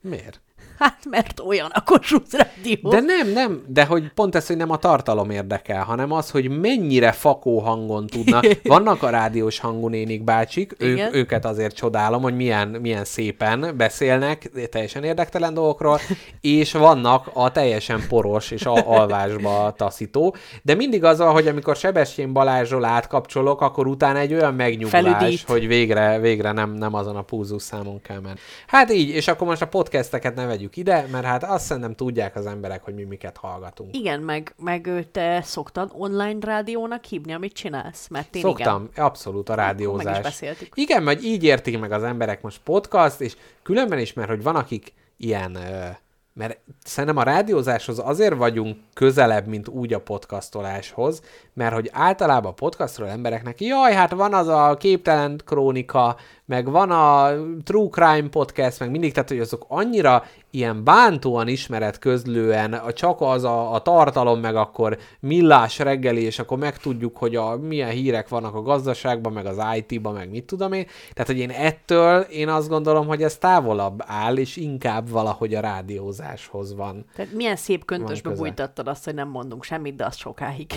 Miért? 0.00 0.40
Hát, 0.82 1.04
mert 1.10 1.40
olyan 1.40 1.70
a 1.72 1.82
Kossuth 1.84 2.36
Rádió. 2.36 2.90
De 2.90 3.00
nem, 3.00 3.28
nem, 3.28 3.62
de 3.66 3.84
hogy 3.84 4.12
pont 4.14 4.34
ez, 4.34 4.46
hogy 4.46 4.56
nem 4.56 4.70
a 4.70 4.76
tartalom 4.76 5.30
érdekel, 5.30 5.82
hanem 5.82 6.12
az, 6.12 6.30
hogy 6.30 6.60
mennyire 6.60 7.12
fakó 7.12 7.58
hangon 7.58 8.06
tudnak. 8.06 8.44
Vannak 8.62 9.02
a 9.02 9.10
rádiós 9.10 9.58
hangú 9.58 9.88
nénik 9.88 10.24
bácsik, 10.24 10.74
Igen. 10.78 11.14
őket 11.14 11.44
azért 11.44 11.74
csodálom, 11.74 12.22
hogy 12.22 12.36
milyen, 12.36 12.68
milyen 12.68 13.04
szépen 13.04 13.74
beszélnek 13.76 14.50
teljesen 14.70 15.04
érdektelen 15.04 15.54
dolgokról, 15.54 16.00
és 16.40 16.72
vannak 16.72 17.30
a 17.32 17.52
teljesen 17.52 18.04
poros 18.08 18.50
és 18.50 18.66
a 18.66 18.74
alvásba 18.86 19.74
taszító, 19.76 20.36
de 20.62 20.74
mindig 20.74 21.04
az 21.04 21.18
hogy 21.18 21.46
amikor 21.46 21.76
Sebestyén 21.76 22.32
Balázsról 22.32 22.84
átkapcsolok, 22.84 23.60
akkor 23.60 23.86
utána 23.86 24.18
egy 24.18 24.34
olyan 24.34 24.54
megnyugvás, 24.54 25.02
Felüdít. 25.02 25.42
hogy 25.46 25.66
végre, 25.66 26.18
végre 26.18 26.52
nem, 26.52 26.70
nem 26.70 26.94
azon 26.94 27.16
a 27.16 27.22
púzus 27.22 27.62
számon 27.62 28.00
kell 28.02 28.20
menni. 28.20 28.38
Hát 28.66 28.92
így, 28.92 29.08
és 29.08 29.28
akkor 29.28 29.46
most 29.46 29.62
a 29.62 29.66
podcasteket 29.66 30.34
ne 30.34 30.46
vegyük 30.46 30.71
ide, 30.76 31.06
mert 31.10 31.24
hát 31.24 31.44
azt 31.44 31.64
szerintem 31.64 31.94
tudják 31.94 32.36
az 32.36 32.46
emberek, 32.46 32.84
hogy 32.84 32.94
mi 32.94 33.02
miket 33.02 33.36
hallgatunk. 33.36 33.96
Igen, 33.96 34.20
meg, 34.20 34.54
meg 34.58 35.06
te 35.12 35.42
szoktad 35.42 35.90
online 35.94 36.38
rádiónak 36.40 37.04
hívni, 37.04 37.32
amit 37.32 37.52
csinálsz? 37.52 38.08
Mert 38.08 38.34
én 38.34 38.42
Szoktam, 38.42 38.88
igen. 38.92 39.04
abszolút 39.04 39.48
a 39.48 39.54
rádiózás. 39.54 40.04
meg 40.04 40.14
is 40.14 40.22
beszéltük. 40.22 40.68
Igen, 40.74 41.04
vagy 41.04 41.24
így 41.24 41.44
értik 41.44 41.80
meg 41.80 41.92
az 41.92 42.02
emberek 42.02 42.42
most 42.42 42.60
podcast, 42.64 43.20
és 43.20 43.36
különben 43.62 43.98
is, 43.98 44.12
mert 44.12 44.28
hogy 44.28 44.42
van, 44.42 44.56
akik 44.56 44.92
ilyen, 45.16 45.54
ö, 45.54 45.88
mert 46.34 46.58
szerintem 46.84 47.18
a 47.18 47.22
rádiózáshoz 47.22 47.98
azért 47.98 48.36
vagyunk 48.36 48.76
közelebb, 48.94 49.46
mint 49.46 49.68
úgy 49.68 49.92
a 49.92 50.00
podcastoláshoz, 50.00 51.22
mert 51.52 51.74
hogy 51.74 51.90
általában 51.92 52.50
a 52.50 52.54
podcastról 52.54 53.08
embereknek, 53.08 53.60
jaj, 53.60 53.92
hát 53.92 54.10
van 54.10 54.34
az 54.34 54.48
a 54.48 54.76
képtelen 54.78 55.40
krónika, 55.44 56.16
meg 56.44 56.70
van 56.70 56.90
a 56.90 57.30
True 57.64 57.88
Crime 57.90 58.28
podcast, 58.28 58.80
meg 58.80 58.90
mindig, 58.90 59.12
tehát 59.12 59.28
hogy 59.28 59.40
azok 59.40 59.64
annyira 59.68 60.24
ilyen 60.54 60.84
bántóan 60.84 61.48
ismeret 61.48 61.98
közlően, 61.98 62.80
csak 62.94 63.20
az 63.20 63.44
a, 63.44 63.74
a 63.74 63.82
tartalom, 63.82 64.40
meg 64.40 64.56
akkor 64.56 64.98
millás 65.20 65.78
reggeli, 65.78 66.22
és 66.22 66.38
akkor 66.38 66.58
megtudjuk, 66.58 67.16
hogy 67.16 67.36
a, 67.36 67.56
milyen 67.56 67.90
hírek 67.90 68.28
vannak 68.28 68.54
a 68.54 68.62
gazdaságban, 68.62 69.32
meg 69.32 69.46
az 69.46 69.58
IT-ban, 69.76 70.14
meg 70.14 70.30
mit 70.30 70.44
tudom 70.44 70.72
én. 70.72 70.86
Tehát, 71.12 71.26
hogy 71.26 71.38
én 71.38 71.50
ettől, 71.50 72.20
én 72.20 72.48
azt 72.48 72.68
gondolom, 72.68 73.06
hogy 73.06 73.22
ez 73.22 73.38
távolabb 73.38 74.02
áll, 74.06 74.36
és 74.36 74.56
inkább 74.56 75.08
valahogy 75.08 75.54
a 75.54 75.60
rádiózáshoz 75.60 76.74
van. 76.74 77.04
Tehát 77.14 77.32
milyen 77.32 77.56
szép 77.56 77.84
köntösbe 77.84 78.30
bújtattad 78.30 78.88
azt, 78.88 79.04
hogy 79.04 79.14
nem 79.14 79.28
mondunk 79.28 79.64
semmit, 79.64 79.96
de 79.96 80.04
az 80.04 80.16
sokáig. 80.16 80.70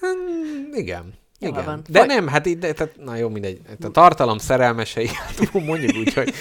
Hmm, 0.00 0.72
igen. 0.72 1.14
Jól 1.40 1.50
Igen. 1.52 1.64
van. 1.64 1.82
De 1.88 1.98
Foly- 1.98 2.08
nem, 2.08 2.28
hát 2.28 2.46
így, 2.46 2.58
de, 2.58 2.72
tehát, 2.72 2.96
na 3.04 3.16
jó, 3.16 3.28
mindegy. 3.28 3.60
A 3.82 3.90
tartalom 3.90 4.38
szerelmesei, 4.38 5.06
hát 5.26 5.52
mondjuk 5.52 5.96
úgy, 5.96 6.12
hogy 6.12 6.32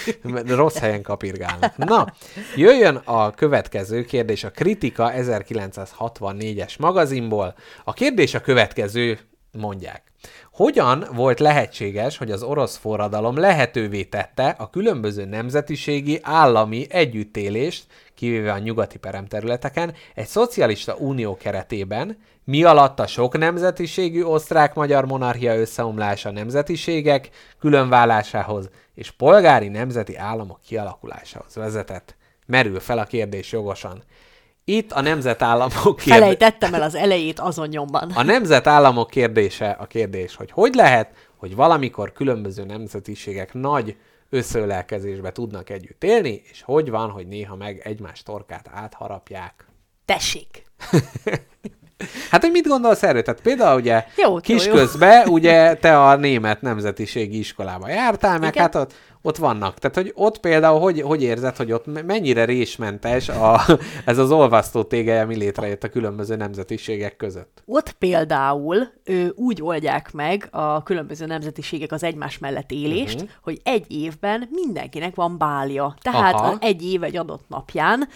rossz 0.48 0.78
helyen 0.78 1.02
kapirgálnak. 1.02 1.78
Na, 1.78 2.14
jöjjön 2.56 2.96
a 2.96 3.32
következő 3.32 4.06
kérdés, 4.06 4.44
a 4.44 4.52
Kritika 4.52 5.12
1964-es 5.16 6.80
magazinból. 6.80 7.56
A 7.84 7.94
kérdés 7.94 8.34
a 8.34 8.42
következő, 8.42 9.20
mondják. 9.52 10.04
Hogyan 10.52 11.06
volt 11.14 11.40
lehetséges, 11.40 12.18
hogy 12.18 12.32
az 12.32 12.44
orosz 12.44 12.78
forradalom 12.78 13.38
lehetővé 13.38 14.04
tette 14.04 14.56
a 14.58 14.70
különböző 14.70 15.26
nemzetiségi 15.26 16.20
állami 16.22 16.86
együttélést, 16.90 17.84
kivéve 18.16 18.52
a 18.52 18.58
nyugati 18.58 18.98
peremterületeken, 18.98 19.94
egy 20.14 20.28
szocialista 20.28 20.96
unió 20.96 21.38
keretében, 21.38 22.18
mi 22.46 22.64
alatt 22.64 23.00
a 23.00 23.08
sok 23.08 23.38
nemzetiségű 23.38 24.24
osztrák-magyar 24.24 25.06
monarchia 25.06 25.60
összeomlása 25.60 26.32
nemzetiségek 26.32 27.30
különválásához 27.60 28.70
és 28.94 29.12
polgári 29.12 29.68
nemzeti 29.68 30.16
államok 30.16 30.60
kialakulásához 30.68 31.56
vezetett? 31.56 32.16
Merül 32.46 32.80
fel 32.80 32.98
a 32.98 33.04
kérdés 33.04 33.52
jogosan. 33.52 34.04
Itt 34.64 34.92
a 34.92 35.02
nemzetállamok 35.02 35.96
kérdése. 35.96 36.14
Felejtettem 36.14 36.74
el 36.74 36.82
az 36.82 36.96
elejét 36.96 37.40
azon 37.40 37.68
nyomban. 37.68 38.12
A 38.16 38.24
nemzetállamok 38.24 39.10
kérdése 39.10 39.70
a 39.70 39.86
kérdés, 39.86 40.36
hogy 40.36 40.52
hogy 40.52 40.74
lehet, 40.74 41.10
hogy 41.36 41.56
valamikor 41.56 42.12
különböző 42.12 42.64
nemzetiségek 42.64 43.54
nagy 43.54 43.98
összeölelkezésbe 44.30 45.32
tudnak 45.32 45.70
együtt 45.70 46.04
élni, 46.04 46.42
és 46.52 46.62
hogy 46.62 46.90
van, 46.90 47.10
hogy 47.10 47.28
néha 47.28 47.56
meg 47.56 47.82
egymás 47.84 48.24
torkát 48.24 48.70
átharapják. 48.74 49.66
Tessék! 50.06 50.64
Hát, 52.30 52.42
hogy 52.42 52.52
mit 52.52 52.68
gondolsz 52.68 53.04
erről? 53.04 53.22
Tehát 53.22 53.42
például 53.42 53.80
ugye 53.80 54.06
Jó, 54.18 54.30
jó, 54.30 54.36
kisközben 54.36 55.28
ugye 55.28 55.74
te 55.74 56.02
a 56.02 56.16
német 56.16 56.62
nemzetiségi 56.62 57.38
iskolába 57.38 57.90
jártál, 57.90 58.40
meg 58.40 58.50
Igen. 58.50 58.64
hát 58.64 58.76
ott, 58.76 58.94
ott 59.22 59.38
vannak. 59.38 59.80
Tehát, 59.80 59.96
hogy 59.96 60.12
ott 60.16 60.40
például 60.40 60.80
hogy, 60.80 61.02
hogy 61.02 61.24
érzed, 61.24 61.56
hogy 61.56 61.72
ott 61.72 61.86
me- 61.86 62.06
mennyire 62.06 62.46
résmentes 62.46 63.30
a, 63.30 63.62
ez 64.06 64.18
az 64.18 64.32
olvasztó 64.32 64.84
tégeje, 64.84 65.22
ami 65.22 65.36
létrejött 65.36 65.84
a 65.84 65.90
különböző 65.90 66.36
nemzetiségek 66.36 67.16
között? 67.16 67.64
Ott 67.66 67.92
például 67.92 68.88
ő, 69.04 69.34
úgy 69.36 69.62
oldják 69.62 70.14
meg 70.14 70.48
a 70.52 70.84
különböző 70.84 71.26
nemzetiségek 71.26 71.92
az 71.92 72.04
egymás 72.04 72.38
mellett 72.38 72.72
élést, 72.72 73.16
uh-huh. 73.16 73.30
hogy 73.42 73.60
egy 73.64 73.86
évben 73.88 74.50
mindenkinek 74.52 75.16
van 75.16 75.38
bálja. 75.38 75.96
Tehát 76.02 76.34
Aha. 76.34 76.58
egy 76.60 76.86
év 76.86 77.04
egy 77.04 77.18
adott 77.18 77.44
napján 77.48 78.08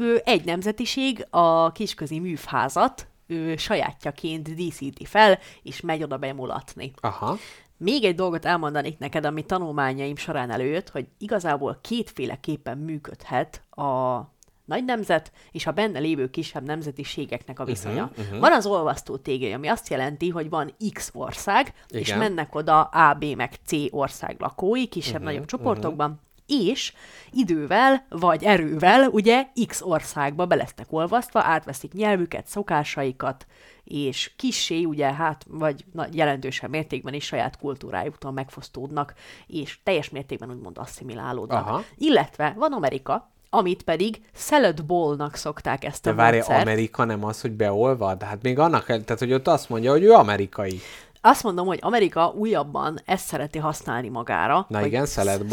ő, 0.00 0.20
egy 0.24 0.44
nemzetiség 0.44 1.26
a 1.30 1.72
kisközi 1.72 2.18
művházat 2.18 3.06
ő, 3.26 3.56
sajátjaként 3.56 4.54
díszíti 4.54 5.04
fel, 5.04 5.38
és 5.62 5.80
megy 5.80 6.02
oda 6.02 6.16
bemulatni. 6.16 6.92
Aha. 7.00 7.36
Még 7.76 8.04
egy 8.04 8.14
dolgot 8.14 8.44
elmondanék 8.44 8.98
neked, 8.98 9.24
ami 9.24 9.42
tanulmányaim 9.42 10.16
során 10.16 10.50
előjött, 10.50 10.88
hogy 10.88 11.06
igazából 11.18 11.78
kétféleképpen 11.82 12.78
működhet 12.78 13.62
a 13.70 14.20
nagy 14.64 14.84
nemzet 14.84 15.32
és 15.52 15.66
a 15.66 15.72
benne 15.72 15.98
lévő 15.98 16.30
kisebb 16.30 16.64
nemzetiségeknek 16.64 17.60
a 17.60 17.64
viszonya. 17.64 18.02
Uh-huh, 18.02 18.24
uh-huh. 18.24 18.40
Van 18.40 18.52
az 18.52 18.66
olvasztó 18.66 19.16
tégely, 19.16 19.52
ami 19.52 19.68
azt 19.68 19.88
jelenti, 19.88 20.28
hogy 20.28 20.48
van 20.48 20.74
X 20.92 21.10
ország, 21.14 21.74
Igen. 21.88 22.02
és 22.02 22.14
mennek 22.14 22.54
oda 22.54 22.82
A, 22.82 23.14
B 23.14 23.24
meg 23.24 23.52
C 23.64 23.72
ország 23.90 24.36
lakói, 24.38 24.86
kisebb-nagyobb 24.86 25.44
uh-huh, 25.44 25.58
csoportokban, 25.58 26.10
uh-huh. 26.10 26.24
És 26.46 26.92
idővel 27.30 28.06
vagy 28.08 28.44
erővel 28.44 29.08
ugye 29.08 29.46
X 29.66 29.80
országba 29.82 30.46
be 30.46 30.54
lesznek 30.54 30.86
olvasztva, 30.90 31.42
átveszik 31.42 31.92
nyelvüket, 31.92 32.46
szokásaikat, 32.46 33.46
és 33.84 34.32
kissé, 34.36 34.84
ugye, 34.84 35.12
hát, 35.12 35.44
vagy 35.48 35.84
na, 35.92 36.06
jelentősebb 36.12 36.70
mértékben 36.70 37.14
is 37.14 37.24
saját 37.24 37.58
kultúrájuktól 37.58 38.32
megfosztódnak, 38.32 39.14
és 39.46 39.78
teljes 39.82 40.10
mértékben 40.10 40.50
úgymond 40.50 40.78
asszimilálódnak. 40.78 41.66
Aha. 41.66 41.84
Illetve 41.96 42.54
van 42.56 42.72
Amerika, 42.72 43.30
amit 43.50 43.82
pedig 43.82 44.20
salad 44.34 44.84
bowl-nak 44.84 45.34
szokták 45.34 45.84
ezt 45.84 46.06
a 46.06 46.10
De 46.10 46.16
várj, 46.16 46.36
módszert. 46.36 46.60
Amerika 46.60 47.04
nem 47.04 47.24
az, 47.24 47.40
hogy 47.40 47.52
beolvad? 47.52 48.22
Hát 48.22 48.42
még 48.42 48.58
annak, 48.58 48.84
tehát 48.84 49.18
hogy 49.18 49.32
ott 49.32 49.48
azt 49.48 49.68
mondja, 49.68 49.90
hogy 49.90 50.02
ő 50.02 50.12
amerikai. 50.12 50.80
Azt 51.26 51.42
mondom, 51.42 51.66
hogy 51.66 51.78
Amerika 51.82 52.32
újabban 52.36 52.98
ezt 53.04 53.26
szereti 53.26 53.58
használni 53.58 54.08
magára. 54.08 54.66
Na 54.68 54.86
igen. 54.86 55.06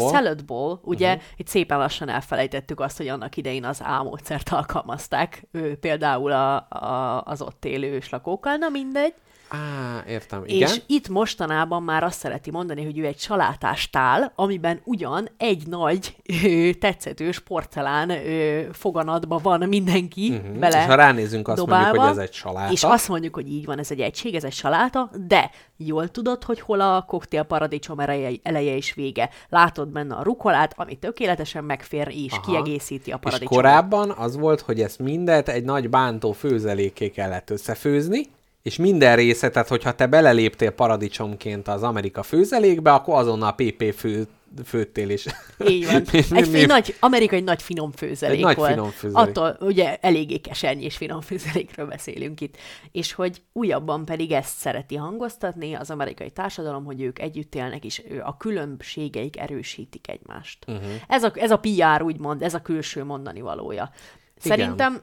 Salad 0.08 0.44
bowl, 0.44 0.80
ugye, 0.82 1.08
uh-huh. 1.08 1.22
itt 1.36 1.46
szépen 1.46 1.78
lassan 1.78 2.08
elfelejtettük 2.08 2.80
azt, 2.80 2.96
hogy 2.96 3.08
annak 3.08 3.36
idején 3.36 3.64
az 3.64 3.80
A 3.80 4.02
módszert 4.02 4.48
alkalmazták, 4.48 5.46
ő, 5.52 5.76
például 5.76 6.32
a, 6.32 6.56
a, 6.68 7.22
az 7.24 7.42
ott 7.42 7.64
élő 7.64 7.92
őslakókkal, 7.92 8.56
na 8.56 8.68
mindegy. 8.68 9.14
Á, 9.54 10.04
értem, 10.08 10.42
igen. 10.46 10.68
És 10.68 10.80
itt 10.86 11.08
mostanában 11.08 11.82
már 11.82 12.02
azt 12.02 12.18
szereti 12.18 12.50
mondani, 12.50 12.84
hogy 12.84 12.98
ő 12.98 13.04
egy 13.04 13.18
salátás 13.18 13.90
tál, 13.90 14.32
amiben 14.36 14.80
ugyan 14.84 15.28
egy 15.36 15.66
nagy 15.66 16.16
ö, 16.44 16.70
tetszetős 16.72 17.38
porcelán 17.40 18.10
ö, 18.10 18.60
foganatban 18.72 19.40
van 19.42 19.68
mindenki 19.68 20.30
Mhm. 20.30 20.58
bele 20.58 20.80
És 20.80 20.86
ha 20.86 20.94
ránézünk, 20.94 21.48
azt 21.48 21.56
mondjuk, 21.58 21.78
dobálva, 21.78 22.00
hogy 22.08 22.10
ez 22.18 22.28
egy 22.28 22.32
saláta. 22.32 22.72
És 22.72 22.82
azt 22.84 23.08
mondjuk, 23.08 23.34
hogy 23.34 23.48
így 23.52 23.64
van, 23.64 23.78
ez 23.78 23.90
egy 23.90 24.00
egység, 24.00 24.34
ez 24.34 24.44
egy 24.44 24.52
saláta, 24.52 25.10
de 25.26 25.50
jól 25.76 26.08
tudod, 26.08 26.42
hogy 26.44 26.60
hol 26.60 26.80
a 26.80 27.02
koktél 27.02 27.42
paradicsom 27.42 28.00
eleje, 28.00 28.30
eleje 28.42 28.76
és 28.76 28.94
vége. 28.94 29.30
Látod 29.48 29.88
benne 29.88 30.14
a 30.14 30.22
rukolát, 30.22 30.74
ami 30.76 30.94
tökéletesen 30.96 31.64
megfér 31.64 32.08
és 32.10 32.32
Aha. 32.32 32.40
kiegészíti 32.50 33.10
a 33.10 33.14
És 33.14 33.20
paradicsomot. 33.20 33.62
korábban 33.62 34.10
az 34.10 34.36
volt, 34.36 34.60
hogy 34.60 34.80
ezt 34.80 34.98
mindet 34.98 35.48
egy 35.48 35.64
nagy 35.64 35.90
bántó 35.90 36.32
főzelékké 36.32 37.10
kellett 37.10 37.50
összefőzni, 37.50 38.26
és 38.64 38.76
minden 38.76 39.16
része, 39.16 39.50
tehát 39.50 39.68
hogyha 39.68 39.94
te 39.94 40.06
beleléptél 40.06 40.70
paradicsomként 40.70 41.68
az 41.68 41.82
Amerika 41.82 42.22
főzelékbe, 42.22 42.92
akkor 42.92 43.14
azonnal 43.18 43.54
PP 43.54 43.94
fő, 43.94 44.26
főttél 44.64 45.08
is. 45.10 45.26
Így 45.66 45.86
van. 45.86 45.94
Egy, 46.12 46.50
mi- 46.50 46.58
egy 46.60 46.66
nagy, 46.66 46.94
Amerika 47.00 47.36
egy 47.36 47.44
nagy 47.44 47.62
finom 47.62 47.92
főzelék 47.92 48.36
Egy 48.36 48.42
nagy 48.44 48.56
volt. 48.56 48.70
finom 48.70 48.90
főzelék. 48.90 49.28
Attól 49.28 49.56
ugye 49.60 49.96
eléggé 49.96 50.36
keseny 50.36 50.82
és 50.82 50.96
finom 50.96 51.20
főzelékről 51.30 51.86
beszélünk 51.86 52.40
itt. 52.40 52.56
És 52.92 53.12
hogy 53.12 53.42
újabban 53.52 54.04
pedig 54.04 54.32
ezt 54.32 54.56
szereti 54.56 54.94
hangoztatni 54.96 55.74
az 55.74 55.90
amerikai 55.90 56.30
társadalom, 56.30 56.84
hogy 56.84 57.00
ők 57.02 57.18
együtt 57.18 57.54
élnek, 57.54 57.84
és 57.84 58.02
ő- 58.10 58.22
a 58.24 58.36
különbségeik 58.36 59.38
erősítik 59.38 60.08
egymást. 60.08 60.64
Uh-huh. 60.66 60.84
Ez, 61.08 61.22
a, 61.22 61.32
ez 61.34 61.50
a 61.50 61.58
PR 61.58 62.02
úgymond, 62.02 62.42
ez 62.42 62.54
a 62.54 62.62
külső 62.62 63.04
mondani 63.04 63.40
valója. 63.40 63.90
Szerintem 64.36 65.02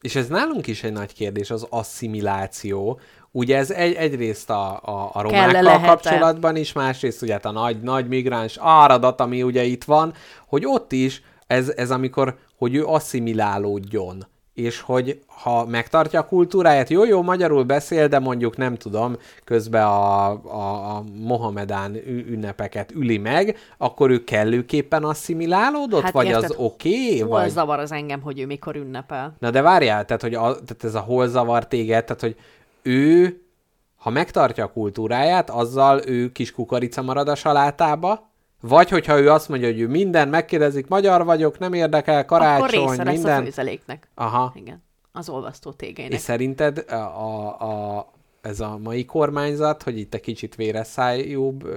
És 0.00 0.16
ez 0.16 0.28
nálunk 0.28 0.66
is 0.66 0.82
egy 0.82 0.92
nagy 0.92 1.12
kérdés, 1.12 1.50
az 1.50 1.66
asszimiláció. 1.70 3.00
Ugye 3.30 3.56
ez 3.56 3.70
egy, 3.70 3.94
egyrészt 3.94 4.50
a, 4.50 4.80
a, 4.82 5.10
a 5.12 5.22
romákkal 5.22 5.80
kapcsolatban 5.80 6.56
is, 6.56 6.72
másrészt 6.72 7.22
ugye 7.22 7.32
hát 7.32 7.44
a 7.44 7.50
nagy, 7.50 7.80
nagy 7.80 8.08
migráns 8.08 8.58
áradat, 8.60 9.20
ami 9.20 9.42
ugye 9.42 9.62
itt 9.62 9.84
van, 9.84 10.14
hogy 10.46 10.62
ott 10.66 10.92
is 10.92 11.22
ez, 11.46 11.68
ez 11.68 11.90
amikor, 11.90 12.38
hogy 12.56 12.74
ő 12.74 12.84
asszimilálódjon 12.84 14.26
és 14.56 14.80
hogy 14.80 15.20
ha 15.26 15.66
megtartja 15.66 16.20
a 16.20 16.26
kultúráját, 16.26 16.88
jó-jó, 16.88 17.22
magyarul 17.22 17.62
beszél, 17.62 18.08
de 18.08 18.18
mondjuk 18.18 18.56
nem 18.56 18.76
tudom, 18.76 19.16
közben 19.44 19.84
a, 19.84 20.30
a, 20.30 20.96
a 20.96 21.04
Mohamedán 21.14 21.94
ünnepeket 22.06 22.92
üli 22.92 23.18
meg, 23.18 23.56
akkor 23.78 24.10
ő 24.10 24.24
kellőképpen 24.24 25.04
asszimilálódott, 25.04 26.02
Hát 26.02 26.12
vagy 26.12 26.26
érted, 26.26 26.44
az 26.44 26.54
oké, 26.56 26.88
okay, 26.88 27.20
hol 27.20 27.28
vagy... 27.28 27.50
zavar 27.50 27.78
az 27.78 27.92
engem, 27.92 28.20
hogy 28.20 28.40
ő 28.40 28.46
mikor 28.46 28.76
ünnepel. 28.76 29.34
Na 29.38 29.50
de 29.50 29.62
várjál, 29.62 30.04
tehát, 30.04 30.22
hogy 30.22 30.34
a, 30.34 30.40
tehát 30.40 30.84
ez 30.84 30.94
a 30.94 31.00
hol 31.00 31.28
zavar 31.28 31.66
téged, 31.66 32.04
tehát 32.04 32.22
hogy 32.22 32.36
ő, 32.82 33.40
ha 33.96 34.10
megtartja 34.10 34.64
a 34.64 34.72
kultúráját, 34.72 35.50
azzal 35.50 36.00
ő 36.06 36.32
kis 36.32 36.52
kukorica 36.52 37.02
marad 37.02 37.28
a 37.28 37.34
salátába, 37.34 38.25
vagy 38.60 38.88
hogyha 38.88 39.20
ő 39.20 39.30
azt 39.30 39.48
mondja, 39.48 39.68
hogy 39.68 39.80
ő 39.80 39.88
minden, 39.88 40.28
megkérdezik, 40.28 40.88
magyar 40.88 41.24
vagyok, 41.24 41.58
nem 41.58 41.72
érdekel, 41.72 42.18
Akkor 42.18 42.38
karácsony, 42.38 42.68
része 42.68 43.02
lesz 43.04 43.14
a 43.14 43.16
minden. 43.16 43.44
főzeléknek. 43.44 44.08
Aha. 44.14 44.52
Igen, 44.54 44.82
az 45.12 45.28
olvasztó 45.28 45.72
tégeinek. 45.72 46.14
És 46.14 46.20
szerinted 46.20 46.84
a, 46.88 46.94
a, 46.94 47.60
a, 47.60 48.06
ez 48.40 48.60
a 48.60 48.78
mai 48.82 49.04
kormányzat, 49.04 49.82
hogy 49.82 49.98
itt 49.98 50.14
egy 50.14 50.20
kicsit 50.20 50.54
véreszájúbb 50.54 51.68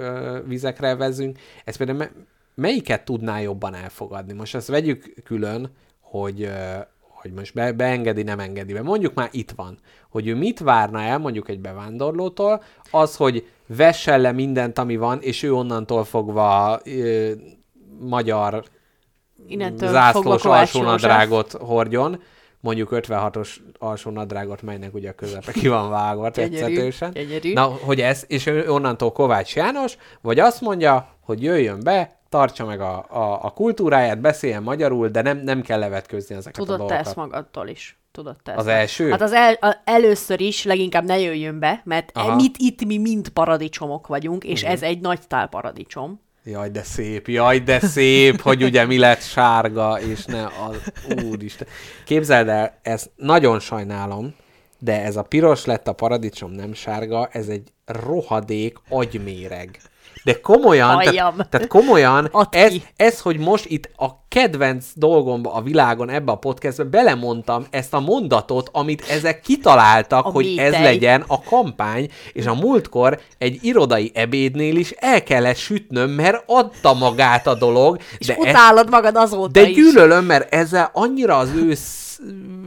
vizekre 0.47 0.95
vezünk, 0.95 1.39
ez 1.65 1.75
például 1.75 1.97
me, 1.97 2.11
melyiket 2.55 3.05
tudná 3.05 3.39
jobban 3.39 3.73
elfogadni? 3.73 4.33
Most 4.33 4.55
azt 4.55 4.67
vegyük 4.67 5.13
külön, 5.23 5.71
hogy, 5.99 6.41
ö, 6.41 6.77
hogy 6.99 7.31
most 7.31 7.53
be, 7.53 7.71
beengedi, 7.71 8.23
nem 8.23 8.39
engedi 8.39 8.73
be. 8.73 8.81
Mondjuk 8.81 9.13
már 9.13 9.29
itt 9.31 9.51
van, 9.51 9.77
hogy 10.09 10.27
ő 10.27 10.35
mit 10.35 10.59
várna 10.59 11.01
el 11.01 11.17
mondjuk 11.17 11.49
egy 11.49 11.59
bevándorlótól, 11.59 12.63
az, 12.91 13.15
hogy 13.15 13.47
vessen 13.77 14.21
le 14.21 14.31
mindent, 14.31 14.79
ami 14.79 14.95
van, 14.95 15.21
és 15.21 15.43
ő 15.43 15.53
onnantól 15.53 16.03
fogva 16.03 16.79
ö, 16.85 17.31
magyar 17.99 18.63
Innentől 19.47 19.89
zászlós 19.89 20.45
alsónadrágot 20.45 21.51
hordjon, 21.51 22.21
mondjuk 22.59 22.89
56-os 22.91 23.55
alsónadrágot, 23.77 24.61
melynek 24.61 24.93
ugye 24.93 25.09
a 25.09 25.13
közepe 25.13 25.51
ki 25.51 25.67
van 25.67 25.89
vágva 25.89 26.31
tetszetősen. 26.31 27.11
gyönyörű. 27.11 27.53
Na, 27.53 27.63
hogy 27.63 28.01
ez, 28.01 28.23
és 28.27 28.45
ő 28.45 28.71
onnantól 28.71 29.11
Kovács 29.11 29.55
János, 29.55 29.97
vagy 30.21 30.39
azt 30.39 30.61
mondja, 30.61 31.15
hogy 31.19 31.43
jöjjön 31.43 31.79
be, 31.83 32.19
tartsa 32.29 32.65
meg 32.65 32.81
a, 32.81 33.05
a, 33.09 33.39
a 33.43 33.49
kultúráját, 33.49 34.19
beszéljen 34.21 34.63
magyarul, 34.63 35.07
de 35.07 35.21
nem, 35.21 35.37
nem 35.37 35.61
kell 35.61 35.79
levetközni 35.79 36.35
ezeket 36.35 36.61
a 36.61 36.63
Tudod 36.63 36.77
te 36.77 36.83
dolgokat. 36.83 37.05
ezt 37.07 37.15
magadtól 37.15 37.67
is? 37.67 37.98
Tudod 38.11 38.35
te 38.43 38.53
Az 38.53 38.67
ezt? 38.67 38.77
első? 38.77 39.09
Hát 39.09 39.21
az 39.21 39.31
el, 39.33 39.53
a, 39.53 39.75
először 39.83 40.39
is 40.41 40.63
leginkább 40.63 41.05
ne 41.05 41.19
jöjjön 41.19 41.59
be, 41.59 41.81
mert 41.85 42.09
Aha. 42.13 42.27
Aha. 42.27 42.35
mit 42.35 42.55
itt 42.57 42.85
mi 42.85 42.97
mind 42.97 43.29
paradicsomok 43.29 44.07
vagyunk, 44.07 44.43
és 44.43 44.61
Mhm. 44.63 44.71
ez 44.71 44.81
egy 44.81 44.99
nagy 44.99 45.19
tál 45.27 45.47
paradicsom. 45.47 46.19
Jaj, 46.43 46.69
de 46.69 46.83
szép, 46.83 47.27
jaj, 47.27 47.59
de 47.59 47.79
szép, 47.79 48.41
hogy 48.41 48.63
ugye 48.63 48.85
mi 48.85 48.97
lett 48.97 49.21
sárga, 49.21 49.99
és 50.01 50.25
ne 50.25 50.43
az... 50.45 50.91
Úristen. 51.25 51.67
Képzeld 52.05 52.47
el, 52.47 52.79
ezt 52.81 53.11
nagyon 53.15 53.59
sajnálom, 53.59 54.35
de 54.79 55.03
ez 55.03 55.15
a 55.15 55.23
piros 55.23 55.65
lett 55.65 55.87
a 55.87 55.93
paradicsom, 55.93 56.51
nem 56.51 56.73
sárga, 56.73 57.27
ez 57.31 57.47
egy 57.47 57.67
rohadék 57.85 58.77
agyméreg. 58.89 59.79
De 60.23 60.39
komolyan, 60.41 60.93
Halljam. 60.93 61.31
tehát, 61.35 61.49
tehát 61.49 61.67
komolyan, 61.67 62.31
ez, 62.49 62.73
ez, 62.95 63.19
hogy 63.19 63.37
most 63.39 63.65
itt 63.65 63.89
a 63.95 64.07
kedvenc 64.27 64.85
dolgomba 64.95 65.53
a 65.53 65.61
világon 65.61 66.09
ebbe 66.09 66.31
a 66.31 66.35
podcastbe 66.35 66.83
belemondtam 66.83 67.65
ezt 67.69 67.93
a 67.93 67.99
mondatot, 67.99 68.69
amit 68.73 69.03
ezek 69.09 69.41
kitaláltak, 69.41 70.25
A 70.25 70.29
hogy 70.29 70.57
ez 70.57 70.71
legyen 70.71 71.23
a 71.27 71.41
kampány, 71.43 72.09
és 72.33 72.45
a 72.45 72.53
múltkor 72.53 73.19
egy 73.37 73.59
irodai 73.61 74.11
ebédnél 74.13 74.75
is 74.75 74.91
el 74.91 75.23
kellett 75.23 75.57
sütnöm, 75.57 76.09
mert 76.09 76.43
adta 76.45 76.93
magát 76.93 77.47
a 77.47 77.55
dolog, 77.55 77.97
És 78.17 78.27
de, 78.27 78.33
e- 78.35 78.49
utálod 78.49 78.89
magad 78.89 79.15
azóta 79.15 79.51
de 79.51 79.67
is. 79.67 79.75
gyűlölöm, 79.75 80.25
mert 80.25 80.53
ezzel 80.53 80.89
annyira 80.93 81.37
az 81.37 81.49
ő 81.55 81.73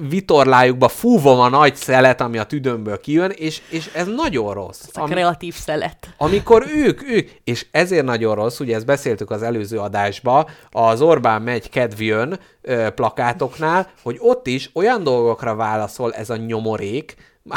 vitorlájukba 0.09 0.89
fúvom 0.89 1.41
a 1.41 1.49
nagy 1.49 1.75
szelet, 1.77 2.21
ami 2.21 2.39
a 2.39 2.45
tüdőmből 2.45 3.01
kijön, 3.01 3.31
és, 3.31 3.63
és 3.71 3.91
ez 3.95 4.07
nagyon 4.07 4.55
rossz. 4.55 4.81
Ez 4.81 5.03
a 5.03 5.05
kreatív 5.05 5.55
szelet. 5.55 6.15
Amikor 6.17 6.67
ők, 6.75 7.03
ők, 7.03 7.31
és 7.45 7.67
ezért 7.71 8.05
nagyon 8.05 8.35
rossz, 8.35 8.61
ugye 8.61 8.75
ezt 8.75 8.87
beszéltük 8.87 9.31
az 9.31 9.43
előző 9.43 9.79
adásba, 9.79 10.49
az 10.71 11.01
Orbán 11.01 11.43
megy, 11.43 11.71
kedv 11.71 12.01
jön 12.01 12.39
ö, 12.63 12.91
plakátoknál, 12.91 13.91
hogy 14.03 14.17
ott 14.21 14.47
is 14.47 14.71
olyan 14.75 15.03
dolgokra 15.03 15.55
válaszol 15.55 16.13
ez 16.13 16.31
a 16.31 16.37
nyomorék, 16.37 17.17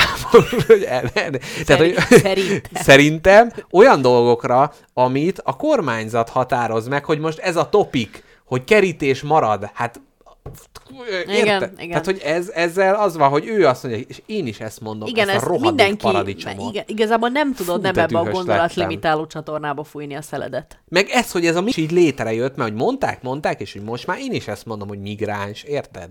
el- 0.87 1.11
tehát, 1.65 1.81
hogy, 1.81 1.95
Szerintem. 2.09 2.81
szerintem 2.89 3.51
olyan 3.71 4.01
dolgokra, 4.01 4.73
amit 4.93 5.41
a 5.43 5.55
kormányzat 5.55 6.29
határoz 6.29 6.87
meg, 6.87 7.05
hogy 7.05 7.19
most 7.19 7.39
ez 7.39 7.55
a 7.55 7.69
topik, 7.69 8.23
hogy 8.45 8.63
kerítés 8.63 9.21
marad, 9.21 9.69
hát 9.73 10.01
Érte? 11.27 11.71
igen. 11.77 11.89
Tehát, 11.89 12.05
hogy 12.05 12.21
ez, 12.23 12.49
ezzel 12.49 12.95
az 12.95 13.17
van, 13.17 13.29
hogy 13.29 13.47
ő 13.47 13.65
azt 13.65 13.83
mondja, 13.83 14.01
és 14.07 14.21
én 14.25 14.47
is 14.47 14.59
ezt 14.59 14.79
mondom, 14.81 15.07
Igen, 15.07 15.27
ezt 15.29 15.37
ez 15.37 15.43
a 15.43 15.47
rohadék 15.47 15.67
mindenki, 15.67 15.95
paradicsomot. 15.95 16.73
igen, 16.73 16.83
igazából 16.87 17.29
nem 17.29 17.53
tudod 17.53 17.75
Fú, 17.75 17.81
nem 17.81 17.97
ebbe 17.97 18.19
a 18.19 18.23
gondolatlimitáló 18.23 19.27
csatornába 19.27 19.83
fújni 19.83 20.15
a 20.15 20.21
szeledet. 20.21 20.79
Meg 20.89 21.07
ez, 21.09 21.31
hogy 21.31 21.45
ez 21.45 21.55
a 21.55 21.61
mi 21.61 21.71
így 21.75 21.91
létrejött, 21.91 22.55
mert 22.55 22.69
hogy 22.69 22.79
mondták, 22.79 23.21
mondták, 23.23 23.61
és 23.61 23.73
hogy 23.73 23.83
most 23.83 24.07
már 24.07 24.19
én 24.19 24.31
is 24.31 24.47
ezt 24.47 24.65
mondom, 24.65 24.87
hogy 24.87 24.99
migráns, 24.99 25.63
érted? 25.63 26.09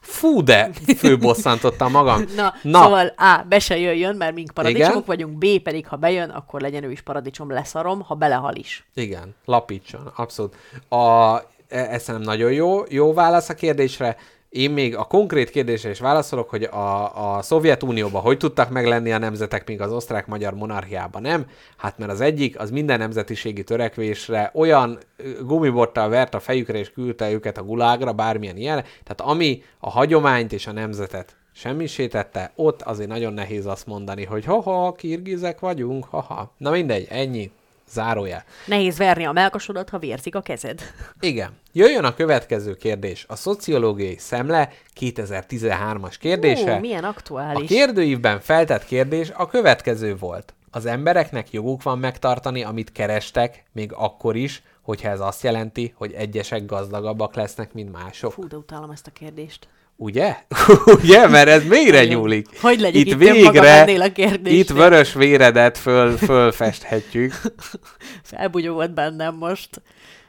Fú, 0.00 0.42
de 0.42 0.70
főbosszantottam 0.96 1.90
magam. 1.90 2.24
Na, 2.36 2.54
Na 2.62 2.82
szóval 2.82 3.06
A. 3.06 3.44
be 3.48 3.58
se 3.58 3.78
jöjjön, 3.78 4.16
mert 4.16 4.34
mink 4.34 4.50
paradicsomok 4.50 4.92
Igen. 4.92 5.02
vagyunk, 5.06 5.38
B. 5.38 5.62
pedig 5.62 5.86
ha 5.86 5.96
bejön, 5.96 6.30
akkor 6.30 6.60
legyen 6.60 6.84
ő 6.84 6.90
is 6.90 7.00
paradicsom, 7.00 7.50
leszarom, 7.50 8.00
ha 8.00 8.14
belehal 8.14 8.54
is. 8.54 8.84
igen, 8.94 9.34
lapítson, 9.44 10.12
abszolút. 10.16 10.54
A, 10.88 11.36
ez 11.72 12.02
szerintem 12.02 12.30
nagyon 12.30 12.52
jó, 12.52 12.82
jó 12.88 13.12
válasz 13.12 13.48
a 13.48 13.54
kérdésre. 13.54 14.16
Én 14.48 14.70
még 14.70 14.96
a 14.96 15.04
konkrét 15.04 15.50
kérdésre 15.50 15.90
is 15.90 16.00
válaszolok, 16.00 16.50
hogy 16.50 16.62
a, 16.62 17.36
a 17.36 17.42
Szovjetunióban 17.42 18.22
hogy 18.22 18.36
tudtak 18.36 18.70
meglenni 18.70 19.12
a 19.12 19.18
nemzetek, 19.18 19.66
míg 19.66 19.80
az 19.80 19.92
osztrák-magyar 19.92 20.54
monarchiában 20.54 21.22
nem? 21.22 21.46
Hát 21.76 21.98
mert 21.98 22.10
az 22.10 22.20
egyik, 22.20 22.58
az 22.58 22.70
minden 22.70 22.98
nemzetiségi 22.98 23.64
törekvésre 23.64 24.50
olyan 24.54 24.98
gumibottal 25.42 26.08
vert 26.08 26.34
a 26.34 26.40
fejükre 26.40 26.78
és 26.78 26.92
küldte 26.92 27.30
őket 27.30 27.58
a 27.58 27.62
gulágra, 27.62 28.12
bármilyen 28.12 28.56
ilyen. 28.56 28.84
Tehát 29.04 29.20
ami 29.32 29.62
a 29.78 29.90
hagyományt 29.90 30.52
és 30.52 30.66
a 30.66 30.72
nemzetet 30.72 31.36
semmisítette, 31.54 32.52
ott 32.56 32.82
azért 32.82 33.08
nagyon 33.08 33.32
nehéz 33.32 33.66
azt 33.66 33.86
mondani, 33.86 34.24
hogy 34.24 34.44
ha-ha, 34.44 34.92
kirgizek 34.92 35.60
vagyunk, 35.60 36.04
ha-ha. 36.04 36.52
Na 36.56 36.70
mindegy, 36.70 37.06
ennyi. 37.10 37.50
Zárójel. 37.92 38.44
Nehéz 38.66 38.96
verni 38.98 39.24
a 39.24 39.32
melkasodat, 39.32 39.88
ha 39.90 39.98
vérzik 39.98 40.34
a 40.34 40.40
kezed. 40.40 40.80
Igen. 41.20 41.50
Jöjjön 41.72 42.04
a 42.04 42.14
következő 42.14 42.74
kérdés. 42.74 43.24
A 43.28 43.36
szociológiai 43.36 44.16
szemle 44.18 44.68
2013-as 45.00 46.14
kérdése. 46.18 46.74
Ó, 46.76 46.78
milyen 46.78 47.04
A 47.04 47.08
aktuális. 47.08 47.68
kérdőívben 47.68 48.40
feltett 48.40 48.84
kérdés 48.84 49.30
a 49.34 49.46
következő 49.46 50.16
volt. 50.16 50.54
Az 50.70 50.86
embereknek 50.86 51.50
joguk 51.52 51.82
van 51.82 51.98
megtartani, 51.98 52.62
amit 52.62 52.92
kerestek, 52.92 53.64
még 53.72 53.92
akkor 53.92 54.36
is, 54.36 54.62
hogyha 54.82 55.08
ez 55.08 55.20
azt 55.20 55.42
jelenti, 55.42 55.94
hogy 55.96 56.12
egyesek 56.12 56.66
gazdagabbak 56.66 57.34
lesznek, 57.34 57.72
mint 57.72 57.92
mások. 57.92 58.32
Fú, 58.32 58.46
de 58.48 58.56
utálom 58.56 58.90
ezt 58.90 59.06
a 59.06 59.10
kérdést. 59.10 59.68
Ugye? 60.02 60.36
Ugye? 61.00 61.28
Mert 61.28 61.48
ez 61.48 61.64
mélyre 61.64 62.04
nyúlik. 62.04 62.60
Hogy 62.60 62.80
legyek 62.80 63.00
itt 63.00 63.06
itt 63.06 63.18
végre, 63.18 63.82
a 63.82 64.12
kérdésnél? 64.12 64.60
itt 64.60 64.70
vörös 64.70 65.12
véredet 65.12 65.78
föl, 65.78 66.16
fölfesthetjük. 66.16 67.34
Felbugyogott 68.22 68.90
bennem 68.90 69.34
most. 69.34 69.82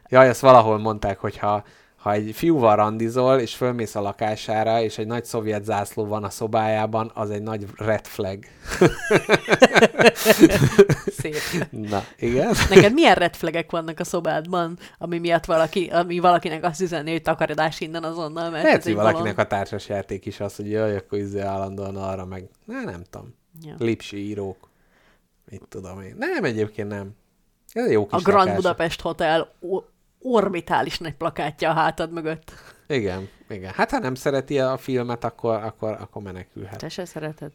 Jaj, 0.09 0.27
ezt 0.27 0.41
valahol 0.41 0.77
mondták, 0.77 1.19
hogy 1.19 1.37
ha, 2.03 2.11
egy 2.11 2.31
fiúval 2.33 2.75
randizol, 2.75 3.39
és 3.39 3.55
fölmész 3.55 3.95
a 3.95 4.01
lakására, 4.01 4.81
és 4.81 4.97
egy 4.97 5.07
nagy 5.07 5.25
szovjet 5.25 5.63
zászló 5.63 6.05
van 6.05 6.23
a 6.23 6.29
szobájában, 6.29 7.11
az 7.13 7.29
egy 7.29 7.41
nagy 7.41 7.65
red 7.77 8.07
flag. 8.07 8.39
Szép. 11.19 11.35
Na, 11.69 12.03
igen. 12.17 12.55
Neked 12.69 12.93
milyen 12.93 13.15
red 13.15 13.35
flagek 13.35 13.71
vannak 13.71 13.99
a 13.99 14.03
szobádban, 14.03 14.77
ami 14.97 15.19
miatt 15.19 15.45
valaki, 15.45 15.85
ami 15.87 16.19
valakinek 16.19 16.63
azt 16.63 16.81
üzenni, 16.81 17.11
hogy 17.11 17.21
takarodás 17.21 17.79
innen 17.79 18.03
azonnal, 18.03 18.49
mert 18.49 18.63
Lehet, 18.63 18.77
ez 18.77 18.83
hogy 18.83 18.93
valakinek 18.95 19.35
bolond. 19.35 19.39
a 19.39 19.55
társasjáték 19.55 20.25
is 20.25 20.39
az, 20.39 20.55
hogy 20.55 20.69
jaj, 20.71 20.95
akkor 20.95 21.17
izé 21.17 21.39
állandóan 21.39 21.95
arra 21.95 22.25
meg... 22.25 22.49
Na, 22.65 22.83
nem 22.83 23.03
tudom. 23.09 23.35
Ja. 23.61 23.75
Lipsi 23.77 24.27
írók. 24.27 24.69
Mit 25.49 25.63
tudom 25.69 26.01
én. 26.01 26.15
Nem, 26.17 26.43
egyébként 26.43 26.87
nem. 26.87 27.11
Ez 27.73 27.85
egy 27.85 27.91
jó 27.91 28.05
kis 28.05 28.13
A 28.13 28.21
Grand 28.21 28.47
lakás. 28.47 28.55
Budapest 28.55 29.01
Hotel 29.01 29.53
orbitális 30.23 30.97
nagy 30.97 31.13
plakátja 31.13 31.69
a 31.69 31.73
hátad 31.73 32.11
mögött. 32.11 32.51
Igen, 32.87 33.29
igen. 33.49 33.71
Hát 33.75 33.91
ha 33.91 33.99
nem 33.99 34.15
szereti 34.15 34.59
a 34.59 34.77
filmet, 34.77 35.23
akkor, 35.23 35.55
akkor, 35.55 35.97
akkor 35.99 36.21
menekülhet. 36.21 36.77
Te 36.77 36.89
se 36.89 37.05
szereted? 37.05 37.51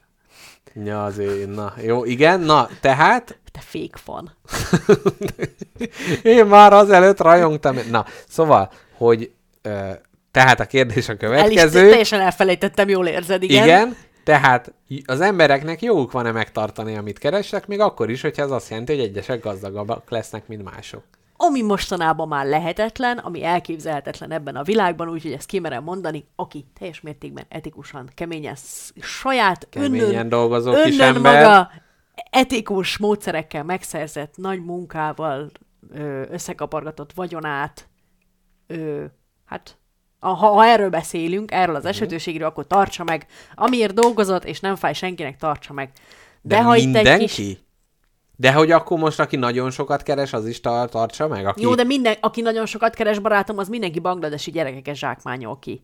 Ja, 0.84 1.04
azért, 1.04 1.54
na, 1.54 1.72
jó, 1.82 2.04
igen, 2.04 2.40
na, 2.40 2.68
tehát 2.80 3.38
Te 3.52 3.60
fake 3.60 3.98
fan. 3.98 4.36
én 6.22 6.46
már 6.46 6.72
azelőtt 6.72 7.20
rajongtam. 7.20 7.76
Na, 7.90 8.04
szóval, 8.28 8.72
hogy 8.96 9.32
ö, 9.62 9.90
tehát 10.30 10.60
a 10.60 10.64
kérdés 10.64 11.08
a 11.08 11.12
El 11.12 11.16
is, 11.18 11.28
következő. 11.28 11.88
teljesen 11.88 12.20
elfelejtettem, 12.20 12.88
jól 12.88 13.06
érzed, 13.06 13.42
igen? 13.42 13.64
Igen, 13.64 13.96
tehát 14.24 14.72
az 15.06 15.20
embereknek 15.20 15.82
joguk 15.82 16.12
van-e 16.12 16.32
megtartani, 16.32 16.96
amit 16.96 17.18
keresnek, 17.18 17.66
még 17.66 17.80
akkor 17.80 18.10
is, 18.10 18.20
hogyha 18.20 18.42
ez 18.42 18.50
azt 18.50 18.68
jelenti, 18.68 18.94
hogy 18.94 19.04
egyesek 19.04 19.42
gazdagabbak 19.42 20.10
lesznek, 20.10 20.46
mint 20.48 20.62
mások. 20.62 21.02
Ami 21.40 21.62
mostanában 21.62 22.28
már 22.28 22.46
lehetetlen, 22.46 23.18
ami 23.18 23.44
elképzelhetetlen 23.44 24.30
ebben 24.30 24.56
a 24.56 24.62
világban, 24.62 25.08
úgyhogy 25.08 25.32
ezt 25.32 25.46
kimerem 25.46 25.82
mondani, 25.84 26.24
aki 26.36 26.66
teljes 26.78 27.00
mértékben 27.00 27.44
etikusan, 27.48 28.10
keményen, 28.14 28.56
saját 29.00 29.66
Keményen 29.70 30.08
önnön, 30.08 30.28
dolgozó 30.28 30.70
önnön 30.72 30.84
kisember. 30.84 31.42
maga 31.44 31.70
etikus 32.30 32.98
módszerekkel 32.98 33.64
megszerzett 33.64 34.36
nagy 34.36 34.64
munkával 34.64 35.50
ö, 35.90 36.22
összekapargatott 36.30 37.12
vagyonát, 37.12 37.88
ö, 38.66 39.04
hát 39.44 39.76
ha, 40.18 40.32
ha 40.34 40.64
erről 40.64 40.90
beszélünk, 40.90 41.52
erről 41.52 41.74
Mhm. 41.74 41.76
az 41.76 41.84
esetőségről, 41.84 42.46
akkor 42.48 42.66
tartsa 42.66 43.04
meg. 43.04 43.26
Amiért 43.54 43.94
dolgozott, 43.94 44.44
és 44.44 44.60
nem 44.60 44.76
fáj 44.76 44.92
senkinek, 44.92 45.36
tartsa 45.36 45.72
meg. 45.72 45.90
De, 46.42 46.54
De, 46.56 46.62
ha 46.62 46.76
itt 46.76 46.84
mindenki? 46.84 47.08
egy 47.22 47.34
kis... 47.34 47.58
De 48.40 48.52
hogy 48.52 48.70
akkor 48.70 48.98
most, 48.98 49.20
aki 49.20 49.36
nagyon 49.36 49.70
sokat 49.70 50.02
keres, 50.02 50.32
az 50.32 50.46
is 50.46 50.60
tar- 50.60 50.90
tartsa 50.90 51.28
meg? 51.28 51.46
Aki... 51.46 51.62
Jó, 51.62 51.74
de 51.74 51.84
minden, 51.84 52.14
aki 52.20 52.40
nagyon 52.40 52.66
sokat 52.66 52.94
keres 52.94 53.18
barátom, 53.18 53.58
az 53.58 53.68
mindenki 53.68 53.98
bangladesi 53.98 54.50
gyerekeket 54.50 54.94
zsákmányol 54.94 55.58
ki. 55.58 55.82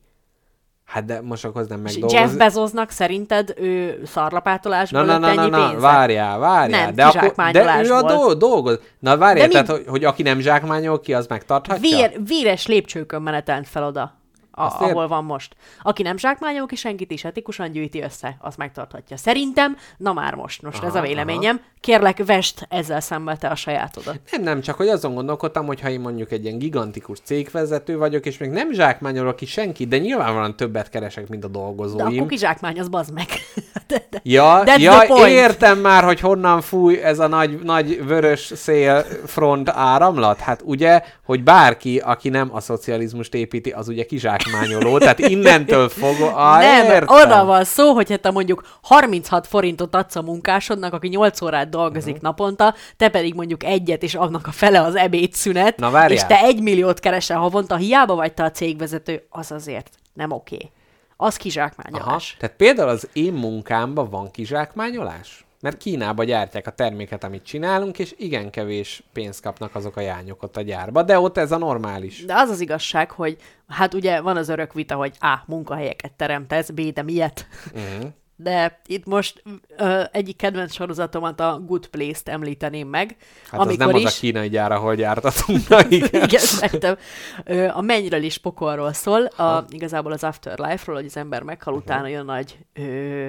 Hát 0.85 1.05
de 1.05 1.21
most 1.23 1.45
akkor 1.45 1.67
nem 1.69 1.81
megdolgozni. 1.81 2.19
Jeff 2.19 2.33
Bezosnak 2.33 2.91
szerinted 2.91 3.55
ő 3.57 4.03
szarlapátolásból 4.07 5.05
Na, 5.05 5.19
na, 5.19 5.35
na, 5.35 5.35
na, 5.35 5.47
na, 5.47 5.67
pénze? 5.69 5.81
várjál, 5.87 6.39
várjál. 6.39 6.85
Nem, 6.85 6.95
de, 6.95 7.05
akkor, 7.05 7.51
de 7.53 7.83
ő 7.85 7.93
a 7.93 8.03
do- 8.03 8.39
dolgoz. 8.39 8.79
Na 8.99 9.17
várjál, 9.17 9.49
tehát, 9.49 9.67
mi- 9.67 9.73
hogy, 9.75 9.85
hogy 9.87 10.05
aki 10.05 10.23
nem 10.23 10.41
zsákmányol 10.41 11.01
ki, 11.01 11.15
az 11.15 11.27
megtarthatja? 11.27 11.91
Vér, 11.99 12.21
véres 12.27 12.67
lépcsőkön 12.67 13.23
menetelt 13.23 13.69
fel 13.69 13.85
oda, 13.85 14.15
a, 14.57 14.63
Azt 14.65 14.81
ér- 14.81 14.91
ahol 14.91 15.09
van 15.09 15.25
most. 15.25 15.57
Aki 15.83 16.03
nem 16.03 16.17
zsákmányol 16.19 16.67
ki 16.67 16.77
senkit 16.77 17.11
is 17.11 17.25
etikusan 17.25 17.73
gyűjti 17.73 18.03
össze, 18.03 18.37
azt 18.41 18.57
megtarthatja. 18.57 19.17
Szerintem, 19.17 19.77
na 19.97 20.13
már 20.13 20.35
most, 20.35 20.63
most 20.63 20.77
aha, 20.79 20.87
ez 20.87 20.95
a 20.95 20.99
Aha, 20.99 21.07
véleményem. 21.07 21.61
Kérlek, 21.81 22.25
vest 22.25 22.67
ezzel 22.71 23.01
szembe 23.01 23.37
te 23.37 23.49
a 23.49 23.55
sajátodat. 23.55 24.19
Nem, 24.31 24.43
nem, 24.43 24.61
csak 24.61 24.77
hogy 24.77 24.89
azon 24.89 25.15
gondolkodtam, 25.15 25.67
hogy 25.67 25.81
ha 25.81 25.89
én 25.91 26.01
mondjuk 26.01 26.33
egy 26.33 26.45
ilyen 26.45 26.59
gigantikus 26.59 27.19
cégvezető 27.21 27.99
vagyok, 27.99 28.27
és 28.27 28.39
még 28.39 28.51
nem 28.51 28.73
zsákmányolok 28.73 29.37
ki 29.37 29.47
senkit, 29.47 29.89
de 29.89 29.99
nyilvánvalóan 29.99 30.57
többet 30.57 30.89
keresek, 30.89 31.29
mint 31.29 31.45
a 31.45 31.49
De 31.49 31.59
dolgozóim. 31.59 32.07
akkor 32.17 32.27
kizsákmányozz, 32.27 32.89
bazd 32.89 33.13
meg. 33.13 33.27
De, 33.87 34.07
de. 34.11 34.21
Ja, 34.23 34.63
ja 34.77 35.29
értem 35.29 35.79
már, 35.79 36.05
hogy 36.05 36.21
honnan 36.21 36.61
fúj 36.61 37.01
ez 37.03 37.19
a 37.19 37.27
nagy, 37.27 37.59
nagy 37.63 38.07
vörös 38.07 38.53
szél 38.55 39.05
front 39.27 39.69
áramlat. 39.69 40.39
Hát 40.39 40.63
ugye, 40.65 41.03
hogy 41.25 41.43
bárki, 41.43 41.99
aki 41.99 42.29
nem 42.29 42.49
a 42.55 42.61
szocializmust 42.61 43.35
építi, 43.35 43.71
az 43.71 43.89
ugye 43.89 44.05
kizsákmányoló. 44.45 44.99
Tehát 44.99 45.19
innentől 45.19 45.89
fogva... 45.89 46.59
Nem, 46.59 46.85
értem. 46.85 47.17
oda 47.17 47.45
van 47.45 47.65
szó, 47.65 47.93
hogy 47.93 48.11
hát 48.11 48.21
te 48.21 48.31
mondjuk 48.31 48.63
36 48.83 49.47
forintot 49.47 49.95
adsz 49.95 50.17
a 50.17 50.23
munkásodnak, 50.23 50.93
aki 50.93 51.09
8 51.09 51.41
órát 51.41 51.69
dolgozik 51.69 52.15
uh-huh. 52.15 52.23
naponta, 52.23 52.75
te 52.97 53.09
pedig 53.09 53.35
mondjuk 53.35 53.65
egyet, 53.65 54.03
és 54.03 54.15
annak 54.15 54.47
a 54.47 54.53
fele 54.53 54.81
az 54.81 54.95
ebédszünet, 54.95 55.79
Na, 55.79 55.91
várjál. 55.91 56.11
és 56.11 56.25
te 56.25 56.39
egy 56.39 56.63
milliót 56.63 57.01
keresel 57.01 57.39
havonta, 57.39 57.77
hiába 57.77 58.15
vagy 58.15 58.35
te 58.35 58.45
a 58.45 58.51
cégvezető, 58.51 59.27
az 59.31 59.53
azért 59.53 59.91
nem 60.13 60.31
oké. 60.31 60.55
Okay. 60.55 60.71
Az 61.17 61.35
Aha. 61.35 61.43
kizsákmányolás. 61.43 62.37
Tehát 62.39 62.57
például 62.57 62.89
az 62.89 63.09
én 63.13 63.33
munkámban 63.33 64.11
van 64.11 64.31
kizsákmányolás? 64.31 65.44
Mert 65.65 65.77
Kínába 65.77 66.25
gyártják 66.25 66.67
a 66.67 66.71
terméket, 66.71 67.25
amit 67.25 67.43
csinálunk, 67.45 67.99
és 67.99 68.15
igen 68.19 68.51
kevés 68.51 69.03
pénzt 69.13 69.43
kapnak 69.43 69.75
azok 69.75 69.97
a 69.97 70.01
jányok 70.01 70.43
ott 70.43 70.57
a 70.57 70.61
gyárba, 70.61 71.03
de 71.03 71.19
ott 71.19 71.39
ez 71.39 71.53
a 71.53 71.59
normális. 71.59 72.25
De 72.25 72.35
az 72.35 72.49
az 72.49 72.61
igazság, 72.61 73.11
hogy 73.11 73.37
hát 73.69 73.95
ugye 73.95 74.21
van 74.21 74.37
az 74.37 74.49
örök 74.49 74.73
vita, 74.73 74.95
hogy 74.95 75.13
A. 75.21 75.39
munkahelyeket 75.47 76.13
teremtesz, 76.13 76.71
B. 76.71 76.81
de 76.81 77.03
miért? 77.03 77.47
Uh-huh. 77.75 78.11
De 78.37 78.81
itt 78.87 79.07
most 79.07 79.43
ö, 79.77 80.03
egyik 80.13 80.37
kedvenc 80.37 80.75
sorozatomat, 80.75 81.41
a 81.41 81.63
Good 81.67 81.87
Place-t 81.87 82.29
említeném 82.29 82.89
meg, 82.89 83.17
Hát 83.51 83.61
az 83.61 83.67
amikor 83.67 83.87
nem 83.87 83.97
is... 83.97 84.05
az 84.05 84.17
a 84.17 84.21
kínai 84.21 84.49
gyár, 84.49 84.73
ahol 84.73 84.95
gyártatunk. 84.95 85.69
Na, 85.69 85.81
igen. 85.89 86.23
Igen, 86.25 86.41
szerintem. 86.41 86.97
Ö, 87.45 87.69
A 87.69 87.81
mennyről 87.81 88.23
is 88.23 88.39
pokolról 88.39 88.93
szól, 88.93 89.25
a, 89.25 89.65
igazából 89.69 90.13
az 90.13 90.25
Afterlife-ról, 90.25 90.97
hogy 90.97 91.07
az 91.07 91.17
ember 91.17 91.43
meghal, 91.43 91.75
utána 91.75 92.07
jön 92.07 92.25
nagy, 92.25 92.59
ö, 92.75 93.29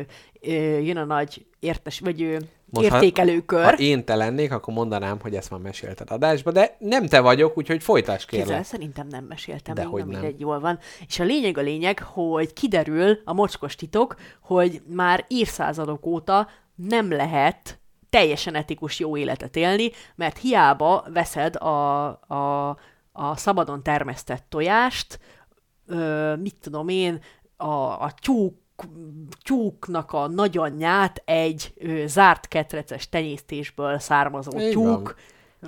jön 0.84 0.98
a 0.98 1.04
nagy 1.06 1.46
értes, 1.60 2.00
vagy 2.00 2.38
Most, 2.66 2.88
ha- 2.90 2.96
értékelőkör. 2.96 3.64
Ha 3.64 3.72
én 3.78 4.06
te 4.06 4.16
lennék, 4.16 4.52
akkor 4.52 4.74
mondanám, 4.74 5.20
hogy 5.22 5.36
ezt 5.36 5.50
már 5.52 5.60
mesélted 5.60 6.12
adásba, 6.12 6.52
de 6.52 6.76
nem 6.80 7.08
te 7.08 7.20
vagyok, 7.20 7.58
úgyhogy 7.58 7.84
folytás 7.84 8.26
Kézzel, 8.26 8.46
kérlek. 8.46 8.66
szerintem 8.66 9.08
nem 9.08 9.24
meséltem, 9.24 9.76
Dehogy 9.76 9.92
még, 9.94 10.02
nem. 10.04 10.10
nem. 10.12 10.20
mindegy, 10.22 10.40
jól 10.40 10.60
van. 10.60 10.80
És 11.08 11.20
a 11.20 11.24
lényeg 11.24 11.58
a 11.58 11.62
lényeg, 11.62 12.00
hogy 12.00 12.54
kiderül 12.54 13.20
a 13.24 13.34
mocskos 13.34 13.76
titok, 13.76 14.16
hogy 14.42 14.82
már 14.88 15.26
évszázadok 15.28 16.06
óta 16.06 16.48
nem 16.76 17.12
lehet 17.12 17.80
teljesen 18.10 18.56
etikus 18.56 19.00
jó 19.00 19.18
életet 19.18 19.56
élni, 19.56 19.92
mert 20.16 20.38
hiába 20.38 21.06
veszed 21.14 21.56
a, 21.56 22.06
a, 22.28 22.70
a 23.12 23.36
szabadon 23.38 23.84
termesztett 23.84 24.46
tojást, 24.50 25.20
ö, 25.88 26.36
mit 26.36 26.56
tudom 26.62 26.88
én, 26.88 27.20
a, 27.58 27.66
a 28.04 28.14
tyúk 28.22 28.64
tyúknak 29.44 30.12
a 30.14 30.28
nagyanyját 30.28 31.22
egy 31.26 31.74
ö, 31.78 32.04
zárt 32.08 32.48
ketreces 32.48 33.10
tenyésztésből 33.10 34.00
származó 34.00 34.60
Így 34.60 34.72
tyúk. 34.72 34.86
van. 34.86 35.14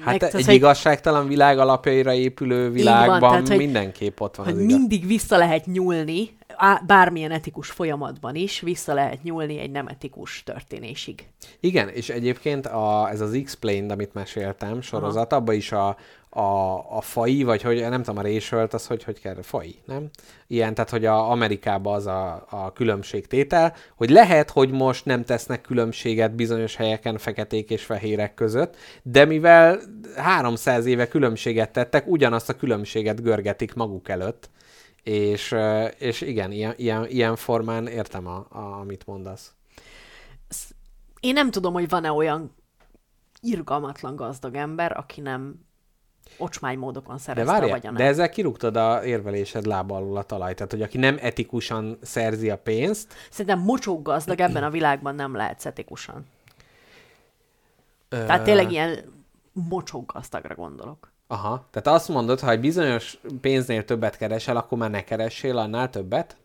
Hát 0.06 0.22
meg- 0.22 0.36
egy 0.36 0.54
igazságtalan 0.54 1.28
világ 1.28 1.60
alapjaira 1.60 2.14
épülő 2.14 2.70
világban 2.72 3.20
tehát, 3.30 3.48
hogy- 3.48 3.58
mindenképp 3.58 4.20
ott 4.20 4.36
van 4.36 4.46
hogy 4.46 4.56
az 4.56 4.62
igaz. 4.62 4.78
mindig 4.78 5.08
vissza 5.08 5.38
lehet 5.38 5.66
nyúlni, 5.66 6.38
á- 6.56 6.86
bármilyen 6.86 7.32
etikus 7.32 7.70
folyamatban 7.70 8.36
is, 8.36 8.60
vissza 8.60 8.94
lehet 8.94 9.24
nyúlni 9.24 9.60
egy 9.60 9.72
nem 9.72 9.88
etikus 9.88 10.44
történésig. 10.44 11.28
Igen, 11.60 11.90
és 11.90 12.10
egyébként 12.10 12.66
a, 12.66 13.10
ez 13.10 13.22
az 13.22 13.34
Explained, 13.34 13.92
amit 13.92 14.14
meséltem, 14.14 14.82
sorozat, 14.82 15.34
abban 15.34 15.56
is 15.56 15.72
a, 15.72 15.98
a, 16.38 16.86
a 16.98 17.02
fai, 17.02 17.44
vagy 17.44 17.62
hogy 17.62 17.80
nem 17.80 18.04
tudom, 18.04 18.18
a 18.18 18.22
résölt, 18.22 18.74
az 18.74 18.88
hogy, 18.88 19.04
hogy 19.04 19.20
kell, 19.20 19.42
fai, 19.42 19.76
nem? 19.86 20.10
Ilyen, 20.48 20.74
tehát 20.74 20.90
hogy 20.90 21.06
a 21.06 21.32
Amerikában 21.32 21.96
az 21.96 22.06
a, 22.06 22.46
a 22.50 22.74
különbségtétel, 22.74 23.76
hogy 23.96 24.10
lehet, 24.10 24.50
hogy 24.50 24.72
most 24.72 25.06
nem 25.06 25.24
tesznek 25.24 25.62
különbséget 25.62 26.36
bizonyos 26.36 26.76
helyeken 26.76 27.18
feketék 27.18 27.70
és 27.70 27.86
fehérek 27.86 28.34
között, 28.34 28.76
de 29.04 29.26
mivel 29.26 29.80
300 30.16 30.86
éve 30.86 31.08
különbséget 31.08 31.72
tettek, 31.72 32.08
ugyanazt 32.08 32.50
a 32.50 32.56
különbséget 32.56 33.22
görgetik 33.22 33.74
maguk 33.74 34.10
előtt, 34.10 34.50
és, 35.04 35.56
és 35.98 36.22
igen, 36.22 36.52
ilyen, 36.52 36.74
ilyen, 36.78 37.08
ilyen 37.08 37.36
formán 37.36 37.88
értem, 37.88 38.28
a, 38.28 38.48
a, 38.50 38.80
amit 38.80 39.06
mondasz. 39.06 39.52
Én 41.20 41.34
nem 41.34 41.52
tudom, 41.52 41.74
hogy 41.74 41.90
van-e 41.90 42.12
olyan 42.12 42.56
irgalmatlan 43.42 44.16
gazdag 44.16 44.56
ember, 44.56 44.98
aki 44.98 45.22
nem 45.22 45.66
ocsmány 46.38 46.78
módokon 46.78 47.16
De 47.16 47.22
szerezte 47.22 47.56
a 47.56 47.68
vagyonát. 47.68 47.98
de 47.98 48.04
ezzel 48.06 48.30
kirúgtad 48.30 48.76
a 48.76 49.04
érvelésed 49.06 49.66
lába 49.66 49.96
alul 49.96 50.18
a 50.18 50.24
talajt. 50.24 50.56
Tehát, 50.56 50.72
hogy 50.72 50.82
aki 50.82 50.98
nem 50.98 51.18
etikusan 51.22 51.98
szerzi 52.02 52.50
a 52.50 52.58
pénzt, 52.58 53.14
Szerintem 53.30 53.60
mocsók 53.60 54.04
gazdag 54.04 54.40
ebben 54.40 54.64
a 54.64 54.70
világban 54.70 55.16
nem 55.16 55.36
lehet 55.36 55.66
etikusan. 55.66 56.26
ö, 58.10 58.26
Tehát 58.26 58.44
tényleg 58.44 58.72
ilyen 58.72 59.24
mocsók 59.54 60.12
gazdagra 60.14 60.56
gondolok. 60.56 61.12
Aha, 61.28 61.68
tehát 61.72 62.00
azt 62.00 62.08
mondod, 62.10 62.40
ha 62.40 62.52
egy 62.52 62.60
bizonyos 62.60 63.20
pénznél 63.42 63.86
többet 63.86 64.18
keresel, 64.18 64.58
akkor 64.58 64.78
már 64.78 64.90
ne 64.90 65.04
keressél 65.04 65.58
annál 65.58 65.90
többet? 65.90 66.38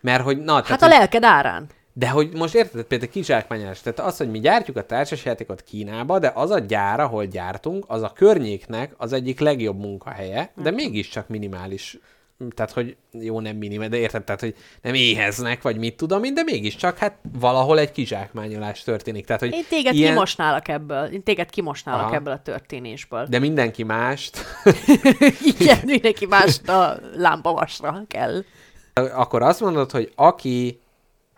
Mert 0.00 0.22
hogy, 0.22 0.38
na, 0.38 0.60
tehát, 0.62 0.66
Hát 0.80 0.82
a 0.82 0.96
lelked 0.98 1.24
árán. 1.24 1.66
De 1.96 2.08
hogy 2.08 2.32
most 2.32 2.54
érted, 2.54 2.84
például 2.84 3.10
kizsákmányolás, 3.10 3.80
tehát 3.80 4.00
az, 4.00 4.16
hogy 4.16 4.30
mi 4.30 4.40
gyártjuk 4.40 4.76
a 4.76 4.86
társasjátékot 4.86 5.62
Kínába, 5.62 6.18
de 6.18 6.32
az 6.34 6.50
a 6.50 6.58
gyár, 6.58 7.00
ahol 7.00 7.24
gyártunk, 7.24 7.84
az 7.88 8.02
a 8.02 8.12
környéknek 8.14 8.94
az 8.96 9.12
egyik 9.12 9.40
legjobb 9.40 9.78
munkahelye, 9.78 10.52
de 10.62 10.70
mégiscsak 10.70 11.28
minimális 11.28 11.98
tehát, 12.54 12.72
hogy 12.72 12.96
jó, 13.10 13.40
nem 13.40 13.56
minimum, 13.56 13.90
de 13.90 13.96
érted, 13.96 14.24
tehát, 14.24 14.40
hogy 14.40 14.54
nem 14.82 14.94
éheznek, 14.94 15.62
vagy 15.62 15.76
mit 15.76 15.96
tudom 15.96 16.24
én, 16.24 16.34
de 16.34 16.42
mégiscsak, 16.42 16.98
hát 16.98 17.16
valahol 17.40 17.78
egy 17.78 17.92
kizsákmányolás 17.92 18.82
történik. 18.82 19.26
Tehát, 19.26 19.40
hogy 19.40 19.52
Én 19.52 19.64
téged 19.68 19.94
ilyen... 19.94 20.12
kimosnálak 20.12 20.68
ebből. 20.68 21.04
Én 21.04 21.22
téged 21.22 21.50
kimosnálak 21.50 22.06
Aha. 22.06 22.14
ebből 22.14 22.32
a 22.32 22.42
történésből. 22.42 23.26
De 23.26 23.38
mindenki 23.38 23.82
mást, 23.82 24.38
Igen, 25.58 25.78
mindenki 25.84 26.26
mást 26.26 26.68
a 26.68 26.98
lámpavasra 27.16 28.04
kell. 28.08 28.44
akkor 28.94 29.42
azt 29.42 29.60
mondod, 29.60 29.90
hogy 29.90 30.12
aki 30.14 30.78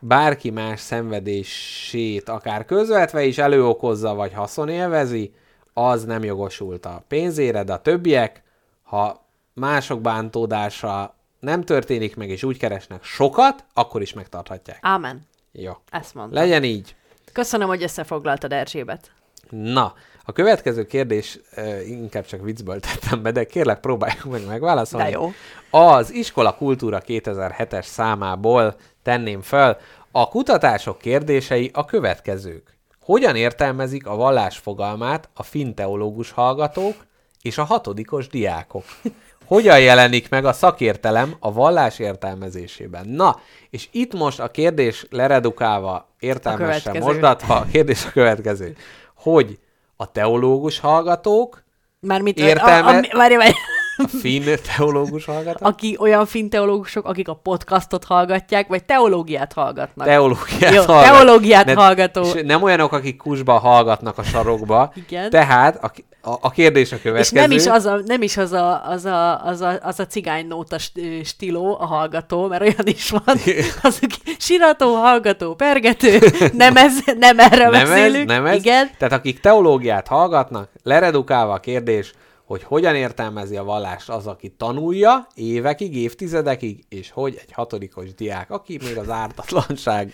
bárki 0.00 0.50
más 0.50 0.80
szenvedését 0.80 2.28
akár 2.28 2.64
közvetve 2.64 3.24
is 3.24 3.38
előokozza, 3.38 4.14
vagy 4.14 4.32
haszonélvezi, 4.32 5.34
az 5.72 6.04
nem 6.04 6.24
jogosult 6.24 6.86
a 6.86 7.04
pénzére, 7.08 7.64
de 7.64 7.72
a 7.72 7.82
többiek, 7.82 8.42
ha 8.82 9.24
mások 9.52 10.00
bántódása 10.00 11.14
nem 11.40 11.62
történik 11.62 12.16
meg, 12.16 12.28
és 12.28 12.42
úgy 12.42 12.58
keresnek 12.58 13.04
sokat, 13.04 13.64
akkor 13.74 14.02
is 14.02 14.12
megtarthatják. 14.12 14.78
Ámen. 14.80 15.26
Jó. 15.52 15.72
Ezt 15.90 16.14
mondtam. 16.14 16.42
Legyen 16.42 16.64
így. 16.64 16.94
Köszönöm, 17.32 17.68
hogy 17.68 17.82
összefoglaltad 17.82 18.52
Erzsébet. 18.52 19.10
Na, 19.50 19.94
a 20.24 20.32
következő 20.32 20.86
kérdés 20.86 21.38
inkább 21.86 22.24
csak 22.24 22.42
viccből 22.42 22.80
tettem 22.80 23.22
be, 23.22 23.30
de 23.30 23.44
kérlek 23.44 23.80
próbáljuk 23.80 24.24
meg 24.24 24.46
megválaszolni. 24.46 25.10
De 25.10 25.12
jó. 25.12 25.32
Az 25.70 26.12
Iskola 26.12 26.54
Kultúra 26.54 27.02
2007-es 27.06 27.84
számából 27.84 28.76
tenném 29.06 29.42
fel. 29.42 29.78
A 30.10 30.28
kutatások 30.28 30.98
kérdései 30.98 31.70
a 31.74 31.84
következők. 31.84 32.76
Hogyan 33.00 33.36
értelmezik 33.36 34.06
a 34.06 34.16
vallás 34.16 34.58
fogalmát 34.58 35.28
a 35.34 35.42
finn 35.42 35.74
teológus 35.74 36.30
hallgatók 36.30 36.94
és 37.42 37.58
a 37.58 37.64
hatodikos 37.64 38.28
diákok? 38.28 38.84
Hogyan 39.46 39.80
jelenik 39.80 40.28
meg 40.28 40.44
a 40.44 40.52
szakértelem 40.52 41.36
a 41.40 41.52
vallás 41.52 41.98
értelmezésében? 41.98 43.08
Na, 43.08 43.40
és 43.70 43.88
itt 43.90 44.14
most 44.14 44.40
a 44.40 44.50
kérdés 44.50 45.06
leredukálva, 45.10 46.08
értelmesen 46.18 46.96
mosdatva, 46.96 47.56
a 47.56 47.66
kérdés 47.72 48.04
a 48.04 48.10
következő. 48.10 48.76
Hogy 49.14 49.58
a 49.96 50.12
teológus 50.12 50.78
hallgatók, 50.78 51.64
Mármint, 52.00 52.38
Értelme- 52.38 53.12
A, 53.12 53.14
a, 53.14 53.18
várj, 53.18 53.36
várj. 53.36 53.52
A 53.96 54.06
finn 54.20 54.44
teológus 54.76 55.24
hallgatók, 55.24 55.68
Aki 55.68 55.96
olyan 56.00 56.26
fin 56.26 56.50
teológusok, 56.50 57.06
akik 57.06 57.28
a 57.28 57.34
podcastot 57.34 58.04
hallgatják, 58.04 58.68
vagy 58.68 58.84
teológiát 58.84 59.52
hallgatnak. 59.52 60.06
Teológiát 60.06 60.74
Jó, 60.74 60.82
hallgat. 60.82 61.04
teológiát 61.12 61.66
Ne- 61.66 61.74
hallgató. 61.74 62.22
És 62.22 62.42
nem 62.44 62.62
olyanok, 62.62 62.92
akik 62.92 63.16
kusba 63.16 63.58
hallgatnak 63.58 64.18
a 64.18 64.22
sarokba. 64.22 64.92
Igen. 64.94 65.30
Tehát 65.30 65.84
a, 65.84 65.90
a, 66.30 66.38
a 66.40 66.50
kérdés 66.50 66.92
a 66.92 66.96
És 66.96 67.02
következő. 67.02 67.40
nem 67.40 67.50
is 67.50 67.66
az 67.66 67.86
a, 67.86 68.00
nem 68.06 68.22
is 68.22 68.36
az 68.36 68.52
a, 68.52 68.88
az 68.88 69.04
a, 69.04 69.44
az 69.44 69.60
a, 69.60 69.78
az 69.82 70.00
a 70.00 70.06
cigánynóta 70.06 70.78
st- 70.78 71.00
stiló, 71.24 71.76
a 71.80 71.86
hallgató, 71.86 72.46
mert 72.46 72.62
olyan 72.62 72.74
is 72.84 73.10
van. 73.10 73.36
Az, 73.82 74.00
sirató, 74.38 74.94
hallgató, 74.94 75.54
pergető, 75.54 76.18
nem, 76.52 76.76
ez, 76.76 76.92
nem 77.18 77.38
erre 77.38 77.64
nem 77.68 77.74
ez, 77.74 77.88
beszélünk. 77.88 78.28
nem 78.28 78.46
ez. 78.46 78.56
Igen. 78.56 78.90
Tehát 78.98 79.14
akik 79.14 79.40
teológiát 79.40 80.06
hallgatnak, 80.08 80.68
leredukálva 80.82 81.52
a 81.52 81.58
kérdés, 81.60 82.12
hogy 82.46 82.62
hogyan 82.62 82.94
értelmezi 82.94 83.56
a 83.56 83.64
vallást 83.64 84.08
az, 84.08 84.26
aki 84.26 84.48
tanulja 84.48 85.26
évekig, 85.34 85.96
évtizedekig, 85.96 86.84
és 86.88 87.10
hogy 87.10 87.38
egy 87.42 87.52
hatodikos 87.52 88.14
diák, 88.14 88.50
aki 88.50 88.78
még 88.82 88.98
az 88.98 89.10
ártatlanság 89.10 90.12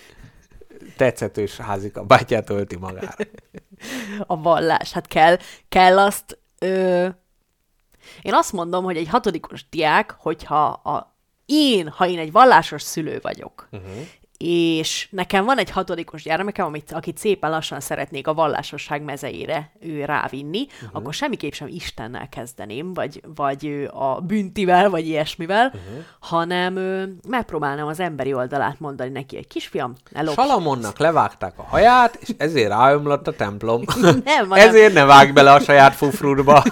tetszetős 0.97 1.57
házikabátját 1.57 2.51
ölti 2.51 2.77
magára. 2.77 3.25
a 4.27 4.41
vallás. 4.41 4.93
Hát 4.93 5.07
kell, 5.07 5.37
kell 5.69 5.99
azt... 5.99 6.39
Ö... 6.59 7.09
Én 8.23 8.35
azt 8.35 8.53
mondom, 8.53 8.85
hogy 8.85 8.97
egy 8.97 9.09
hatodikos 9.09 9.69
diák, 9.69 10.17
hogyha 10.19 10.65
a, 10.67 11.17
én, 11.47 11.89
ha 11.89 12.07
én 12.07 12.19
egy 12.19 12.33
vallásos 12.33 12.83
szülő 12.83 13.19
vagyok, 13.23 13.69
uh-huh. 13.71 13.91
És 14.45 15.09
nekem 15.11 15.45
van 15.45 15.59
egy 15.59 15.71
hatodikos 15.71 16.23
gyermekem, 16.23 16.67
amit, 16.67 16.93
akit 16.93 17.19
szépen 17.19 17.51
lassan 17.51 17.81
szeretnék 17.81 18.27
a 18.27 18.35
vallásosság 18.35 19.03
mezeire 19.03 19.71
ő 19.81 20.05
rávinni, 20.05 20.61
uh-huh. 20.63 20.89
akkor 20.93 21.15
semmiképp 21.15 21.53
sem 21.53 21.69
Istennel 21.69 22.29
kezdeném, 22.29 22.95
vagy, 22.95 23.23
vagy 23.35 23.89
a 23.93 24.21
büntivel, 24.21 24.91
vagy 24.91 25.07
ilyesmivel, 25.07 25.67
uh-huh. 25.67 26.05
hanem 26.21 26.75
megpróbálnám 27.29 27.87
az 27.87 28.01
emberi 28.01 28.35
oldalát 28.35 28.81
mondani 28.81 29.11
neki, 29.11 29.37
egy 29.37 29.47
kisfiam, 29.47 29.95
ne 30.11 30.23
lopj. 30.23 30.41
Salamonnak 30.41 30.99
levágták 30.99 31.59
a 31.59 31.63
haját, 31.63 32.19
és 32.21 32.29
ezért 32.37 32.69
ráömlött 32.69 33.27
a 33.27 33.33
templom. 33.33 33.83
Nem, 34.25 34.49
hanem- 34.49 34.51
ezért 34.69 34.93
ne 34.95 35.05
vágj 35.05 35.31
bele 35.31 35.53
a 35.53 35.61
saját 35.61 35.95
fufrúdba. 35.95 36.63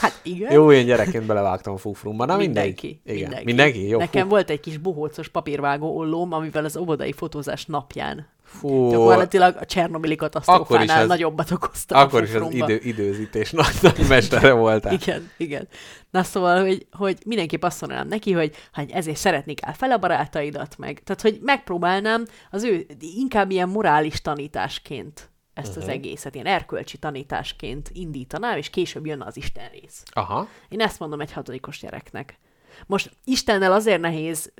Hát 0.00 0.20
igen. 0.22 0.52
Jó, 0.52 0.72
én 0.72 0.86
gyerekként 0.86 1.26
belevágtam 1.26 1.74
a 1.74 1.76
fufrumba. 1.76 2.24
Na 2.24 2.36
Mindenki. 2.36 3.00
mindegy. 3.04 3.16
Igen. 3.16 3.20
Mindenki. 3.20 3.44
mindenki? 3.44 3.88
Jó, 3.88 3.98
Nekem 3.98 4.22
fú. 4.22 4.28
volt 4.28 4.50
egy 4.50 4.60
kis 4.60 4.76
bohócos 4.76 5.28
papírvágó 5.28 5.96
ollóm, 5.96 6.32
amivel 6.32 6.64
az 6.64 6.76
óvodai 6.76 7.07
fotózás 7.12 7.64
napján 7.66 8.26
Fú, 8.42 8.90
gyakorlatilag 8.90 9.56
a 9.56 9.64
Csernobili 9.64 10.16
katasztrófánál 10.16 11.00
ez- 11.00 11.08
nagyobbat 11.08 11.50
okoztam 11.50 11.98
akkor 12.00 12.22
is 12.22 12.34
az 12.34 12.54
idő, 12.54 12.80
időzítés 12.82 13.50
nagy, 13.50 13.74
nagy 13.82 14.04
mestere 14.08 14.52
voltál. 14.52 14.92
Igen, 14.92 15.30
igen. 15.36 15.68
Na 16.10 16.22
szóval, 16.22 16.60
hogy, 16.60 16.86
hogy 16.92 17.18
mindenképp 17.26 17.62
azt 17.62 17.80
mondanám 17.80 18.08
neki, 18.08 18.32
hogy 18.32 18.54
hát 18.72 18.90
ezért 18.90 19.16
szeretni 19.16 19.54
kell 19.54 19.72
fel 19.72 19.90
a 19.90 19.98
barátaidat 19.98 20.78
meg. 20.78 21.02
Tehát, 21.04 21.22
hogy 21.22 21.38
megpróbálnám 21.42 22.24
az 22.50 22.62
ő 22.64 22.86
inkább 23.00 23.50
ilyen 23.50 23.68
morális 23.68 24.20
tanításként 24.22 25.30
ezt 25.54 25.68
Mhm. 25.68 25.76
uh-huh. 25.78 25.92
az 25.92 25.98
egészet, 25.98 26.34
ilyen 26.34 26.46
erkölcsi 26.46 26.98
tanításként 26.98 27.90
indítanám, 27.92 28.56
és 28.56 28.70
később 28.70 29.06
jönne 29.06 29.24
az 29.24 29.36
Isten 29.36 29.68
rész. 29.80 30.02
Aha. 30.10 30.48
Én 30.68 30.80
ezt 30.80 30.98
mondom 30.98 31.20
egy 31.20 31.32
hatodikos 31.32 31.80
gyereknek. 31.80 32.38
Most 32.86 33.10
Istennel 33.24 33.72
azért 33.72 34.00
nehéz, 34.00 34.52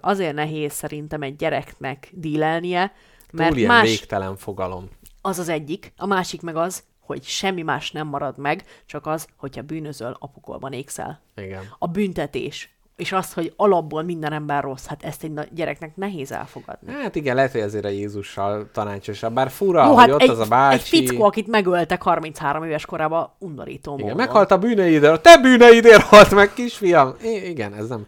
azért 0.00 0.34
nehéz 0.34 0.72
szerintem 0.72 1.22
egy 1.22 1.36
gyereknek 1.36 2.08
dílelnie, 2.12 2.92
Túl 3.26 3.40
mert 3.40 3.56
ilyen 3.56 3.68
más, 3.68 3.88
végtelen 3.88 4.36
fogalom. 4.36 4.88
az 5.20 5.38
az 5.38 5.48
egyik, 5.48 5.92
a 5.96 6.06
másik 6.06 6.42
meg 6.42 6.56
az, 6.56 6.84
hogy 7.00 7.22
semmi 7.22 7.62
más 7.62 7.90
nem 7.90 8.06
marad 8.06 8.38
meg, 8.38 8.64
csak 8.86 9.06
az, 9.06 9.26
hogyha 9.36 9.62
bűnözöl, 9.62 10.16
apukolban 10.18 10.72
ékszel. 10.72 11.22
Igen. 11.36 11.74
A 11.78 11.86
büntetés, 11.86 12.73
és 12.96 13.12
az, 13.12 13.32
hogy 13.32 13.52
alapból 13.56 14.02
minden 14.02 14.32
ember 14.32 14.62
rossz, 14.62 14.86
hát 14.86 15.02
ezt 15.02 15.22
egy 15.22 15.32
gyereknek 15.52 15.96
nehéz 15.96 16.32
elfogadni. 16.32 16.92
Hát 16.92 17.14
igen, 17.14 17.34
lehet, 17.34 17.52
hogy 17.52 17.60
azért 17.60 17.84
a 17.84 17.88
Jézussal 17.88 18.68
tanácsosabb. 18.72 19.34
Bár 19.34 19.50
fura, 19.50 19.84
Jó, 19.84 19.90
hogy 19.92 19.98
hát 20.00 20.10
ott 20.10 20.20
egy, 20.20 20.28
az 20.28 20.38
a 20.38 20.46
bácsi. 20.46 20.74
egy 20.76 21.08
fickó, 21.08 21.24
akit 21.24 21.46
megöltek 21.46 22.02
33 22.02 22.64
éves 22.64 22.86
korában, 22.86 23.30
undorító 23.38 23.92
Igen, 23.94 24.04
módon. 24.06 24.16
meghalt 24.26 24.50
a 24.50 24.58
bűneidért. 24.58 25.12
A 25.12 25.20
te 25.20 25.38
bűneidért 25.38 26.02
halt 26.02 26.30
meg, 26.34 26.52
kisfiam. 26.52 27.14
I- 27.22 27.48
igen, 27.48 27.74
ez 27.74 27.88
nem... 27.88 28.06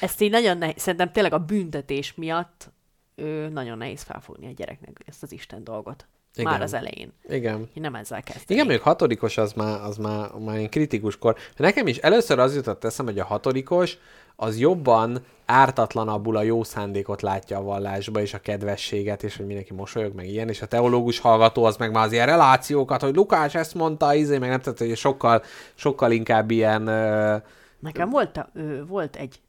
Ezt 0.00 0.20
így 0.20 0.30
nagyon 0.30 0.58
nehéz, 0.58 0.74
szerintem 0.76 1.12
tényleg 1.12 1.32
a 1.32 1.38
büntetés 1.38 2.14
miatt 2.14 2.70
ő, 3.14 3.48
nagyon 3.48 3.78
nehéz 3.78 4.02
felfogni 4.02 4.46
a 4.46 4.52
gyereknek 4.56 5.00
ezt 5.06 5.22
az 5.22 5.32
Isten 5.32 5.64
dolgot. 5.64 6.06
Igen. 6.34 6.50
Már 6.50 6.62
az 6.62 6.72
elején. 6.74 7.12
Igen. 7.28 7.68
Hogy 7.72 7.82
nem 7.82 7.94
ezzel 7.94 8.22
kezdeni. 8.22 8.44
Igen, 8.54 8.66
még 8.66 8.80
hatodikos 8.80 9.36
az 9.38 9.52
már, 9.52 9.80
az 9.80 9.96
már, 9.96 10.30
már 10.44 10.56
ilyen 10.56 10.70
kritikus 10.70 11.18
kor. 11.18 11.36
Nekem 11.56 11.86
is 11.86 11.96
először 11.96 12.38
az 12.38 12.54
jutott 12.54 12.84
eszem, 12.84 13.04
hogy 13.04 13.18
a 13.18 13.24
hatodikos 13.24 13.96
az 14.40 14.58
jobban 14.58 15.24
ártatlanabbul 15.46 16.36
a 16.36 16.42
jó 16.42 16.62
szándékot 16.62 17.22
látja 17.22 17.58
a 17.58 17.62
vallásba, 17.62 18.20
és 18.20 18.34
a 18.34 18.38
kedvességet, 18.38 19.22
és 19.22 19.36
hogy 19.36 19.46
mindenki 19.46 19.74
mosolyog, 19.74 20.14
meg 20.14 20.26
ilyen, 20.28 20.48
és 20.48 20.62
a 20.62 20.66
teológus 20.66 21.18
hallgató 21.18 21.64
az 21.64 21.76
meg 21.76 21.92
már 21.92 22.04
az 22.04 22.12
ilyen 22.12 22.26
relációkat, 22.26 23.00
hogy 23.00 23.14
Lukás 23.14 23.54
ezt 23.54 23.74
mondta, 23.74 24.14
izé, 24.14 24.38
meg 24.38 24.48
nem 24.48 24.60
tehát, 24.60 24.78
hogy 24.78 24.96
sokkal, 24.96 25.42
sokkal 25.74 26.10
inkább 26.12 26.50
ilyen, 26.50 26.86
ö, 26.86 27.36
Nekem 27.78 28.10
volt, 28.10 28.32
te, 28.32 28.50
ö, 28.54 28.84
volt 28.86 29.16
egy 29.16 29.40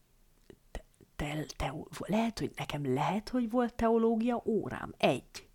te, 1.15 1.45
te, 1.57 1.73
lehet, 2.05 2.39
hogy 2.39 2.51
nekem 2.57 2.93
lehet, 2.93 3.29
hogy 3.29 3.49
volt 3.49 3.73
teológia 3.73 4.41
órám. 4.45 4.93
Egy. 4.97 5.47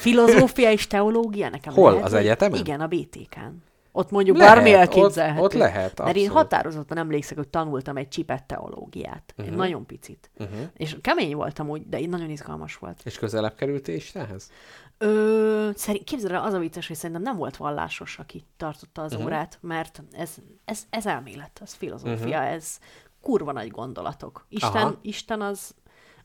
Filozófia 0.00 0.70
és 0.70 0.86
teológia 0.86 1.48
nekem 1.48 1.72
Hol? 1.74 1.90
lehet, 1.90 2.06
Az 2.06 2.12
egyetemen? 2.12 2.58
Igen, 2.60 2.80
a 2.80 2.86
BTK-n. 2.86 3.62
Ott 3.96 4.10
mondjuk 4.10 4.36
Lehet, 4.36 4.54
bármi 4.54 4.70
ott- 4.70 4.76
elképzelhető. 4.78 5.40
ott 5.40 5.52
lehet, 5.52 5.98
Mert 5.98 6.16
én 6.16 6.22
abszolút. 6.24 6.32
határozottan 6.42 6.96
emlékszek, 6.98 7.36
hogy 7.36 7.48
tanultam 7.48 7.96
egy 7.96 8.08
csipet 8.08 8.44
teológiát. 8.44 9.34
Uh-huh. 9.36 9.46
Én 9.46 9.58
nagyon 9.58 9.86
picit. 9.86 10.30
Uh-huh. 10.38 10.58
És 10.76 10.96
kemény 11.00 11.34
voltam 11.34 11.68
úgy, 11.68 11.88
de 11.88 12.00
én 12.00 12.08
nagyon 12.08 12.30
izgalmas 12.30 12.76
volt. 12.76 13.00
és 13.04 13.18
közelebb 13.18 13.54
kerültél 13.54 13.94
Istenhez? 13.94 14.50
Ö, 14.98 15.70
szerint, 15.74 16.04
képzeld 16.04 16.32
el, 16.32 16.42
az 16.44 16.52
a 16.52 16.58
vicces, 16.58 16.86
hogy 16.86 16.96
szerintem 16.96 17.22
nem 17.22 17.36
volt 17.36 17.56
vallásos, 17.56 18.18
aki 18.18 18.44
tartotta 18.56 19.02
az 19.02 19.12
uh-huh. 19.12 19.26
órát, 19.26 19.58
mert 19.60 20.02
ez, 20.12 20.34
ez, 20.64 20.82
ez 20.90 21.06
elmélet, 21.06 21.60
az 21.62 21.72
filozófia, 21.74 22.38
uh-huh. 22.38 22.52
ez 22.52 22.78
kurva 23.20 23.52
nagy 23.52 23.68
gondolatok. 23.70 24.46
Isten, 24.48 24.70
Aha. 24.82 24.94
Isten 25.02 25.40
az 25.40 25.74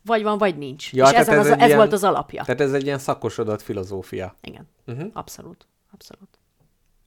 vagy 0.06 0.24
van, 0.24 0.38
vagy 0.38 0.58
nincs. 0.58 0.94
Ja, 0.94 1.06
és 1.06 1.12
ezen 1.12 1.34
ez 1.40 1.46
az, 1.46 1.52
ez 1.52 1.66
ilyen- 1.66 1.78
volt 1.78 1.94
az 1.94 2.04
alapja. 2.04 2.44
Tehát 2.44 2.62
ez 2.62 2.74
egy 2.74 2.84
ilyen 2.86 3.00
szakosodott 3.00 3.62
filozófia. 3.62 4.36
Igen, 4.42 4.68
Mhm. 4.86 4.98
uh-huh. 4.98 5.12
abszolút. 5.14 5.68
Abszolút. 5.94 6.28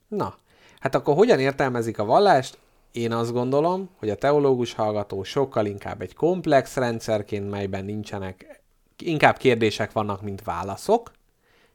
Na, 0.07 0.35
hát 0.83 0.95
akkor 0.95 1.15
hogyan 1.15 1.39
értelmezik 1.39 1.99
a 1.99 2.05
vallást? 2.05 2.57
Én 2.91 3.11
azt 3.11 3.31
gondolom, 3.33 3.89
hogy 3.99 4.09
a 4.09 4.15
teológus 4.15 4.73
hallgató 4.73 5.23
sokkal 5.23 5.65
inkább 5.65 6.01
egy 6.01 6.15
komplex 6.15 6.75
rendszerként, 6.75 7.49
melyben 7.49 7.85
nincsenek, 7.85 8.61
inkább 8.97 9.37
kérdések 9.37 9.91
vannak, 9.91 10.21
mint 10.21 10.43
válaszok, 10.43 11.11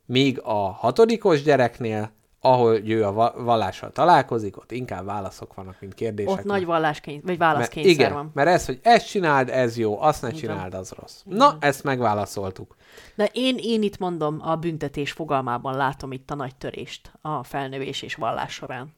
míg 0.07 0.41
a 0.41 0.71
hatodikos 0.71 1.43
gyereknél, 1.43 2.11
ahol 2.41 2.89
ő 2.89 3.05
a 3.05 3.13
va- 3.13 3.35
vallással 3.37 3.93
találkozik, 3.93 4.57
ott 4.57 4.73
inkább 4.73 5.05
válaszok 5.05 5.55
vannak, 5.55 5.77
mint 5.81 5.95
kérdések. 5.95 6.33
Ott 6.33 6.45
nagy 6.45 6.51
mert- 6.51 6.65
valláskényszer, 6.65 7.25
vagy 7.29 7.39
mert, 7.39 7.53
válaszkényszer 7.53 7.93
igen, 7.93 8.13
van. 8.13 8.31
mert 8.35 8.49
ez, 8.49 8.67
hogy 8.67 8.79
ezt 8.83 9.07
csináld, 9.07 9.49
ez 9.49 9.77
jó, 9.79 10.01
azt 10.01 10.23
ne 10.23 10.31
csináld, 10.31 10.75
az 10.75 10.93
rossz. 11.01 11.23
Na, 11.25 11.57
ezt 11.61 11.85
megválaszoltuk. 11.85 12.77
De 13.15 13.31
én, 13.33 13.57
én 13.61 13.83
itt 13.83 13.99
mondom, 13.99 14.39
a 14.43 14.57
büntetés 14.57 15.13
fogalmában 15.13 15.77
látom 15.77 16.13
itt 16.13 16.31
a 16.31 16.35
nagy 16.35 16.57
törést 16.57 17.13
a 17.21 17.45
felnövés 17.45 18.03
és 18.03 18.15
vallás 18.15 18.53
során. 18.53 18.97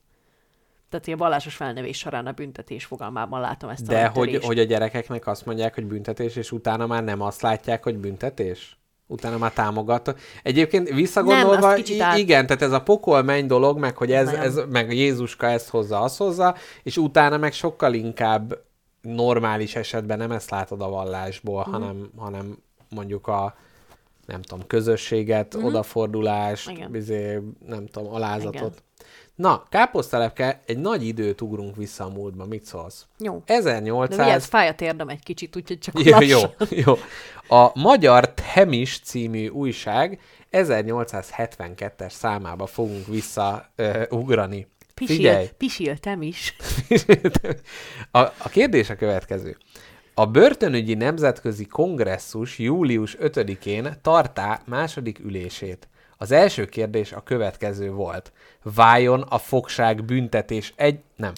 Tehát 0.91 1.09
a 1.09 1.17
vallásos 1.17 1.55
felnövés 1.55 1.99
során 1.99 2.27
a 2.27 2.33
büntetés 2.33 2.85
fogalmában 2.85 3.41
látom 3.41 3.71
ezt 3.71 3.83
a 3.89 3.91
De 3.91 4.07
hogy, 4.07 4.27
törést. 4.29 4.47
hogy 4.47 4.59
a 4.59 4.63
gyerekeknek 4.63 5.27
azt 5.27 5.47
mondják, 5.47 5.75
hogy 5.75 5.87
büntetés, 5.87 6.37
és 6.37 6.53
utána 6.53 6.87
már 6.87 7.05
nem 7.05 7.21
azt 7.21 7.43
látják, 7.43 7.83
hogy 7.83 7.97
büntetés? 7.99 8.79
Utána 9.07 9.39
már 9.39 9.53
támogat. 9.53 10.19
Egyébként 10.43 10.89
visszagondolva, 10.89 11.67
azt 11.69 11.77
kicsit 11.77 12.01
át- 12.01 12.19
igen, 12.19 12.47
tehát 12.47 12.63
ez 12.63 12.73
a 12.73 12.83
pokol 12.83 13.23
menny 13.23 13.47
dolog, 13.47 13.79
meg 13.79 13.97
hogy 13.97 14.13
ez, 14.13 14.27
Nagyon. 14.27 14.41
ez, 14.41 14.61
meg 14.71 14.93
Jézuska 14.95 15.47
ezt 15.47 15.69
hozza, 15.69 16.01
azt 16.01 16.17
hozza, 16.19 16.55
és 16.83 16.97
utána 16.97 17.37
meg 17.37 17.53
sokkal 17.53 17.95
inkább 17.95 18.59
normális 19.03 19.77
esetben 19.77 20.19
nem 20.19 20.31
ezt 20.31 20.51
látod 20.51 20.81
a 20.83 20.89
vallásból, 20.89 21.61
Mhm. 21.63 21.71
hanem, 21.71 22.11
hanem 22.17 22.59
mondjuk 22.89 23.27
a 23.27 23.57
nem 24.27 24.43
tudom, 24.43 24.67
közösséget, 24.67 25.55
odafordulás, 25.55 26.67
Mhm. 26.67 26.75
Igen. 26.77 26.91
bizé, 26.91 27.39
nem 27.67 27.87
tudom, 27.87 28.15
alázatot. 28.15 28.55
Igen. 28.55 28.73
Na, 29.41 29.63
káposztelepke, 29.69 30.61
egy 30.67 30.79
nagy 30.79 31.07
időt 31.07 31.41
ugrunk 31.41 31.77
vissza 31.77 32.05
a 32.05 32.09
múltba, 32.09 32.47
mit 32.47 32.65
szólsz? 32.65 33.07
Jó. 33.19 33.43
De 33.47 33.55
1800... 33.55 34.19
vigyázz, 34.19 34.45
fáj 34.45 34.69
a 34.69 34.75
térdem 34.75 35.09
egy 35.09 35.23
kicsit, 35.23 35.57
úgyhogy 35.57 35.79
csak 35.79 36.05
Jó, 36.05 36.21
jó, 36.21 36.39
jó. 36.71 36.95
A 37.59 37.71
Magyar 37.81 38.35
Temis 38.35 38.99
című 38.99 39.49
újság 39.49 40.21
1872-es 40.53 42.11
számába 42.11 42.67
fogunk 42.67 43.07
visszaugrani. 43.07 44.67
Pisil, 44.95 45.17
Figyelj, 45.17 45.49
pisiltem 45.57 46.23
is. 46.23 46.57
a, 48.11 48.19
a 48.19 48.49
kérdés 48.51 48.91
a 48.91 48.97
következő. 48.97 49.57
A 50.15 50.27
Börtönügyi 50.27 50.95
Nemzetközi 50.95 51.67
Kongresszus 51.67 52.59
július 52.59 53.17
5-én 53.21 53.99
tartá 54.03 54.63
második 54.67 55.19
ülését. 55.19 55.89
Az 56.23 56.31
első 56.31 56.65
kérdés 56.65 57.13
a 57.13 57.21
következő 57.21 57.91
volt. 57.91 58.33
Váljon 58.63 59.21
a 59.23 59.39
fogság 59.39 60.05
büntetés 60.05 60.73
egy... 60.77 60.99
Nem. 61.17 61.33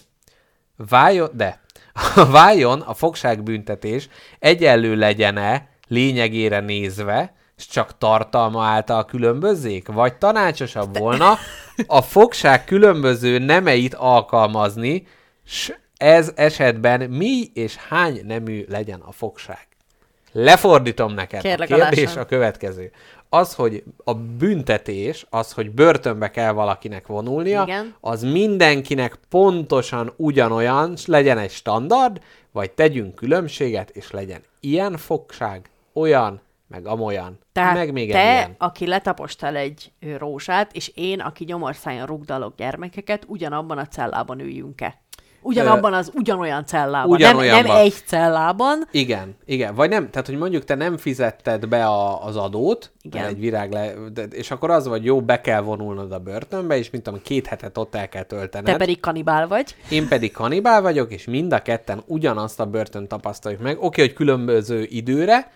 Váljon... 0.77 1.31
De. 1.33 1.61
Váljon 2.31 2.81
a 2.81 2.95
fogság 2.95 3.43
büntetés 3.43 4.09
egyenlő 4.39 4.95
legyen-e 4.95 5.69
lényegére 5.89 6.61
nézve, 6.61 7.35
és 7.57 7.67
csak 7.67 7.99
tartalma 7.99 8.65
által 8.65 9.05
különbözzék? 9.05 9.89
Vagy 9.89 10.15
tanácsosabb 10.17 10.99
volna 10.99 11.39
a 11.87 12.03
fogság 12.03 12.65
különböző 12.65 13.39
nemeit 13.39 13.95
alkalmazni, 13.95 15.07
s 15.45 15.73
ez 15.97 16.33
esetben 16.35 17.11
mi 17.11 17.51
és 17.55 17.77
hány 17.77 18.21
nemű 18.25 18.65
legyen 18.69 19.01
a 19.01 19.13
fogság? 19.13 19.67
Lefordítom 20.33 21.15
neked. 21.15 21.41
Kérlek, 21.41 21.71
a 21.71 21.75
kérdés 21.75 22.03
alássam. 22.03 22.23
a 22.23 22.25
következő. 22.25 22.91
Az, 23.35 23.55
hogy 23.55 23.85
a 24.05 24.15
büntetés, 24.15 25.27
az, 25.31 25.53
hogy 25.53 25.71
börtönbe 25.71 26.31
kell 26.31 26.53
valakinek 26.53 27.07
vonulnia, 27.07 27.63
Igen. 27.63 27.95
az 28.01 28.23
mindenkinek 28.23 29.19
pontosan 29.29 30.13
ugyanolyan, 30.17 30.97
s 30.97 31.07
legyen 31.07 31.39
egy 31.39 31.51
standard, 31.51 32.21
vagy 32.51 32.71
tegyünk 32.71 33.15
különbséget, 33.15 33.91
és 33.91 34.11
legyen 34.11 34.41
ilyen 34.61 34.97
fogság, 34.97 35.71
olyan, 35.93 36.41
meg 36.69 36.87
amolyan, 36.87 37.39
Tehát 37.53 37.75
meg 37.75 37.93
még 37.93 38.11
te, 38.11 38.23
ilyen. 38.23 38.55
aki 38.59 38.87
letapostál 38.87 39.57
egy 39.57 39.93
rózsát, 40.19 40.73
és 40.73 40.93
én, 40.95 41.21
aki 41.21 41.45
gyomorszájon 41.45 42.07
rugdalok 42.07 42.57
gyermekeket, 42.57 43.25
ugyanabban 43.27 43.79
a 43.79 43.87
cellában 43.87 44.41
üljünk-e? 44.41 45.01
Ugyanabban 45.43 45.93
az 45.95 46.11
ugyanolyan 46.15 46.67
cellában. 46.67 47.19
Nem, 47.19 47.21
nem 47.21 47.37
ugyanolyanban. 47.37 47.77
egy 47.77 47.95
cellában. 48.07 48.89
Igen, 48.91 49.37
igen. 49.45 49.75
Vagy 49.75 49.91
nem, 49.91 50.11
tehát 50.11 50.27
hogy 50.27 50.39
mondjuk 50.39 50.65
te 50.65 50.75
nem 50.75 50.97
fizetted 50.97 51.69
be 51.69 51.87
a, 51.87 52.25
az 52.25 52.37
adót, 52.37 52.93
Igen. 53.03 53.25
egy 53.27 53.39
virág 53.39 53.73
le, 53.73 53.95
de, 54.13 54.23
és 54.23 54.51
akkor 54.51 54.71
az 54.71 54.87
vagy 54.87 55.05
jó, 55.05 55.21
be 55.21 55.41
kell 55.41 55.61
vonulnod 55.61 56.13
a 56.13 56.19
börtönbe, 56.19 56.79
és 56.79 56.91
mint 56.91 57.05
tudom, 57.05 57.21
két 57.23 57.47
hetet 57.47 57.79
ott 57.79 57.95
el 57.95 58.09
kell 58.09 58.23
töltened. 58.23 58.73
Te 58.73 58.77
pedig 58.77 59.01
kanibál 59.01 59.49
vagy. 59.49 59.77
Én 59.91 60.09
pedig 60.09 60.33
kanibál 60.33 60.83
vagyok, 60.83 61.13
és 61.13 61.25
mind 61.25 61.53
a 61.53 61.63
ketten 61.63 62.03
ugyanazt 62.07 62.61
a 62.61 62.67
börtön 62.67 63.09
tapasztaljuk 63.09 63.61
meg. 63.61 63.83
Oké, 63.83 64.01
hogy 64.01 64.13
különböző 64.13 64.87
időre, 64.91 65.51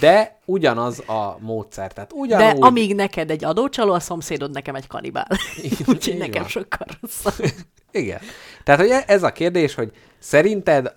de 0.00 0.38
ugyanaz 0.44 1.08
a 1.08 1.36
módszer. 1.40 1.92
Tehát 1.92 2.10
De 2.10 2.16
ugyanúgy... 2.16 2.62
amíg 2.62 2.94
neked 2.94 3.30
egy 3.30 3.44
adócsaló, 3.44 3.92
a 3.92 4.00
szomszédod 4.00 4.50
nekem 4.50 4.74
egy 4.74 4.86
kanibál. 4.86 5.26
Úgyhogy 5.86 6.16
nekem 6.16 6.42
van. 6.42 6.50
sokkal 6.50 6.86
rosszabb. 7.00 7.46
Igen. 7.90 8.20
Tehát, 8.64 8.80
hogy 8.80 8.90
e- 8.90 9.04
ez 9.06 9.22
a 9.22 9.32
kérdés, 9.32 9.74
hogy 9.74 9.92
szerinted 10.18 10.94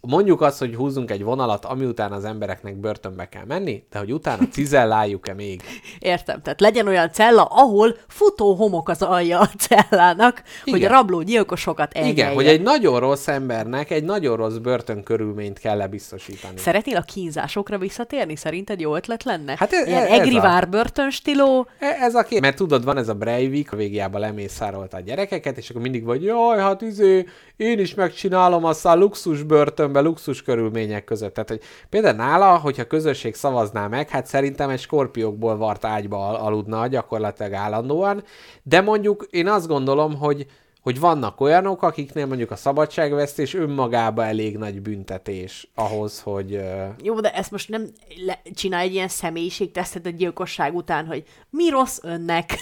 mondjuk 0.00 0.40
azt, 0.40 0.58
hogy 0.58 0.74
húzzunk 0.74 1.10
egy 1.10 1.22
vonalat, 1.22 1.64
ami 1.64 1.84
után 1.84 2.12
az 2.12 2.24
embereknek 2.24 2.76
börtönbe 2.76 3.28
kell 3.28 3.44
menni, 3.44 3.84
de 3.90 3.98
hogy 3.98 4.12
utána 4.12 4.48
cizelláljuk-e 4.48 5.34
még? 5.34 5.62
Értem, 5.98 6.42
tehát 6.42 6.60
legyen 6.60 6.86
olyan 6.86 7.10
cella, 7.12 7.44
ahol 7.44 7.96
futó 8.08 8.54
homok 8.54 8.88
az 8.88 9.02
alja 9.02 9.40
a 9.40 9.46
cellának, 9.58 10.42
hogy 10.64 10.76
Igen. 10.76 10.90
rabló 10.90 11.22
gyilkosokat 11.22 11.92
elnyelje. 11.92 12.14
Igen, 12.14 12.34
hogy 12.34 12.46
egy 12.46 12.62
nagyon 12.62 13.00
rossz 13.00 13.28
embernek 13.28 13.90
egy 13.90 14.04
nagyon 14.04 14.36
rossz 14.36 14.56
börtönkörülményt 14.56 15.58
kell 15.58 15.76
lebiztosítani. 15.76 16.58
Szeretnél 16.58 16.96
a 16.96 17.00
kínzásokra 17.02 17.78
visszatérni? 17.78 18.36
Szerinted 18.36 18.80
jó 18.80 18.94
ötlet 18.96 19.24
lenne? 19.24 19.54
Hát 19.58 19.72
ez- 19.72 19.86
Ilyen 19.86 20.02
ez 20.06 20.18
egri 20.18 20.36
a- 20.36 20.66
börtön 20.70 21.10
stíló, 21.10 21.66
E- 21.78 21.96
Ez 22.00 22.14
a 22.14 22.22
két, 22.22 22.40
mert 22.40 22.56
tudod, 22.56 22.84
van 22.84 22.96
ez 22.96 23.08
a 23.08 23.14
Breivik, 23.14 23.72
a 23.72 23.76
végjából 23.76 24.20
lemészárolta 24.20 24.96
a 24.96 25.00
gyerekeket, 25.00 25.56
és 25.58 25.70
akkor 25.70 25.82
mindig 25.82 26.04
vagy, 26.04 26.22
jaj, 26.22 26.58
hát 26.58 26.82
izé, 26.82 27.26
én 27.56 27.78
is 27.78 27.94
megcsinálom 27.94 28.64
azt 28.64 28.86
a 28.86 28.94
luxus 28.96 29.42
börtönbe, 29.92 30.00
luxus 30.00 30.42
körülmények 30.42 31.04
között. 31.04 31.34
Tehát, 31.34 31.48
hogy 31.48 31.60
például 31.88 32.16
nála, 32.16 32.58
hogyha 32.58 32.86
közösség 32.86 33.34
szavazná 33.34 33.86
meg, 33.86 34.08
hát 34.08 34.26
szerintem 34.26 34.70
egy 34.70 34.80
skorpiókból 34.80 35.56
vart 35.56 35.84
ágyba 35.84 36.28
al- 36.28 36.40
aludna 36.40 36.86
gyakorlatilag 36.86 37.52
állandóan, 37.52 38.22
de 38.62 38.80
mondjuk 38.80 39.26
én 39.30 39.48
azt 39.48 39.66
gondolom, 39.66 40.16
hogy 40.16 40.46
hogy 40.82 41.00
vannak 41.00 41.40
olyanok, 41.40 41.82
akiknél 41.82 42.26
mondjuk 42.26 42.50
a 42.50 42.56
szabadságvesztés 42.56 43.54
önmagába 43.54 44.24
elég 44.24 44.56
nagy 44.56 44.82
büntetés 44.82 45.68
ahhoz, 45.74 46.20
hogy... 46.20 46.54
ö, 46.54 46.84
Jó, 47.02 47.20
de 47.20 47.30
ezt 47.34 47.50
most 47.50 47.68
nem 47.68 47.86
le, 48.26 48.40
csinálj 48.54 48.86
egy 48.86 48.94
ilyen 48.94 49.08
személyiségtesztet 49.08 50.06
a 50.06 50.10
gyilkosság 50.10 50.74
után, 50.74 51.06
hogy 51.06 51.22
mi 51.50 51.68
rossz 51.68 51.98
önnek? 52.02 52.50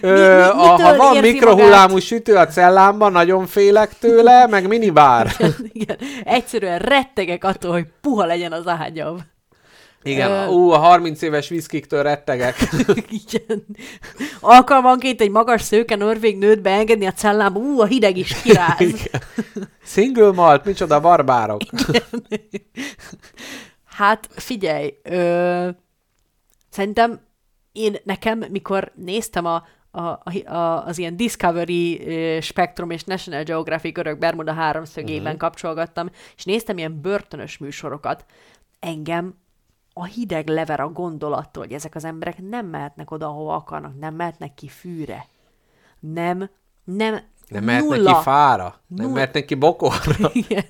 Ö, 0.00 0.36
mi- 0.36 0.42
a, 0.42 0.54
ha 0.54 0.96
van 0.96 1.16
mikrohullámú 1.16 1.98
sütő 1.98 2.36
a 2.36 2.46
cellámban, 2.46 3.12
nagyon 3.12 3.46
félek 3.46 3.98
tőle, 3.98 4.46
meg 4.46 4.68
minibár. 4.68 5.30
Igen, 5.72 5.98
egyszerűen 6.24 6.78
rettegek 6.78 7.44
attól, 7.44 7.72
hogy 7.72 7.86
puha 8.00 8.24
legyen 8.24 8.52
az 8.52 8.66
ágyam. 8.66 9.34
Igen, 10.06 10.30
Ö, 10.30 10.46
ú, 10.46 10.70
a 10.70 10.78
30 10.78 11.22
éves 11.22 11.48
viszkiktől 11.48 12.02
rettegek. 12.02 12.56
Igen. 13.24 13.64
Alkalmanként 14.40 15.20
egy 15.20 15.30
magas 15.30 15.62
szőke 15.62 15.96
norvég 15.96 16.38
nőt 16.38 16.62
beengedni 16.62 17.06
a 17.06 17.12
cellába, 17.12 17.58
ú, 17.58 17.80
a 17.80 17.86
hideg 17.86 18.16
is 18.16 18.42
kiráz. 18.42 19.08
Single 19.94 20.32
malt, 20.32 20.64
micsoda 20.64 21.00
barbárok. 21.00 21.60
Hát 23.84 24.28
figyelj, 24.30 24.94
ö, 25.02 25.68
szerintem 26.70 27.20
én 27.72 27.96
nekem, 28.04 28.44
mikor 28.50 28.92
néztem 28.94 29.44
a, 29.44 29.66
a, 29.90 30.00
a, 30.54 30.84
az 30.86 30.98
ilyen 30.98 31.16
Discovery 31.16 32.00
Spectrum 32.40 32.90
és 32.90 33.04
National 33.04 33.42
Geographic 33.42 33.98
örök 33.98 34.18
Bermuda 34.18 34.52
háromszögében 34.52 35.22
uh-huh. 35.22 35.38
kapcsolgattam, 35.38 36.10
és 36.36 36.44
néztem 36.44 36.78
ilyen 36.78 37.00
börtönös 37.00 37.58
műsorokat, 37.58 38.24
engem 38.80 39.34
a 39.98 40.04
hideg 40.04 40.48
lever 40.48 40.80
a 40.80 40.92
gondolattól, 40.92 41.62
hogy 41.62 41.72
ezek 41.72 41.94
az 41.94 42.04
emberek 42.04 42.38
nem 42.42 42.66
mehetnek 42.66 43.10
oda, 43.10 43.26
ahova 43.26 43.54
akarnak, 43.54 43.98
nem 43.98 44.14
mehetnek 44.14 44.54
ki 44.54 44.68
fűre. 44.68 45.26
Nem, 46.00 46.50
nem, 46.84 47.20
Nem 47.48 47.64
mehetnek 47.64 47.98
nulla, 47.98 48.16
ki 48.16 48.22
fára? 48.22 48.62
Nem 48.86 48.98
Nulla. 49.00 49.12
mehetnek 49.14 49.44
ki 49.44 49.54
bokorra? 49.54 50.30
Igen. 50.48 50.64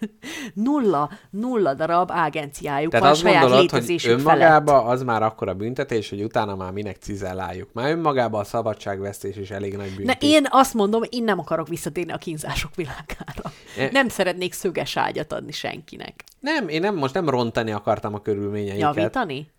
Nulla, 0.55 1.11
nulla 1.31 1.75
darab 1.75 2.11
agenciájuk 2.15 2.91
Tehát 2.91 3.05
van 3.07 3.15
azt 3.15 3.21
saját 3.21 3.41
gondolod, 3.41 3.71
hogy 3.71 3.81
létezésük 3.81 4.21
felett. 4.21 4.69
az 4.69 5.03
már 5.03 5.23
akkora 5.23 5.55
büntetés, 5.55 6.11
hogy 6.11 6.23
utána 6.23 6.55
már 6.57 6.73
minek 6.73 6.97
cizelláljuk. 6.97 7.69
Már 7.73 7.91
önmagában 7.91 8.41
a 8.41 8.45
szabadságvesztés 8.45 9.37
is 9.37 9.51
elég 9.51 9.77
nagy 9.77 9.95
büntetés. 9.97 10.31
én 10.31 10.47
azt 10.51 10.75
mondom, 10.75 11.03
én 11.09 11.25
nem 11.25 11.39
akarok 11.39 11.69
visszatérni 11.69 12.13
a 12.13 12.17
kínzások 12.17 12.75
világára. 12.75 13.53
E- 13.79 13.89
Nem 13.93 14.09
szeretnék 14.09 14.53
szöges 14.53 14.97
ágyat 14.97 15.33
adni 15.33 15.53
senkinek. 15.53 16.25
Nem, 16.41 16.69
én 16.69 16.81
nem, 16.81 16.97
most 16.97 17.15
nem 17.15 17.29
rontani 17.29 17.73
akartam 17.73 18.15
a 18.15 18.21
körülményeiket. 18.21 18.79
Javítani? 18.97 19.51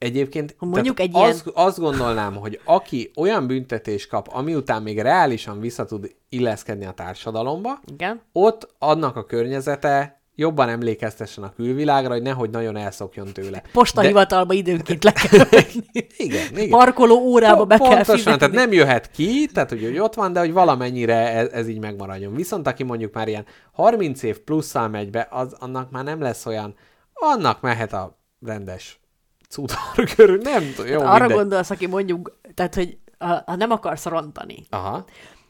Egyébként 0.00 0.54
Ha 0.58 0.66
mondjuk 0.66 1.00
egy 1.00 1.14
ilyen- 1.14 1.30
azt, 1.30 1.46
azt 1.54 1.78
gondolnám, 1.78 2.34
hogy 2.36 2.60
aki 2.64 3.10
olyan 3.16 3.46
büntetés 3.46 4.06
kap, 4.06 4.28
ami 4.32 4.54
után 4.54 4.82
még 4.82 5.00
reálisan 5.00 5.60
vissza 5.60 5.84
tud 5.84 6.14
illeszkedni 6.28 6.86
a 6.86 6.90
társadalomba, 6.92 7.80
Igen. 7.92 8.20
ott 8.32 8.74
annak 8.78 9.16
a 9.16 9.24
környezete 9.24 10.20
jobban 10.34 10.68
emlékeztessen 10.68 11.44
a 11.44 11.52
külvilágra, 11.56 12.12
hogy 12.12 12.22
nehogy 12.22 12.50
nagyon 12.50 12.76
elszokjon 12.76 13.26
tőle. 13.32 13.62
Postahivatalba 13.72 14.52
időnként 14.54 15.04
le 15.04 15.12
kell. 15.12 15.46
Igen, 16.16 16.46
igen. 16.56 16.68
Parkoló 16.68 17.14
órába 17.16 17.64
be 17.64 17.78
kell 17.78 17.86
Pontosan, 17.88 18.16
fizetni. 18.16 18.38
tehát 18.38 18.54
nem 18.54 18.72
jöhet 18.72 19.10
ki, 19.10 19.46
tehát 19.52 19.68
hogy 19.68 19.98
ott 19.98 20.14
van, 20.14 20.32
de 20.32 20.40
hogy 20.40 20.52
valamennyire 20.52 21.32
ez, 21.32 21.48
ez 21.52 21.68
így 21.68 21.78
megmaradjon. 21.80 22.34
Viszont 22.34 22.66
aki 22.66 22.82
mondjuk 22.82 23.12
már 23.14 23.28
ilyen 23.28 23.44
30 23.72 24.22
év 24.22 24.38
plusszal 24.38 24.88
megy 24.88 25.10
be, 25.10 25.28
az, 25.30 25.56
annak 25.58 25.90
már 25.90 26.04
nem 26.04 26.20
lesz 26.20 26.46
olyan, 26.46 26.74
annak 27.12 27.60
mehet 27.60 27.92
a 27.92 28.18
rendes 28.46 29.00
cudor 29.50 30.04
körül, 30.16 30.38
nem 30.42 30.72
tudom, 30.74 30.90
jó, 30.90 31.00
Arra 31.00 31.18
mindegy. 31.18 31.36
gondolsz, 31.36 31.70
aki 31.70 31.86
mondjuk, 31.86 32.38
tehát, 32.54 32.74
hogy 32.74 32.96
ha 33.18 33.56
nem 33.56 33.70
akarsz 33.70 34.04
rontani, 34.04 34.66
Aha. 34.70 35.04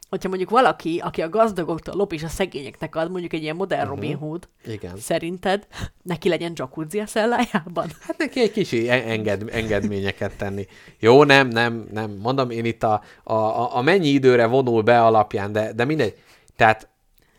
hogyha 0.08 0.28
mondjuk 0.28 0.50
valaki, 0.50 1.00
aki 1.04 1.22
a 1.22 1.28
gazdagoktól 1.28 1.94
lop 1.96 2.12
és 2.12 2.22
a 2.22 2.28
szegényeknek 2.28 2.96
ad, 2.96 3.10
mondjuk 3.10 3.32
egy 3.32 3.42
ilyen 3.42 3.56
modern 3.56 3.80
Mhm. 3.82 3.90
Robin 3.90 4.16
Hood, 4.16 4.48
Igen. 4.66 4.96
szerinted 4.96 5.66
neki 6.02 6.28
legyen 6.28 6.52
jacuzzi 6.54 6.98
a 7.00 7.04
cellájában? 7.04 7.86
Hát 8.00 8.18
neki 8.18 8.40
egy 8.40 8.52
kicsi 8.52 8.90
en- 8.90 9.04
enged, 9.08 9.48
engedményeket 9.52 10.36
tenni. 10.36 10.66
Jó, 10.98 11.24
nem, 11.24 11.48
nem, 11.48 11.86
nem. 11.92 12.10
Mondom, 12.10 12.50
én 12.50 12.64
itt 12.64 12.82
a, 12.82 13.02
a, 13.22 13.32
a, 13.34 13.76
a 13.76 13.82
mennyi 13.82 14.08
időre 14.08 14.46
vonul 14.46 14.82
be 14.82 15.02
alapján, 15.04 15.52
de, 15.52 15.72
de 15.72 15.84
mindegy. 15.84 16.14
Tehát, 16.56 16.88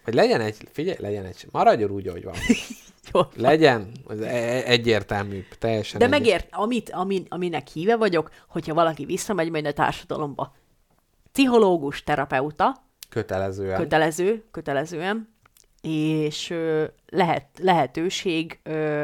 hogy 0.04 0.14
legyen 0.14 0.42
egy, 0.42 0.56
figyelj, 0.72 0.98
legyen 1.00 1.26
egy, 1.26 1.46
maradjon 1.52 1.90
úgy, 1.92 2.08
ahogy 2.08 2.24
van. 2.24 2.34
Jó. 3.14 3.22
Legyen, 3.36 3.92
az 4.04 4.22
e- 4.22 4.26
e- 4.28 4.64
egyértelmű, 4.66 5.46
teljesen 5.60 6.00
De 6.00 6.08
megért, 6.08 6.48
amit, 6.52 6.90
ami, 6.90 7.24
aminek 7.30 7.68
híve 7.68 7.96
vagyok, 7.96 8.30
hogyha 8.48 8.74
valaki 8.74 9.06
visszamegy 9.06 9.50
majd 9.50 9.66
a 9.66 9.74
társadalomba. 9.74 10.56
Pszichológus, 11.32 12.04
terapeuta, 12.04 12.84
Kötelezően. 13.10 13.78
kötelező, 13.78 14.44
kötelezően, 14.52 15.34
és 15.82 16.54
lehet, 17.06 17.48
lehetőség 17.60 18.60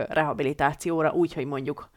rehabilitációra 0.08 1.12
úgy, 1.12 1.34
hogy 1.34 1.46
mondjuk 1.46 1.90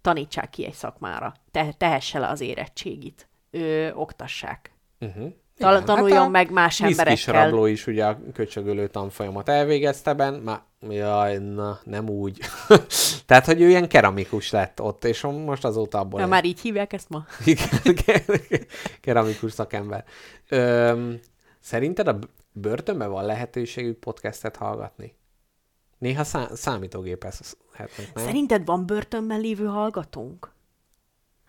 tanítsák 0.00 0.50
ki 0.50 0.64
egy 0.66 0.72
szakmára, 0.74 1.34
te, 1.50 1.72
tehesse 1.72 2.18
le 2.18 2.28
az 2.28 2.40
érettségit, 2.40 3.28
ö, 3.50 3.92
oktassák. 3.92 4.72
Uh-huh. 5.00 5.32
Tal- 5.58 5.84
tanuljon 5.84 6.18
a 6.18 6.28
meg 6.28 6.50
más 6.50 6.80
emberekkel. 6.80 7.44
rabló 7.44 7.66
is 7.66 7.86
ugye 7.86 8.04
a 8.06 8.18
köcsögölő 8.34 8.86
tanfolyamat 8.86 9.48
elvégezte 9.48 10.14
ben, 10.14 10.34
már 10.34 10.60
jaj, 10.88 11.38
na, 11.38 11.80
nem 11.84 12.08
úgy. 12.08 12.38
Tehát, 13.26 13.46
hogy 13.46 13.60
ő 13.60 13.68
ilyen 13.68 13.88
keramikus 13.88 14.50
lett 14.50 14.80
ott, 14.82 15.04
és 15.04 15.22
most 15.22 15.64
azóta 15.64 15.98
abból 15.98 16.20
Ja, 16.20 16.26
már 16.26 16.44
így 16.44 16.60
hívják 16.60 16.92
ezt 16.92 17.08
ma? 17.08 17.24
Igen, 17.84 18.22
keramikus 19.00 19.52
szakember. 19.52 20.04
Öm, 20.48 21.20
szerinted 21.60 22.08
a 22.08 22.18
börtönben 22.52 23.10
van 23.10 23.24
lehetőségük 23.24 23.98
podcastet 23.98 24.56
hallgatni? 24.56 25.16
Néha 25.98 26.24
szá- 26.24 26.56
számítógépezhetnek, 26.56 28.14
nem? 28.14 28.24
Szerinted 28.24 28.64
van 28.64 28.86
börtönben 28.86 29.40
lévő 29.40 29.64
hallgatónk? 29.66 30.56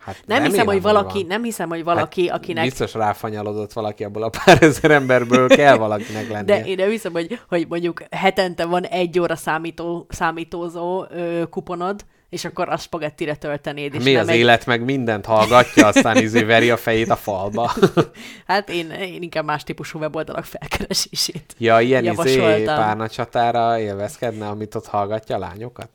Hát 0.00 0.22
Nem 0.26 0.44
hiszem, 0.44 0.66
hogy 0.66 0.82
valaki, 0.82 1.18
van. 1.18 1.26
nem 1.26 1.42
hiszem, 1.42 1.68
hogy 1.68 1.84
valaki, 1.84 2.28
hát 2.28 2.36
akinek 2.36 2.64
Biztos 2.64 2.94
ráfanyalodott 2.94 3.72
valaki 3.72 4.04
abból 4.04 4.22
a 4.22 4.30
pár 4.44 4.62
ezer 4.62 4.90
emberből, 4.90 5.48
kell 5.48 5.76
valakinek 5.76 6.28
lennie. 6.28 6.42
De 6.42 6.64
én 6.66 6.76
nem 6.76 6.90
hiszem, 6.90 7.12
hogy, 7.12 7.40
hogy 7.48 7.66
mondjuk 7.68 8.02
hetente 8.10 8.64
van 8.64 8.84
egy 8.84 9.20
óra 9.20 9.36
számító, 9.36 10.06
számítózó 10.08 11.04
ö, 11.10 11.42
kuponod, 11.50 12.04
és 12.28 12.44
akkor 12.44 12.68
azt 12.68 12.82
spagettire 12.82 13.36
töltenéd. 13.36 13.94
És 13.94 14.04
Mi 14.04 14.12
nem 14.12 14.20
az 14.20 14.28
egy... 14.28 14.38
élet 14.38 14.66
meg 14.66 14.84
mindent 14.84 15.26
hallgatja, 15.26 15.86
aztán 15.86 16.16
izé 16.16 16.42
veri 16.42 16.70
a 16.70 16.76
fejét 16.76 17.10
a 17.10 17.16
falba. 17.16 17.72
Hát 18.46 18.68
én, 18.68 18.90
én 18.90 19.22
inkább 19.22 19.44
más 19.44 19.64
típusú 19.64 19.98
weboldalak 19.98 20.44
felkeresését. 20.44 21.54
Ja, 21.58 21.80
ilyen 21.80 22.04
izé 22.04 22.10
Javasoltam. 22.10 22.76
párna 22.76 23.08
csatára 23.08 23.78
élvezkedne, 23.78 24.48
amit 24.48 24.74
ott 24.74 24.86
hallgatja 24.86 25.36
a 25.36 25.38
lányokat? 25.38 25.88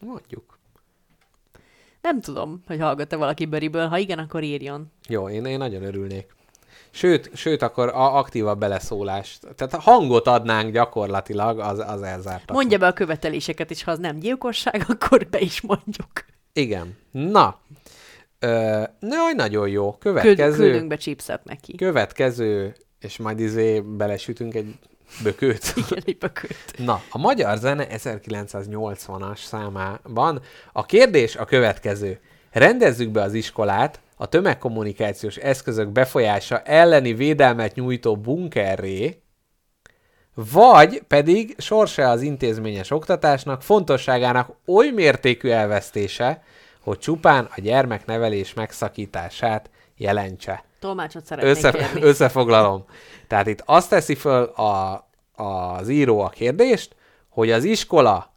Mondjuk. 0.00 0.55
Nem 2.06 2.20
tudom, 2.20 2.62
hogy 2.66 2.80
hallgat-e 2.80 3.16
valaki 3.16 3.44
bőriből. 3.44 3.86
Ha 3.86 3.98
igen, 3.98 4.18
akkor 4.18 4.42
írjon. 4.42 4.92
Jó, 5.08 5.28
én, 5.28 5.44
én 5.44 5.58
nagyon 5.58 5.82
örülnék. 5.82 6.34
Sőt, 6.90 7.30
sőt, 7.34 7.62
akkor 7.62 7.88
a 7.88 8.16
aktívabb 8.16 8.58
beleszólást. 8.58 9.46
Tehát 9.56 9.74
ha 9.74 9.90
hangot 9.90 10.26
adnánk 10.26 10.72
gyakorlatilag, 10.72 11.58
az, 11.58 11.78
az 11.86 12.02
elzárt. 12.02 12.52
Mondja 12.52 12.78
be 12.78 12.86
a 12.86 12.92
követeléseket, 12.92 13.70
és 13.70 13.82
ha 13.82 13.90
az 13.90 13.98
nem 13.98 14.18
gyilkosság, 14.18 14.84
akkor 14.88 15.26
be 15.30 15.40
is 15.40 15.60
mondjuk. 15.60 16.10
Igen. 16.52 16.96
Na. 17.10 17.60
Ö, 18.38 18.82
jaj, 19.00 19.32
nagyon 19.34 19.68
jó. 19.68 19.92
Következő. 19.92 20.56
küldünk 20.56 20.88
be 20.88 20.96
chipset 20.96 21.44
neki. 21.44 21.74
Következő, 21.74 22.76
és 23.00 23.18
majd 23.18 23.40
izé 23.40 23.80
belesütünk 23.80 24.54
egy 24.54 24.74
bökőt. 25.22 25.72
Igen, 25.88 26.02
egy 26.06 26.18
bökőt. 26.18 26.74
Na, 26.78 27.02
a 27.10 27.18
magyar 27.18 27.58
zene 27.58 27.86
1980-as 27.90 29.38
számában 29.44 30.40
a 30.72 30.86
kérdés 30.86 31.36
a 31.36 31.44
következő. 31.44 32.20
Rendezzük 32.50 33.10
be 33.10 33.22
az 33.22 33.34
iskolát 33.34 34.00
a 34.16 34.26
tömegkommunikációs 34.26 35.36
eszközök 35.36 35.88
befolyása 35.88 36.58
elleni 36.58 37.14
védelmet 37.14 37.74
nyújtó 37.74 38.16
bunkerré, 38.16 39.20
vagy 40.34 41.02
pedig 41.08 41.54
sorsa 41.58 42.10
az 42.10 42.22
intézményes 42.22 42.90
oktatásnak 42.90 43.62
fontosságának 43.62 44.50
oly 44.66 44.90
mértékű 44.90 45.48
elvesztése, 45.48 46.42
hogy 46.80 46.98
csupán 46.98 47.48
a 47.56 47.60
gyermeknevelés 47.60 48.54
megszakítását 48.54 49.70
jelentse. 49.96 50.64
Tolmácsot 50.80 51.24
szeretnék 51.24 51.54
Össze, 51.54 51.70
kérni. 51.70 52.02
összefoglalom. 52.02 52.84
Tehát 53.26 53.46
itt 53.46 53.62
azt 53.64 53.88
teszi 53.88 54.14
föl 54.14 54.42
a, 54.44 55.08
az 55.42 55.88
író 55.88 56.20
a 56.20 56.28
kérdést, 56.28 56.96
hogy 57.28 57.50
az 57.50 57.64
iskola, 57.64 58.34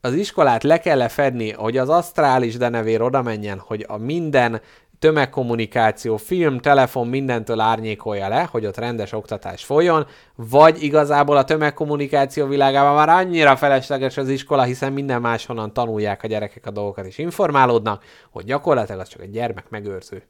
az 0.00 0.14
iskolát 0.14 0.62
le 0.62 0.80
kell 0.80 1.02
-e 1.02 1.08
fedni, 1.08 1.52
hogy 1.52 1.76
az 1.76 1.88
asztrális 1.88 2.56
denevér 2.56 3.02
oda 3.02 3.22
menjen, 3.22 3.58
hogy 3.58 3.84
a 3.88 3.96
minden 3.96 4.60
tömegkommunikáció, 4.98 6.16
film, 6.16 6.58
telefon 6.58 7.06
mindentől 7.06 7.60
árnyékolja 7.60 8.28
le, 8.28 8.48
hogy 8.50 8.66
ott 8.66 8.76
rendes 8.76 9.12
oktatás 9.12 9.64
folyjon, 9.64 10.06
vagy 10.34 10.82
igazából 10.82 11.36
a 11.36 11.44
tömegkommunikáció 11.44 12.46
világában 12.46 12.94
már 12.94 13.08
annyira 13.08 13.56
felesleges 13.56 14.16
az 14.16 14.28
iskola, 14.28 14.62
hiszen 14.62 14.92
minden 14.92 15.20
máshonnan 15.20 15.72
tanulják 15.72 16.22
a 16.22 16.26
gyerekek 16.26 16.66
a 16.66 16.70
dolgokat 16.70 17.06
és 17.06 17.18
informálódnak, 17.18 18.04
hogy 18.30 18.44
gyakorlatilag 18.44 19.00
az 19.00 19.08
csak 19.08 19.22
egy 19.22 19.30
gyermek 19.30 19.68
megőrző. 19.68 20.22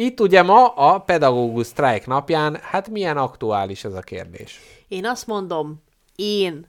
Itt 0.00 0.20
ugye 0.20 0.42
ma 0.42 0.66
a 0.66 0.98
pedagógus 0.98 1.66
sztrájk 1.66 2.06
napján, 2.06 2.58
hát 2.62 2.88
milyen 2.88 3.16
aktuális 3.16 3.84
ez 3.84 3.94
a 3.94 4.00
kérdés? 4.00 4.60
Én 4.88 5.06
azt 5.06 5.26
mondom, 5.26 5.82
én 6.16 6.66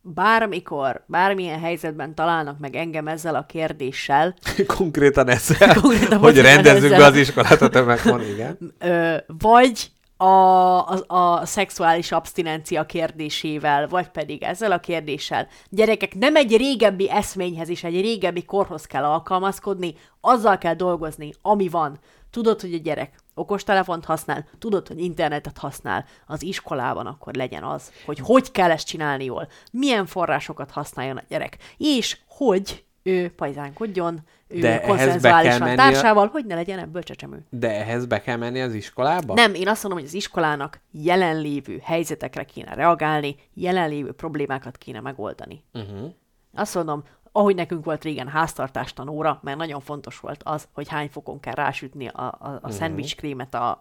bármikor, 0.00 1.04
bármilyen 1.06 1.60
helyzetben 1.60 2.14
találnak 2.14 2.58
meg 2.58 2.76
engem 2.76 3.08
ezzel 3.08 3.34
a 3.34 3.46
kérdéssel, 3.46 4.34
Konkrétan 4.76 5.28
ezzel, 5.28 5.74
Konkrétan 5.80 6.18
hogy 6.18 6.40
rendezzük 6.40 6.84
ezzel. 6.84 6.98
be 6.98 7.04
az 7.04 7.16
iskolát 7.16 7.62
a 7.62 7.68
tömegkon, 7.68 8.20
igen. 8.20 8.74
ö, 8.78 9.16
vagy 9.26 9.90
a, 10.16 10.26
a, 10.26 11.04
a 11.06 11.46
szexuális 11.46 12.12
abstinencia 12.12 12.86
kérdésével, 12.86 13.88
vagy 13.88 14.08
pedig 14.08 14.42
ezzel 14.42 14.72
a 14.72 14.80
kérdéssel. 14.80 15.48
Gyerekek, 15.68 16.14
nem 16.14 16.36
egy 16.36 16.56
régebbi 16.56 17.10
eszményhez 17.10 17.68
és 17.68 17.84
egy 17.84 18.00
régebbi 18.00 18.44
korhoz 18.44 18.86
kell 18.86 19.04
alkalmazkodni, 19.04 19.94
azzal 20.20 20.58
kell 20.58 20.74
dolgozni, 20.74 21.32
ami 21.42 21.68
van. 21.68 21.98
Tudod, 22.30 22.60
hogy 22.60 22.74
a 22.74 22.78
gyerek 22.78 23.14
okostelefont 23.34 24.04
használ, 24.04 24.46
tudod, 24.58 24.88
hogy 24.88 24.98
internetet 24.98 25.58
használ 25.58 26.04
az 26.26 26.42
iskolában, 26.42 27.06
akkor 27.06 27.34
legyen 27.34 27.62
az, 27.62 27.92
hogy 28.06 28.18
hogy 28.18 28.50
kell 28.50 28.70
ezt 28.70 28.86
csinálni 28.86 29.24
jól, 29.24 29.48
milyen 29.70 30.06
forrásokat 30.06 30.70
használjon 30.70 31.16
a 31.16 31.24
gyerek, 31.28 31.56
és 31.76 32.18
hogy 32.28 32.84
ő 33.02 33.30
pajzánkodjon, 33.30 34.20
ő 34.54 34.60
De 34.60 34.68
ehhez 34.68 34.80
be 34.82 34.86
konszenzuálisan 34.88 35.62
a- 35.62 35.74
társával, 35.74 36.26
hogy 36.28 36.46
ne 36.46 36.54
legyen 36.54 36.78
ebből 36.78 37.02
csecsemő. 37.02 37.44
De 37.50 37.70
ehhez 37.70 38.06
be 38.06 38.20
kell 38.20 38.36
menni 38.36 38.60
az 38.60 38.74
iskolába? 38.74 39.34
Nem, 39.34 39.54
én 39.54 39.68
azt 39.68 39.82
mondom, 39.82 40.00
hogy 40.00 40.08
az 40.08 40.14
iskolának 40.14 40.80
jelenlévő 40.90 41.80
helyzetekre 41.82 42.44
kéne 42.44 42.74
reagálni, 42.74 43.36
jelenlévő 43.54 44.12
problémákat 44.12 44.76
kéne 44.76 45.00
megoldani. 45.00 45.64
Uh-huh. 45.72 46.12
Azt 46.54 46.74
mondom, 46.74 47.02
ahogy 47.32 47.54
nekünk 47.54 47.84
volt 47.84 48.04
régen 48.04 48.28
háztartástanóra, 48.28 49.38
mert 49.42 49.56
nagyon 49.58 49.80
fontos 49.80 50.20
volt 50.20 50.40
az, 50.44 50.68
hogy 50.72 50.88
hány 50.88 51.08
fokon 51.08 51.40
kell 51.40 51.54
rásütni 51.54 52.06
a, 52.08 52.22
a, 52.22 52.36
a 52.40 52.46
Mhm. 52.46 52.54
uh-huh. 52.54 52.70
szendvics 52.70 53.16
krémet 53.16 53.54
a, 53.54 53.78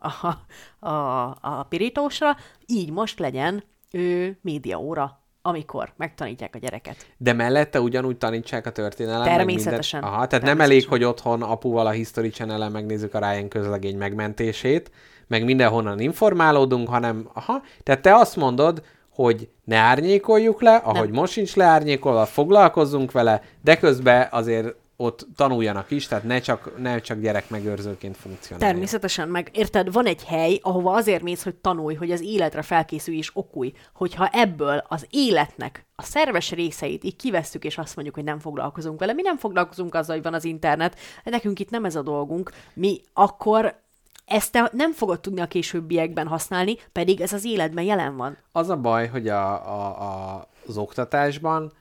a, 0.79 0.87
a, 0.89 1.25
a 1.41 1.63
pirítósra, 1.69 2.35
így 2.65 2.91
most 2.91 3.19
legyen 3.19 3.63
ő 3.91 4.37
média 4.41 4.77
óra, 4.79 5.22
amikor 5.45 5.93
megtanítják 5.97 6.55
a 6.55 6.57
gyereket. 6.57 6.95
De 7.17 7.33
mellette 7.33 7.81
ugyanúgy 7.81 8.17
tanítsák 8.17 8.65
a 8.65 8.71
történelem. 8.71 9.23
Természetesen. 9.23 10.03
Aha, 10.03 10.27
tehát 10.27 10.45
nem 10.45 10.61
elég, 10.61 10.87
hogy 10.87 11.03
otthon 11.03 11.41
apuval 11.41 11.87
a 11.87 11.89
History 11.89 12.29
channel 12.29 12.69
megnézzük 12.69 13.13
a 13.13 13.19
Ryan 13.19 13.47
közlegény 13.47 13.97
megmentését, 13.97 14.91
meg 15.27 15.43
mindenhonnan 15.43 15.99
informálódunk, 15.99 16.87
hanem 16.89 17.29
aha, 17.33 17.61
tehát 17.83 18.01
te 18.01 18.15
azt 18.15 18.35
mondod, 18.35 18.83
hogy 19.09 19.49
ne 19.63 19.77
árnyékoljuk 19.77 20.61
le, 20.61 20.75
ahogy 20.75 21.09
nem. 21.09 21.19
most 21.19 21.33
sincs 21.33 21.55
leárnyékolva, 21.55 22.25
foglalkozzunk 22.25 23.11
vele, 23.11 23.41
de 23.61 23.77
közben 23.77 24.27
azért 24.31 24.75
ott 24.95 25.27
tanuljanak 25.35 25.91
is, 25.91 26.07
tehát 26.07 26.23
ne 26.23 26.39
csak, 26.39 26.81
ne 26.81 26.99
csak 26.99 27.19
gyerekmegőrzőként 27.19 28.17
funkcionáljon. 28.17 28.71
Természetesen, 28.71 29.29
meg 29.29 29.49
érted, 29.53 29.91
van 29.91 30.05
egy 30.05 30.23
hely, 30.23 30.59
ahova 30.61 30.93
azért 30.93 31.23
mész, 31.23 31.43
hogy 31.43 31.55
tanulj, 31.55 31.95
hogy 31.95 32.11
az 32.11 32.21
életre 32.21 32.61
felkészülj 32.61 33.17
és 33.17 33.31
okulj, 33.33 33.73
hogyha 33.93 34.29
ebből 34.31 34.83
az 34.87 35.07
életnek 35.09 35.85
a 35.95 36.03
szerves 36.03 36.51
részeit 36.51 37.03
így 37.03 37.15
kivesszük, 37.15 37.63
és 37.63 37.77
azt 37.77 37.95
mondjuk, 37.95 38.15
hogy 38.15 38.25
nem 38.25 38.39
foglalkozunk 38.39 38.99
vele, 38.99 39.13
mi 39.13 39.21
nem 39.21 39.37
foglalkozunk 39.37 39.95
azzal, 39.95 40.15
hogy 40.15 40.23
van 40.23 40.33
az 40.33 40.45
internet, 40.45 40.99
nekünk 41.23 41.59
itt 41.59 41.69
nem 41.69 41.85
ez 41.85 41.95
a 41.95 42.01
dolgunk, 42.01 42.51
mi 42.73 43.01
akkor 43.13 43.81
ezt 44.25 44.51
te 44.51 44.69
nem 44.73 44.93
fogod 44.93 45.19
tudni 45.19 45.41
a 45.41 45.45
későbbiekben 45.47 46.27
használni, 46.27 46.77
pedig 46.91 47.21
ez 47.21 47.33
az 47.33 47.45
életben 47.45 47.83
jelen 47.83 48.15
van. 48.17 48.37
Az 48.51 48.69
a 48.69 48.77
baj, 48.77 49.07
hogy 49.07 49.27
a, 49.27 49.67
a, 49.67 50.01
a, 50.01 50.47
az 50.67 50.77
oktatásban 50.77 51.71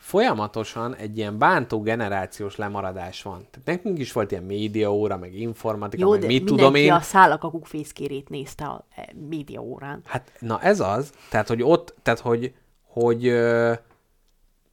folyamatosan 0.00 0.94
egy 0.94 1.16
ilyen 1.16 1.38
bántó 1.38 1.80
generációs 1.80 2.56
lemaradás 2.56 3.22
van. 3.22 3.46
Tehát 3.50 3.66
nekünk 3.66 3.98
is 3.98 4.12
volt 4.12 4.30
ilyen 4.30 4.42
média 4.42 4.92
óra, 4.92 5.16
meg 5.16 5.34
informatika, 5.34 6.02
Jó, 6.02 6.10
meg 6.10 6.26
mit 6.26 6.44
tudom 6.44 6.74
én. 6.74 6.92
a 6.92 7.00
szálakakuk 7.00 7.66
fészkérét 7.66 8.28
nézte 8.28 8.64
a 8.64 8.84
eh, 8.94 9.04
média 9.28 9.60
órán. 9.60 10.00
Hát, 10.04 10.32
na 10.38 10.60
ez 10.60 10.80
az, 10.80 11.12
tehát, 11.30 11.48
hogy 11.48 11.62
ott, 11.62 11.94
tehát, 12.02 12.20
hogy, 12.20 12.52
hogy, 12.86 13.26
ö, 13.26 13.72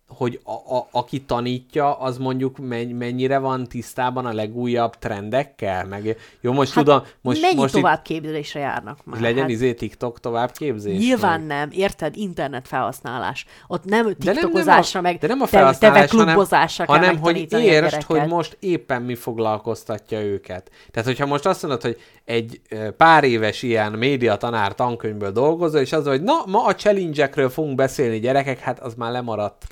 hogy 0.08 0.40
a, 0.44 0.76
a, 0.76 0.88
aki 0.92 1.22
tanítja, 1.22 1.94
az 1.94 2.18
mondjuk 2.18 2.58
men, 2.58 2.88
mennyire 2.88 3.38
van 3.38 3.68
tisztában 3.68 4.26
a 4.26 4.34
legújabb 4.34 4.96
trendekkel, 4.96 5.86
meg 5.86 6.18
jó, 6.42 6.52
most 6.54 6.74
Hát 6.74 6.84
tudom, 6.84 7.04
most, 7.22 7.42
mennyi 7.42 7.56
most 7.56 7.74
továbbképzésre 7.74 8.60
járnak 8.60 9.00
már? 9.04 9.22
legyen 9.22 9.42
hát, 9.42 9.50
izé 9.50 9.74
TikTok 9.74 10.20
továbbképzés? 10.20 10.98
Nyilván 11.00 11.42
meg- 11.42 11.48
nem, 11.58 11.70
érted? 11.72 12.18
Internet 12.18 12.68
felhasználás. 12.68 13.46
Ott 13.68 13.86
nem 13.86 14.16
tiktokozásra, 14.20 15.02
meg 15.02 15.18
de 15.18 15.28
nem 15.28 15.42
a 15.42 15.44
te- 15.44 15.50
felhasználás, 15.50 16.10
hanem, 16.10 16.26
teveklubozásra 16.26 16.86
kell 16.86 16.96
hanem 16.96 17.18
hogy 17.18 17.48
értsd, 17.52 18.04
hogy 18.04 18.28
most 18.28 18.58
éppen 18.60 19.02
mi 19.02 19.16
foglalkoztatja 19.16 20.22
őket. 20.22 20.72
Tehát, 20.92 21.08
hogyha 21.08 21.26
most 21.26 21.46
azt 21.46 21.62
mondod, 21.62 21.82
hogy 21.82 21.98
egy 22.26 22.62
pár 22.98 23.24
éves 23.24 23.64
ilyen 23.64 23.92
média 23.92 24.36
tanár 24.36 24.76
tankönyvből 24.76 25.32
dolgozol, 25.32 25.82
és 25.82 25.94
az, 25.94 26.06
hogy 26.06 26.22
na, 26.22 26.34
ma 26.46 26.66
a 26.66 26.76
challenge-ekről 26.76 27.50
fogunk 27.50 27.76
beszélni 27.76 28.20
gyerekek, 28.20 28.60
hát 28.60 28.80
az 28.80 28.94
már 28.94 29.12
lemaradt. 29.12 29.68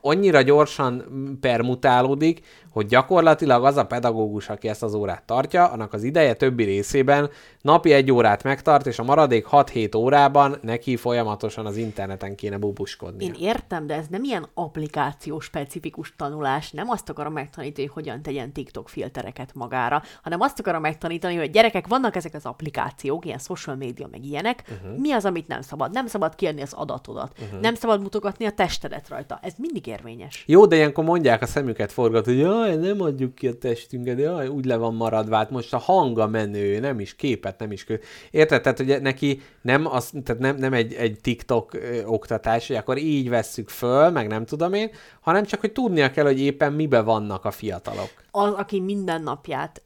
Annyira 0.00 0.42
gyorsan 0.42 1.04
mm, 1.10 1.32
permutálódik, 1.40 2.40
hogy 2.70 2.86
gyakorlatilag 2.86 3.64
az 3.64 3.76
a 3.76 3.86
pedagógus, 3.86 4.48
aki 4.48 4.68
ezt 4.68 4.82
az 4.82 4.94
órát 4.94 5.22
tartja, 5.22 5.64
annak 5.66 5.92
az 5.92 6.02
ideje 6.02 6.34
többi 6.34 6.64
részében 6.64 7.30
napi 7.60 7.92
egy 7.92 8.12
órát 8.12 8.42
megtart, 8.42 8.86
és 8.86 8.98
a 8.98 9.02
maradék 9.02 9.46
6-7 9.50 9.96
órában 9.96 10.56
neki 10.62 10.96
folyamatosan 10.96 11.66
az 11.66 11.76
interneten 11.76 12.34
kéne 12.34 12.58
bubuskodni. 12.58 13.24
Én 13.24 13.34
értem, 13.38 13.86
de 13.86 13.94
ez 13.94 14.06
nem 14.10 14.24
ilyen 14.24 14.46
applikáció 14.54 15.40
specifikus 15.40 16.14
tanulás. 16.16 16.70
Nem 16.70 16.88
azt 16.88 17.08
akarom 17.08 17.32
megtanítani, 17.32 17.86
hogy 17.86 17.94
hogyan 17.94 18.22
tegyen 18.22 18.52
TikTok 18.52 18.88
filtereket 18.88 19.54
magára, 19.54 20.02
hanem 20.22 20.40
azt 20.40 20.58
akarom 20.58 20.80
megtanítani, 20.80 21.36
hogy 21.36 21.50
gyerekek, 21.50 21.86
vannak 21.86 22.16
ezek 22.16 22.34
az 22.34 22.46
applikációk, 22.46 23.24
ilyen 23.24 23.38
social 23.38 23.76
media, 23.76 24.08
meg 24.10 24.24
ilyenek. 24.24 24.62
Uh-huh. 24.62 24.98
Mi 24.98 25.12
az, 25.12 25.24
amit 25.24 25.48
nem 25.48 25.60
szabad? 25.60 25.92
Nem 25.92 26.06
szabad 26.06 26.34
kiadni 26.34 26.62
az 26.62 26.72
adatodat. 26.72 27.32
Uh-huh. 27.42 27.60
Nem 27.60 27.74
szabad 27.74 28.00
mutogatni 28.00 28.44
a 28.46 28.50
testedet 28.50 29.08
rajta. 29.08 29.38
Ez 29.42 29.52
mindig 29.72 29.92
érvényes. 29.92 30.44
Jó, 30.46 30.66
de 30.66 30.76
ilyenkor 30.76 31.04
mondják 31.04 31.42
a 31.42 31.46
szemüket 31.46 31.92
forgat, 31.92 32.24
hogy 32.24 32.38
jaj, 32.38 32.76
nem 32.76 33.00
adjuk 33.00 33.34
ki 33.34 33.48
a 33.48 33.58
testünket, 33.58 34.18
jaj, 34.18 34.48
úgy 34.48 34.64
le 34.64 34.76
van 34.76 34.94
maradva, 34.94 35.36
hát 35.36 35.50
most 35.50 35.74
a 35.74 35.78
hanga 35.78 36.26
menő, 36.26 36.78
nem 36.78 37.00
is 37.00 37.14
képet, 37.14 37.58
nem 37.58 37.72
is 37.72 37.84
kö... 37.84 37.94
Érted? 38.30 38.62
Tehát, 38.62 38.78
hogy 38.78 39.02
neki 39.02 39.40
nem, 39.60 39.86
az, 39.86 40.12
tehát 40.24 40.42
nem, 40.42 40.56
nem 40.56 40.72
egy, 40.72 40.94
egy 40.94 41.20
TikTok 41.20 41.74
ö, 41.74 42.04
oktatás, 42.04 42.66
hogy 42.66 42.76
akkor 42.76 42.98
így 42.98 43.28
vesszük 43.28 43.68
föl, 43.68 44.10
meg 44.10 44.26
nem 44.26 44.44
tudom 44.44 44.72
én, 44.72 44.90
hanem 45.20 45.44
csak, 45.44 45.60
hogy 45.60 45.72
tudnia 45.72 46.10
kell, 46.10 46.24
hogy 46.24 46.40
éppen 46.40 46.72
mibe 46.72 47.00
vannak 47.00 47.44
a 47.44 47.50
fiatalok. 47.50 48.10
Az, 48.30 48.52
aki 48.52 48.80
minden 48.80 49.22
napját, 49.22 49.82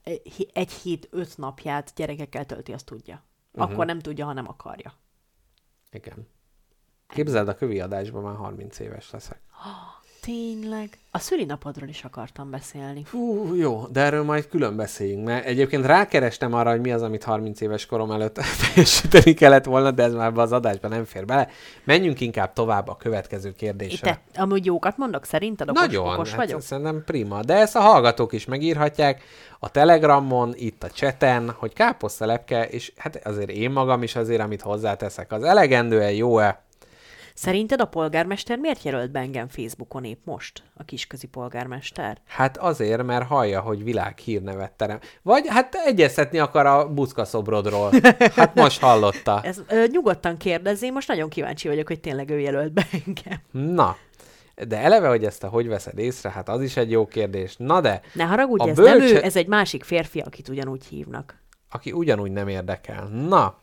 egy 0.52 0.72
hét, 0.72 1.08
öt 1.10 1.38
napját 1.38 1.92
gyerekekkel 1.96 2.44
tölti, 2.44 2.72
azt 2.72 2.86
tudja. 2.86 3.24
Uh-huh. 3.52 3.72
Akkor 3.72 3.86
nem 3.86 3.98
tudja, 3.98 4.24
ha 4.24 4.32
nem 4.32 4.48
akarja. 4.48 4.92
Igen. 5.90 6.26
Képzeld, 7.06 7.48
a 7.48 7.54
kövi 7.54 7.80
adásban 7.80 8.22
már 8.22 8.36
30 8.36 8.78
éves 8.78 9.10
leszek. 9.10 9.40
Tényleg. 10.26 10.98
A 11.10 11.18
szülinapodról 11.18 11.88
is 11.88 12.04
akartam 12.04 12.50
beszélni. 12.50 13.04
Fú, 13.04 13.54
jó, 13.54 13.86
de 13.92 14.00
erről 14.00 14.24
majd 14.24 14.48
külön 14.48 14.76
beszéljünk, 14.76 15.24
mert 15.24 15.44
egyébként 15.46 15.86
rákerestem 15.86 16.54
arra, 16.54 16.70
hogy 16.70 16.80
mi 16.80 16.92
az, 16.92 17.02
amit 17.02 17.24
30 17.24 17.60
éves 17.60 17.86
korom 17.86 18.10
előtt 18.10 18.34
teljesíteni 18.62 19.34
kellett 19.34 19.64
volna, 19.64 19.90
de 19.90 20.02
ez 20.02 20.12
már 20.12 20.38
az 20.38 20.52
adásban 20.52 20.90
nem 20.90 21.04
fér 21.04 21.24
bele. 21.24 21.48
Menjünk 21.84 22.20
inkább 22.20 22.52
tovább 22.52 22.88
a 22.88 22.96
következő 22.96 23.52
kérdésre. 23.52 24.20
Te, 24.32 24.40
amúgy 24.40 24.64
jókat 24.64 24.96
mondok, 24.96 25.24
szerinted 25.24 25.68
okos, 25.70 25.80
Nagyon, 25.80 26.12
okos 26.12 26.28
hát 26.28 26.38
vagyok? 26.38 26.60
szerintem 26.60 27.02
prima. 27.04 27.42
De 27.42 27.54
ezt 27.54 27.76
a 27.76 27.80
hallgatók 27.80 28.32
is 28.32 28.44
megírhatják 28.44 29.22
a 29.58 29.70
Telegramon, 29.70 30.52
itt 30.56 30.82
a 30.82 30.90
cseten, 30.90 31.50
hogy 31.50 31.72
káposztelepke, 31.72 32.68
és 32.68 32.92
hát 32.96 33.26
azért 33.26 33.50
én 33.50 33.70
magam 33.70 34.02
is 34.02 34.16
azért, 34.16 34.40
amit 34.40 34.62
hozzáteszek, 34.62 35.32
az 35.32 35.42
elegendően 35.42 36.12
jó-e? 36.12 36.64
Szerinted 37.40 37.80
a 37.80 37.84
polgármester 37.84 38.58
miért 38.58 38.82
jelölt 38.82 39.10
be 39.10 39.18
engem 39.20 39.48
Facebookon 39.48 40.04
épp 40.04 40.24
most? 40.24 40.62
A 40.74 40.84
kisközi 40.84 41.26
polgármester? 41.26 42.20
Hát 42.26 42.56
azért, 42.56 43.02
mert 43.02 43.26
hallja, 43.26 43.60
hogy 43.60 43.84
világ 43.84 44.18
hírnevet 44.18 44.72
terem. 44.72 44.98
Vagy 45.22 45.46
hát 45.48 45.74
egyeztetni 45.74 46.38
akar 46.38 46.66
a 46.66 46.88
buszkaszobrodról. 46.92 47.90
Hát 48.36 48.54
most 48.54 48.80
hallotta. 48.80 49.40
Ez 49.42 49.62
ö, 49.68 49.84
nyugodtan 49.90 50.36
kérdezzé, 50.36 50.90
most 50.90 51.08
nagyon 51.08 51.28
kíváncsi 51.28 51.68
vagyok, 51.68 51.86
hogy 51.86 52.00
tényleg 52.00 52.30
ő 52.30 52.38
jelölt 52.38 52.72
be 52.72 52.86
engem. 53.06 53.40
Na, 53.74 53.96
de 54.68 54.76
eleve, 54.78 55.08
hogy 55.08 55.24
ezt 55.24 55.44
a 55.44 55.48
hogy 55.48 55.68
veszed 55.68 55.98
észre, 55.98 56.30
hát 56.30 56.48
az 56.48 56.62
is 56.62 56.76
egy 56.76 56.90
jó 56.90 57.06
kérdés. 57.06 57.54
Na 57.58 57.80
de, 57.80 58.00
Ne 58.12 58.24
haragudj, 58.24 58.62
A 58.62 58.68
ez 58.68 58.76
nem 58.76 58.86
ő, 58.94 58.98
bölcse- 58.98 59.22
ez 59.24 59.36
egy 59.36 59.46
másik 59.46 59.84
férfi, 59.84 60.20
akit 60.20 60.48
ugyanúgy 60.48 60.84
hívnak. 60.84 61.42
aki 61.70 61.92
ugyanúgy 61.92 62.30
nem 62.30 62.48
érdekel. 62.48 63.04
Na. 63.08 63.58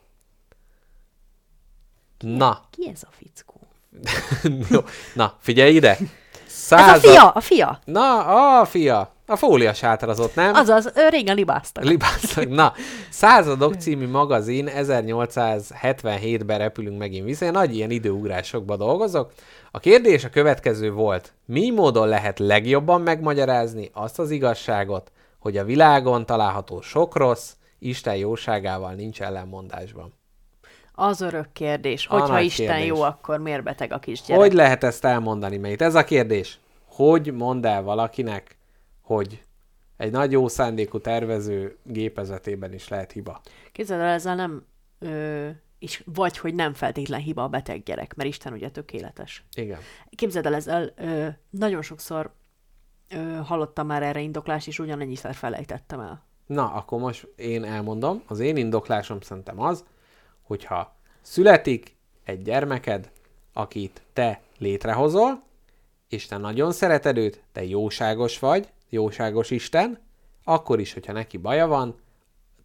Na. 2.20 2.62
Ki 2.70 2.90
ez 2.94 3.04
a 3.04 3.12
fickó? 3.12 3.63
Jó. 4.70 4.80
Na, 5.14 5.34
figyelj 5.40 5.76
ide. 5.76 5.90
Ez 5.90 6.80
a 6.80 6.86
Század... 6.86 7.12
fia, 7.12 7.30
a 7.30 7.40
fia! 7.40 7.80
Na, 7.86 8.60
a 8.60 8.66
fia. 8.66 9.14
A 9.26 9.36
fólia 9.36 9.74
sátrazott, 9.74 10.36
nem? 10.36 10.54
Azaz, 10.54 10.92
régen 11.10 11.36
libáztak. 11.36 11.84
Libásznak. 11.84 12.50
Na, 12.50 12.74
Századok 13.10 13.74
című 13.74 14.08
magazin 14.08 14.70
1877-ben 14.78 16.58
repülünk 16.58 16.98
megint 16.98 17.26
vissza. 17.26 17.46
Én 17.46 17.52
nagy 17.52 17.76
ilyen 17.76 17.92
időugrásokba 17.92 18.76
dolgozok. 18.76 19.32
A 19.72 19.80
kérdés 19.80 20.24
a 20.24 20.30
következő 20.30 20.92
volt. 20.92 21.34
Mi 21.46 21.70
módon 21.70 22.08
lehet 22.08 22.40
legjobban 22.40 23.02
megmagyarázni 23.02 23.90
azt 23.94 24.20
az 24.20 24.32
igazságot, 24.32 25.12
hogy 25.40 25.58
a 25.58 25.64
világon 25.64 26.26
található 26.26 26.82
sok 26.82 27.16
rossz, 27.16 27.52
Isten 27.80 28.16
jóságával 28.16 28.94
nincs 28.94 29.22
ellenmondásban? 29.22 30.14
Az 30.96 31.22
örök 31.22 31.52
kérdés. 31.52 32.06
Hogyha 32.06 32.40
Isten 32.40 32.68
kérdés. 32.68 32.86
jó, 32.86 33.02
akkor 33.02 33.40
miért 33.40 33.64
beteg 33.64 33.94
a 33.94 34.00
kisgyerek? 34.00 34.42
Hogy 34.42 34.54
lehet 34.54 34.84
ezt 34.84 35.06
elmondani, 35.06 35.58
mert 35.58 35.82
ez 35.82 35.96
a 35.96 36.04
kérdés. 36.04 36.60
Hogy 36.86 37.34
mondd 37.34 37.66
el 37.66 37.84
valakinek, 37.84 38.58
hogy 39.02 39.44
egy 39.98 40.12
nagy 40.12 40.32
jó 40.32 40.48
szándékú 40.48 41.00
tervező 41.00 41.78
gépezetében 41.84 42.74
is 42.74 42.88
lehet 42.88 43.12
hiba? 43.12 43.42
Képzeld 43.72 44.02
el, 44.02 44.08
ezzel 44.08 44.36
nem 44.36 44.66
ö, 45.00 45.50
és 45.80 46.04
vagy, 46.06 46.38
hogy 46.38 46.56
nem 46.56 46.74
feltétlen 46.74 47.20
hiba 47.20 47.44
a 47.44 47.48
beteg 47.48 47.84
gyerek, 47.84 48.16
mert 48.16 48.30
Isten 48.30 48.54
ugye 48.54 48.70
tökéletes. 48.70 49.44
Igen. 49.56 49.80
Képzeld 50.10 50.46
el, 50.46 50.56
ezzel 50.56 50.94
ö, 50.96 51.28
nagyon 51.50 51.82
sokszor 51.82 52.34
ö, 53.10 53.40
hallottam 53.44 53.88
már 53.88 54.04
erre 54.04 54.20
indoklást, 54.20 54.68
és 54.68 54.80
ugyanennyiszer 54.80 55.34
felejtettem 55.34 56.00
el. 56.00 56.26
Na, 56.46 56.74
akkor 56.74 57.00
most 57.00 57.28
én 57.36 57.64
elmondom. 57.64 58.24
Az 58.28 58.40
én 58.40 58.58
indoklásom 58.58 59.22
szerintem 59.22 59.62
az, 59.62 59.86
hogyha 60.54 60.96
születik 61.22 61.96
egy 62.24 62.42
gyermeked, 62.42 63.12
akit 63.54 64.02
te 64.14 64.42
létrehozol, 64.58 65.44
és 66.10 66.26
te 66.26 66.38
nagyon 66.38 66.72
szereted 66.72 67.18
őt, 67.18 67.44
te 67.52 67.64
jóságos 67.64 68.40
vagy, 68.40 68.72
jóságos 68.90 69.52
Isten, 69.52 70.00
akkor 70.44 70.80
is, 70.80 70.94
hogyha 70.94 71.14
neki 71.14 71.38
baja 71.38 71.68
van, 71.68 71.96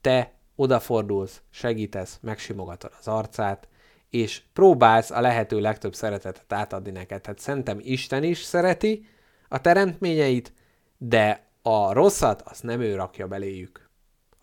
te 0.00 0.32
odafordulsz, 0.56 1.42
segítesz, 1.50 2.18
megsimogatod 2.22 2.92
az 2.98 3.08
arcát, 3.08 3.68
és 4.10 4.42
próbálsz 4.52 5.10
a 5.10 5.20
lehető 5.20 5.60
legtöbb 5.60 5.94
szeretetet 5.94 6.52
átadni 6.52 6.90
neked. 6.90 7.20
Tehát 7.20 7.38
szerintem 7.38 7.78
Isten 7.80 8.22
is 8.22 8.42
szereti 8.42 9.06
a 9.48 9.60
teremtményeit, 9.60 10.52
de 10.98 11.46
a 11.62 11.92
rosszat 11.92 12.42
azt 12.42 12.62
nem 12.62 12.80
ő 12.80 12.94
rakja 12.94 13.26
beléjük. 13.26 13.88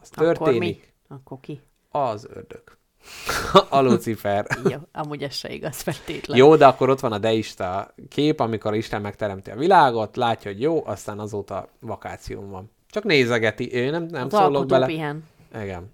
Az 0.01 0.09
Akkor 0.11 0.27
mi? 0.27 0.33
történik. 0.33 0.93
Akkor 1.07 1.39
ki? 1.39 1.61
Az 1.89 2.27
ördög. 2.29 2.77
a 3.69 3.81
Lucifer. 3.81 4.45
Jó, 4.69 4.77
amúgy 4.91 5.23
ez 5.23 5.33
se 5.35 5.49
igaz 5.53 5.81
feltétlen. 5.81 6.37
Jó, 6.37 6.55
de 6.55 6.65
akkor 6.65 6.89
ott 6.89 6.99
van 6.99 7.11
a 7.11 7.17
deista 7.17 7.93
kép, 8.09 8.39
amikor 8.39 8.75
Isten 8.75 9.01
megteremti 9.01 9.51
a 9.51 9.55
világot, 9.55 10.15
látja, 10.15 10.51
hogy 10.51 10.61
jó, 10.61 10.83
aztán 10.85 11.19
azóta 11.19 11.67
vakáción 11.79 12.49
van. 12.49 12.71
Csak 12.89 13.03
nézegeti, 13.03 13.75
ő 13.75 13.89
nem, 13.89 14.03
nem 14.03 14.25
Az 14.31 14.33
szólok 14.33 14.65
bele. 14.65 14.85
pihen. 14.85 15.23
Igen. 15.61 15.91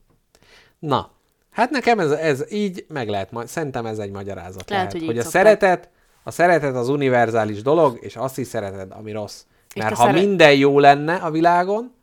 Na, 0.79 1.11
hát 1.51 1.69
nekem 1.69 1.99
ez, 1.99 2.11
ez 2.11 2.51
így 2.51 2.85
meg 2.89 3.09
lehet, 3.09 3.31
majd 3.31 3.47
szerintem 3.47 3.85
ez 3.85 3.99
egy 3.99 4.11
magyarázat 4.11 4.69
lehet, 4.69 4.85
Lehet, 4.85 4.91
hogy 4.91 5.05
hogy, 5.05 5.17
a 5.17 5.21
szokták. 5.21 5.41
szeretet, 5.43 5.89
a 6.23 6.31
szeretet 6.31 6.75
az 6.75 6.89
univerzális 6.89 7.61
dolog, 7.61 7.97
és 8.01 8.15
azt 8.15 8.37
is 8.37 8.47
szereted, 8.47 8.91
ami 8.91 9.11
rossz. 9.11 9.43
Mert 9.75 9.95
ha 9.95 10.03
szeret- 10.05 10.21
minden 10.25 10.53
jó 10.55 10.79
lenne 10.79 11.15
a 11.15 11.31
világon, 11.31 11.93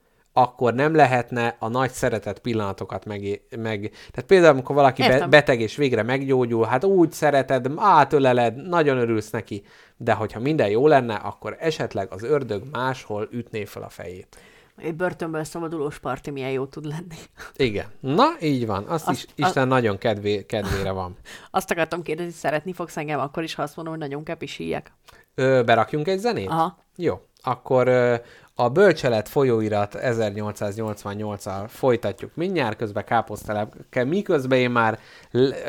akkor 0.42 0.74
nem 0.74 0.94
lehetne 0.94 1.56
a 1.58 1.68
nagy 1.68 1.90
szeretet 1.90 2.38
pillanatokat 2.38 3.04
meg, 3.04 3.42
meg... 3.56 3.90
Tehát 4.10 4.26
például, 4.26 4.52
amikor 4.52 4.74
valaki 4.74 5.02
be, 5.02 5.26
beteg 5.26 5.60
és 5.60 5.76
végre 5.76 6.02
meggyógyul, 6.02 6.64
hát 6.64 6.84
úgy 6.84 7.12
szereted, 7.12 7.72
átöleled, 7.76 8.68
nagyon 8.68 8.98
örülsz 8.98 9.30
neki, 9.30 9.62
de 9.96 10.12
hogyha 10.12 10.40
minden 10.40 10.68
jó 10.68 10.86
lenne, 10.86 11.14
akkor 11.14 11.56
esetleg 11.60 12.12
az 12.12 12.22
ördög 12.22 12.62
máshol 12.72 13.28
ütné 13.30 13.64
fel 13.64 13.82
a 13.82 13.88
fejét. 13.88 14.36
Egy 14.76 14.94
börtönből 14.94 15.44
szabadulós 15.44 15.98
parti 15.98 16.30
milyen 16.30 16.50
jó 16.50 16.66
tud 16.66 16.84
lenni. 16.84 17.16
Igen. 17.56 17.86
Na, 18.00 18.24
így 18.40 18.66
van. 18.66 18.84
Azt, 18.84 19.08
Azt- 19.08 19.22
is 19.22 19.46
Isten 19.46 19.68
nagyon 19.68 19.98
kedvé, 19.98 20.46
kedvére 20.46 20.90
van. 20.90 21.16
Azt 21.50 21.70
akartam 21.70 22.02
kérdezni, 22.02 22.32
szeretni 22.32 22.72
fogsz 22.72 22.96
engem 22.96 23.20
akkor 23.20 23.42
is, 23.42 23.54
ha 23.54 23.62
azt 23.62 23.76
mondom, 23.76 23.94
hogy 23.94 24.02
nagyon 24.02 24.24
kepisíjek. 24.24 24.92
Ö, 25.34 25.62
berakjunk 25.64 26.08
egy 26.08 26.18
zenét? 26.18 26.48
Aha. 26.48 26.78
Jó. 26.96 27.20
Akkor 27.42 27.88
ö, 27.88 28.14
a 28.60 28.68
Bölcselet 28.68 29.28
folyóirat 29.28 29.98
1888-al 30.02 31.64
folytatjuk 31.68 32.30
mindjárt, 32.34 32.76
közben 32.76 33.04
káposztelepke, 33.04 34.04
miközben 34.04 34.58
én 34.58 34.70
már 34.70 34.98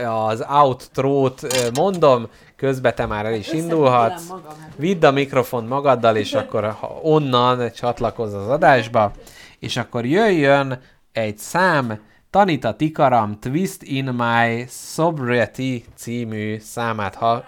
az 0.05 0.45
outro-t 0.49 1.71
mondom, 1.73 2.27
közben 2.55 2.95
te 2.95 3.05
már 3.05 3.25
el 3.25 3.33
is 3.33 3.51
indulhatsz. 3.51 4.27
magam, 4.27 4.57
hát. 4.59 4.73
Vidd 4.75 5.05
a 5.05 5.11
mikrofon 5.11 5.63
magaddal, 5.63 6.15
és 6.15 6.33
akkor 6.33 6.77
onnan 7.01 7.71
csatlakozz 7.71 8.33
az 8.33 8.47
adásba, 8.47 9.11
és 9.59 9.77
akkor 9.77 10.05
jöjjön 10.05 10.79
egy 11.11 11.37
szám, 11.37 11.99
Tanita 12.29 12.73
Tikaram 12.73 13.39
Twist 13.39 13.83
in 13.83 14.05
My 14.05 14.65
Sobriety 14.69 15.85
című 15.95 16.59
számát, 16.59 17.15
ha 17.15 17.43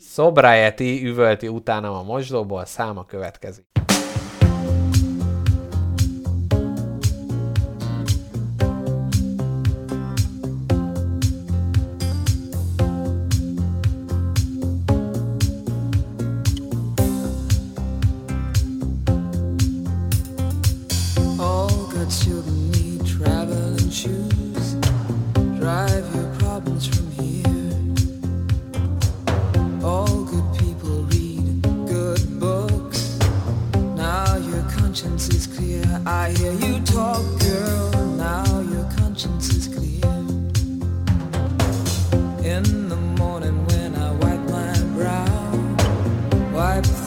Sobriety 0.00 1.04
üvölti 1.04 1.48
utánam 1.48 1.94
a 1.94 2.02
mosdóból, 2.02 2.64
száma 2.64 3.04
következik. 3.04 3.85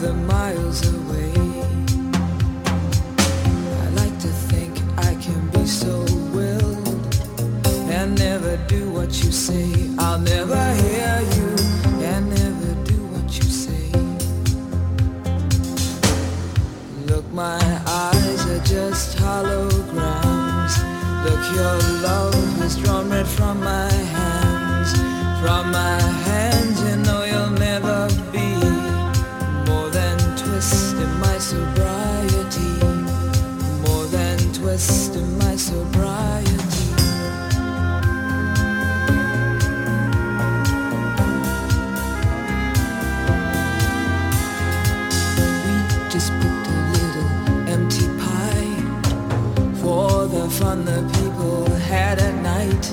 The 0.00 0.14
miles 0.14 0.80
away. 0.94 1.32
I 3.84 3.88
like 4.00 4.18
to 4.20 4.32
think 4.48 4.72
I 4.96 5.14
can 5.16 5.46
be 5.50 5.66
so 5.66 6.06
willed 6.32 6.88
and 7.90 8.18
never 8.18 8.56
do 8.66 8.88
what 8.90 9.22
you 9.22 9.30
say. 9.30 9.68
I'll 9.98 10.18
never 10.18 10.62
hear 10.84 11.20
you 11.36 11.48
and 12.02 12.30
never 12.30 12.72
do 12.84 12.98
what 13.12 13.28
you 13.36 13.44
say. 13.44 13.90
Look, 17.04 17.30
my 17.32 17.60
eyes 17.86 18.46
are 18.46 18.64
just 18.64 19.18
holograms. 19.18 20.74
Look, 21.24 21.42
your 21.54 21.76
love 22.08 22.34
has 22.60 22.78
drawn 22.78 23.10
red 23.10 23.26
from 23.26 23.60
my 23.60 23.92
hands. 23.92 24.92
From 25.42 25.70
my 25.72 26.00
hands, 26.28 26.79
fun 50.70 50.84
the 50.84 51.02
people 51.18 51.64
had 51.92 52.18
at 52.20 52.36
night. 52.54 52.84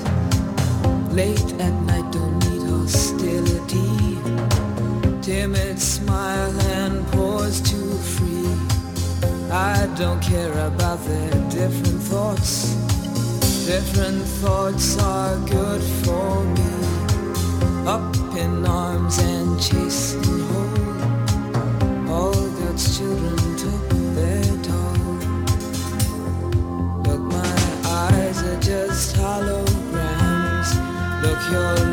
Late 1.20 1.50
at 1.66 1.74
night, 1.90 2.08
don't 2.10 2.38
need 2.46 2.64
hostility. 2.72 3.92
Timid 5.22 5.78
smile 5.78 6.54
and 6.78 7.06
pause 7.12 7.60
too 7.70 7.92
free. 8.14 8.52
I 9.50 9.76
don't 10.00 10.20
care 10.20 10.56
about 10.70 10.98
their 11.10 11.34
different 11.58 12.00
thoughts. 12.10 12.52
Different 13.72 14.22
thoughts 14.42 14.98
are 14.98 15.36
good 15.58 15.82
for 16.04 16.32
me. 16.56 16.72
Up 17.96 18.12
in 18.44 18.66
arms 18.66 19.18
and 19.18 19.50
chasing 19.66 20.40
home. 20.50 22.10
All 22.10 22.42
God's 22.58 22.98
children 22.98 23.37
just 28.68 29.16
holograms. 29.16 30.70
Look, 31.22 31.40
your 31.50 31.87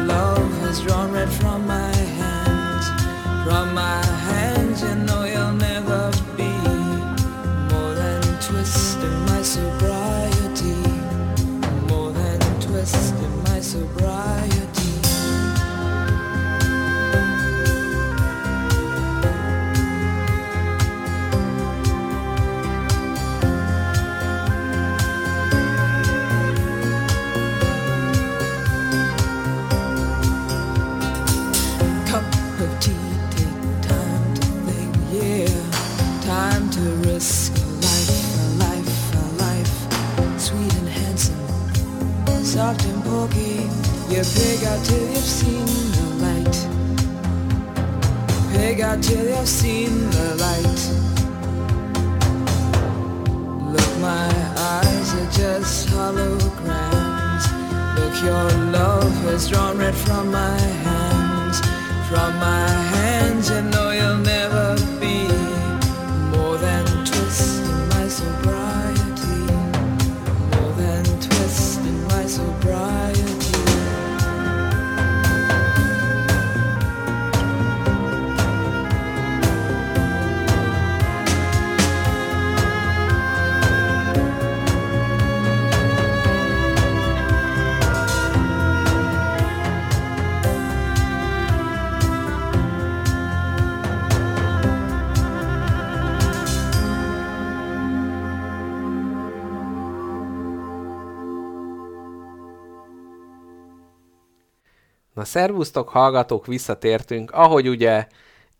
szervusztok, 105.35 105.89
hallgatók, 105.89 106.45
visszatértünk. 106.45 107.31
Ahogy 107.31 107.67
ugye 107.67 108.07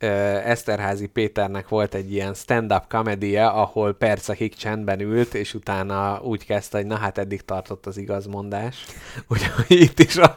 Eszterházi 0.06 1.08
Péternek 1.08 1.68
volt 1.68 1.94
egy 1.94 2.12
ilyen 2.12 2.34
stand-up 2.34 2.84
komedie, 2.90 3.48
ahol 3.48 3.94
percekig 3.94 4.56
csendben 4.56 5.00
ült, 5.00 5.34
és 5.34 5.54
utána 5.54 6.20
úgy 6.22 6.46
kezdte, 6.46 6.78
hogy 6.78 6.86
na 6.86 6.98
hát 6.98 7.18
eddig 7.18 7.42
tartott 7.42 7.86
az 7.86 7.98
igazmondás. 7.98 8.86
Úgyhogy 9.32 9.66
itt 9.68 10.00
is, 10.00 10.16
a, 10.18 10.36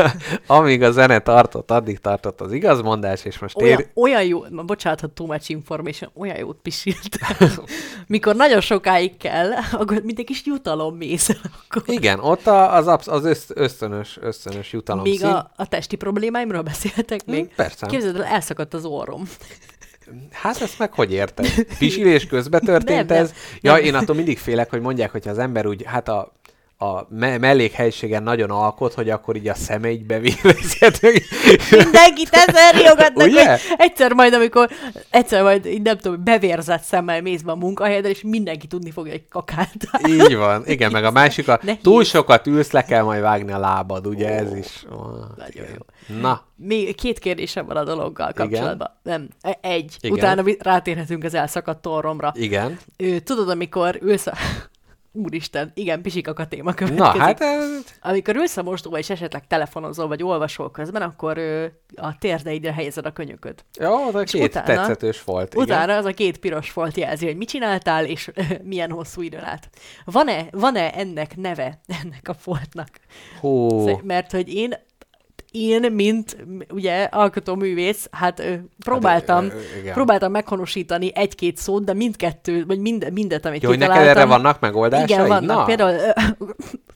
amíg 0.46 0.82
a 0.82 0.90
zene 0.90 1.18
tartott, 1.18 1.70
addig 1.70 1.98
tartott 1.98 2.40
az 2.40 2.52
igazmondás, 2.52 3.24
és 3.24 3.38
most 3.38 3.56
Olyan, 3.56 3.78
ér... 3.78 3.88
olyan 3.94 4.24
jó, 4.24 4.44
ma 4.50 4.62
bocsánat, 4.62 5.00
ha 5.00 5.06
too 5.06 5.26
much 5.26 5.50
information, 5.50 6.10
olyan 6.14 6.36
jót 6.38 6.58
pisilt. 6.62 7.18
Mikor 8.06 8.36
nagyon 8.36 8.60
sokáig 8.60 9.16
kell, 9.16 9.50
akkor 9.72 10.02
mint 10.02 10.18
egy 10.18 10.24
kis 10.24 10.42
jutalom 10.44 10.96
mész. 10.96 11.28
Akkor 11.28 11.82
Igen, 11.86 12.20
ott 12.20 12.46
az, 12.46 12.86
absz- 12.86 13.08
az 13.08 13.24
öszt- 13.24 13.52
ösztönös, 13.54 14.18
ösztönös 14.20 14.72
jutalom 14.72 15.02
még 15.02 15.18
szint. 15.18 15.32
a, 15.32 15.50
a 15.56 15.66
testi 15.66 15.96
problémáimról 15.96 16.62
beszéltek 16.62 17.26
még. 17.26 17.44
Mm, 17.44 17.46
persze. 17.56 17.86
Képzeld 17.86 18.16
el, 18.16 18.24
elszakadt 18.24 18.74
az 18.74 18.84
orrom. 19.06 19.28
Hát 20.32 20.60
ezt 20.60 20.78
meg 20.78 20.92
hogy 20.92 21.12
érted? 21.12 21.46
Pisilés 21.78 22.26
közben 22.32 22.60
történt 22.60 23.08
Nem, 23.08 23.16
nem, 23.16 23.24
ez? 23.24 23.32
Ja, 23.60 23.72
nem. 23.72 23.84
én 23.84 23.94
attól 23.94 24.16
mindig 24.16 24.38
félek, 24.38 24.70
hogy 24.70 24.80
mondják, 24.80 25.10
hogy 25.10 25.28
az 25.28 25.38
ember 25.38 25.66
úgy, 25.66 25.82
hát 25.86 26.08
a, 26.08 26.32
a 26.78 27.06
me- 27.08 27.38
mellékhelységen 27.38 28.22
nagyon 28.22 28.50
alkot, 28.50 28.94
hogy 28.94 29.10
akkor 29.10 29.36
így 29.36 29.48
a 29.48 29.54
szeme 29.54 29.90
így 29.90 30.04
bevévezhet. 30.06 31.00
Mindenkit 31.70 32.28
ezer 32.30 32.74
riogatnak, 32.74 33.26
Ugye? 33.26 33.50
hogy 33.50 33.60
egyszer 33.76 34.12
majd, 34.12 34.32
amikor 34.34 34.70
egyszer 35.10 35.42
majd, 35.42 35.66
így 35.66 35.82
nem 35.82 35.98
tudom, 35.98 36.24
bevérzett 36.24 36.82
szemmel 36.82 37.22
mész 37.22 37.40
be 37.40 37.52
a 37.52 37.56
munkahelyedre, 37.56 38.10
és 38.10 38.22
mindenki 38.22 38.66
tudni 38.66 38.90
fogja, 38.90 39.12
hogy 39.12 39.28
kakát. 39.28 39.72
Így 40.08 40.36
van. 40.36 40.62
Igen, 40.66 40.90
meg 40.90 41.04
a 41.04 41.10
másik, 41.10 41.48
a 41.48 41.60
túl 41.82 42.04
sokat 42.04 42.46
ülsz, 42.46 42.70
le 42.70 42.84
kell 42.84 43.02
majd 43.02 43.20
vágni 43.20 43.52
a 43.52 43.58
lábad, 43.58 44.06
ugye 44.06 44.28
ez 44.28 44.54
is. 44.56 44.84
Ó, 44.92 44.96
Nagyon 45.36 45.50
igen. 45.66 45.66
jó. 46.08 46.16
Na, 46.20 46.42
Még 46.56 46.94
két 46.94 47.18
kérdésem 47.18 47.66
van 47.66 47.76
a 47.76 47.84
dologgal 47.84 48.30
Igen. 48.34 48.48
kapcsolatban. 48.48 48.90
Nem, 49.02 49.28
e- 49.40 49.58
egy. 49.60 49.96
Igen. 50.00 50.16
Utána 50.16 50.42
rátérhetünk 50.58 51.24
az 51.24 51.34
elszakadt 51.34 51.86
orromra. 51.86 52.32
igen. 52.36 52.78
Tudod, 53.24 53.48
amikor 53.48 53.98
ülsz 54.02 54.26
a... 54.26 54.32
Úristen, 55.24 55.70
igen, 55.74 56.02
pisikak 56.02 56.38
a 56.38 56.46
téma 56.46 56.72
következik. 56.74 57.14
Na, 57.14 57.18
hát. 57.24 57.42
Amikor 58.02 58.36
ülsz 58.36 58.56
a 58.56 58.62
mosdóba, 58.62 58.98
és 58.98 59.10
esetleg 59.10 59.46
telefonozol, 59.46 60.08
vagy 60.08 60.22
olvasol 60.22 60.70
közben, 60.70 61.02
akkor 61.02 61.38
ö, 61.38 61.66
a 61.94 62.18
térdeidre 62.18 62.72
helyezed 62.72 63.06
a 63.06 63.12
könyököt. 63.12 63.64
Jó, 63.80 64.10
de 64.10 64.24
két 64.24 64.44
utána- 64.44 64.66
tetszetős 64.66 65.24
volt. 65.24 65.54
Igen. 65.54 65.64
Utána 65.64 65.96
az 65.96 66.04
a 66.04 66.12
két 66.12 66.38
piros 66.38 66.70
folt 66.70 66.96
jelzi, 66.96 67.26
hogy 67.26 67.36
mit 67.36 67.48
csináltál, 67.48 68.04
és 68.04 68.30
milyen 68.62 68.90
hosszú 68.90 69.22
időn 69.22 69.44
át. 69.44 69.70
Van-e, 70.04 70.46
van-e 70.50 70.90
ennek 70.94 71.36
neve, 71.36 71.80
ennek 72.02 72.28
a 72.28 72.34
foltnak? 72.34 72.88
Hú, 73.40 73.90
Mert 74.02 74.32
hogy 74.32 74.54
én, 74.54 74.74
én, 75.56 75.92
mint 75.92 76.36
ugye 76.70 77.02
alkotóművész, 77.02 78.08
hát 78.10 78.42
próbáltam, 78.84 79.50
igen. 79.80 79.94
próbáltam 79.94 80.30
meghonosítani 80.30 81.10
egy-két 81.14 81.56
szót, 81.56 81.84
de 81.84 81.92
mindkettő, 81.92 82.64
vagy 82.66 82.78
mind, 82.78 83.12
mindet, 83.12 83.46
amit 83.46 83.62
jó, 83.62 83.68
hogy 83.68 83.78
neked 83.78 83.94
kitaláltam. 83.94 84.22
erre 84.22 84.36
vannak 84.36 84.60
megoldásaid? 84.60 85.08
Igen, 85.10 85.26
vannak. 85.26 85.56
Na, 85.56 85.64
Például, 85.64 85.98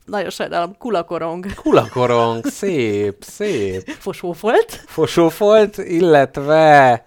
nagyon 0.04 0.30
sajnálom, 0.30 0.76
kulakorong, 0.78 1.54
kulakorong, 1.54 2.46
szép, 2.46 3.16
szép. 3.24 3.90
fosófolt. 3.98 4.82
Fosófolt, 4.86 5.78
illetve... 5.78 7.04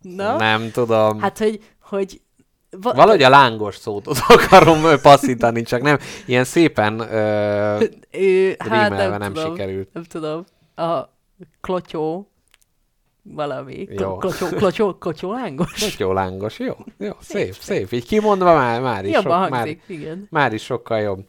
Na, 0.00 0.36
Nem 0.36 0.70
tudom. 0.70 1.20
Hát, 1.20 1.20
hát 1.20 1.38
hogy, 1.38 1.60
hogy 1.80 2.20
va- 2.80 2.96
Valahogy 2.96 3.22
a 3.22 3.28
lángos 3.28 3.76
szót 3.76 4.06
ott 4.06 4.18
akarom 4.28 4.82
passzítani, 5.02 5.62
csak 5.62 5.82
nem 5.82 5.98
ilyen 6.26 6.44
szépen 6.44 7.00
ö, 7.00 7.84
ő, 8.10 8.54
hát 8.58 8.90
nem, 8.90 9.18
nem 9.18 9.32
tudom, 9.32 9.50
sikerült. 9.50 9.88
Nem 9.92 10.02
tudom. 10.04 10.44
A 10.76 11.08
klotyó, 11.60 12.30
valami. 13.22 13.86
Jó. 13.90 14.16
Klotyó, 14.16 14.46
klotyó, 14.46 14.94
klotyó 14.94 15.32
lángos. 15.32 15.98
Jó 15.98 16.12
lángos, 16.12 16.58
jó, 16.58 16.74
jó, 16.98 17.12
szép, 17.20 17.54
szép. 17.54 17.92
Így 17.92 18.06
kimondva 18.06 18.54
már, 18.54 18.80
már 18.80 19.04
is, 19.04 19.12
Jobban 19.14 19.40
sok, 19.42 19.50
már, 19.50 19.60
hangzik, 19.60 19.82
igen. 19.86 20.26
már 20.30 20.52
is 20.52 20.62
sokkal 20.64 21.00
jobb. 21.00 21.24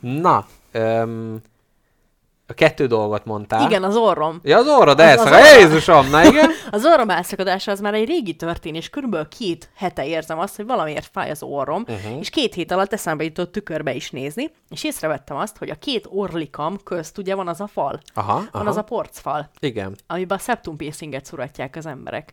Na, 0.00 0.46
öm, 0.72 1.40
a 2.48 2.52
kettő 2.54 2.86
dolgot 2.86 3.24
mondtál. 3.24 3.66
Igen, 3.66 3.82
az 3.84 3.96
orrom. 3.96 4.40
Ja, 4.42 4.58
az 4.58 4.66
orrod 4.68 5.00
Az- 5.00 5.04
az 5.04 5.10
elszakad. 5.10 5.32
orra. 5.32 5.58
Jézusom, 5.58 6.10
na 6.10 6.24
igen. 6.24 6.50
Az 6.70 6.84
orrom 6.84 7.10
elszakadása 7.10 7.70
az 7.70 7.80
már 7.80 7.94
egy 7.94 8.08
régi 8.08 8.34
történés, 8.34 8.88
körülbelül 8.90 9.28
két 9.28 9.70
hete 9.74 10.06
érzem 10.06 10.38
azt, 10.38 10.56
hogy 10.56 10.66
valamiért 10.66 11.08
fáj 11.12 11.30
az 11.30 11.42
orrom, 11.42 11.84
uh-huh. 11.88 12.18
és 12.18 12.30
két 12.30 12.54
hét 12.54 12.72
alatt 12.72 12.92
eszembe 12.92 13.24
jutott 13.24 13.52
tükörbe 13.52 13.94
is 13.94 14.10
nézni, 14.10 14.50
és 14.68 14.84
észrevettem 14.84 15.36
azt, 15.36 15.56
hogy 15.56 15.70
a 15.70 15.74
két 15.74 16.06
orlikam 16.10 16.76
közt 16.84 17.18
ugye 17.18 17.34
van 17.34 17.48
az 17.48 17.60
a 17.60 17.66
fal, 17.66 18.00
Aha, 18.14 18.34
van 18.34 18.48
aha. 18.52 18.68
az 18.68 18.76
a 18.76 18.82
porcfal, 18.82 19.50
Igen. 19.60 19.96
amiben 20.06 20.38
a 20.38 20.40
septum 20.40 20.76
piercinget 20.76 21.24
szuratják 21.24 21.76
az 21.76 21.86
emberek. 21.86 22.32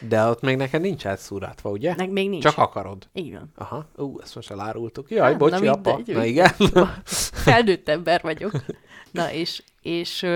De 0.00 0.24
ott 0.24 0.40
még 0.40 0.56
neked 0.56 0.80
nincs 0.80 1.06
átszúrátva, 1.06 1.70
ugye? 1.70 1.94
Nek 1.96 2.10
még 2.10 2.28
nincs. 2.28 2.42
Csak 2.42 2.58
akarod. 2.58 3.08
Van. 3.12 3.52
Aha, 3.56 3.84
ú, 3.96 4.20
ezt 4.22 4.34
most 4.34 4.50
elárultuk. 4.50 5.10
Jaj, 5.10 5.34
bocsi, 5.34 5.64
na 5.64 5.72
apa. 5.72 6.00
Na 6.06 6.24
igen. 6.24 6.50
Felnőtt 7.44 7.88
ember 7.88 8.20
vagyok. 8.22 8.52
Na, 9.10 9.32
és, 9.32 9.62
és 9.82 10.26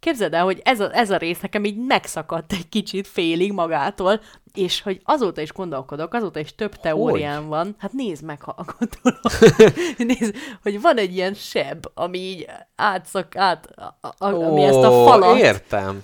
képzeld 0.00 0.34
el, 0.34 0.44
hogy 0.44 0.60
ez 0.64 0.80
a, 0.80 0.96
ez 0.96 1.10
a 1.10 1.16
rész 1.16 1.40
nekem 1.40 1.64
így 1.64 1.76
megszakadt 1.76 2.52
egy 2.52 2.68
kicsit 2.68 3.06
félig 3.06 3.52
magától, 3.52 4.20
és 4.54 4.82
hogy 4.82 5.00
azóta 5.04 5.40
is 5.40 5.52
gondolkodok, 5.52 6.14
azóta 6.14 6.40
is 6.40 6.54
több 6.54 6.76
teóriám 6.76 7.46
van. 7.46 7.74
Hát 7.78 7.92
nézd 7.92 8.24
meg, 8.24 8.42
ha 8.42 8.64
gondolom. 8.78 9.20
nézd, 10.18 10.34
hogy 10.62 10.80
van 10.80 10.96
egy 10.96 11.14
ilyen 11.14 11.34
seb, 11.34 11.86
ami 11.94 12.18
így 12.18 12.46
átszak, 12.76 13.36
át, 13.36 13.66
a, 13.66 13.96
a, 14.18 14.26
ami 14.26 14.62
ezt 14.62 14.82
a 14.82 14.90
falat 14.90 15.38
Értem. 15.38 16.02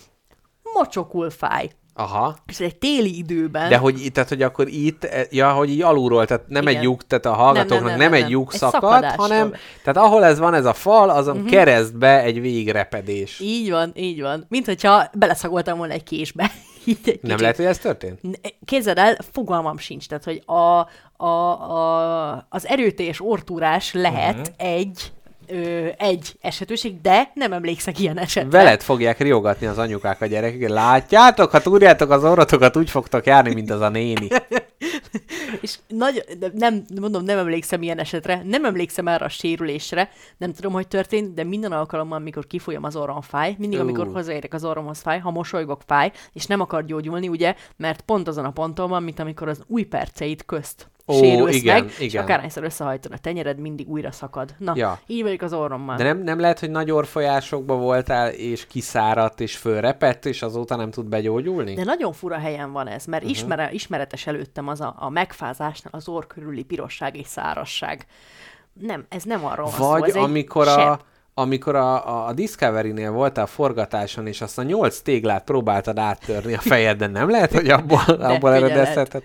mocsokul 0.63 1.31
fáj. 1.31 1.71
Aha. 1.97 2.37
És 2.47 2.61
egy 2.61 2.77
téli 2.77 3.19
időben... 3.19 3.69
De 3.69 3.77
hogy, 3.77 4.11
tehát, 4.13 4.29
hogy 4.29 4.43
akkor 4.43 4.69
itt, 4.69 5.05
e, 5.05 5.27
ja, 5.31 5.53
hogy 5.53 5.71
így 5.71 5.83
alulról, 5.83 6.27
tehát 6.27 6.49
nem 6.49 6.63
Igen. 6.63 6.77
egy 6.77 6.83
lyuk, 6.83 7.07
tehát 7.07 7.27
a 7.27 7.33
hallgatóknak 7.33 7.89
nem, 7.89 7.99
nem, 7.99 7.99
nem, 7.99 8.11
nem, 8.11 8.23
egy 8.23 8.31
lyuk 8.31 8.53
szakad, 8.53 9.05
hanem, 9.05 9.53
tehát 9.85 10.09
ahol 10.09 10.25
ez 10.25 10.39
van, 10.39 10.55
ez 10.55 10.65
a 10.65 10.73
fal, 10.73 11.11
azon 11.11 11.37
uh-huh. 11.37 11.51
keresztbe 11.51 12.23
egy 12.23 12.41
végrepedés. 12.41 13.41
Így 13.41 13.71
van, 13.71 13.93
így 13.95 14.21
van. 14.21 14.45
Mint 14.49 14.67
hogyha 14.67 15.05
beleszagoltam 15.13 15.79
volna 15.79 15.93
egy 15.93 16.03
késbe. 16.03 16.51
Így 16.87 16.99
egy 17.05 17.19
Nem 17.23 17.39
lehet, 17.39 17.57
hogy 17.57 17.65
ez 17.65 17.79
történt? 17.79 18.21
Képzeld 18.65 18.99
el, 18.99 19.17
fogalmam 19.33 19.79
sincs. 19.79 20.09
Tehát, 20.09 20.25
hogy 20.25 20.43
a, 20.47 20.89
a, 21.25 21.27
a, 21.27 22.47
az 22.49 22.67
erőteljes 22.67 23.21
ortúrás 23.21 23.93
lehet 23.93 24.39
uh-huh. 24.39 24.55
egy 24.57 25.13
ö, 25.49 25.89
egy 25.99 26.37
esetőség, 26.41 27.01
de 27.01 27.31
nem 27.35 27.53
emlékszek 27.53 27.99
ilyen 27.99 28.19
esetre. 28.19 28.51
Veled 28.51 28.83
fogják 28.83 29.19
riogatni 29.19 29.67
az 29.67 29.79
anyukák 29.79 30.21
a 30.21 30.27
gyerekek. 30.27 30.69
Látjátok, 30.69 31.51
ha 31.51 31.61
túrjátok 31.61 32.11
az 32.11 32.25
orrotokat, 32.25 32.77
úgy 32.77 32.91
fogtok 32.91 33.27
járni, 33.27 33.55
mint 33.55 33.71
az 33.71 33.81
a 33.81 33.89
néni. 33.89 34.29
És 35.61 35.79
nagy, 35.89 36.25
nem, 36.55 36.85
mondom, 37.01 37.25
nem 37.25 37.39
emlékszem 37.39 37.83
ilyen 37.83 37.99
esetre, 37.99 38.43
nem 38.45 38.65
emlékszem 38.65 39.09
erre 39.09 39.25
a 39.25 39.29
sérülésre, 39.29 40.11
nem 40.37 40.53
tudom, 40.53 40.73
hogy 40.73 40.89
történt, 40.89 41.35
de 41.35 41.45
minden 41.45 41.73
alkalommal, 41.73 42.19
amikor 42.19 42.47
kifolyam 42.47 42.85
az 42.85 42.97
orrom 42.97 43.21
fáj, 43.21 43.55
mindig, 43.59 43.79
amikor 43.79 44.09
hozzáérek 44.13 44.55
az 44.55 44.65
orromhoz 44.65 45.01
fáj, 45.01 45.19
ha 45.19 45.31
mosolygok 45.31 45.81
fáj, 45.87 46.13
és 46.33 46.47
nem 46.47 46.61
akar 46.61 46.85
gyógyulni, 46.85 47.29
ugye, 47.29 47.55
mert 47.77 48.01
pont 48.01 48.29
azon 48.29 48.45
a 48.45 48.51
ponton 48.51 48.89
van, 48.89 49.03
mint 49.03 49.19
amikor 49.19 49.49
az 49.49 49.63
új 49.67 49.83
perceit 49.83 50.45
közt 50.45 50.93
Ó, 51.07 51.15
sérülsz 51.15 51.55
igen, 51.55 51.83
meg, 51.83 51.93
és 51.99 51.99
igen. 51.99 52.23
akárhányszor 52.23 52.65
összehajtod 52.65 53.13
a 53.13 53.19
tenyered, 53.19 53.59
mindig 53.59 53.89
újra 53.89 54.13
szakad. 54.13 54.55
Na, 54.59 54.73
Ja. 54.77 55.01
így 55.07 55.23
vagyok 55.23 55.43
az 55.43 55.53
orrommal. 55.53 55.97
De 55.97 56.05
nem, 56.05 56.23
nem 56.23 56.41
lehet, 56.41 56.59
hogy 56.59 56.71
nagy 56.71 56.91
orfolyásokba 56.91 57.77
voltál, 57.77 58.31
és 58.31 58.67
kiszáradt, 58.67 59.41
és 59.41 59.57
fölrepett, 59.57 60.25
és 60.25 60.43
azóta 60.43 60.77
nem 60.77 60.91
tud 60.91 61.07
begyógyulni? 61.07 61.75
De 61.75 61.85
nagyon 61.85 62.13
fura 62.13 62.39
helyen 62.39 62.73
van 62.73 62.87
ez, 62.89 63.05
mert 63.05 63.23
uh-huh. 63.23 63.39
ismere, 63.39 63.69
ismeretes 63.73 64.27
előttem 64.27 64.69
az 64.69 64.81
a, 64.81 64.95
a 64.99 65.11
megfázásnál 65.11 65.93
az 65.97 66.09
orr 66.09 66.25
körüli 66.27 66.63
pirosság 66.63 67.17
és 67.17 67.27
szárasság. 67.27 68.07
Nem, 68.81 69.07
ez 69.09 69.23
nem 69.23 69.45
arról 69.45 69.65
van 69.65 69.75
szó, 69.75 69.89
Vagy 69.89 70.09
ez 70.09 70.15
egy 70.15 70.23
amikor 70.23 70.67
seb. 70.67 70.79
a, 70.79 70.99
amikor 71.35 71.75
a, 71.75 72.27
a, 72.27 72.33
Discovery-nél 72.33 73.11
voltál 73.11 73.47
forgatáson, 73.47 74.27
és 74.27 74.41
azt 74.41 74.59
a 74.59 74.63
nyolc 74.63 75.01
téglát 75.01 75.45
próbáltad 75.45 75.99
áttörni 75.99 76.55
a 76.55 76.61
fejedben, 76.61 77.11
nem 77.11 77.31
lehet, 77.31 77.53
hogy 77.53 77.69
abból, 77.69 78.03
abból 78.09 78.53
figyeled. 78.53 79.23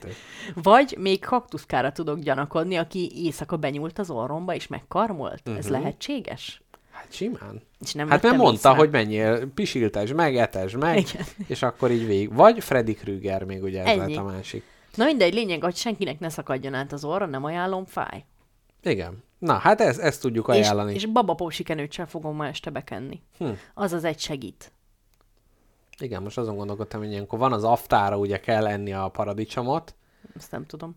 Vagy 0.54 0.96
még 1.00 1.20
kaktuszkára 1.26 1.92
tudok 1.92 2.20
gyanakodni, 2.20 2.76
aki 2.76 3.12
éjszaka 3.16 3.58
benyúlt 3.58 4.00
az 4.00 4.10
orromba 4.10 4.56
és 4.56 4.68
megkarmolt. 4.68 5.40
Uh-huh. 5.40 5.58
Ez 5.58 5.70
lehetséges? 5.70 6.62
Hát 6.92 7.08
simán. 7.14 7.62
És 7.80 7.94
nem 7.94 8.10
Hát 8.10 8.22
mert 8.22 8.36
mondta, 8.36 8.70
észre. 8.70 8.80
hogy 8.80 8.90
menjél, 8.90 9.48
pisiltes 9.48 10.14
meg, 10.14 10.38
etesd 10.38 10.76
meg, 10.78 10.98
Igen. 10.98 11.26
és 11.48 11.64
akkor 11.64 11.92
így 11.92 12.06
végig. 12.06 12.34
Vagy 12.34 12.64
Freddy 12.64 12.94
Krüger 12.94 13.44
még 13.44 13.64
ugye 13.64 13.82
ez 13.82 13.88
Ennyi. 13.88 14.14
lett 14.16 14.24
a 14.24 14.28
másik. 14.28 14.64
Na 14.96 15.06
mindegy, 15.06 15.34
lényeg, 15.34 15.64
hogy 15.64 15.76
senkinek 15.76 16.20
ne 16.20 16.30
szakadjon 16.30 16.74
át 16.74 16.92
az 16.92 17.04
orra, 17.04 17.26
nem 17.26 17.44
ajánlom, 17.44 17.86
fáj. 17.86 18.26
Igen. 18.84 19.24
Na, 19.38 19.54
hát 19.54 19.82
ezt, 19.82 20.00
ezt 20.00 20.22
tudjuk 20.22 20.48
ajánlani. 20.48 20.94
És, 20.94 21.04
és 21.04 21.10
babapósikenőt 21.10 21.92
sem 21.92 22.06
fogom 22.06 22.36
ma 22.36 22.48
este 22.48 22.70
bekenni. 22.70 23.22
Hm. 23.38 23.50
Az 23.74 23.94
az 23.94 24.04
egy 24.04 24.20
segít. 24.20 24.72
Igen, 26.00 26.22
most 26.22 26.38
azon 26.38 26.56
gondolkodtam, 26.56 27.00
hogy 27.00 27.12
ilyenkor 27.12 27.40
van 27.40 27.54
az 27.54 27.64
aftára, 27.64 28.18
ugye 28.18 28.40
kell 28.40 28.68
enni 28.68 28.94
a 28.94 29.08
paradicsomot, 29.08 29.96
Ezt 30.38 30.52
nem 30.52 30.66
tudom. 30.66 30.96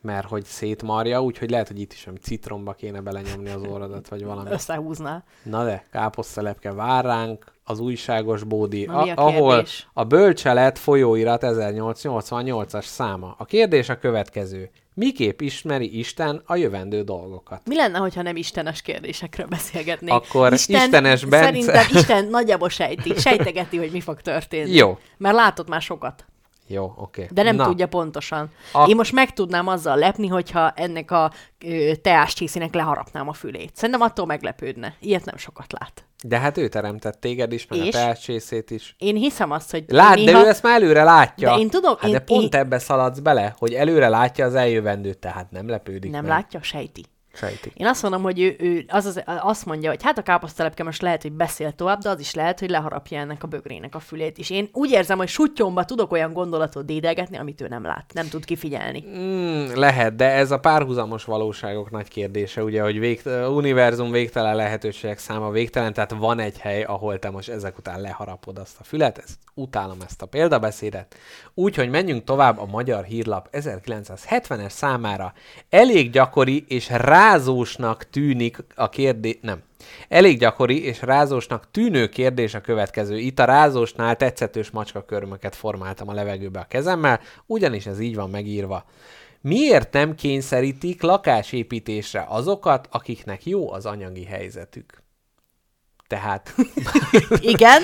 mert 0.00 0.28
hogy 0.28 0.44
szétmarja, 0.44 1.22
úgyhogy 1.22 1.50
lehet, 1.50 1.68
hogy 1.68 1.80
itt 1.80 1.92
is 1.92 2.06
ami 2.06 2.18
citromba 2.18 2.72
kéne 2.72 3.00
belenyomni 3.00 3.50
az 3.50 3.62
orrodat, 3.62 4.08
vagy 4.08 4.24
valami. 4.24 4.50
Összehúznál. 4.58 5.24
Na 5.42 5.64
de, 5.64 5.84
káposztelepke 5.90 6.72
vár 6.72 7.04
ránk, 7.04 7.54
az 7.64 7.78
újságos 7.78 8.42
bódi, 8.42 8.84
Na, 8.84 9.02
mi 9.02 9.10
a 9.10 9.14
ahol 9.16 9.66
a 9.92 10.04
bölcselet 10.04 10.78
folyóirat 10.78 11.42
1888-as 11.44 12.84
száma. 12.84 13.34
A 13.38 13.44
kérdés 13.44 13.88
a 13.88 13.98
következő. 13.98 14.70
Miképp 14.94 15.40
ismeri 15.40 15.98
Isten 15.98 16.42
a 16.46 16.56
jövendő 16.56 17.02
dolgokat? 17.02 17.60
Mi 17.64 17.76
lenne, 17.76 17.98
hogyha 17.98 18.22
nem 18.22 18.36
istenes 18.36 18.82
kérdésekről 18.82 19.46
beszélgetnénk? 19.46 20.12
Akkor 20.12 20.52
Istenes 20.52 21.24
Bence. 21.24 21.44
Szerintem 21.44 21.86
Isten 21.92 22.24
nagyjából 22.24 22.68
sejti, 22.68 23.14
sejtegeti, 23.14 23.76
hogy 23.76 23.90
mi 23.90 24.00
fog 24.00 24.20
történni. 24.20 24.74
Jó. 24.74 24.98
Mert 25.16 25.34
látott 25.34 25.68
már 25.68 25.82
sokat, 25.82 26.24
Jó, 26.66 26.92
oké. 26.96 27.28
de 27.30 27.42
nem 27.42 27.56
Na, 27.56 27.64
tudja 27.64 27.86
pontosan. 27.88 28.50
A- 28.72 28.88
Én 28.88 28.96
most 28.96 29.12
meg 29.12 29.32
tudnám 29.32 29.66
azzal 29.66 29.96
lepni, 29.96 30.26
hogyha 30.26 30.70
ennek 30.70 31.10
a 31.10 31.32
ö, 31.66 31.92
teáscsészinek 32.02 32.74
leharapnám 32.74 33.28
a 33.28 33.32
fülét. 33.32 33.76
Szerintem 33.76 34.00
attól 34.04 34.26
meglepődne. 34.26 34.94
Ilyet 35.00 35.24
nem 35.24 35.36
sokat 35.36 35.72
lát. 35.78 36.04
De 36.24 36.38
hát 36.38 36.58
ő 36.58 36.68
teremtett 36.68 37.20
téged 37.20 37.52
is, 37.52 37.66
meg 37.66 37.80
a 37.80 37.84
És? 37.84 37.90
teáscsészét 37.94 38.70
is. 38.70 38.94
Én 38.98 39.16
hiszem 39.16 39.50
azt, 39.50 39.70
hogy 39.70 39.84
Lát, 39.88 40.14
néha... 40.14 40.38
de 40.38 40.44
ő 40.44 40.48
ezt 40.48 40.62
már 40.62 40.82
előre 40.82 41.02
látja. 41.02 41.54
De 41.54 41.60
én 41.60 41.68
tudom, 41.70 41.94
hát 41.98 42.10
de 42.10 42.16
én- 42.18 42.24
pont 42.24 42.54
én- 42.54 42.60
ebbe 42.60 42.78
szaladsz 42.78 43.18
bele, 43.18 43.54
hogy 43.58 43.72
előre 43.74 44.08
látja 44.08 44.44
az 44.46 44.54
eljövendőt, 44.54 45.18
tehát 45.18 45.50
nem 45.50 45.68
lepődik 45.68 46.10
nem 46.10 46.22
meg. 46.24 46.30
látja, 46.30 46.62
sejti. 46.62 47.04
Sejti. 47.34 47.72
Én 47.74 47.86
azt 47.86 48.02
mondom, 48.02 48.22
hogy 48.22 48.40
ő, 48.40 48.56
ő 48.58 48.84
az, 48.88 49.06
az, 49.06 49.22
azt 49.24 49.66
mondja, 49.66 49.90
hogy 49.90 50.02
hát 50.02 50.18
a 50.18 50.22
káposztelepke 50.22 50.84
most 50.84 51.02
lehet, 51.02 51.22
hogy 51.22 51.32
beszél 51.32 51.72
tovább, 51.72 52.00
de 52.00 52.08
az 52.08 52.20
is 52.20 52.34
lehet, 52.34 52.60
hogy 52.60 52.70
leharapja 52.70 53.18
ennek 53.18 53.42
a 53.42 53.46
bögrének 53.46 53.94
a 53.94 53.98
fülét. 53.98 54.38
És 54.38 54.50
én 54.50 54.68
úgy 54.72 54.90
érzem, 54.90 55.18
hogy 55.18 55.28
sutyomba 55.28 55.84
tudok 55.84 56.12
olyan 56.12 56.32
gondolatot 56.32 56.84
dédelgetni, 56.84 57.36
amit 57.36 57.60
ő 57.60 57.68
nem 57.68 57.82
lát, 57.82 58.10
nem 58.14 58.28
tud 58.28 58.44
kifigyelni. 58.44 59.04
Mm, 59.08 59.66
lehet, 59.74 60.16
de 60.16 60.30
ez 60.30 60.50
a 60.50 60.58
párhuzamos 60.58 61.24
valóságok 61.24 61.90
nagy 61.90 62.08
kérdése, 62.08 62.62
ugye, 62.62 62.82
hogy 62.82 62.98
vég, 62.98 63.22
univerzum 63.48 64.10
végtelen 64.10 64.56
lehetőségek 64.56 65.18
száma 65.18 65.50
végtelen, 65.50 65.92
tehát 65.92 66.14
van 66.18 66.38
egy 66.38 66.58
hely, 66.58 66.82
ahol 66.82 67.18
te 67.18 67.30
most 67.30 67.48
ezek 67.48 67.78
után 67.78 68.00
leharapod 68.00 68.58
azt 68.58 68.76
a 68.80 68.84
fület, 68.84 69.18
ezt, 69.18 69.38
utálom 69.54 69.98
ezt 70.06 70.22
a 70.22 70.26
példabeszédet. 70.26 71.16
Úgyhogy 71.54 71.90
menjünk 71.90 72.24
tovább 72.24 72.58
a 72.58 72.66
Magyar 72.66 73.04
Hírlap 73.04 73.48
1970-es 73.52 74.68
számára. 74.68 75.32
Elég 75.70 76.10
gyakori 76.10 76.64
és 76.68 76.88
rázósnak 77.24 78.10
tűnik 78.10 78.58
a 78.74 78.88
kérdés... 78.88 79.38
Nem. 79.40 79.62
Elég 80.08 80.38
gyakori 80.38 80.84
és 80.84 81.02
rázósnak 81.02 81.70
tűnő 81.70 82.08
kérdés 82.08 82.54
a 82.54 82.60
következő. 82.60 83.18
Itt 83.18 83.38
a 83.38 83.44
rázósnál 83.44 84.16
tetszetős 84.16 84.70
macskakörmöket 84.70 85.56
formáltam 85.56 86.08
a 86.08 86.12
levegőbe 86.12 86.60
a 86.60 86.66
kezemmel, 86.68 87.20
ugyanis 87.46 87.86
ez 87.86 88.00
így 88.00 88.14
van 88.14 88.30
megírva. 88.30 88.84
Miért 89.40 89.92
nem 89.92 90.14
kényszerítik 90.14 91.02
lakásépítésre 91.02 92.24
azokat, 92.28 92.88
akiknek 92.90 93.46
jó 93.46 93.72
az 93.72 93.86
anyagi 93.86 94.24
helyzetük? 94.24 95.02
Tehát, 96.06 96.54
Igen? 97.54 97.82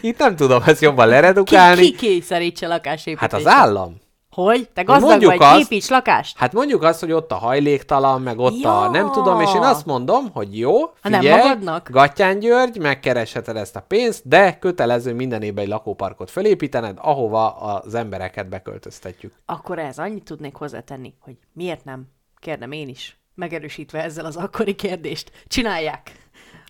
itt 0.00 0.18
nem 0.18 0.36
tudom 0.36 0.62
ezt 0.66 0.80
jobban 0.80 1.06
Ki, 1.06 1.10
leredukálni. 1.10 1.80
ki 1.80 1.92
kényszerítse 1.94 2.66
lakásépítésre? 2.66 3.20
Hát 3.20 3.32
az 3.32 3.46
állam. 3.46 3.96
Hogy? 4.42 4.68
Te 4.68 4.82
gazdag 4.82 5.08
mondjuk 5.08 5.30
vagy, 5.36 5.46
azt- 5.60 5.60
építs 5.72 5.88
lakást? 5.88 6.36
Hát 6.38 6.52
mondjuk 6.52 6.82
azt, 6.82 7.00
hogy 7.00 7.12
ott 7.12 7.32
a 7.32 7.34
hajléktalan, 7.34 8.22
meg 8.22 8.38
ott 8.38 8.60
Ja. 8.60 8.80
a 8.80 8.90
nem 8.90 9.12
tudom, 9.12 9.40
és 9.40 9.54
én 9.54 9.60
azt 9.62 9.86
mondom, 9.86 10.30
hogy 10.32 10.58
jó, 10.58 10.80
Ha 10.80 11.08
nem 11.08 11.20
figyelj, 11.20 11.42
magadnak? 11.42 11.88
Gattyán 11.90 12.38
György, 12.38 12.78
megkeresheted 12.78 13.56
ezt 13.56 13.76
a 13.76 13.80
pénzt, 13.80 14.28
de 14.28 14.58
kötelező 14.58 15.14
minden 15.14 15.42
évben 15.42 15.64
egy 15.64 15.70
lakóparkot 15.70 16.30
felépítened, 16.30 16.98
ahova 17.00 17.50
az 17.50 17.94
embereket 17.94 18.48
beköltöztetjük. 18.48 19.34
Akkor 19.46 19.78
ez 19.78 19.98
annyit 19.98 20.24
tudnék 20.24 20.54
hozzátenni, 20.54 21.14
hogy 21.20 21.36
miért 21.52 21.84
nem? 21.84 22.06
Kérdem 22.40 22.72
én 22.72 22.88
is. 22.88 23.18
Megerősítve 23.34 24.02
ezzel 24.02 24.24
az 24.24 24.36
akkori 24.36 24.74
kérdést. 24.74 25.30
Csinálják. 25.46 26.17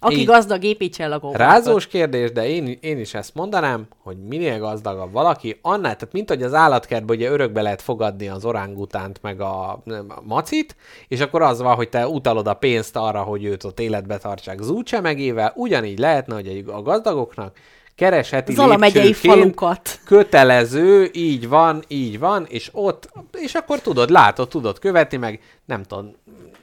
Aki 0.00 0.18
Így. 0.18 0.26
gazdag, 0.26 0.64
építsen 0.64 1.08
lakóparkot. 1.08 1.46
Rázós 1.46 1.86
kérdés, 1.86 2.32
de 2.32 2.48
én, 2.48 2.78
én 2.80 2.98
is 2.98 3.14
ezt 3.14 3.34
mondanám, 3.34 3.86
hogy 4.02 4.16
minél 4.16 4.58
gazdagabb 4.58 5.12
valaki, 5.12 5.58
annál, 5.62 5.96
tehát 5.96 6.12
mint 6.12 6.28
hogy 6.28 6.42
az 6.42 6.54
állatkertben 6.54 7.16
ugye 7.16 7.30
örökbe 7.30 7.62
lehet 7.62 7.82
fogadni 7.82 8.28
az 8.28 8.44
orángutánt 8.44 9.22
meg 9.22 9.40
a, 9.40 9.70
a 10.08 10.22
macit, 10.22 10.76
és 11.08 11.20
akkor 11.20 11.42
az 11.42 11.60
van, 11.60 11.74
hogy 11.74 11.88
te 11.88 12.08
utalod 12.08 12.46
a 12.46 12.54
pénzt 12.54 12.96
arra, 12.96 13.22
hogy 13.22 13.44
őt 13.44 13.64
ott 13.64 13.80
életbe 13.80 14.18
tartsák 14.18 14.60
zúcsemegével, 14.60 15.52
ugyanígy 15.56 15.98
lehetne, 15.98 16.34
hogy 16.34 16.64
a 16.66 16.82
gazdagoknak 16.82 17.56
keresheti 17.94 18.52
Zala 18.52 18.76
megyei 18.76 19.12
falukat. 19.12 20.00
kötelező, 20.04 21.10
így 21.12 21.48
van, 21.48 21.82
így 21.88 22.18
van, 22.18 22.46
és 22.48 22.70
ott, 22.72 23.08
és 23.32 23.54
akkor 23.54 23.80
tudod, 23.80 24.10
látod, 24.10 24.48
tudod 24.48 24.78
követni, 24.78 25.16
meg 25.16 25.40
nem 25.64 25.82
tudom, 25.82 26.14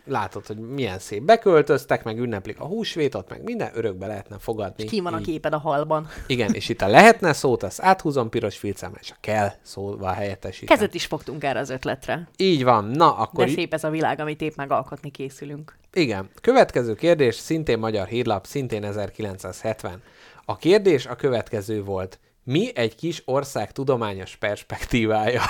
látod, 0.06 0.46
hogy 0.46 0.58
milyen 0.58 1.00
szép 1.00 1.24
beköltöztek, 1.24 2.04
meg 2.04 2.20
ünneplik 2.20 2.60
a 2.60 2.66
húsvétot, 2.66 3.30
meg 3.30 3.44
minden 3.44 3.72
örökbe 3.74 4.08
lehetne 4.08 4.38
fogadni. 4.40 4.86
Ki 4.86 5.00
van 5.00 5.14
a 5.14 5.20
így. 5.20 5.26
képed 5.26 5.54
a 5.54 5.58
halban. 5.58 6.08
Igen, 6.28 6.54
és 6.54 6.70
itt 6.70 6.82
a 6.82 6.88
lehetne 6.88 7.34
szót, 7.34 7.64
azt 7.64 7.82
áthúzom 7.82 8.30
piros 8.30 8.58
filcámmal, 8.58 9.00
és 9.02 9.12
a 9.12 9.16
kell 9.20 9.52
szóval 9.62 10.14
helyettesítem. 10.14 10.78
Kezet 10.78 10.94
is 10.94 11.06
fogtunk 11.06 11.44
erre 11.44 11.60
az 11.60 11.70
ötletre. 11.70 12.28
Így 12.38 12.64
van, 12.64 12.86
na 12.86 13.18
akkor 13.18 13.46
De 13.46 13.52
szép 13.52 13.74
ez 13.74 13.84
a 13.84 13.90
világ, 13.90 14.20
amit 14.20 14.42
épp 14.42 14.56
megalkotni 14.56 15.10
készülünk. 15.10 15.78
Igen. 15.94 16.30
Következő 16.42 16.96
kérdés, 16.96 17.36
szintén 17.36 17.80
magyar 17.80 18.08
hírlap, 18.08 18.46
szintén 18.46 18.84
1970. 18.84 20.02
A 20.46 20.58
kérdés 20.58 21.06
a 21.06 21.16
következő 21.16 21.84
volt. 21.84 22.20
Mi 22.48 22.72
egy 22.76 22.96
kis 22.96 23.22
ország 23.26 23.72
tudományos 23.72 24.36
perspektívája? 24.36 25.42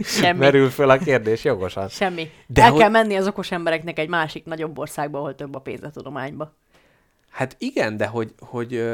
Semmi. 0.00 0.38
Merül 0.38 0.68
föl 0.68 0.90
a 0.90 0.98
kérdés 0.98 1.44
jogosan. 1.44 1.88
Semmi. 1.88 2.30
De 2.46 2.62
El 2.62 2.70
hogy- 2.70 2.80
kell 2.80 2.88
menni 2.90 3.14
az 3.16 3.26
okos 3.26 3.50
embereknek 3.52 3.98
egy 3.98 4.08
másik 4.08 4.44
nagyobb 4.44 4.78
országba, 4.78 5.18
ahol 5.18 5.34
több 5.34 5.54
a 5.54 5.58
pénz 5.58 5.82
a 5.82 5.90
tudományba. 5.90 6.54
Hát 7.30 7.56
igen, 7.58 7.96
de 7.96 8.06
hogy, 8.06 8.34
hogy 8.38 8.84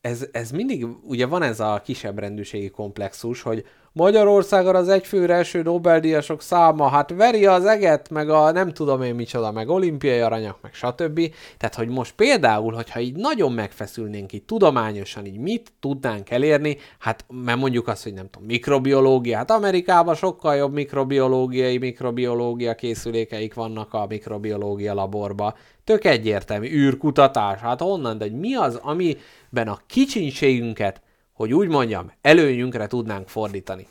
ez, 0.00 0.26
ez 0.32 0.50
mindig, 0.50 0.86
ugye 1.02 1.26
van 1.26 1.42
ez 1.42 1.60
a 1.60 1.80
kisebb 1.84 2.18
rendűségi 2.18 2.70
komplexus, 2.70 3.42
hogy 3.42 3.66
Magyarországon 3.96 4.74
az 4.74 4.88
egyfőre 4.88 5.34
eső 5.34 5.62
Nobel-díjasok 5.62 6.42
száma, 6.42 6.88
hát 6.88 7.10
veri 7.10 7.46
az 7.46 7.64
eget, 7.64 8.10
meg 8.10 8.28
a 8.30 8.50
nem 8.50 8.72
tudom 8.72 9.02
én 9.02 9.14
micsoda, 9.14 9.52
meg 9.52 9.68
olimpiai 9.68 10.20
aranyak, 10.20 10.58
meg 10.62 10.74
stb. 10.74 11.20
Tehát, 11.56 11.74
hogy 11.74 11.88
most 11.88 12.14
például, 12.14 12.72
hogyha 12.72 13.00
így 13.00 13.14
nagyon 13.14 13.52
megfeszülnénk 13.52 14.32
így 14.32 14.42
tudományosan, 14.42 15.26
így 15.26 15.38
mit 15.38 15.72
tudnánk 15.80 16.30
elérni, 16.30 16.76
hát 16.98 17.24
mert 17.44 17.58
mondjuk 17.58 17.88
azt, 17.88 18.02
hogy 18.02 18.12
nem 18.12 18.30
tudom, 18.30 18.46
mikrobiológia, 18.46 19.36
hát 19.36 19.50
Amerikában 19.50 20.14
sokkal 20.14 20.56
jobb 20.56 20.72
mikrobiológiai, 20.72 21.78
mikrobiológia 21.78 22.74
készülékeik 22.74 23.54
vannak 23.54 23.94
a 23.94 24.06
mikrobiológia 24.08 24.94
laborba. 24.94 25.56
Tök 25.84 26.04
egyértelmű, 26.04 26.68
űrkutatás, 26.68 27.60
hát 27.60 27.80
honnan, 27.80 28.18
de 28.18 28.24
hogy 28.24 28.38
mi 28.38 28.54
az, 28.54 28.78
amiben 28.82 29.68
a 29.68 29.80
kicsinségünket, 29.86 31.00
hogy 31.36 31.54
úgy 31.54 31.68
mondjam, 31.68 32.12
előnyünkre 32.20 32.86
tudnánk 32.86 33.28
fordítani. 33.28 33.86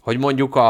Hogy 0.00 0.18
mondjuk 0.18 0.54
a, 0.56 0.68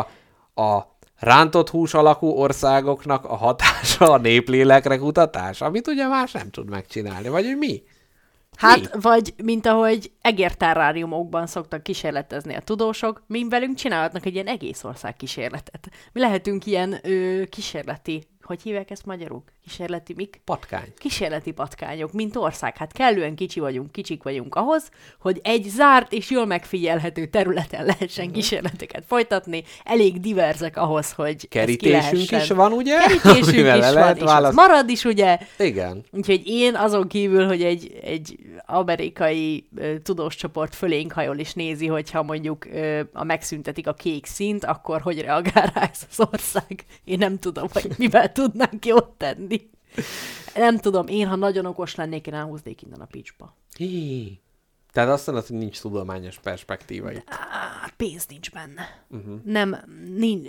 a 0.54 0.96
rántott 1.18 1.70
hús 1.70 1.94
alakú 1.94 2.26
országoknak 2.26 3.24
a 3.24 3.36
hatása 3.36 4.12
a 4.12 4.18
néplélekre 4.18 4.96
kutatás, 4.96 5.60
amit 5.60 5.86
ugye 5.86 6.06
más 6.06 6.32
nem 6.32 6.50
tud 6.50 6.70
megcsinálni, 6.70 7.28
vagy 7.28 7.44
hogy 7.44 7.56
mi? 7.56 7.82
Hát, 8.56 8.96
vagy 9.00 9.34
mint 9.42 9.66
ahogy 9.66 10.12
egérterráriumokban 10.20 11.46
szoktak 11.46 11.82
kísérletezni 11.82 12.54
a 12.54 12.60
tudósok, 12.60 13.22
mi 13.26 13.48
velünk 13.48 13.76
csinálhatnak 13.76 14.26
egy 14.26 14.34
ilyen 14.34 14.46
egész 14.46 14.84
ország 14.84 15.16
kísérletet. 15.16 15.90
Mi 16.12 16.20
lehetünk 16.20 16.66
ilyen 16.66 16.98
ö, 17.02 17.42
kísérleti, 17.48 18.26
hogy 18.42 18.62
hívják 18.62 18.90
ezt 18.90 19.06
magyarul? 19.06 19.42
Kísérleti 19.70 20.12
mik? 20.16 20.40
Patkány. 20.44 20.93
kísérleti 20.98 21.51
patkányok, 21.51 22.12
mint 22.12 22.36
ország. 22.36 22.76
Hát 22.76 22.93
kellően 22.93 23.34
kicsi 23.34 23.60
vagyunk, 23.60 23.93
kicsik 23.93 24.22
vagyunk 24.22 24.55
ahhoz, 24.55 24.90
hogy 25.20 25.40
egy 25.43 25.64
zárt 25.68 26.12
és 26.12 26.30
jól 26.30 26.47
megfigyelhető 26.47 27.26
területen 27.26 27.80
Mhm. 27.80 27.88
lehessen 27.88 28.30
kísérleteket 28.32 29.05
folytatni. 29.06 29.62
Elég 29.84 30.20
diverzek 30.20 30.76
ahhoz, 30.76 31.12
hogy 31.12 31.48
Kerítésünk 31.48 32.30
is 32.30 32.48
van, 32.48 32.72
ugye? 32.72 32.98
Kerítésünk 32.98 33.56
is 33.76 33.82
van, 33.82 33.93
lehet 33.93 34.16
és 34.16 34.22
választ- 34.22 34.55
marad 34.56 34.88
is, 34.90 35.05
ugye? 35.05 35.38
Igen. 35.59 36.05
Úgyhogy 36.12 36.43
én 36.44 36.74
azon 36.74 37.09
kívül, 37.09 37.47
hogy 37.47 37.62
egy, 37.62 37.98
egy 38.02 38.36
amerikai 38.66 39.68
tudós 40.02 40.34
csoport 40.36 40.74
fölénk 40.74 41.12
hajol 41.12 41.38
és 41.38 41.52
nézi, 41.52 41.86
hogyha 41.86 42.22
mondjuk 42.22 42.66
a 43.12 43.24
megszüntetik 43.24 43.86
a 43.86 43.93
kék 43.94 44.26
színt, 44.26 44.64
akkor 44.64 45.01
hogy 45.01 45.20
reagál 45.20 45.70
rá 45.74 45.82
ez 45.93 46.06
az 46.10 46.26
ország? 46.32 46.84
Én 47.05 47.18
nem 47.18 47.38
tudom, 47.38 47.66
hogy 47.72 47.90
mivel 47.98 48.32
tudnánk 48.32 48.86
jót 48.86 49.09
tenni. 49.16 49.55
Nem 50.55 50.78
tudom, 50.78 51.06
én, 51.06 51.27
ha 51.27 51.36
nagyon 51.36 51.66
okos 51.66 51.94
lennék, 51.94 52.27
én 52.27 52.35
elhúznék 52.35 52.82
innen 52.82 53.01
a 53.01 53.05
picsba. 53.05 53.56
Tehát 54.97 55.10
azt 55.10 55.27
mondod, 55.27 55.47
hogy 55.47 55.56
nincs 55.56 55.81
tudományos 55.81 56.39
perspektíva 56.39 57.12
itt. 57.12 57.24
Á, 57.28 57.90
pénz 57.97 58.27
nincs 58.27 58.51
benne. 58.51 59.01
Uh-huh. 59.10 59.35
Nem, 59.44 59.77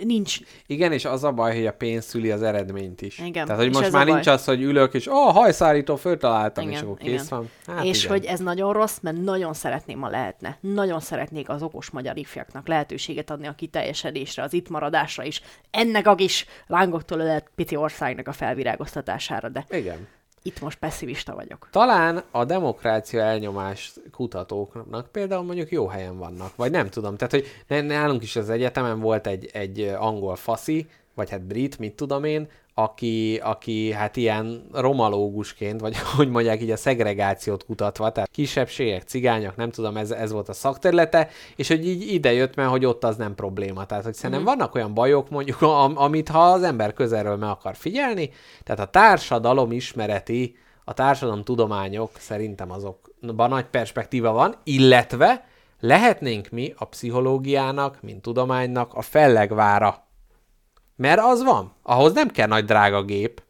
nincs. 0.04 0.38
Igen, 0.66 0.92
és 0.92 1.04
az 1.04 1.24
a 1.24 1.32
baj, 1.32 1.54
hogy 1.54 1.66
a 1.66 1.72
pénz 1.72 2.04
szüli 2.04 2.30
az 2.30 2.42
eredményt 2.42 3.02
is. 3.02 3.18
Igen, 3.18 3.46
Tehát, 3.46 3.60
hogy 3.60 3.70
és 3.70 3.76
most 3.76 3.92
már 3.92 4.06
nincs 4.06 4.26
az, 4.26 4.44
hogy 4.44 4.62
ülök, 4.62 4.94
és 4.94 5.06
ó, 5.06 5.12
oh, 5.12 5.34
hajszárító, 5.34 5.96
föltaláltam, 5.96 6.64
Igen, 6.64 6.74
és 6.74 6.82
akkor 6.82 6.96
igen. 7.00 7.16
kész 7.16 7.28
van. 7.28 7.50
Hát 7.66 7.84
és 7.84 8.04
igen. 8.04 8.16
hogy 8.16 8.24
ez 8.24 8.40
nagyon 8.40 8.72
rossz, 8.72 8.98
mert 9.00 9.16
nagyon 9.22 9.54
szeretném, 9.54 10.00
ha 10.00 10.08
lehetne. 10.08 10.58
Nagyon 10.60 11.00
szeretnék 11.00 11.48
az 11.48 11.62
okos 11.62 11.90
magyar 11.90 12.16
ifjaknak 12.16 12.68
lehetőséget 12.68 13.30
adni 13.30 13.46
a 13.46 13.54
kiteljesedésre, 13.54 14.42
az 14.42 14.52
itt 14.52 14.68
maradásra 14.68 15.24
is. 15.24 15.42
Ennek 15.70 16.06
a 16.06 16.14
kis 16.14 16.46
lángoktól 16.66 17.18
ölelt 17.18 17.50
piti 17.54 17.76
országnak 17.76 18.28
a 18.28 18.32
felvirágoztatására, 18.32 19.48
de 19.48 19.64
Igen. 19.70 20.08
Itt 20.48 20.60
most 20.60 20.78
pessimista 20.78 21.34
vagyok. 21.34 21.68
Talán 21.70 22.22
a 22.30 22.44
demokrácia 22.44 23.20
elnyomás 23.20 23.92
kutatóknak 24.12 25.12
például 25.12 25.42
mondjuk 25.42 25.70
jó 25.70 25.86
helyen 25.86 26.18
vannak, 26.18 26.56
vagy 26.56 26.70
nem 26.70 26.88
tudom. 26.88 27.16
Tehát, 27.16 27.32
hogy 27.32 27.86
nálunk 27.86 28.22
is 28.22 28.36
az 28.36 28.50
egyetemen 28.50 29.00
volt 29.00 29.26
egy, 29.26 29.50
egy 29.52 29.80
angol 29.80 30.36
faszi, 30.36 30.86
vagy 31.14 31.30
hát 31.30 31.42
brit, 31.42 31.78
mit 31.78 31.94
tudom 31.94 32.24
én, 32.24 32.48
aki, 32.78 33.40
aki 33.42 33.92
hát 33.92 34.16
ilyen 34.16 34.66
romalógusként, 34.72 35.80
vagy 35.80 35.96
hogy 36.16 36.28
mondják 36.30 36.62
így 36.62 36.70
a 36.70 36.76
szegregációt 36.76 37.64
kutatva, 37.64 38.12
tehát 38.12 38.30
kisebbségek, 38.30 39.02
cigányok, 39.02 39.56
nem 39.56 39.70
tudom, 39.70 39.96
ez, 39.96 40.10
ez 40.10 40.32
volt 40.32 40.48
a 40.48 40.52
szakterülete, 40.52 41.28
és 41.56 41.68
hogy 41.68 41.88
így 41.88 42.12
ide 42.12 42.32
jött, 42.32 42.54
mert 42.54 42.70
hogy 42.70 42.84
ott 42.84 43.04
az 43.04 43.16
nem 43.16 43.34
probléma. 43.34 43.86
Tehát, 43.86 44.04
hogy 44.04 44.14
szerintem 44.14 44.40
Mhm. 44.44 44.48
vannak 44.48 44.74
olyan 44.74 44.94
bajok, 44.94 45.30
mondjuk, 45.30 45.62
am, 45.62 45.98
amit 45.98 46.28
ha 46.28 46.38
az 46.38 46.62
ember 46.62 46.92
közelről 46.92 47.36
meg 47.36 47.48
akar 47.48 47.76
figyelni, 47.76 48.30
tehát 48.64 48.80
a 48.80 48.90
társadalom 48.90 49.72
ismereti, 49.72 50.56
a 50.84 50.92
társadalom 50.92 51.44
tudományok 51.44 52.10
szerintem 52.18 52.70
azokban 52.70 53.48
nagy 53.48 53.66
perspektíva 53.66 54.32
van, 54.32 54.54
illetve 54.64 55.44
lehetnénk 55.80 56.48
mi 56.48 56.74
a 56.76 56.84
pszichológiának, 56.84 57.98
mint 58.02 58.22
tudománynak 58.22 58.94
a 58.94 59.02
fellegvára. 59.02 60.06
Mert 60.98 61.20
az 61.20 61.42
van. 61.42 61.72
Ahhoz 61.82 62.12
nem 62.12 62.28
kell 62.28 62.46
nagy 62.46 62.64
drága 62.64 63.02
gép. 63.02 63.42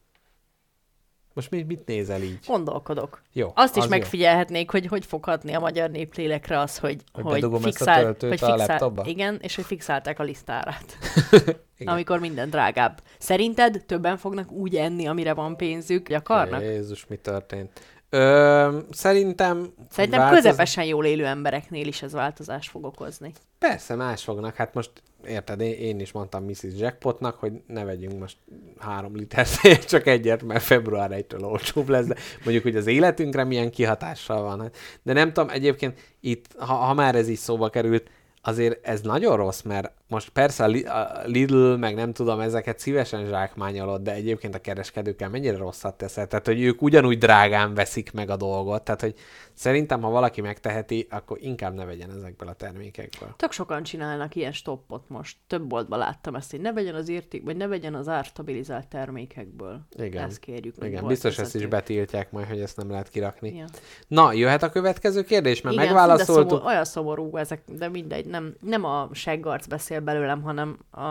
Most 1.34 1.50
mit, 1.50 1.66
mit 1.66 1.86
nézel 1.86 2.22
így? 2.22 2.38
Gondolkodok. 2.46 3.22
Jó, 3.32 3.52
Azt 3.54 3.76
is 3.76 3.82
jó. 3.82 3.88
megfigyelhetnék, 3.88 4.70
hogy 4.70 4.86
hogy 4.86 5.04
fog 5.06 5.24
hatni 5.24 5.54
a 5.54 5.60
magyar 5.60 5.90
néplélekre 5.90 6.58
az, 6.58 6.78
hogy, 6.78 7.02
Hogy 7.12 7.24
hogy, 7.24 7.32
bedugom 7.32 7.64
ezt 7.64 7.66
a 7.66 7.68
fixál, 7.68 8.16
hogy 8.28 8.40
laptopba? 8.40 9.04
Igen, 9.06 9.38
és 9.42 9.54
hogy 9.54 9.64
fixálták 9.64 10.18
a 10.18 10.22
lisztárát. 10.22 10.98
Amikor 11.84 12.18
minden 12.18 12.50
drágább. 12.50 13.02
Szerinted 13.18 13.82
többen 13.86 14.16
fognak 14.16 14.50
úgy 14.50 14.76
enni, 14.76 15.06
amire 15.06 15.34
van 15.34 15.56
pénzük, 15.56 16.06
hogy 16.06 16.16
akarnak? 16.16 16.60
Jézus, 16.60 17.06
mi 17.06 17.16
történt? 17.16 17.80
Ö, 18.10 18.78
szerintem... 18.90 19.72
Szerintem 19.90 20.20
változ- 20.20 20.42
közepesen 20.42 20.84
jól 20.84 21.04
élő 21.04 21.26
embereknél 21.26 21.86
is 21.86 22.02
ez 22.02 22.12
változást 22.12 22.70
fog 22.70 22.84
okozni. 22.84 23.32
Persze, 23.58 23.94
más 23.94 24.22
fognak. 24.22 24.54
Hát 24.54 24.74
most 24.74 24.90
érted, 25.24 25.60
én, 25.60 25.72
én 25.72 26.00
is 26.00 26.12
mondtam 26.12 26.44
Mrs. 26.44 26.62
Jackpotnak, 26.78 27.38
hogy 27.38 27.52
ne 27.66 27.84
vegyünk 27.84 28.18
most 28.18 28.36
három 28.78 29.16
liter 29.16 29.48
tejet, 29.48 29.84
csak 29.90 30.06
egyet, 30.06 30.42
mert 30.42 30.62
február 30.62 31.10
1-től 31.12 31.42
olcsóbb 31.42 31.88
lesz, 31.88 32.06
de 32.06 32.14
mondjuk, 32.42 32.62
hogy 32.62 32.76
az 32.76 32.86
életünkre 32.86 33.44
milyen 33.44 33.70
kihatással 33.70 34.42
van. 34.42 34.60
Hát. 34.60 34.76
De 35.02 35.12
nem 35.12 35.32
tudom, 35.32 35.48
egyébként 35.48 35.98
itt, 36.20 36.46
ha, 36.58 36.74
ha 36.74 36.94
már 36.94 37.14
ez 37.14 37.28
így 37.28 37.36
szóba 37.36 37.68
került, 37.68 38.10
azért 38.42 38.86
ez 38.86 39.00
nagyon 39.00 39.36
rossz, 39.36 39.62
mert 39.62 39.92
most 40.08 40.28
persze 40.28 40.64
a, 40.64 40.66
Li- 40.66 40.84
a 40.84 41.22
Lidl, 41.24 41.74
meg 41.74 41.94
nem 41.94 42.12
tudom, 42.12 42.40
ezeket 42.40 42.78
szívesen 42.78 43.26
zsákmányolod, 43.26 44.02
de 44.02 44.12
egyébként 44.12 44.54
a 44.54 44.58
kereskedőkkel 44.58 45.28
mennyire 45.28 45.56
rosszat 45.56 45.96
teszel. 45.96 46.26
Tehát, 46.26 46.46
hogy 46.46 46.62
ők 46.62 46.82
ugyanúgy 46.82 47.18
drágán 47.18 47.74
veszik 47.74 48.12
meg 48.12 48.30
a 48.30 48.36
dolgot. 48.36 48.82
Tehát, 48.82 49.00
hogy 49.00 49.14
szerintem, 49.54 50.02
ha 50.02 50.10
valaki 50.10 50.40
megteheti, 50.40 51.06
akkor 51.10 51.38
inkább 51.40 51.74
ne 51.74 51.84
vegyen 51.84 52.10
ezekből 52.10 52.48
a 52.48 52.52
termékekből. 52.52 53.34
Tök 53.36 53.52
sokan 53.52 53.82
csinálnak 53.82 54.34
ilyen 54.34 54.52
stoppot 54.52 55.08
most. 55.08 55.36
Több 55.46 55.62
boltban 55.62 55.98
láttam 55.98 56.34
ezt, 56.34 56.50
hogy 56.50 56.60
ne 56.60 56.72
vegyen 56.72 56.94
az 56.94 57.08
érték, 57.08 57.44
vagy 57.44 57.56
ne 57.56 57.66
vegyen 57.66 57.94
az 57.94 58.08
árstabilizált 58.08 58.88
termékekből. 58.88 59.80
Igen. 59.96 60.24
Ezt 60.24 60.38
kérjük. 60.38 60.74
Igen, 60.80 61.06
biztos 61.06 61.38
ezt 61.38 61.54
is 61.54 61.66
betiltják 61.66 62.30
majd, 62.30 62.46
hogy 62.46 62.60
ezt 62.60 62.76
nem 62.76 62.90
lehet 62.90 63.08
kirakni. 63.08 63.48
Igen. 63.48 63.68
Na, 64.06 64.32
jöhet 64.32 64.62
a 64.62 64.70
következő 64.70 65.22
kérdés, 65.22 65.60
mert 65.60 65.74
Igen, 65.74 65.86
megválaszoltuk. 65.86 66.48
szomorú, 66.48 66.66
olyan 66.66 66.84
szomorú 66.84 67.36
ezek, 67.36 67.62
de 67.66 67.88
mindegy, 67.88 68.26
nem, 68.26 68.54
nem 68.60 68.84
a 68.84 69.08
seggarc 69.12 69.66
beszél 69.66 69.97
belőlem, 70.02 70.42
hanem 70.42 70.78
a, 70.90 71.02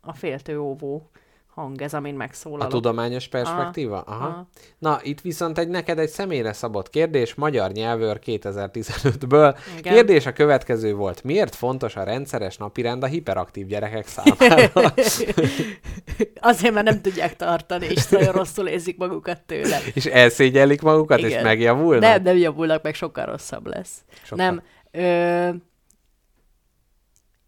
a 0.00 0.12
féltő 0.12 0.58
óvó 0.60 1.10
hang 1.54 1.82
ez, 1.82 1.94
amin 1.94 2.14
A 2.14 2.16
megszólalok. 2.16 2.72
tudományos 2.72 3.28
perspektíva? 3.28 4.00
Aha. 4.00 4.24
Aha. 4.24 4.48
Na, 4.78 4.98
itt 5.02 5.20
viszont 5.20 5.58
egy 5.58 5.68
neked 5.68 5.98
egy 5.98 6.08
személyre 6.08 6.52
szabott 6.52 6.90
kérdés, 6.90 7.34
magyar 7.34 7.70
nyelvőr 7.70 8.18
2015-ből. 8.26 9.56
Igen. 9.78 9.92
Kérdés 9.92 10.26
a 10.26 10.32
következő 10.32 10.94
volt. 10.94 11.22
Miért 11.22 11.54
fontos 11.54 11.96
a 11.96 12.02
rendszeres 12.02 12.56
napirend 12.56 13.02
a 13.02 13.06
hiperaktív 13.06 13.66
gyerekek 13.66 14.06
számára? 14.06 14.70
Azért, 16.40 16.74
mert 16.74 16.86
nem 16.86 17.00
tudják 17.00 17.36
tartani, 17.36 17.86
és 17.86 18.08
nagyon 18.08 18.32
rosszul 18.32 18.66
érzik 18.66 18.96
magukat 18.96 19.42
tőle. 19.42 19.78
és 19.94 20.06
elszégyellik 20.06 20.82
magukat, 20.82 21.18
és 21.18 21.28
Igen. 21.30 21.42
megjavulnak? 21.42 22.00
Nem, 22.00 22.22
nem 22.22 22.36
javulnak, 22.36 22.82
meg 22.82 22.94
sokkal 22.94 23.24
rosszabb 23.24 23.66
lesz. 23.66 24.04
Sokkal. 24.22 24.46
Nem. 24.46 24.62
Ö, 24.92 25.50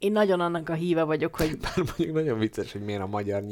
én 0.02 0.12
nagyon 0.12 0.40
annak 0.40 0.68
a 0.68 0.74
híve 0.74 1.02
vagyok, 1.02 1.36
hogy 1.36 1.58
Bár 1.58 1.76
mondjuk 1.76 2.12
nagyon 2.12 2.38
vicces, 2.38 2.72
hogy 2.72 2.82
miért 2.82 3.00
a 3.00 3.06
magyar 3.06 3.42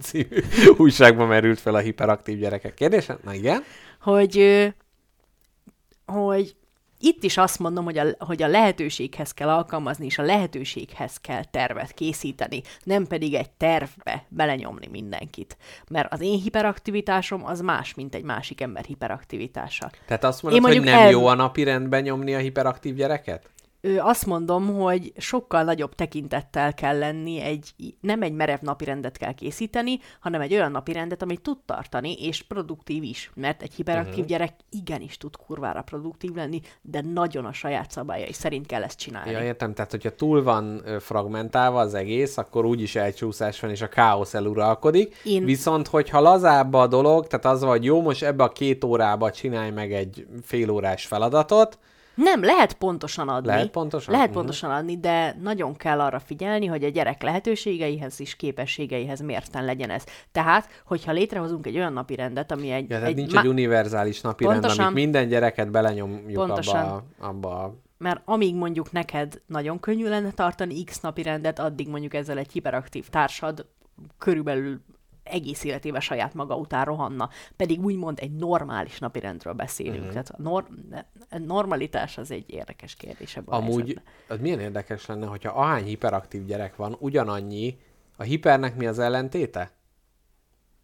című 0.00 0.42
újságban 0.76 1.28
merült 1.28 1.60
fel 1.60 1.74
a 1.74 1.78
hiperaktív 1.78 2.38
gyerekek 2.38 2.74
kérdése. 2.74 3.18
Na 3.24 3.34
igen? 3.34 3.62
hogy, 4.04 4.66
hogy 6.06 6.56
itt 7.00 7.22
is 7.22 7.36
azt 7.36 7.58
mondom, 7.58 7.84
hogy 7.84 7.98
a, 7.98 8.04
hogy 8.18 8.42
a 8.42 8.46
lehetőséghez 8.46 9.32
kell 9.32 9.48
alkalmazni, 9.48 10.06
és 10.06 10.18
a 10.18 10.22
lehetőséghez 10.22 11.16
kell 11.16 11.44
tervet 11.44 11.92
készíteni, 11.92 12.62
nem 12.82 13.06
pedig 13.06 13.34
egy 13.34 13.50
tervbe 13.50 14.24
belenyomni 14.28 14.86
mindenkit. 14.86 15.56
Mert 15.90 16.12
az 16.12 16.20
én 16.20 16.40
hiperaktivitásom 16.40 17.46
az 17.46 17.60
más, 17.60 17.94
mint 17.94 18.14
egy 18.14 18.22
másik 18.22 18.60
ember 18.60 18.84
hiperaktivitása. 18.84 19.90
Tehát 20.06 20.24
azt 20.24 20.42
mondod, 20.42 20.62
Én 20.62 20.68
hogy 20.68 20.84
nem 20.84 20.94
el- 20.94 21.10
jó 21.10 21.26
a 21.26 21.34
napirendben 21.34 22.02
nyomni 22.02 22.34
a 22.34 22.38
hiperaktív 22.38 22.94
gyereket? 22.94 23.50
Ö, 23.84 23.98
azt 23.98 24.26
mondom, 24.26 24.74
hogy 24.74 25.12
sokkal 25.16 25.62
nagyobb 25.62 25.94
tekintettel 25.94 26.74
kell 26.74 26.98
lenni, 26.98 27.40
egy, 27.40 27.74
nem 28.00 28.22
egy 28.22 28.32
merev 28.32 28.60
napirendet 28.60 29.16
kell 29.16 29.32
készíteni, 29.32 29.98
hanem 30.20 30.40
egy 30.40 30.52
olyan 30.52 30.70
napirendet, 30.70 31.22
amit 31.22 31.40
tud 31.40 31.58
tartani, 31.66 32.12
és 32.12 32.42
produktív 32.42 33.02
is. 33.02 33.30
Mert 33.34 33.62
egy 33.62 33.74
hiperaktív 33.74 34.12
uh-huh. 34.12 34.26
gyerek 34.26 34.54
igenis 34.70 35.16
tud 35.16 35.36
kurvára 35.36 35.82
produktív 35.82 36.34
lenni, 36.34 36.60
de 36.82 37.00
nagyon 37.12 37.44
a 37.44 37.52
saját 37.52 37.90
szabályai 37.90 38.32
szerint 38.32 38.66
kell 38.66 38.82
ezt 38.82 38.98
csinálni. 38.98 39.30
Ja, 39.30 39.42
értem, 39.42 39.74
tehát 39.74 39.90
hogyha 39.90 40.14
túl 40.14 40.42
van 40.42 40.82
fragmentálva 41.00 41.80
az 41.80 41.94
egész, 41.94 42.36
akkor 42.36 42.64
úgyis 42.64 42.94
elcsúszás 42.96 43.60
van, 43.60 43.70
és 43.70 43.82
a 43.82 43.88
káosz 43.88 44.34
eluralkodik. 44.34 45.16
Én- 45.24 45.44
Viszont, 45.44 45.86
hogyha 45.88 46.20
lazább 46.20 46.74
a 46.74 46.86
dolog, 46.86 47.26
tehát 47.26 47.44
az 47.44 47.60
van, 47.60 47.70
hogy 47.70 47.84
jó, 47.84 48.02
most 48.02 48.22
ebbe 48.22 48.44
a 48.44 48.52
két 48.52 48.84
órába 48.84 49.30
csinálj 49.30 49.70
meg 49.70 49.92
egy 49.92 50.26
fél 50.42 50.70
órás 50.70 51.06
feladatot, 51.06 51.78
Nem, 52.14 52.42
lehet 52.44 52.72
pontosan 52.74 53.28
adni. 53.28 53.46
Lehet 53.46 53.70
pontosan? 53.70 54.14
Lehet 54.14 54.28
Mhm. 54.28 54.36
pontosan 54.38 54.70
adni, 54.70 54.98
de 55.00 55.36
nagyon 55.40 55.76
kell 55.76 56.00
arra 56.00 56.18
figyelni, 56.18 56.66
hogy 56.66 56.84
a 56.84 56.88
gyerek 56.88 57.22
lehetőségeihez 57.22 58.20
és 58.20 58.36
képességeihez 58.36 59.20
mérten 59.20 59.64
legyen 59.64 59.90
ez. 59.90 60.04
Tehát, 60.32 60.68
hogyha 60.86 61.12
létrehozunk 61.12 61.66
egy 61.66 61.76
olyan 61.76 61.92
napi 61.92 62.14
rendet, 62.14 62.52
ami 62.52 62.70
egy... 62.70 62.90
ja, 62.90 63.02
egy 63.04 63.14
nincs 63.16 63.32
má- 63.32 63.42
egy 63.42 63.48
univerzális 63.48 64.20
napirend, 64.20 64.60
Pontosan. 64.60 64.84
amit 64.84 64.96
minden 64.96 65.28
gyereket 65.28 65.70
belenyomjuk 65.70 66.32
Pontosan. 66.46 66.84
abba, 66.86 67.04
abba 67.18 67.62
a... 67.62 67.74
Mert 67.98 68.20
amíg 68.24 68.54
mondjuk 68.54 68.92
neked 68.92 69.40
nagyon 69.46 69.80
könnyű 69.80 70.08
lenne 70.08 70.30
tartani 70.30 70.84
X 70.84 71.00
napi 71.00 71.22
rendet, 71.22 71.58
addig 71.58 71.88
mondjuk 71.88 72.14
ezzel 72.14 72.38
egy 72.38 72.52
hiperaktív 72.52 73.08
társad 73.08 73.66
körülbelül 74.18 74.80
egész 75.24 75.64
életével 75.64 76.00
saját 76.00 76.34
maga 76.34 76.56
után 76.56 76.84
rohanna. 76.84 77.30
Pedig 77.56 77.84
úgymond 77.84 78.18
egy 78.20 78.32
normális 78.32 78.98
napirendről 78.98 79.52
beszélünk. 79.52 79.98
Uh-huh. 79.98 80.10
Tehát 80.10 80.28
a, 80.28 80.36
nor- 80.38 80.68
a 81.30 81.38
normalitás 81.38 82.18
az 82.18 82.30
egy 82.30 82.44
érdekes 82.46 82.94
kérdés 82.94 83.36
ebben 83.36 83.54
Amúgy 83.54 84.00
az 84.28 84.38
milyen 84.40 84.60
érdekes 84.60 85.06
lenne, 85.06 85.26
hogyha 85.26 85.52
ahány 85.52 85.84
hiperaktív 85.84 86.44
gyerek 86.44 86.76
van, 86.76 86.96
ugyanannyi, 86.98 87.78
a 88.16 88.22
hipernek 88.22 88.76
mi 88.76 88.86
az 88.86 88.98
ellentéte? 88.98 89.70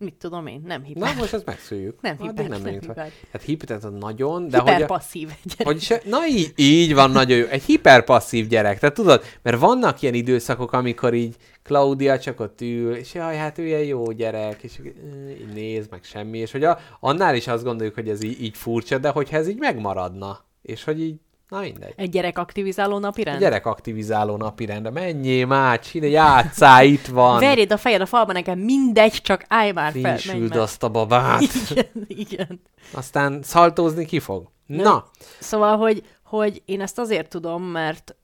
Mit 0.01 0.15
tudom 0.15 0.47
én, 0.47 0.63
nem 0.67 0.83
hiper. 0.83 1.15
Na, 1.15 1.21
most 1.21 1.33
ezt 1.33 1.45
megszűjjük. 1.45 2.01
Nem 2.01 2.17
hiper, 2.19 2.49
nem 2.49 2.63
nem 2.63 2.73
hiper. 2.73 3.13
Hát 3.33 3.43
hiper, 3.43 3.67
tehát 3.69 3.85
a 3.85 3.89
nagyon, 3.89 4.49
de 4.49 4.59
hogy, 4.59 4.69
a, 4.69 4.73
Hiperpasszív 4.73 5.29
gyerek. 5.45 5.67
hogy 5.67 5.81
se, 5.81 6.01
na 6.05 6.27
így, 6.27 6.53
így 6.57 6.95
van 6.95 7.11
nagyon 7.11 7.39
jó. 7.39 7.47
Egy 7.47 7.63
hiperpasszív 7.63 8.47
gyerek. 8.47 8.79
Tehát 8.79 8.95
tudod, 8.95 9.23
mert 9.43 9.59
vannak 9.59 10.03
ilyen 10.03 10.15
időszakok, 10.15 10.73
amikor 10.73 11.15
így 11.15 11.37
Claudia 11.63 12.19
csak 12.19 12.41
ott 12.41 12.61
ül, 12.61 12.95
és 12.95 13.15
jaj, 13.15 13.37
hát 13.37 13.59
ő 13.59 13.67
ilyen 13.67 13.85
jó 13.85 14.13
gyerek, 14.13 14.63
és 14.63 14.79
így 14.85 15.53
néz, 15.55 15.87
meg 15.91 16.05
semmi, 16.05 16.39
és 16.39 16.53
hogy 16.53 16.65
a, 16.65 16.79
annál 17.01 17.35
is 17.35 17.47
azt 17.47 17.65
gondoljuk, 17.65 17.95
hogy 17.95 18.09
ez 18.09 18.23
így, 18.23 18.43
így 18.43 18.57
furcsa, 18.57 18.99
de 18.99 19.09
hogyha 19.09 19.37
ez 19.37 19.49
így 19.49 19.59
megmaradna, 19.59 20.45
és 20.63 20.85
hogy 20.85 21.01
így, 21.01 21.21
na 21.51 21.61
mindegy. 21.61 21.93
Egy 21.97 22.11
gyerek 22.11 22.39
aktivizáló 22.39 22.99
napirend? 22.99 23.37
A 23.37 23.41
gyerek 23.41 23.67
aktivizáló 23.67 24.37
napirendre, 24.37 24.91
menjél 24.91 25.47
már, 25.47 25.81
ide 25.93 26.07
játszál, 26.07 26.85
itt 26.85 27.07
van. 27.07 27.41
Verjéd 27.41 27.73
a 27.73 27.77
fejed 27.77 28.01
a 28.01 28.07
falba 28.07 28.33
nekem, 28.33 28.59
mindegy, 28.59 29.13
csak 29.13 29.45
állj 29.49 29.73
már 29.73 29.93
fel. 29.93 30.19
már. 30.49 30.57
azt 30.57 30.83
a 30.83 30.89
babát. 30.89 31.43
Igen, 31.71 32.05
igen. 32.07 32.61
Aztán 32.93 33.43
szaltózni 33.43 34.05
ki 34.05 34.19
fog. 34.19 34.51
Na, 34.67 35.05
Szóval, 35.39 35.77
hogy, 35.77 36.03
hogy 36.25 36.63
én 36.65 36.81
ezt 36.81 36.99
azért 36.99 37.29
tudom, 37.29 37.63
mert 37.63 38.15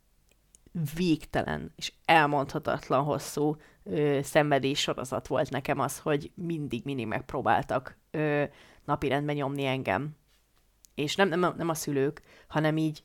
végtelen 0.96 1.72
és 1.76 1.92
elmondhatatlan 2.04 3.02
hosszú 3.04 3.56
ö, 3.84 4.18
szenvedés 4.22 4.80
sorozat 4.80 5.26
volt 5.26 5.50
nekem 5.50 5.80
az, 5.80 5.98
hogy 5.98 6.30
mindig, 6.34 6.84
mindig 6.84 7.06
megpróbáltak 7.06 7.96
ö, 8.10 8.42
napirendben 8.84 9.34
nyomni 9.34 9.64
engem. 9.64 10.16
És 10.94 11.14
nem, 11.14 11.28
nem, 11.28 11.54
nem 11.56 11.68
a 11.68 11.74
szülők, 11.74 12.22
hanem 12.48 12.76
így 12.76 13.02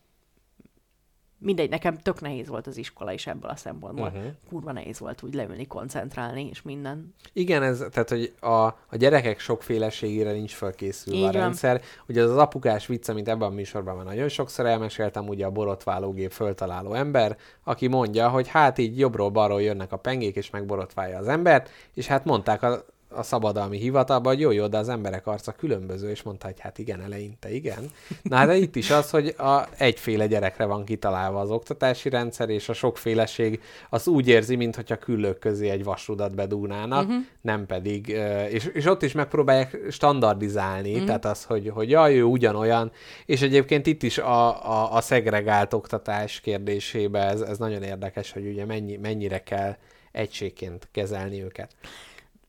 mindegy, 1.41 1.69
nekem 1.69 1.97
tök 1.97 2.21
nehéz 2.21 2.47
volt 2.47 2.67
az 2.67 2.77
iskola 2.77 3.11
is 3.11 3.27
ebből 3.27 3.49
a 3.49 3.55
szempontból. 3.55 4.07
Uh-huh. 4.07 4.23
Kurva 4.49 4.71
nehéz 4.71 4.99
volt 4.99 5.23
úgy 5.23 5.33
leülni, 5.33 5.67
koncentrálni, 5.67 6.47
és 6.49 6.61
minden. 6.61 7.15
igen, 7.33 7.63
ez, 7.63 7.83
tehát, 7.91 8.09
hogy 8.09 8.33
a, 8.39 8.65
a 8.65 8.95
gyerekek 8.97 9.39
sokféleségére 9.39 10.31
nincs 10.31 10.53
felkészülve 10.53 11.19
Így 11.19 11.25
a 11.25 11.31
van. 11.31 11.41
rendszer. 11.41 11.81
Ugye 12.07 12.23
az 12.23 12.29
az 12.29 12.37
apukás 12.37 12.87
vicc, 12.87 13.09
amit 13.09 13.27
ebben 13.27 13.49
a 13.49 13.53
műsorban 13.53 13.95
már 13.95 14.05
nagyon 14.05 14.29
sokszor 14.29 14.65
elmeséltem, 14.65 15.27
ugye 15.27 15.45
a 15.45 15.51
borotválógép 15.51 16.31
föltaláló 16.31 16.93
ember, 16.93 17.37
aki 17.63 17.87
mondja, 17.87 18.29
hogy 18.29 18.47
hát 18.47 18.77
így 18.77 18.99
jobbról-balról 18.99 19.61
jönnek 19.61 19.91
a 19.91 19.97
pengék, 19.97 20.35
és 20.35 20.49
megborotválja 20.49 21.17
az 21.17 21.27
embert, 21.27 21.69
és 21.93 22.07
hát 22.07 22.25
mondták 22.25 22.63
a, 22.63 22.85
a 23.13 23.23
szabadalmi 23.23 23.77
hivatalban, 23.77 24.33
hogy 24.33 24.41
jó, 24.41 24.51
jó, 24.51 24.67
de 24.67 24.77
az 24.77 24.89
emberek 24.89 25.27
arca 25.27 25.51
különböző, 25.51 26.09
és 26.09 26.21
mondta, 26.21 26.45
hogy 26.45 26.59
hát 26.59 26.77
igen, 26.77 27.01
eleinte 27.01 27.53
igen. 27.53 27.91
Na 28.21 28.35
hát 28.35 28.47
de 28.47 28.55
itt 28.55 28.75
is 28.75 28.89
az, 28.89 29.09
hogy 29.09 29.27
a 29.37 29.67
egyféle 29.77 30.27
gyerekre 30.27 30.65
van 30.65 30.85
kitalálva 30.85 31.39
az 31.39 31.49
oktatási 31.49 32.09
rendszer, 32.09 32.49
és 32.49 32.69
a 32.69 32.73
sokféleség 32.73 33.61
az 33.89 34.07
úgy 34.07 34.27
érzi, 34.27 34.55
mintha 34.55 34.95
küllők 34.95 35.39
közé 35.39 35.69
egy 35.69 35.83
vasrudat 35.83 36.35
bedúnának, 36.35 37.07
uh-huh. 37.07 37.23
nem 37.41 37.65
pedig, 37.65 38.07
és, 38.49 38.65
és 38.73 38.85
ott 38.85 39.03
is 39.03 39.11
megpróbálják 39.11 39.77
standardizálni, 39.89 40.91
uh-huh. 40.91 41.05
tehát 41.05 41.25
az, 41.25 41.43
hogy, 41.43 41.69
hogy 41.69 41.89
jaj, 41.89 42.17
ő 42.17 42.23
ugyanolyan, 42.23 42.91
és 43.25 43.41
egyébként 43.41 43.87
itt 43.87 44.03
is 44.03 44.17
a, 44.17 44.69
a, 44.71 44.93
a 44.95 45.01
szegregált 45.01 45.73
oktatás 45.73 46.39
kérdésébe 46.39 47.19
ez, 47.19 47.41
ez 47.41 47.57
nagyon 47.57 47.83
érdekes, 47.83 48.31
hogy 48.31 48.47
ugye 48.47 48.65
mennyi, 48.65 48.97
mennyire 48.97 49.43
kell 49.43 49.75
egységként 50.11 50.87
kezelni 50.91 51.43
őket. 51.43 51.71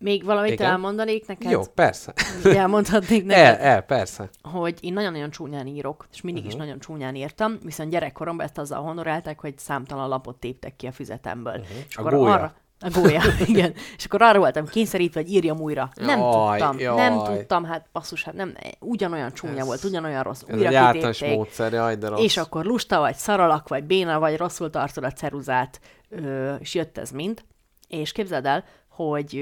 Még 0.03 0.25
valamit 0.25 0.53
Igen. 0.53 0.71
elmondanék 0.71 1.27
neked? 1.27 1.51
Jó, 1.51 1.63
persze. 1.75 2.13
Elmondhatnék 2.45 3.25
neked? 3.27 3.45
El, 3.45 3.57
el, 3.57 3.83
persze. 3.83 4.29
hogy 4.43 4.79
én 4.81 4.93
nagyon-nagyon 4.93 5.31
csúnyán 5.31 5.67
írok, 5.67 6.07
és 6.13 6.21
mindig 6.21 6.43
uh-huh. 6.45 6.59
is 6.61 6.67
nagyon 6.67 6.81
csúnyán 6.81 7.15
írtam, 7.15 7.59
viszont 7.63 7.91
gyerekkoromban 7.91 8.47
ezt 8.47 8.59
azzal 8.59 8.83
honorálták, 8.83 9.41
hogy 9.41 9.59
számtalan 9.59 10.09
lapot 10.09 10.37
téptek 10.37 10.77
ki 10.77 10.87
a 10.87 10.93
füzetemből. 10.93 11.53
Uh-huh. 11.59 11.77
És 11.89 11.97
Mhm. 11.97 12.07
A 12.07 12.11
gólya. 12.11 12.33
Arra, 12.33 12.55
a 12.81 12.89
gólya, 13.01 13.21
igen. 13.47 13.75
És 13.97 14.05
akkor 14.05 14.23
arra 14.23 14.39
voltam 14.39 14.67
kényszerítve, 14.67 15.21
hogy 15.21 15.31
írjam 15.33 15.61
újra. 15.61 15.91
Nem 15.95 16.19
Jaj, 16.19 16.59
tudtam, 16.59 16.79
jaj. 16.79 16.97
nem 16.97 17.25
tudtam, 17.25 17.65
hát 17.65 17.87
basszus, 17.93 18.25
hát 18.25 18.35
nem, 18.35 18.55
ugyanolyan 18.81 19.33
csúnya 19.33 19.59
Ez- 19.59 19.67
volt, 19.67 19.85
ugyanolyan 19.85 20.23
rossz, 20.23 20.43
Ez 20.47 20.55
újra 20.57 20.69
egy 20.69 20.75
általános 20.75 21.17
kitépték. 21.19 21.39
módszer, 21.39 21.73
jaj, 21.73 21.97
de 21.97 22.09
rossz. 22.09 22.23
És 22.23 22.37
akkor 22.37 22.65
lusta 22.65 22.99
vagy, 22.99 23.15
szaralak 23.15 23.69
vagy, 23.69 23.85
béna 23.85 24.19
vagy, 24.19 24.37
rosszul 24.37 24.71
tartod 24.71 25.05
a 25.05 25.11
ceruzát, 25.13 25.81
ö, 26.09 26.55
és 26.55 26.75
jött 26.75 26.99
ez 26.99 27.11
mind. 27.11 27.45
És 27.89 28.13
képzeld 28.13 28.47
el, 28.47 28.65
hogy 28.89 29.35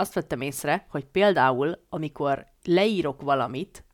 azt 0.00 0.14
vettem 0.14 0.40
észre, 0.40 0.86
hogy 0.90 1.04
például, 1.04 1.78
amikor 1.88 2.46
leírok 2.64 3.22
valamit, 3.22 3.84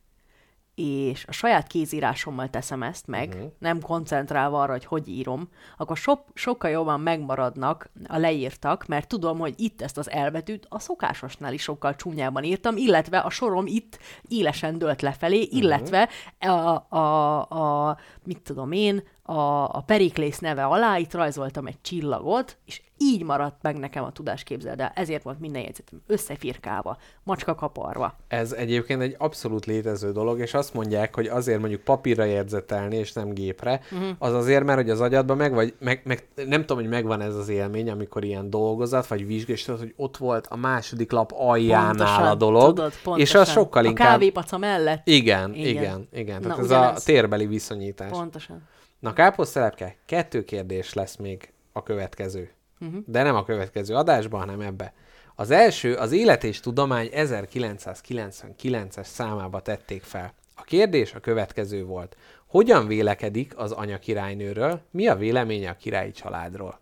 és 0.75 1.25
a 1.29 1.33
saját 1.33 1.67
kézírásommal 1.67 2.51
teszem 2.51 2.83
ezt 2.83 3.07
meg, 3.07 3.29
uh-huh. 3.29 3.53
nem 3.59 3.81
koncentrálva 3.81 4.61
arra, 4.61 4.73
hogy 4.73 4.85
hogy 4.85 5.09
írom, 5.09 5.49
akkor 5.77 5.97
so- 5.97 6.31
sokkal 6.35 6.71
jobban 6.71 7.01
megmaradnak 7.01 7.91
a 8.07 8.19
leírtak, 8.19 8.87
mert 8.87 9.09
tudom, 9.09 9.39
hogy 9.39 9.55
itt 9.57 9.83
ezt 9.83 9.99
az 9.99 10.11
elbetűt 10.11 10.67
a 10.69 10.79
szokásosnál 10.79 11.53
is 11.53 11.63
sokkal 11.63 11.95
csúnyában 11.95 12.45
írtam, 12.45 12.77
illetve 12.77 13.19
a 13.19 13.31
sorom 13.31 13.67
itt 13.67 13.99
élesen 14.29 14.79
dőlt 14.79 15.03
lefelé, 15.03 15.41
illetve 15.51 16.09
a, 16.39 16.97
a, 16.97 17.41
a, 17.89 17.99
mit 18.25 18.43
tudom 18.43 18.73
én, 18.73 19.03
a, 19.27 19.65
a 19.65 19.83
Periklész 19.87 20.39
neve 20.39 20.65
alá 20.65 20.99
itt 20.99 21.15
rajzoltam 21.15 21.67
egy 21.67 21.81
csillagot, 21.81 22.57
és 22.65 22.81
így 22.99 23.23
maradt 23.23 23.63
meg 23.63 23.77
nekem 23.77 24.05
a 24.05 24.13
tudás 24.13 24.43
képzeld 24.43 24.81
el. 24.81 24.93
Ezért 24.95 25.23
volt 25.23 25.41
minden 25.41 25.63
jegyzetem 25.63 26.03
összefirkálva, 26.07 26.97
macska 27.23 27.55
kaparva. 27.55 28.17
Ez 28.29 28.53
egyébként 28.53 29.03
egy 29.03 29.15
abszolút 29.19 29.67
létező 29.67 30.13
dolog, 30.13 30.39
és 30.39 30.55
azt 30.55 30.75
mondják, 30.75 31.15
hogy 31.15 31.27
azért 31.27 31.59
mondjuk 31.61 31.81
papírra 31.81 32.25
jegyzetelni, 32.25 32.97
és 32.97 33.13
nem 33.13 33.29
gépre, 33.29 33.81
uh-huh. 33.93 34.09
az 34.19 34.33
azért, 34.33 34.65
mert 34.65 34.79
hogy 34.79 34.91
az 34.91 35.01
agyadban 35.01 35.37
meg 35.37 35.53
vagy, 35.53 35.75
meg, 35.79 36.03
meg, 36.05 36.27
nem 36.47 36.61
tudom, 36.61 36.79
hogy 36.79 36.89
megvan 36.91 37.21
ez 37.21 37.35
az 37.35 37.49
élmény, 37.49 37.91
amikor 37.91 38.25
ilyen 38.25 38.51
dolgozat, 38.51 39.07
vagy 39.07 39.27
vizsga, 39.27 39.53
és 39.53 39.63
tudod, 39.63 39.81
hogy 39.81 39.95
ott 39.97 40.17
volt 40.17 40.47
a 40.47 40.57
második 40.57 41.13
lap 41.13 41.33
aljánál 41.33 42.31
a 42.31 42.35
dolog, 42.35 42.75
tudod, 42.75 42.91
és 42.91 43.01
pontosan. 43.03 43.41
az 43.41 43.51
sokkal 43.51 43.85
a 43.85 43.89
inkább... 43.89 44.09
kávépaca 44.09 44.59
mellett. 44.59 45.07
Igen, 45.07 45.55
Igen. 45.55 45.69
igen, 45.69 46.09
igen. 46.13 46.41
Na, 46.41 46.49
Tehát 46.49 46.59
ez 46.59 46.71
a 46.71 46.79
ugyanez. 46.79 47.03
térbeli 47.03 47.47
viszonyítás. 47.47 48.11
Pontosan. 48.11 48.63
Na, 48.99 49.13
káposztelepke, 49.13 49.97
kettő 50.07 50.45
kérdés 50.45 50.93
lesz 50.93 51.17
még 51.17 51.53
a 51.73 51.83
következő. 51.83 52.51
Uh-huh. 52.81 53.03
De 53.07 53.23
nem 53.23 53.35
a 53.35 53.45
következő 53.45 53.95
adásban, 53.95 54.41
hanem 54.41 54.61
ebbe. 54.61 54.93
Az 55.35 55.51
első, 55.51 55.95
az 55.95 56.13
Élet 56.13 56.45
és 56.45 56.61
Tudomány 56.61 57.09
1999-es 57.13 59.05
számába 59.05 59.61
tették 59.61 60.03
fel. 60.03 60.35
A 60.55 60.63
kérdés 60.63 61.15
a 61.15 61.21
következő 61.21 61.85
volt. 61.85 62.17
Hogyan 62.47 62.87
vélekedik 62.87 63.57
az 63.57 63.73
anya 63.73 63.99
királynőről? 63.99 64.81
Mi 64.91 65.09
a 65.09 65.17
véleménye 65.17 65.71
a 65.71 65.77
királyi 65.77 66.11
családról? 66.11 66.81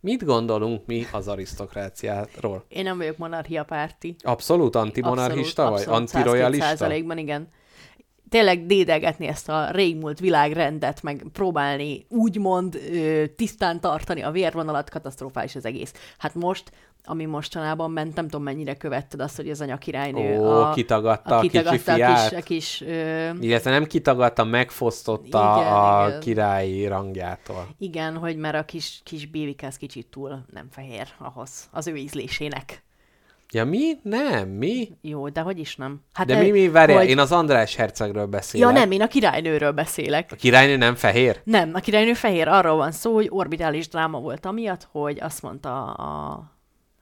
Mit 0.00 0.24
gondolunk 0.24 0.86
mi 0.86 1.06
az 1.12 1.28
arisztokráciáról? 1.28 2.64
Én 2.68 2.82
nem 2.82 2.96
vagyok 2.98 3.16
monarchia 3.16 3.64
párti. 3.64 4.16
Abszolút 4.18 4.74
antimonarchista 4.74 5.70
vagy? 5.70 5.84
Antiroyalista? 5.86 6.66
százalékban, 6.66 7.18
igen. 7.18 7.48
Tényleg 8.30 8.66
dédelgetni 8.66 9.26
ezt 9.26 9.48
a 9.48 9.70
régmúlt 9.70 10.18
világrendet, 10.20 11.02
meg 11.02 11.24
próbálni 11.32 12.06
úgymond 12.08 12.74
ö, 12.92 13.24
tisztán 13.36 13.80
tartani 13.80 14.22
a 14.22 14.30
vérvonalat, 14.30 14.90
katasztrofális 14.90 15.54
az 15.56 15.64
egész. 15.64 15.92
Hát 16.18 16.34
most, 16.34 16.72
ami 17.04 17.24
mostanában 17.24 17.90
ment, 17.90 18.14
nem 18.14 18.24
tudom 18.24 18.42
mennyire 18.42 18.74
követted 18.76 19.20
azt, 19.20 19.36
hogy 19.36 19.50
az 19.50 19.60
anya 19.60 19.76
királynő 19.76 20.38
Ó, 20.38 20.44
a, 20.50 20.70
kitagadta 20.70 21.36
a 21.36 21.40
kicsi 21.40 21.56
kitagadta 21.56 21.92
a 21.92 21.94
fiát. 21.94 22.28
kis, 22.28 22.38
a 22.38 22.42
kis 22.42 22.80
ö, 22.80 23.30
Illetve 23.40 23.70
nem 23.70 23.84
kitagadta, 23.86 24.44
megfosztotta 24.44 25.56
Igen, 25.58 25.72
a 25.72 26.06
igen. 26.06 26.20
királyi 26.20 26.86
rangjától. 26.86 27.66
igen, 27.78 28.16
hogy 28.16 28.36
mert 28.36 28.54
a 28.56 28.64
kis, 28.64 29.00
kis 29.04 29.26
bébike 29.26 29.66
az 29.66 29.76
kicsit 29.76 30.06
túl 30.06 30.44
nem 30.52 30.66
fehér 30.70 31.08
ahhoz, 31.18 31.68
az 31.70 31.86
ő 31.86 31.96
ízlésének. 31.96 32.82
Ja, 33.52 33.64
mi? 33.64 33.92
Nem, 34.02 34.48
mi? 34.48 34.88
Jó, 35.00 35.28
de 35.28 35.40
hogy 35.40 35.58
is 35.58 35.76
nem? 35.76 36.00
Hát 36.12 36.26
De 36.26 36.38
ö, 36.38 36.42
mi, 36.42 36.50
mi? 36.50 36.68
Várjál, 36.68 36.98
hogy- 36.98 37.08
én 37.08 37.18
az 37.18 37.32
András 37.32 37.74
hercegről 37.74 38.26
beszélek. 38.26 38.68
Ja 38.68 38.74
nem, 38.78 38.90
én 38.90 39.02
a 39.02 39.06
királynőről 39.06 39.72
beszélek. 39.72 40.32
A 40.32 40.36
királynő 40.36 40.76
nem 40.76 40.94
fehér? 40.94 41.40
Nem, 41.44 41.70
a 41.74 41.78
királynő 41.78 42.12
fehér 42.14 42.48
arról 42.48 42.76
van 42.76 42.92
szó, 42.92 43.14
hogy 43.14 43.26
orbitális 43.30 43.88
dráma 43.88 44.18
volt 44.20 44.46
amiatt, 44.46 44.88
hogy 44.92 45.18
azt 45.20 45.42
mondta 45.42 45.92
a, 45.92 46.42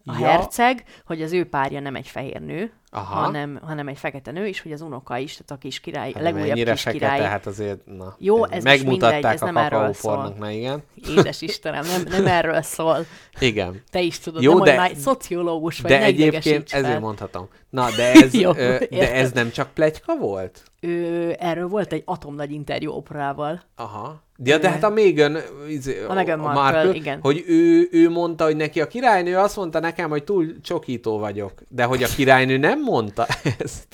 a 0.09 0.19
Ja. 0.19 0.27
herceg, 0.27 0.85
hogy 1.07 1.23
az 1.23 1.33
ő 1.33 1.45
párja 1.49 1.81
nem 1.81 1.95
egy 1.97 2.07
fehér 2.07 2.41
nő, 2.41 2.73
Aha. 2.91 3.15
hanem, 3.15 3.59
hanem 3.63 3.89
egy 3.89 3.99
fekete 3.99 4.31
nő, 4.31 4.47
és 4.47 4.61
hogy 4.61 4.73
az 4.73 4.81
unoka 4.81 5.17
is, 5.19 5.33
tehát 5.33 5.51
a 5.51 5.57
kis 5.57 5.81
király, 5.81 6.13
Hát 6.13 6.23
legújabb 6.23 6.55
kis 6.55 6.83
fekete, 6.83 6.91
király. 7.13 7.29
hát 7.29 7.47
azért, 7.47 7.87
na. 7.87 8.15
Jó, 8.19 8.45
ez 8.45 8.63
Megmutatták 8.65 9.13
mindegy, 9.13 9.35
ez 9.35 9.43
a 9.43 9.45
nem 9.45 9.57
erről 9.57 9.93
szól. 9.93 10.35
na 10.39 10.51
igen. 10.51 10.83
Édes 11.09 11.41
Istenem, 11.41 11.85
nem, 11.85 12.03
nem 12.09 12.27
erről 12.27 12.63
szól. 12.63 13.05
Igen. 13.39 13.83
Te 13.91 14.01
is 14.01 14.19
tudod, 14.19 14.43
Jó, 14.43 14.55
nem, 14.55 14.65
de- 14.65 14.77
már 14.77 14.91
szociológus 14.97 15.81
vagy, 15.81 15.91
De 15.91 16.03
egyébként 16.03 16.45
idegesíts 16.45 16.73
ezért 16.75 16.91
fel. 16.91 17.01
mondhatom. 17.01 17.49
Na, 17.71 17.87
de 17.97 18.13
ez, 18.23 18.35
Jó, 18.35 18.51
ö, 18.57 18.77
de 18.91 19.13
ez 19.15 19.33
nem 19.33 19.51
csak 19.51 19.69
plegyka 19.75 20.17
volt? 20.17 20.63
Ő, 20.81 21.35
erről 21.39 21.69
volt 21.69 21.93
egy 21.93 22.03
atomnagy 22.05 22.51
interjú 22.53 22.91
operával. 22.93 23.63
Aha. 23.77 24.23
Ja, 24.45 24.59
de 24.59 24.71
hát 24.71 24.85
a 24.85 24.89
Megan, 24.89 25.39
izé, 25.69 26.05
A 26.09 26.15
Meghan 26.15 26.39
Markle, 26.39 26.95
igen. 26.95 27.19
hogy 27.23 27.45
ő, 27.47 27.89
ő 27.91 28.11
mondta, 28.11 28.45
hogy 28.45 28.57
neki 28.57 28.81
a 28.81 28.87
királynő 28.87 29.37
azt 29.37 29.57
mondta 29.57 29.81
nekem, 29.81 30.09
hogy 30.09 30.25
túl 30.25 30.61
csokító 30.63 31.19
vagyok. 31.19 31.53
De 31.69 31.85
hogy 31.85 32.03
a 32.03 32.07
királynő 32.17 32.57
nem 32.57 32.83
mondta 32.83 33.27
ezt. 33.59 33.87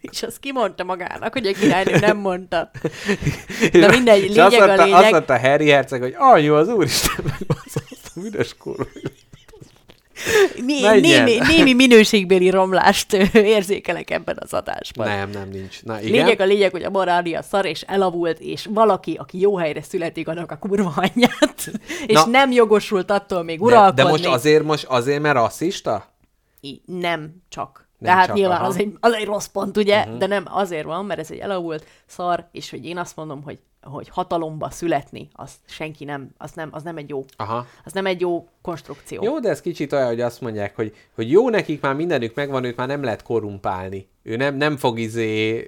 És 0.00 0.22
azt 0.22 0.38
kimondta 0.40 0.84
magának, 0.84 1.32
hogy 1.32 1.46
a 1.46 1.52
királynő 1.52 1.98
nem 1.98 2.16
mondta. 2.16 2.70
De 3.72 3.88
mindegy, 3.90 4.30
És 4.30 4.36
azt 4.36 4.50
lényeg 4.50 4.78
a 4.78 4.84
lényeg. 4.84 5.02
Azt 5.02 5.10
mondta 5.10 5.38
Harry 5.38 5.68
Herceg, 5.68 6.00
hogy 6.00 6.14
anyu, 6.18 6.54
az 6.54 6.68
úristen 6.68 7.24
meg 7.24 7.58
az 7.64 7.76
a 8.14 8.20
üres 8.24 8.54
kurva. 8.56 8.84
Mi, 10.64 10.80
Menjen. 10.80 11.24
némi, 11.24 11.38
némi 11.46 11.72
minőségbéli 11.72 12.50
romlást 12.50 13.12
érzékelek 13.32 14.10
ebben 14.10 14.36
az 14.40 14.52
adásban. 14.52 15.08
Nem, 15.08 15.30
nem 15.30 15.48
nincs. 15.48 15.82
Na 15.82 16.00
igen. 16.00 16.10
Lényeg 16.12 16.40
a 16.40 16.44
lényeg, 16.44 16.70
hogy 16.70 16.82
a 16.82 16.90
morália 16.90 17.42
szar 17.42 17.64
és 17.66 17.80
elavult, 17.82 18.38
és 18.40 18.66
valaki, 18.70 19.14
aki 19.20 19.40
jó 19.40 19.56
helyre 19.56 19.82
születik, 19.82 20.28
annak 20.28 20.50
a 20.50 20.56
kurva 20.56 20.92
anyját, 20.96 21.70
és 22.06 22.14
Na. 22.14 22.26
nem 22.26 22.50
jogosult 22.52 23.10
attól 23.10 23.42
még 23.42 23.58
de, 23.58 23.64
uralkodni. 23.64 24.02
de 24.02 24.08
most 24.08 24.26
azért, 24.26 24.62
most 24.64 24.84
azért, 24.84 25.20
mert 25.22 25.34
rasszista? 25.34 26.14
I- 26.60 26.82
Nem 26.86 27.42
csak. 27.48 27.88
De 28.00 28.08
Nem 28.08 28.18
hát 28.18 28.32
nyilván 28.32 28.58
aha. 28.58 28.66
az 28.66 28.78
egy, 28.78 28.96
az 29.00 29.12
egy 29.12 29.24
rossz 29.24 29.46
pont, 29.46 29.76
ugye? 29.76 29.98
Uh-huh. 30.00 30.18
De 30.18 30.26
nem 30.26 30.44
azért 30.46 30.84
van, 30.84 31.04
mert 31.04 31.20
ez 31.20 31.30
egy 31.30 31.38
elavult 31.38 31.86
szar, 32.06 32.48
és 32.52 32.70
hogy 32.70 32.84
én 32.84 32.98
azt 32.98 33.16
mondom, 33.16 33.42
hogy, 33.42 33.58
hogy 33.82 34.08
hatalomba 34.08 34.70
születni, 34.70 35.28
az 35.32 35.52
senki 35.66 36.04
nem, 36.04 36.30
az 36.38 36.52
nem, 36.52 36.68
az 36.72 36.82
nem 36.82 36.96
egy 36.96 37.08
jó, 37.08 37.24
Aha. 37.36 37.66
az 37.84 37.92
nem 37.92 38.06
egy 38.06 38.20
jó 38.20 38.48
konstrukció. 38.62 39.22
Jó, 39.22 39.40
de 39.40 39.48
ez 39.48 39.60
kicsit 39.60 39.92
olyan, 39.92 40.06
hogy 40.06 40.20
azt 40.20 40.40
mondják, 40.40 40.76
hogy, 40.76 40.94
hogy 41.14 41.30
jó, 41.30 41.50
nekik 41.50 41.80
már 41.80 41.94
mindenük 41.94 42.34
megvan, 42.34 42.64
őt 42.64 42.76
már 42.76 42.86
nem 42.86 43.02
lehet 43.02 43.22
korrumpálni. 43.22 44.08
Ő 44.22 44.36
nem, 44.36 44.56
nem 44.56 44.76
fog 44.76 44.98
izé 44.98 45.66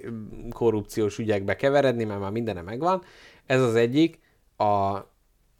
korrupciós 0.49 1.17
ügyekbe 1.17 1.55
keveredni, 1.55 2.03
mert 2.03 2.19
már 2.19 2.31
mindene 2.31 2.61
megvan. 2.61 3.01
Ez 3.45 3.61
az 3.61 3.75
egyik. 3.75 4.19
A, 4.57 4.97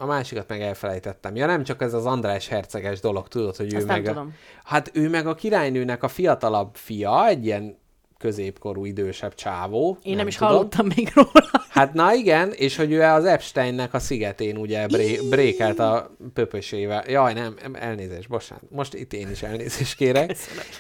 a 0.03 0.06
másikat 0.06 0.48
meg 0.48 0.61
elfelejtettem. 0.61 1.35
Ja, 1.35 1.45
nem 1.45 1.64
csak 1.64 1.82
ez 1.82 1.93
az 1.93 2.06
András 2.06 2.48
herceges 2.48 2.99
dolog, 2.99 3.27
tudod, 3.27 3.56
hogy 3.56 3.73
ő 3.73 3.77
Azt 3.77 3.85
nem 3.88 4.01
meg... 4.01 4.17
A, 4.17 4.27
hát 4.64 4.91
ő 4.93 5.09
meg 5.09 5.27
a 5.27 5.35
királynőnek 5.35 6.03
a 6.03 6.07
fiatalabb 6.07 6.75
fia, 6.75 7.27
egy 7.27 7.45
ilyen 7.45 7.77
középkorú, 8.17 8.85
idősebb 8.85 9.33
csávó. 9.33 9.98
Én 10.03 10.15
nem, 10.15 10.27
is 10.27 10.35
tudom. 10.35 10.53
hallottam 10.53 10.88
még 10.95 11.11
róla. 11.14 11.49
Hát 11.74 11.93
na 11.93 12.14
igen, 12.14 12.52
és 12.52 12.76
hogy 12.76 12.92
ő 12.92 13.02
az 13.02 13.26
Epsteinnek 13.26 13.93
a 13.93 14.00
szigetén 14.00 14.58
ugye 14.58 14.88
bré, 14.88 15.19
brékelt 15.30 15.80
a 15.80 16.16
pöpösével. 16.34 17.03
Jaj, 17.08 17.34
nem, 17.34 17.56
em- 17.64 17.76
elnézést, 17.76 18.27
bocsánat. 18.30 18.64
Most 18.69 18.93
itt 18.93 19.14
én 19.14 19.30
is 19.30 19.43
elnézést 19.43 19.95
kérek. 19.95 20.35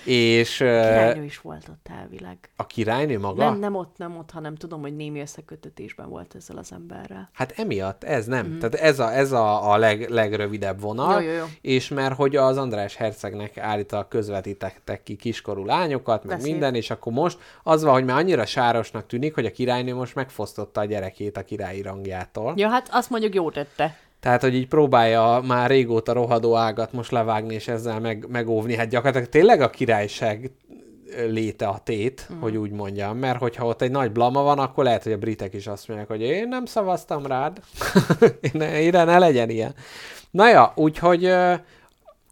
És 0.05 0.59
ö, 0.59 0.65
Királynő 0.65 1.23
is 1.23 1.41
volt 1.41 1.67
ott 1.69 1.87
elvileg. 1.99 2.37
a 2.55 2.65
királynő 2.67 3.19
maga? 3.19 3.43
Nem, 3.49 3.59
nem 3.59 3.75
ott, 3.75 3.97
nem 3.97 4.17
ott, 4.17 4.31
hanem 4.31 4.55
tudom, 4.55 4.81
hogy 4.81 4.95
némi 4.95 5.19
összekötetésben 5.19 6.09
volt 6.09 6.35
ezzel 6.35 6.57
az 6.57 6.71
emberrel. 6.71 7.29
Hát 7.33 7.53
emiatt 7.57 8.03
ez 8.03 8.25
nem. 8.25 8.47
Mm. 8.47 8.57
Tehát 8.57 8.75
ez 8.75 8.99
a, 8.99 9.13
ez 9.13 9.31
a, 9.31 9.71
a 9.71 9.77
leg, 9.77 10.09
legrövidebb 10.09 10.81
vonal. 10.81 11.21
Jó, 11.21 11.29
jó, 11.29 11.35
jó. 11.37 11.45
És 11.61 11.87
mert 11.87 12.15
hogy 12.15 12.35
az 12.35 12.57
András 12.57 12.95
hercegnek 12.95 13.57
állítólag 13.57 14.07
közvetítettek 14.07 15.03
ki 15.03 15.15
kiskorú 15.15 15.65
lányokat, 15.65 16.23
meg 16.23 16.35
De 16.37 16.41
szép. 16.43 16.51
minden, 16.51 16.75
és 16.75 16.89
akkor 16.89 17.13
most 17.13 17.37
az 17.63 17.83
van, 17.83 17.93
hogy 17.93 18.05
már 18.05 18.17
annyira 18.17 18.45
sárosnak 18.45 19.07
tűnik, 19.07 19.33
hogy 19.33 19.45
a 19.45 19.51
királynő 19.51 19.93
most 19.95 20.15
megfosztotta 20.15 20.81
a 20.83 20.85
gyerekét 20.85 21.37
a 21.37 21.43
királyi 21.43 21.81
rangjától. 21.81 22.53
Ja, 22.55 22.69
hát 22.69 22.87
azt 22.91 23.09
mondjuk 23.09 23.33
jó 23.33 23.51
tette. 23.51 23.97
Tehát, 24.19 24.41
hogy 24.41 24.55
így 24.55 24.67
próbálja 24.67 25.41
már 25.47 25.69
régóta 25.69 26.13
rohadó 26.13 26.55
ágat 26.55 26.93
most 26.93 27.11
levágni, 27.11 27.53
és 27.53 27.67
ezzel 27.67 27.99
meg, 27.99 28.25
megóvni. 28.29 28.75
Hát 28.75 28.87
gyakorlatilag 28.87 29.29
tényleg 29.29 29.61
a 29.61 29.69
királyság 29.69 30.51
léte 31.27 31.67
a 31.67 31.79
tét, 31.83 32.27
mm. 32.33 32.39
hogy 32.39 32.57
úgy 32.57 32.71
mondjam, 32.71 33.17
mert 33.17 33.39
hogyha 33.39 33.65
ott 33.65 33.81
egy 33.81 33.91
nagy 33.91 34.11
blama 34.11 34.41
van, 34.41 34.59
akkor 34.59 34.83
lehet, 34.83 35.03
hogy 35.03 35.11
a 35.11 35.17
britek 35.17 35.53
is 35.53 35.67
azt 35.67 35.87
mondják, 35.87 36.09
hogy 36.09 36.21
én 36.21 36.47
nem 36.47 36.65
szavaztam 36.65 37.25
rád, 37.25 37.59
ide 38.81 39.03
ne 39.03 39.17
legyen 39.17 39.49
ilyen. 39.49 39.73
Na 40.31 40.49
ja, 40.49 40.71
úgyhogy 40.75 41.25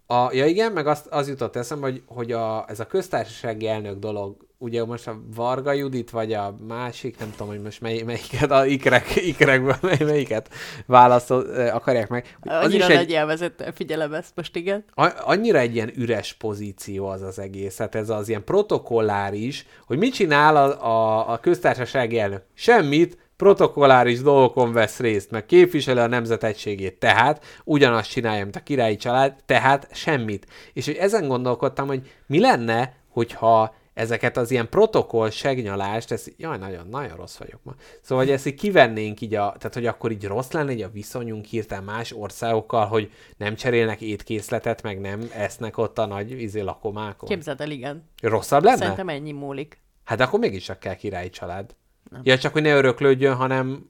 a, 0.07 0.29
ja 0.31 0.45
igen, 0.45 0.71
meg 0.71 0.87
azt, 0.87 1.07
az 1.07 1.27
jutott 1.27 1.55
eszembe, 1.55 1.85
hogy, 1.85 2.03
hogy 2.05 2.31
a, 2.31 2.65
ez 2.67 2.79
a 2.79 2.85
köztársasági 2.85 3.67
elnök 3.67 3.99
dolog, 3.99 4.35
ugye 4.61 4.85
most 4.85 5.07
a 5.07 5.21
Varga 5.35 5.71
Judit, 5.71 6.09
vagy 6.09 6.33
a 6.33 6.55
másik, 6.67 7.19
nem 7.19 7.31
tudom, 7.31 7.47
hogy 7.47 7.61
most 7.61 7.81
mely, 7.81 8.01
melyiket, 8.01 8.51
a 8.51 8.65
ikrek, 8.65 9.15
ikrekből 9.15 9.75
mely, 9.81 9.97
melyiket 9.99 10.49
választod, 10.85 11.47
ö, 11.47 11.67
akarják 11.67 12.07
meg. 12.07 12.37
Az 12.41 12.65
Annyira 12.65 12.87
is 12.87 12.93
nagy 12.93 13.03
egy, 13.03 13.11
élvezett, 13.11 13.71
figyelem 13.75 14.13
ezt 14.13 14.31
most, 14.35 14.55
igen. 14.55 14.83
a- 14.93 15.21
annyira 15.23 15.57
egy 15.59 15.75
ilyen 15.75 15.91
üres 15.95 16.33
pozíció 16.33 17.07
az 17.07 17.21
az 17.21 17.39
egész, 17.39 17.77
hát 17.77 17.95
ez 17.95 18.09
az 18.09 18.29
ilyen 18.29 18.43
protokolláris, 18.43 19.65
hogy 19.85 19.97
mit 19.97 20.13
csinál 20.13 20.55
a, 20.55 20.85
a, 20.85 21.31
a 21.31 21.37
köztársasági 21.37 22.19
elnök? 22.19 22.43
Semmit, 22.53 23.17
protokolláris 23.37 24.21
dolgokon 24.21 24.73
vesz 24.73 24.99
részt, 24.99 25.31
meg 25.31 25.45
képviseli 25.45 25.99
a 25.99 26.07
nemzet 26.07 26.43
egységét, 26.43 26.99
tehát 26.99 27.45
ugyanazt 27.63 28.09
csinálja, 28.09 28.43
mint 28.43 28.55
a 28.55 28.63
királyi 28.63 28.95
család, 28.95 29.33
tehát 29.45 29.87
semmit. 29.91 30.45
És 30.73 30.85
hogy 30.85 30.95
ezen 30.95 31.27
gondolkodtam, 31.27 31.87
hogy 31.87 32.11
mi 32.27 32.39
lenne, 32.39 32.93
hogyha 33.09 33.75
ezeket 33.93 34.37
az 34.37 34.51
ilyen 34.51 34.69
protokoll 34.69 35.29
segnyalást, 35.29 36.11
ez, 36.11 36.25
jaj, 36.37 36.57
nagyon, 36.57 36.87
nagyon 36.87 37.15
rossz 37.15 37.37
vagyok 37.37 37.59
ma. 37.63 37.73
Szóval, 38.01 38.23
hogy 38.23 38.33
ezt 38.33 38.45
így 38.45 38.53
kivennénk 38.53 39.21
így 39.21 39.33
a, 39.35 39.55
tehát, 39.57 39.73
hogy 39.73 39.85
akkor 39.85 40.11
így 40.11 40.25
rossz 40.25 40.51
lenne 40.51 40.71
így 40.71 40.81
a 40.81 40.89
viszonyunk 40.89 41.45
hirtelen 41.45 41.83
más 41.83 42.11
országokkal, 42.11 42.85
hogy 42.85 43.11
nem 43.37 43.55
cserélnek 43.55 44.01
étkészletet, 44.01 44.83
meg 44.83 44.99
nem 44.99 45.29
esznek 45.33 45.77
ott 45.77 45.97
a 45.97 46.05
nagy 46.05 46.41
izé 46.41 46.59
lakomákon. 46.59 47.29
Képzeld 47.29 47.61
el, 47.61 47.71
igen. 47.71 48.09
Rosszabb 48.21 48.63
lenne? 48.63 48.77
Szerintem 48.77 49.09
ennyi 49.09 49.31
múlik. 49.31 49.79
Hát 50.03 50.19
akkor 50.19 50.39
mégis 50.39 50.63
csak 50.63 50.79
kell 50.79 50.95
királyi 50.95 51.29
család. 51.29 51.75
Nem. 52.09 52.21
Ja, 52.23 52.37
csak 52.37 52.53
hogy 52.53 52.61
ne 52.61 52.75
öröklődjön, 52.75 53.35
hanem... 53.35 53.89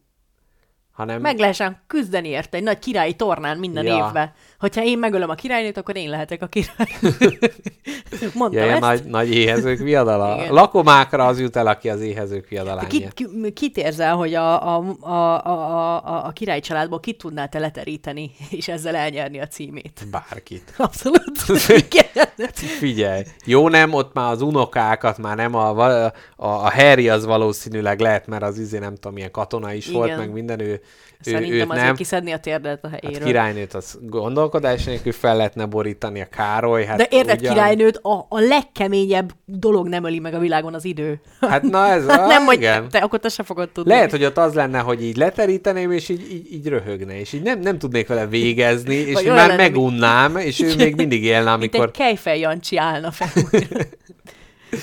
hanem... 0.92 1.22
Meg 1.22 1.38
lehessen 1.40 1.82
küzdeni 1.88 2.28
érte 2.28 2.58
egy 2.58 2.64
nagy 2.64 2.80
királyi 2.80 3.14
tornán 3.14 3.58
minden 3.58 3.86
Ja. 3.86 4.06
évben. 4.08 4.34
Hogyha 4.62 4.84
én 4.84 5.00
megölöm 5.00 5.30
a 5.30 5.36
királynőt, 5.36 5.78
akkor 5.78 5.96
én 5.96 6.10
lehetek 6.10 6.42
a 6.42 6.48
király. 6.48 6.88
Mondtam 8.34 8.62
Ja, 8.62 8.64
ilyen 8.66 8.84
ezt. 8.84 9.04
nagy, 9.04 9.04
nagy 9.04 9.36
éhezők 9.36 9.80
viadala. 9.80 10.36
Igen. 10.36 10.54
Lakomákra 10.54 11.26
az 11.26 11.40
jut 11.40 11.56
el, 11.56 11.68
aki 11.68 11.90
az 11.90 12.02
éhezők 12.02 12.48
viadalán. 12.48 12.88
Ki, 12.88 13.08
ki, 13.14 13.54
kit 13.54 13.78
érzel, 13.78 14.16
hogy 14.16 14.34
a, 14.34 14.76
a, 14.76 14.96
a, 15.00 15.46
a, 15.46 16.06
a, 16.06 16.26
a 16.26 16.32
királyi 16.32 16.60
családból 16.60 17.00
kit 17.00 17.18
tudnál 17.18 17.50
te 17.50 17.60
leteríteni, 17.60 18.32
és 18.50 18.68
ezzel 18.68 18.96
elnyerni 18.96 19.40
a 19.40 19.48
címét? 19.48 20.08
Bárkit. 20.12 20.74
Abszolút. 20.78 21.40
Figyelj, 22.80 23.24
jó 23.46 23.70
nem, 23.70 23.94
ott 23.94 24.14
már 24.14 24.32
az 24.32 24.42
unokákat, 24.42 25.18
már 25.18 25.36
nem 25.36 25.56
a, 25.56 25.88
a, 26.06 26.14
a 26.36 26.72
Harry 26.72 27.10
az 27.10 27.26
valószínűleg 27.26 28.00
lehet, 28.00 28.28
mert 28.28 28.44
az 28.44 28.60
izé 28.60 28.78
nem 28.78 28.94
tudom, 28.96 29.14
milyen 29.14 29.32
katona 29.32 29.74
is 29.74 29.88
Igen. 29.88 30.00
volt, 30.00 30.18
meg 30.18 30.32
minden, 30.32 30.60
ő, 30.60 30.82
Szerintem 31.22 31.60
őt 31.60 31.70
azért 31.70 31.86
nem. 31.86 31.96
kiszedni 31.96 32.32
a 32.32 32.38
térdet 32.40 32.84
a 32.84 32.90
Hát 32.90 33.00
helyéről. 33.04 33.28
királynőt 33.28 33.74
az 33.74 33.98
gondolkodás 34.02 34.84
nélkül 34.84 35.12
fel 35.12 35.36
lehetne 35.36 35.66
borítani 35.66 36.22
a 36.22 36.26
Károly. 36.26 36.86
Hát 36.86 36.98
De 36.98 37.08
érted, 37.10 37.40
ugyan- 37.40 37.54
királynőt 37.54 37.98
a, 37.98 38.26
a 38.30 38.40
legkeményebb 38.40 39.32
dolog 39.46 39.88
nem 39.88 40.04
öli 40.04 40.20
meg 40.20 40.34
a 40.34 40.40
világon 40.40 40.74
az 40.74 40.86
idő. 40.86 41.22
Hát 41.40 41.62
na 41.62 41.88
ez, 41.88 42.08
Hát 42.10 42.20
ah, 42.20 42.28
nem, 42.28 42.46
hogy 42.46 42.56
igen. 42.58 42.90
te, 42.90 42.98
akkor 42.98 43.20
te 43.20 43.30
se 43.30 43.44
fogod 43.44 43.70
tudni. 43.70 43.92
Lehet, 43.92 44.12
hogy 44.12 44.26
ott 44.26 44.38
az 44.38 44.54
lenne, 44.54 44.80
hogy 44.80 45.04
így 45.04 45.18
leteríteném, 45.18 45.92
és 45.92 46.10
így, 46.10 46.32
így, 46.32 46.54
így 46.54 46.68
röhögne, 46.68 47.20
és 47.20 47.34
így 47.34 47.42
nem, 47.42 47.60
nem 47.60 47.78
tudnék 47.80 48.08
vele 48.08 48.28
végezni, 48.28 48.96
és 48.96 49.14
Vagy 49.14 49.26
már 49.26 49.36
lenne, 49.36 49.56
megunnám, 49.56 50.38
és 50.38 50.60
ő 50.62 50.76
még 50.76 50.96
mindig 50.96 51.24
élne, 51.24 51.52
amikor... 51.52 51.86
egy 51.86 51.92
kejfej 51.92 52.40
Jancsi 52.40 52.78
állna 52.78 53.12
fel. 53.12 53.28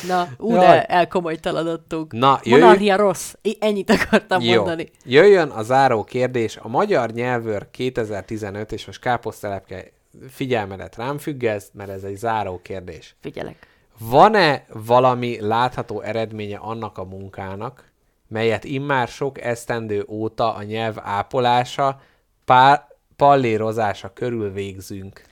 Na, 0.08 0.28
ú, 0.38 0.52
Jaj. 0.54 0.66
de 0.66 0.84
elkomolytalanodtunk. 0.84 2.12
Na, 2.12 2.40
jöjj- 2.42 2.60
Monarchia 2.60 2.96
rossz. 2.96 3.32
I- 3.42 3.56
Ennyit 3.60 3.90
akartam 3.90 4.40
Jó. 4.42 4.54
mondani. 4.54 4.90
Jöjjön 5.04 5.48
a 5.48 5.62
záró 5.62 6.04
kérdés. 6.04 6.56
A 6.56 6.68
magyar 6.68 7.10
nyelvőr 7.10 7.70
2015, 7.70 8.72
és 8.72 8.86
most 8.86 9.00
káposztelepke 9.00 9.84
figyelmedet 10.30 10.96
rám 10.96 11.18
függeszt, 11.18 11.74
mert 11.74 11.90
ez 11.90 12.02
egy 12.02 12.16
záró 12.16 12.60
kérdés. 12.62 13.16
Figyelek. 13.20 13.66
Van-e 13.98 14.64
valami 14.72 15.40
látható 15.40 16.00
eredménye 16.00 16.56
annak 16.56 16.98
a 16.98 17.04
munkának, 17.04 17.84
melyet 18.28 18.64
immár 18.64 19.08
sok 19.08 19.40
esztendő 19.40 20.04
óta 20.08 20.54
a 20.54 20.62
nyelv 20.62 20.96
ápolása, 21.02 22.00
pár, 22.44 22.86
pallérozása 23.16 24.12
körül 24.12 24.52
végzünk? 24.52 25.22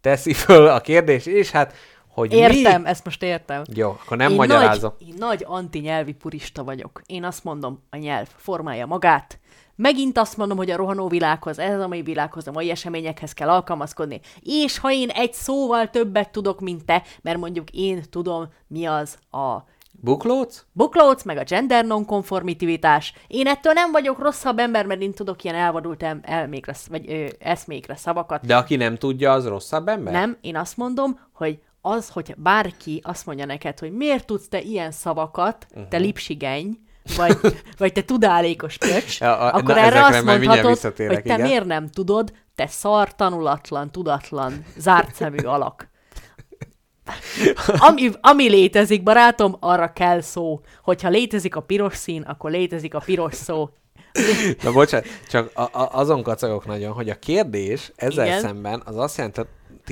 Teszi 0.00 0.32
föl 0.32 0.66
a 0.66 0.80
kérdés, 0.80 1.26
és 1.26 1.50
hát, 1.50 1.72
hogy 2.14 2.32
Értem, 2.32 2.82
mi... 2.82 2.88
ezt 2.88 3.04
most 3.04 3.22
értem. 3.22 3.62
Jó, 3.74 3.88
akkor 3.88 4.16
nem 4.16 4.30
én 4.30 4.36
magyarázom. 4.36 4.92
Nagy, 4.98 5.08
én 5.08 5.14
nagy 5.18 5.44
antinyelvi 5.46 6.12
purista 6.12 6.64
vagyok. 6.64 7.02
Én 7.06 7.24
azt 7.24 7.44
mondom, 7.44 7.82
a 7.90 7.96
nyelv 7.96 8.28
formálja 8.36 8.86
magát. 8.86 9.38
Megint 9.76 10.18
azt 10.18 10.36
mondom, 10.36 10.56
hogy 10.56 10.70
a 10.70 10.76
rohanó 10.76 11.08
világhoz, 11.08 11.58
ez 11.58 11.80
a 11.80 11.88
mai 11.88 12.02
világhoz, 12.02 12.48
a 12.48 12.52
mai 12.52 12.70
eseményekhez 12.70 13.32
kell 13.32 13.48
alkalmazkodni. 13.48 14.20
És 14.40 14.78
ha 14.78 14.92
én 14.92 15.08
egy 15.08 15.32
szóval 15.32 15.90
többet 15.90 16.30
tudok, 16.30 16.60
mint 16.60 16.84
te, 16.84 17.02
mert 17.22 17.38
mondjuk 17.38 17.70
én 17.70 18.02
tudom, 18.10 18.48
mi 18.66 18.86
az 18.86 19.18
a 19.30 19.64
Buklóc? 20.00 20.64
buklóc, 20.72 21.22
meg 21.22 21.36
a 21.36 21.42
gender 21.42 21.84
nonkonformitivitás. 21.84 23.14
Én 23.26 23.46
ettől 23.46 23.72
nem 23.72 23.92
vagyok 23.92 24.18
rosszabb 24.18 24.58
ember, 24.58 24.86
mert 24.86 25.00
én 25.00 25.12
tudok 25.12 25.44
ilyen 25.44 25.56
elvadult 25.56 26.02
el, 26.02 26.20
elmékre, 26.22 26.74
vagy 26.88 27.10
ö, 27.10 27.26
eszmékre 27.38 27.96
szavakat. 27.96 28.46
De 28.46 28.56
aki 28.56 28.76
nem 28.76 28.96
tudja, 28.96 29.32
az 29.32 29.46
rosszabb 29.46 29.88
ember? 29.88 30.12
Nem, 30.12 30.36
én 30.40 30.56
azt 30.56 30.76
mondom, 30.76 31.20
hogy 31.32 31.58
az, 31.86 32.08
hogy 32.08 32.34
bárki 32.36 33.00
azt 33.02 33.26
mondja 33.26 33.44
neked, 33.44 33.78
hogy 33.78 33.92
miért 33.92 34.26
tudsz 34.26 34.48
te 34.48 34.60
ilyen 34.60 34.90
szavakat, 34.90 35.66
uh-huh. 35.70 35.88
te 35.88 35.96
lipsigeny, 35.96 36.78
vagy, 37.16 37.36
vagy 37.78 37.92
te 37.92 38.02
tudálékos 38.02 38.78
pöcs, 38.78 39.20
Ja, 39.20 39.38
a- 39.38 39.54
akkor 39.54 39.74
na, 39.74 39.80
erre 39.80 40.04
azt 40.04 40.24
mondhatod, 40.24 40.80
hogy 40.80 40.92
te 40.94 41.18
igen. 41.18 41.40
miért 41.40 41.64
nem 41.64 41.88
tudod, 41.88 42.32
te 42.54 42.66
szar, 42.66 43.14
tanulatlan, 43.14 43.92
tudatlan, 43.92 44.64
zárt 44.76 45.14
szemű 45.14 45.42
alak. 45.42 45.88
Ami, 47.66 48.10
ami 48.20 48.48
létezik, 48.48 49.02
barátom, 49.02 49.56
arra 49.60 49.92
kell 49.92 50.20
szó. 50.20 50.60
Hogyha 50.82 51.08
létezik 51.08 51.56
a 51.56 51.60
piros 51.60 51.96
szín, 51.96 52.22
akkor 52.22 52.50
létezik 52.50 52.94
a 52.94 52.98
piros 52.98 53.34
szó. 53.34 53.68
Na 54.62 54.72
bocsánat, 54.72 55.06
csak 55.28 55.50
a, 55.54 55.62
a, 55.62 55.88
azon 55.92 56.22
kacagok 56.22 56.66
nagyon, 56.66 56.92
hogy 56.92 57.10
a 57.10 57.18
kérdés 57.18 57.92
ezzel. 57.96 58.26
Igen. 58.26 58.40
szemben 58.40 58.82
az 58.84 58.96
azt 58.96 59.16
jelenti, 59.16 59.40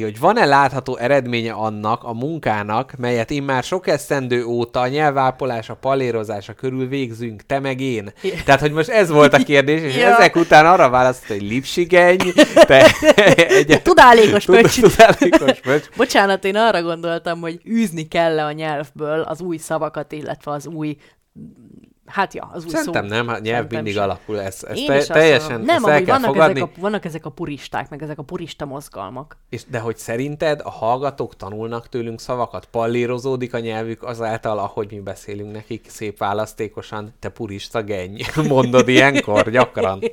hogy 0.01 0.19
van-e 0.19 0.45
látható 0.45 0.97
eredménye 0.97 1.53
annak 1.53 2.05
a 2.05 2.13
munkának, 2.13 2.95
melyet 2.99 3.31
immár 3.31 3.63
sok 3.63 3.87
esztendő 3.87 4.45
óta 4.45 4.81
a 4.81 4.89
nyelvápolás, 4.89 5.69
a 5.71 5.75
palérozása 5.75 6.53
körül 6.53 6.89
végzünk, 6.89 7.43
te 7.47 7.59
meg 7.61 7.81
én. 7.81 8.13
Tehát, 8.45 8.61
hogy 8.61 8.73
most 8.73 8.89
ez 8.89 9.09
volt 9.11 9.33
a 9.35 9.39
kérdés, 9.45 9.81
és 9.83 9.97
Ja. 9.97 10.17
ezek 10.17 10.37
után 10.37 10.67
arra 10.67 10.89
válaszolt, 10.91 11.27
hogy 11.41 11.49
lipsigeny, 11.49 12.19
te 12.67 12.87
egy 13.49 13.83
Tudálékos 13.83 14.45
pöcs. 14.45 14.81
tudálékos 14.81 15.61
pöcs. 15.61 15.89
Bocsánat, 15.97 16.45
én 16.45 16.57
arra 16.57 16.83
gondoltam, 16.83 17.41
hogy 17.41 17.61
űzni 17.69 18.09
kell 18.09 18.39
a 18.41 18.53
nyelvből 18.53 19.21
az 19.21 19.41
új 19.41 19.57
szavakat, 19.57 20.13
illetve 20.13 20.51
az 20.51 20.67
új, 20.67 20.97
hát 22.13 22.35
ja, 22.35 22.51
az 22.53 22.65
új 22.65 22.71
Szerintem 22.71 23.09
szó. 23.09 23.15
nem, 23.15 23.29
hát 23.29 23.41
nyelv 23.41 23.55
Szerintem 23.55 23.77
mindig 23.77 23.95
sem. 23.95 24.03
alapul, 24.03 24.41
ez, 24.41 24.65
ez 24.69 24.79
te, 24.87 25.13
teljesen. 25.13 25.61
Nem, 25.61 25.77
ezt 25.77 25.87
el 25.87 26.03
kell 26.03 26.19
vannak 26.19 26.35
fogadni. 26.35 26.61
ezek, 26.61 26.77
a, 26.77 26.81
vannak 26.81 27.05
ezek 27.05 27.27
a 27.27 27.31
puristák, 27.31 27.91
meg 27.91 28.03
ezek 28.03 28.19
a 28.19 28.23
purista 28.23 28.65
mozgalmak. 28.65 29.37
És 29.49 29.65
de 29.65 29.79
hogy 29.79 29.97
szerinted 29.97 30.61
a 30.65 30.71
hallgatók 30.71 31.37
tanulnak 31.37 31.89
tőlünk 31.89 32.21
szavakat? 32.21 32.65
Pallírozódik 32.65 33.55
a 33.55 33.59
nyelvük 33.59 34.03
azáltal, 34.03 34.59
ahogy 34.59 34.91
mi 34.91 35.01
beszélünk 35.01 35.53
nekik 35.53 35.87
szép 35.89 36.19
választékosan, 36.19 37.15
te 37.19 37.29
purista 37.29 37.83
genny. 37.83 38.21
Mondod 38.49 38.89
ilyenkor 38.89 39.51
gyakran. 39.51 40.01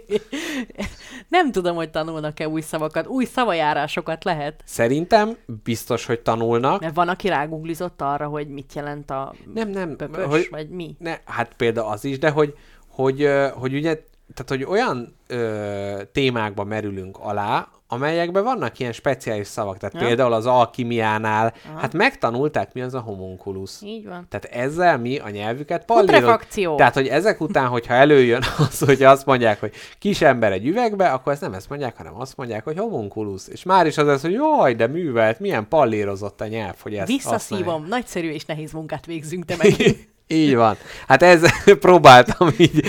Nem 1.28 1.52
tudom, 1.52 1.76
hogy 1.76 1.90
tanulnak-e 1.90 2.48
új 2.48 2.62
szavakat. 2.62 3.08
Új 3.08 3.26
szavajárásokat 3.26 4.24
lehet. 4.24 4.62
Szerintem 4.66 5.38
biztos, 5.64 6.06
hogy 6.06 6.20
tanulnak. 6.20 6.82
Mert 6.82 6.96
van, 6.96 7.08
aki 7.10 7.28
ráguglizott 7.28 8.02
arra, 8.02 8.28
hogy 8.28 8.48
mit 8.48 8.74
jelent 8.74 9.12
a 9.12 9.34
Nem, 9.54 9.70
nem, 9.70 9.96
pöpös, 9.96 10.26
hogy, 10.26 10.48
vagy 10.52 10.70
mi. 10.70 10.96
ne, 11.00 11.18
hát 11.26 11.54
például 11.58 11.89
az 11.90 12.06
is, 12.06 12.20
de 12.20 12.30
hogy, 12.30 12.56
hogy, 12.88 13.30
hogy 13.54 13.74
ugye, 13.74 13.94
tehát 14.34 14.48
hogy 14.48 14.64
olyan 14.64 15.16
ö, 15.28 16.02
témákba 16.12 16.64
merülünk 16.64 17.18
alá, 17.20 17.68
amelyekben 17.92 18.44
vannak 18.44 18.80
ilyen 18.80 18.92
speciális 18.92 19.48
szavak. 19.48 19.78
Tehát 19.78 19.96
Ja. 19.96 20.08
például 20.08 20.34
az 20.34 20.46
alkimiánál, 20.46 21.54
hát 21.78 21.94
megtanulták, 21.94 22.74
mi 22.74 22.82
az 22.82 22.94
a 22.94 23.00
homunculus. 23.00 23.82
Így 23.82 24.08
van. 24.08 24.26
Tehát 24.30 24.46
ezzel 24.46 24.98
mi 24.98 25.18
a 25.18 25.30
nyelvüket 25.30 25.86
pallíroz... 25.86 26.16
Putrefakció. 26.16 26.76
Tehát, 26.76 26.94
hogy 26.94 27.08
ezek 27.08 27.42
után, 27.42 27.68
hogyha 27.68 27.94
előjön 27.94 28.42
az, 28.70 28.80
hogy 28.80 29.04
azt 29.04 29.26
mondják, 29.26 29.60
hogy 29.60 29.74
kis 30.00 30.22
ember 30.22 30.52
egy 30.52 30.68
üvegbe, 30.68 31.10
akkor 31.10 31.32
ezt 31.32 31.42
nem 31.42 31.54
ezt 31.54 31.70
mondják, 31.70 31.98
hanem 31.98 32.20
azt 32.20 32.38
mondják, 32.38 32.64
hogy 32.64 32.78
homunculus. 32.78 33.48
És 33.48 33.64
már 33.64 33.86
is 33.88 33.98
az 33.98 34.06
lesz, 34.06 34.22
hogy 34.22 34.34
jaj, 34.34 34.74
de 34.76 34.88
művelt, 34.88 35.40
milyen 35.40 35.68
pallírozott 35.68 36.42
a 36.42 36.48
nyelv, 36.48 36.76
hogy 36.82 36.96
ezt 36.96 37.08
Visszaszívom, 37.08 37.64
használják. 37.66 37.90
nagyszerű 37.90 38.30
és 38.30 38.46
nehéz 38.46 38.72
munkát 38.72 39.06
végzünk 39.06 39.46
te 39.46 39.56
meg. 39.58 39.74
Így 40.32 40.56
van. 40.56 40.78
Hát 41.08 41.24
ez 41.24 41.42
próbáltam 41.80 42.50
így 42.58 42.86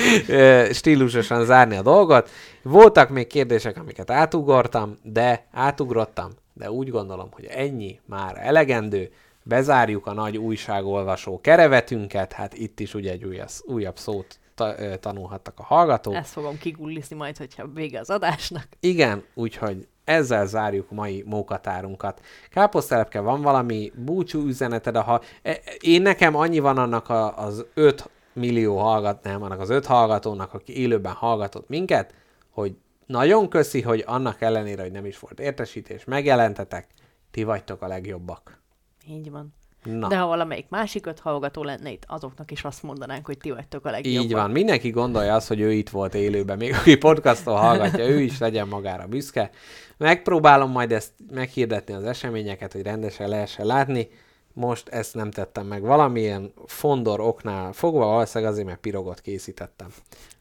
stílusosan 0.72 1.44
zárni 1.44 1.76
a 1.76 1.82
dolgot. 1.82 2.30
Voltak 2.62 3.08
még 3.08 3.26
kérdések, 3.26 3.78
amiket 3.78 4.10
átugortam, 4.10 4.98
de 5.02 5.46
átugrottam, 5.52 6.30
de 6.52 6.70
úgy 6.70 6.90
gondolom, 6.90 7.28
hogy 7.30 7.44
ennyi 7.44 8.00
már 8.06 8.36
elegendő. 8.38 9.10
Bezárjuk 9.42 10.06
a 10.06 10.12
nagy 10.12 10.36
újságolvasó 10.36 11.40
kerevetünket, 11.40 12.32
hát 12.32 12.54
itt 12.54 12.80
is 12.80 12.94
ugye 12.94 13.10
egy 13.10 13.24
újabb, 13.24 13.48
újabb 13.62 13.98
szót 13.98 14.38
ta, 14.54 14.74
tanulhattak 15.00 15.58
a 15.58 15.62
hallgatók. 15.62 16.14
Ezt 16.14 16.32
fogom 16.32 16.58
kigullizni 16.58 17.16
majd, 17.16 17.36
hogyha 17.36 17.68
vége 17.74 18.00
az 18.00 18.10
adásnak. 18.10 18.66
Igen, 18.80 19.24
úgyhogy 19.34 19.86
ezzel 20.10 20.46
zárjuk 20.46 20.90
mai 20.90 21.22
mókatárunkat. 21.26 22.20
Káposztelepke, 22.50 23.20
van 23.20 23.42
valami 23.42 23.92
búcsú 23.94 24.46
üzeneted? 24.46 24.96
Ha... 24.96 25.20
e- 25.42 25.60
Én 25.80 26.02
nekem 26.02 26.36
annyi 26.36 26.58
van 26.58 26.78
annak 26.78 27.08
a, 27.08 27.38
az 27.38 27.66
5 27.74 28.10
millió 28.32 28.78
hallgat, 28.78 29.22
nem, 29.22 29.42
annak 29.42 29.60
az 29.60 29.70
5 29.70 29.86
hallgatónak, 29.86 30.54
aki 30.54 30.78
élőben 30.80 31.12
hallgatott 31.12 31.68
minket, 31.68 32.14
hogy 32.50 32.76
nagyon 33.06 33.48
köszi, 33.48 33.80
hogy 33.82 34.04
annak 34.06 34.40
ellenére, 34.40 34.82
hogy 34.82 34.92
nem 34.92 35.06
is 35.06 35.18
volt 35.18 35.40
értesítés, 35.40 36.04
megjelentetek, 36.04 36.86
ti 37.30 37.42
vagytok 37.42 37.82
a 37.82 37.86
legjobbak. 37.86 38.60
Így 39.08 39.30
van. 39.30 39.54
Na. 39.82 40.08
De 40.08 40.16
ha 40.16 40.26
valamelyik 40.26 40.66
másik 40.68 41.06
öt 41.06 41.20
hallgató 41.20 41.62
lenne 41.62 41.90
itt, 41.90 42.04
azoknak 42.06 42.50
is 42.50 42.64
azt 42.64 42.82
mondanánk, 42.82 43.26
hogy 43.26 43.38
ti 43.38 43.50
vagytok 43.50 43.84
a 43.84 43.90
legjobbak. 43.90 44.24
Így 44.24 44.32
van, 44.32 44.50
mindenki 44.50 44.90
gondolja 44.90 45.34
azt, 45.34 45.48
hogy 45.48 45.60
ő 45.60 45.72
itt 45.72 45.88
volt 45.88 46.14
élőben, 46.14 46.56
még 46.56 46.74
aki 46.74 46.96
podcaston 46.96 47.56
hallgatja, 47.56 48.08
ő 48.08 48.20
is 48.20 48.38
legyen 48.38 48.68
magára 48.68 49.06
büszke. 49.06 49.50
Megpróbálom 49.96 50.70
majd 50.70 50.92
ezt 50.92 51.12
meghirdetni 51.30 51.94
az 51.94 52.04
eseményeket, 52.04 52.72
hogy 52.72 52.82
rendesen 52.82 53.28
lehessen 53.28 53.66
látni. 53.66 54.08
Most 54.52 54.88
ezt 54.88 55.14
nem 55.14 55.30
tettem 55.30 55.66
meg 55.66 55.82
valamilyen 55.82 56.52
fondor 56.66 57.20
oknál 57.20 57.72
fogva, 57.72 58.06
valószínűleg 58.06 58.52
azért, 58.52 58.66
mert 58.66 58.80
pirogot 58.80 59.20
készítettem. 59.20 59.88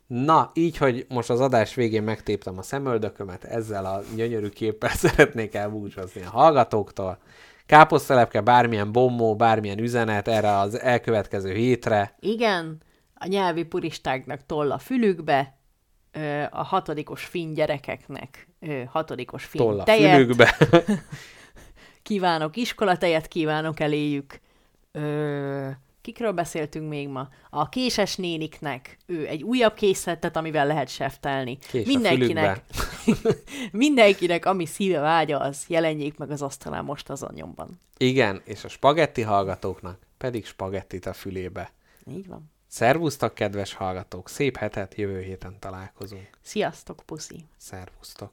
Na, 0.07 0.51
így, 0.53 0.77
hogy 0.77 1.05
most 1.09 1.29
az 1.29 1.39
adás 1.39 1.73
végén 1.73 2.03
megtéptem 2.03 2.57
a 2.57 2.61
szemöldökömet, 2.61 3.43
ezzel 3.43 3.85
a 3.85 4.01
gyönyörű 4.15 4.49
képpel 4.49 4.89
szeretnék 5.05 5.55
elbúcsúzni 5.55 6.21
a 6.21 6.29
hallgatóktól. 6.29 7.17
Káposztelepke, 7.69 8.41
bármilyen 8.41 8.91
bombó, 8.91 9.35
bármilyen 9.35 9.79
üzenet 9.79 10.27
erre 10.27 10.57
az 10.57 10.79
elkövetkező 10.79 11.53
hétre. 11.53 12.15
Igen, 12.19 12.81
a 13.13 13.27
nyelvi 13.27 13.63
puristáknak 13.63 14.45
toll 14.45 14.71
a 14.71 14.77
fülükbe, 14.77 15.57
a 16.49 16.63
hatodikos 16.63 17.23
finn 17.23 17.53
gyerekeknek 17.53 18.47
hatodikos 18.87 19.45
finn 19.45 19.61
Toll 19.61 19.79
a 19.79 19.83
tejet, 19.83 20.15
fülükbe. 20.15 20.55
kívánok 22.07 22.55
iskolatejet, 22.55 23.27
kívánok 23.27 23.79
eléjük. 23.79 24.39
Ö, 24.91 25.69
kikről 26.09 26.31
beszéltünk 26.31 26.89
még 26.89 27.07
ma? 27.07 27.29
A 27.49 27.69
késes 27.69 28.15
néniknek 28.15 28.97
ő 29.05 29.27
egy 29.27 29.43
újabb 29.43 29.73
készletet, 29.73 30.35
amivel 30.35 30.67
lehet 30.67 30.87
seftelni. 30.87 31.57
Kés 31.57 31.85
mindenkinek, 31.85 32.63
mindenkinek, 33.71 34.45
ami 34.45 34.65
szíve 34.65 34.99
vágya, 34.99 35.39
az 35.39 35.65
jelenjék 35.67 36.17
meg 36.17 36.31
az 36.31 36.41
asztalán 36.41 36.83
most 36.83 37.09
az 37.09 37.23
anyomban. 37.23 37.79
Igen, 37.97 38.41
és 38.45 38.63
a 38.63 38.67
spagetti 38.67 39.21
hallgatóknak 39.21 39.99
pedig 40.17 40.45
spagettit 40.45 41.05
a 41.05 41.13
fülébe. 41.13 41.71
Így 42.11 42.27
van. 42.27 42.51
Szervusztok, 42.67 43.33
kedves 43.33 43.73
hallgatók! 43.73 44.29
Szép 44.29 44.57
hetet, 44.57 44.95
jövő 44.95 45.21
héten 45.21 45.55
találkozunk. 45.59 46.29
Sziasztok, 46.41 47.01
puszi! 47.05 47.45
Szervusztok! 47.57 48.31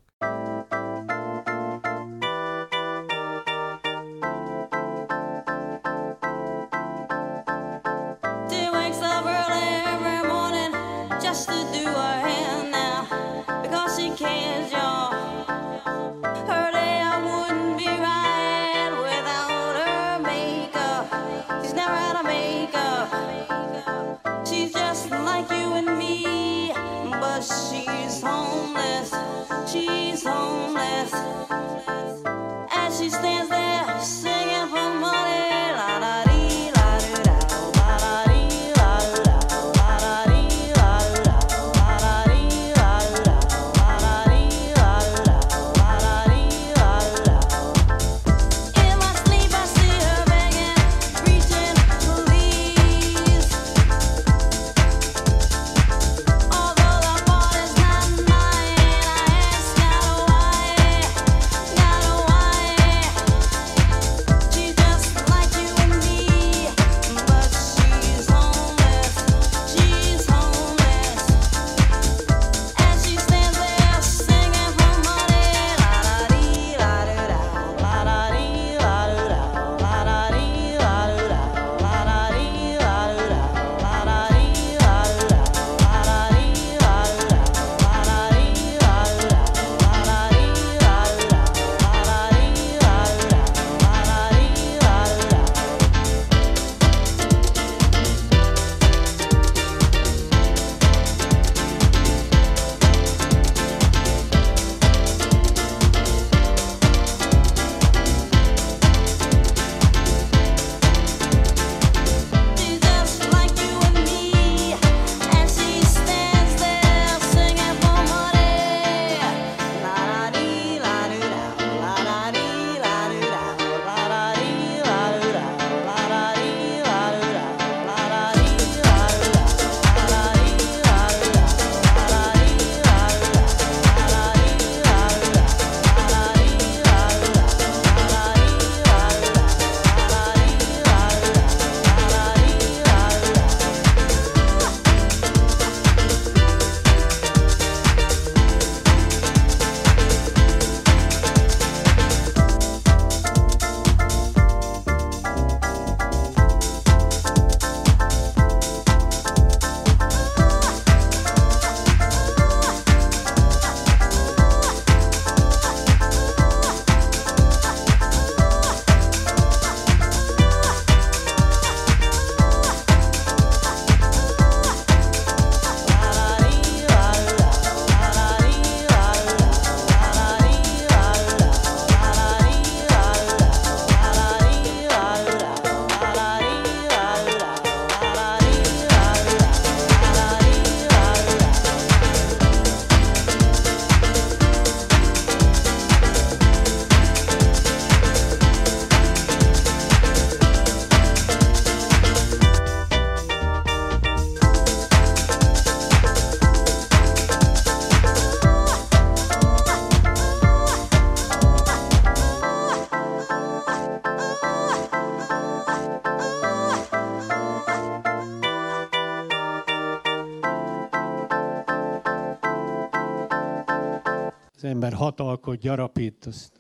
Ember 224.77 224.93
hat 224.93 225.21
alkot 225.21 225.61
gyarapít, 225.61 226.27
azt 226.27 226.53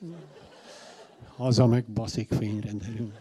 haza 1.36 1.82
baszik 1.94 2.32
fényre 2.32 2.72
derül. 2.72 3.12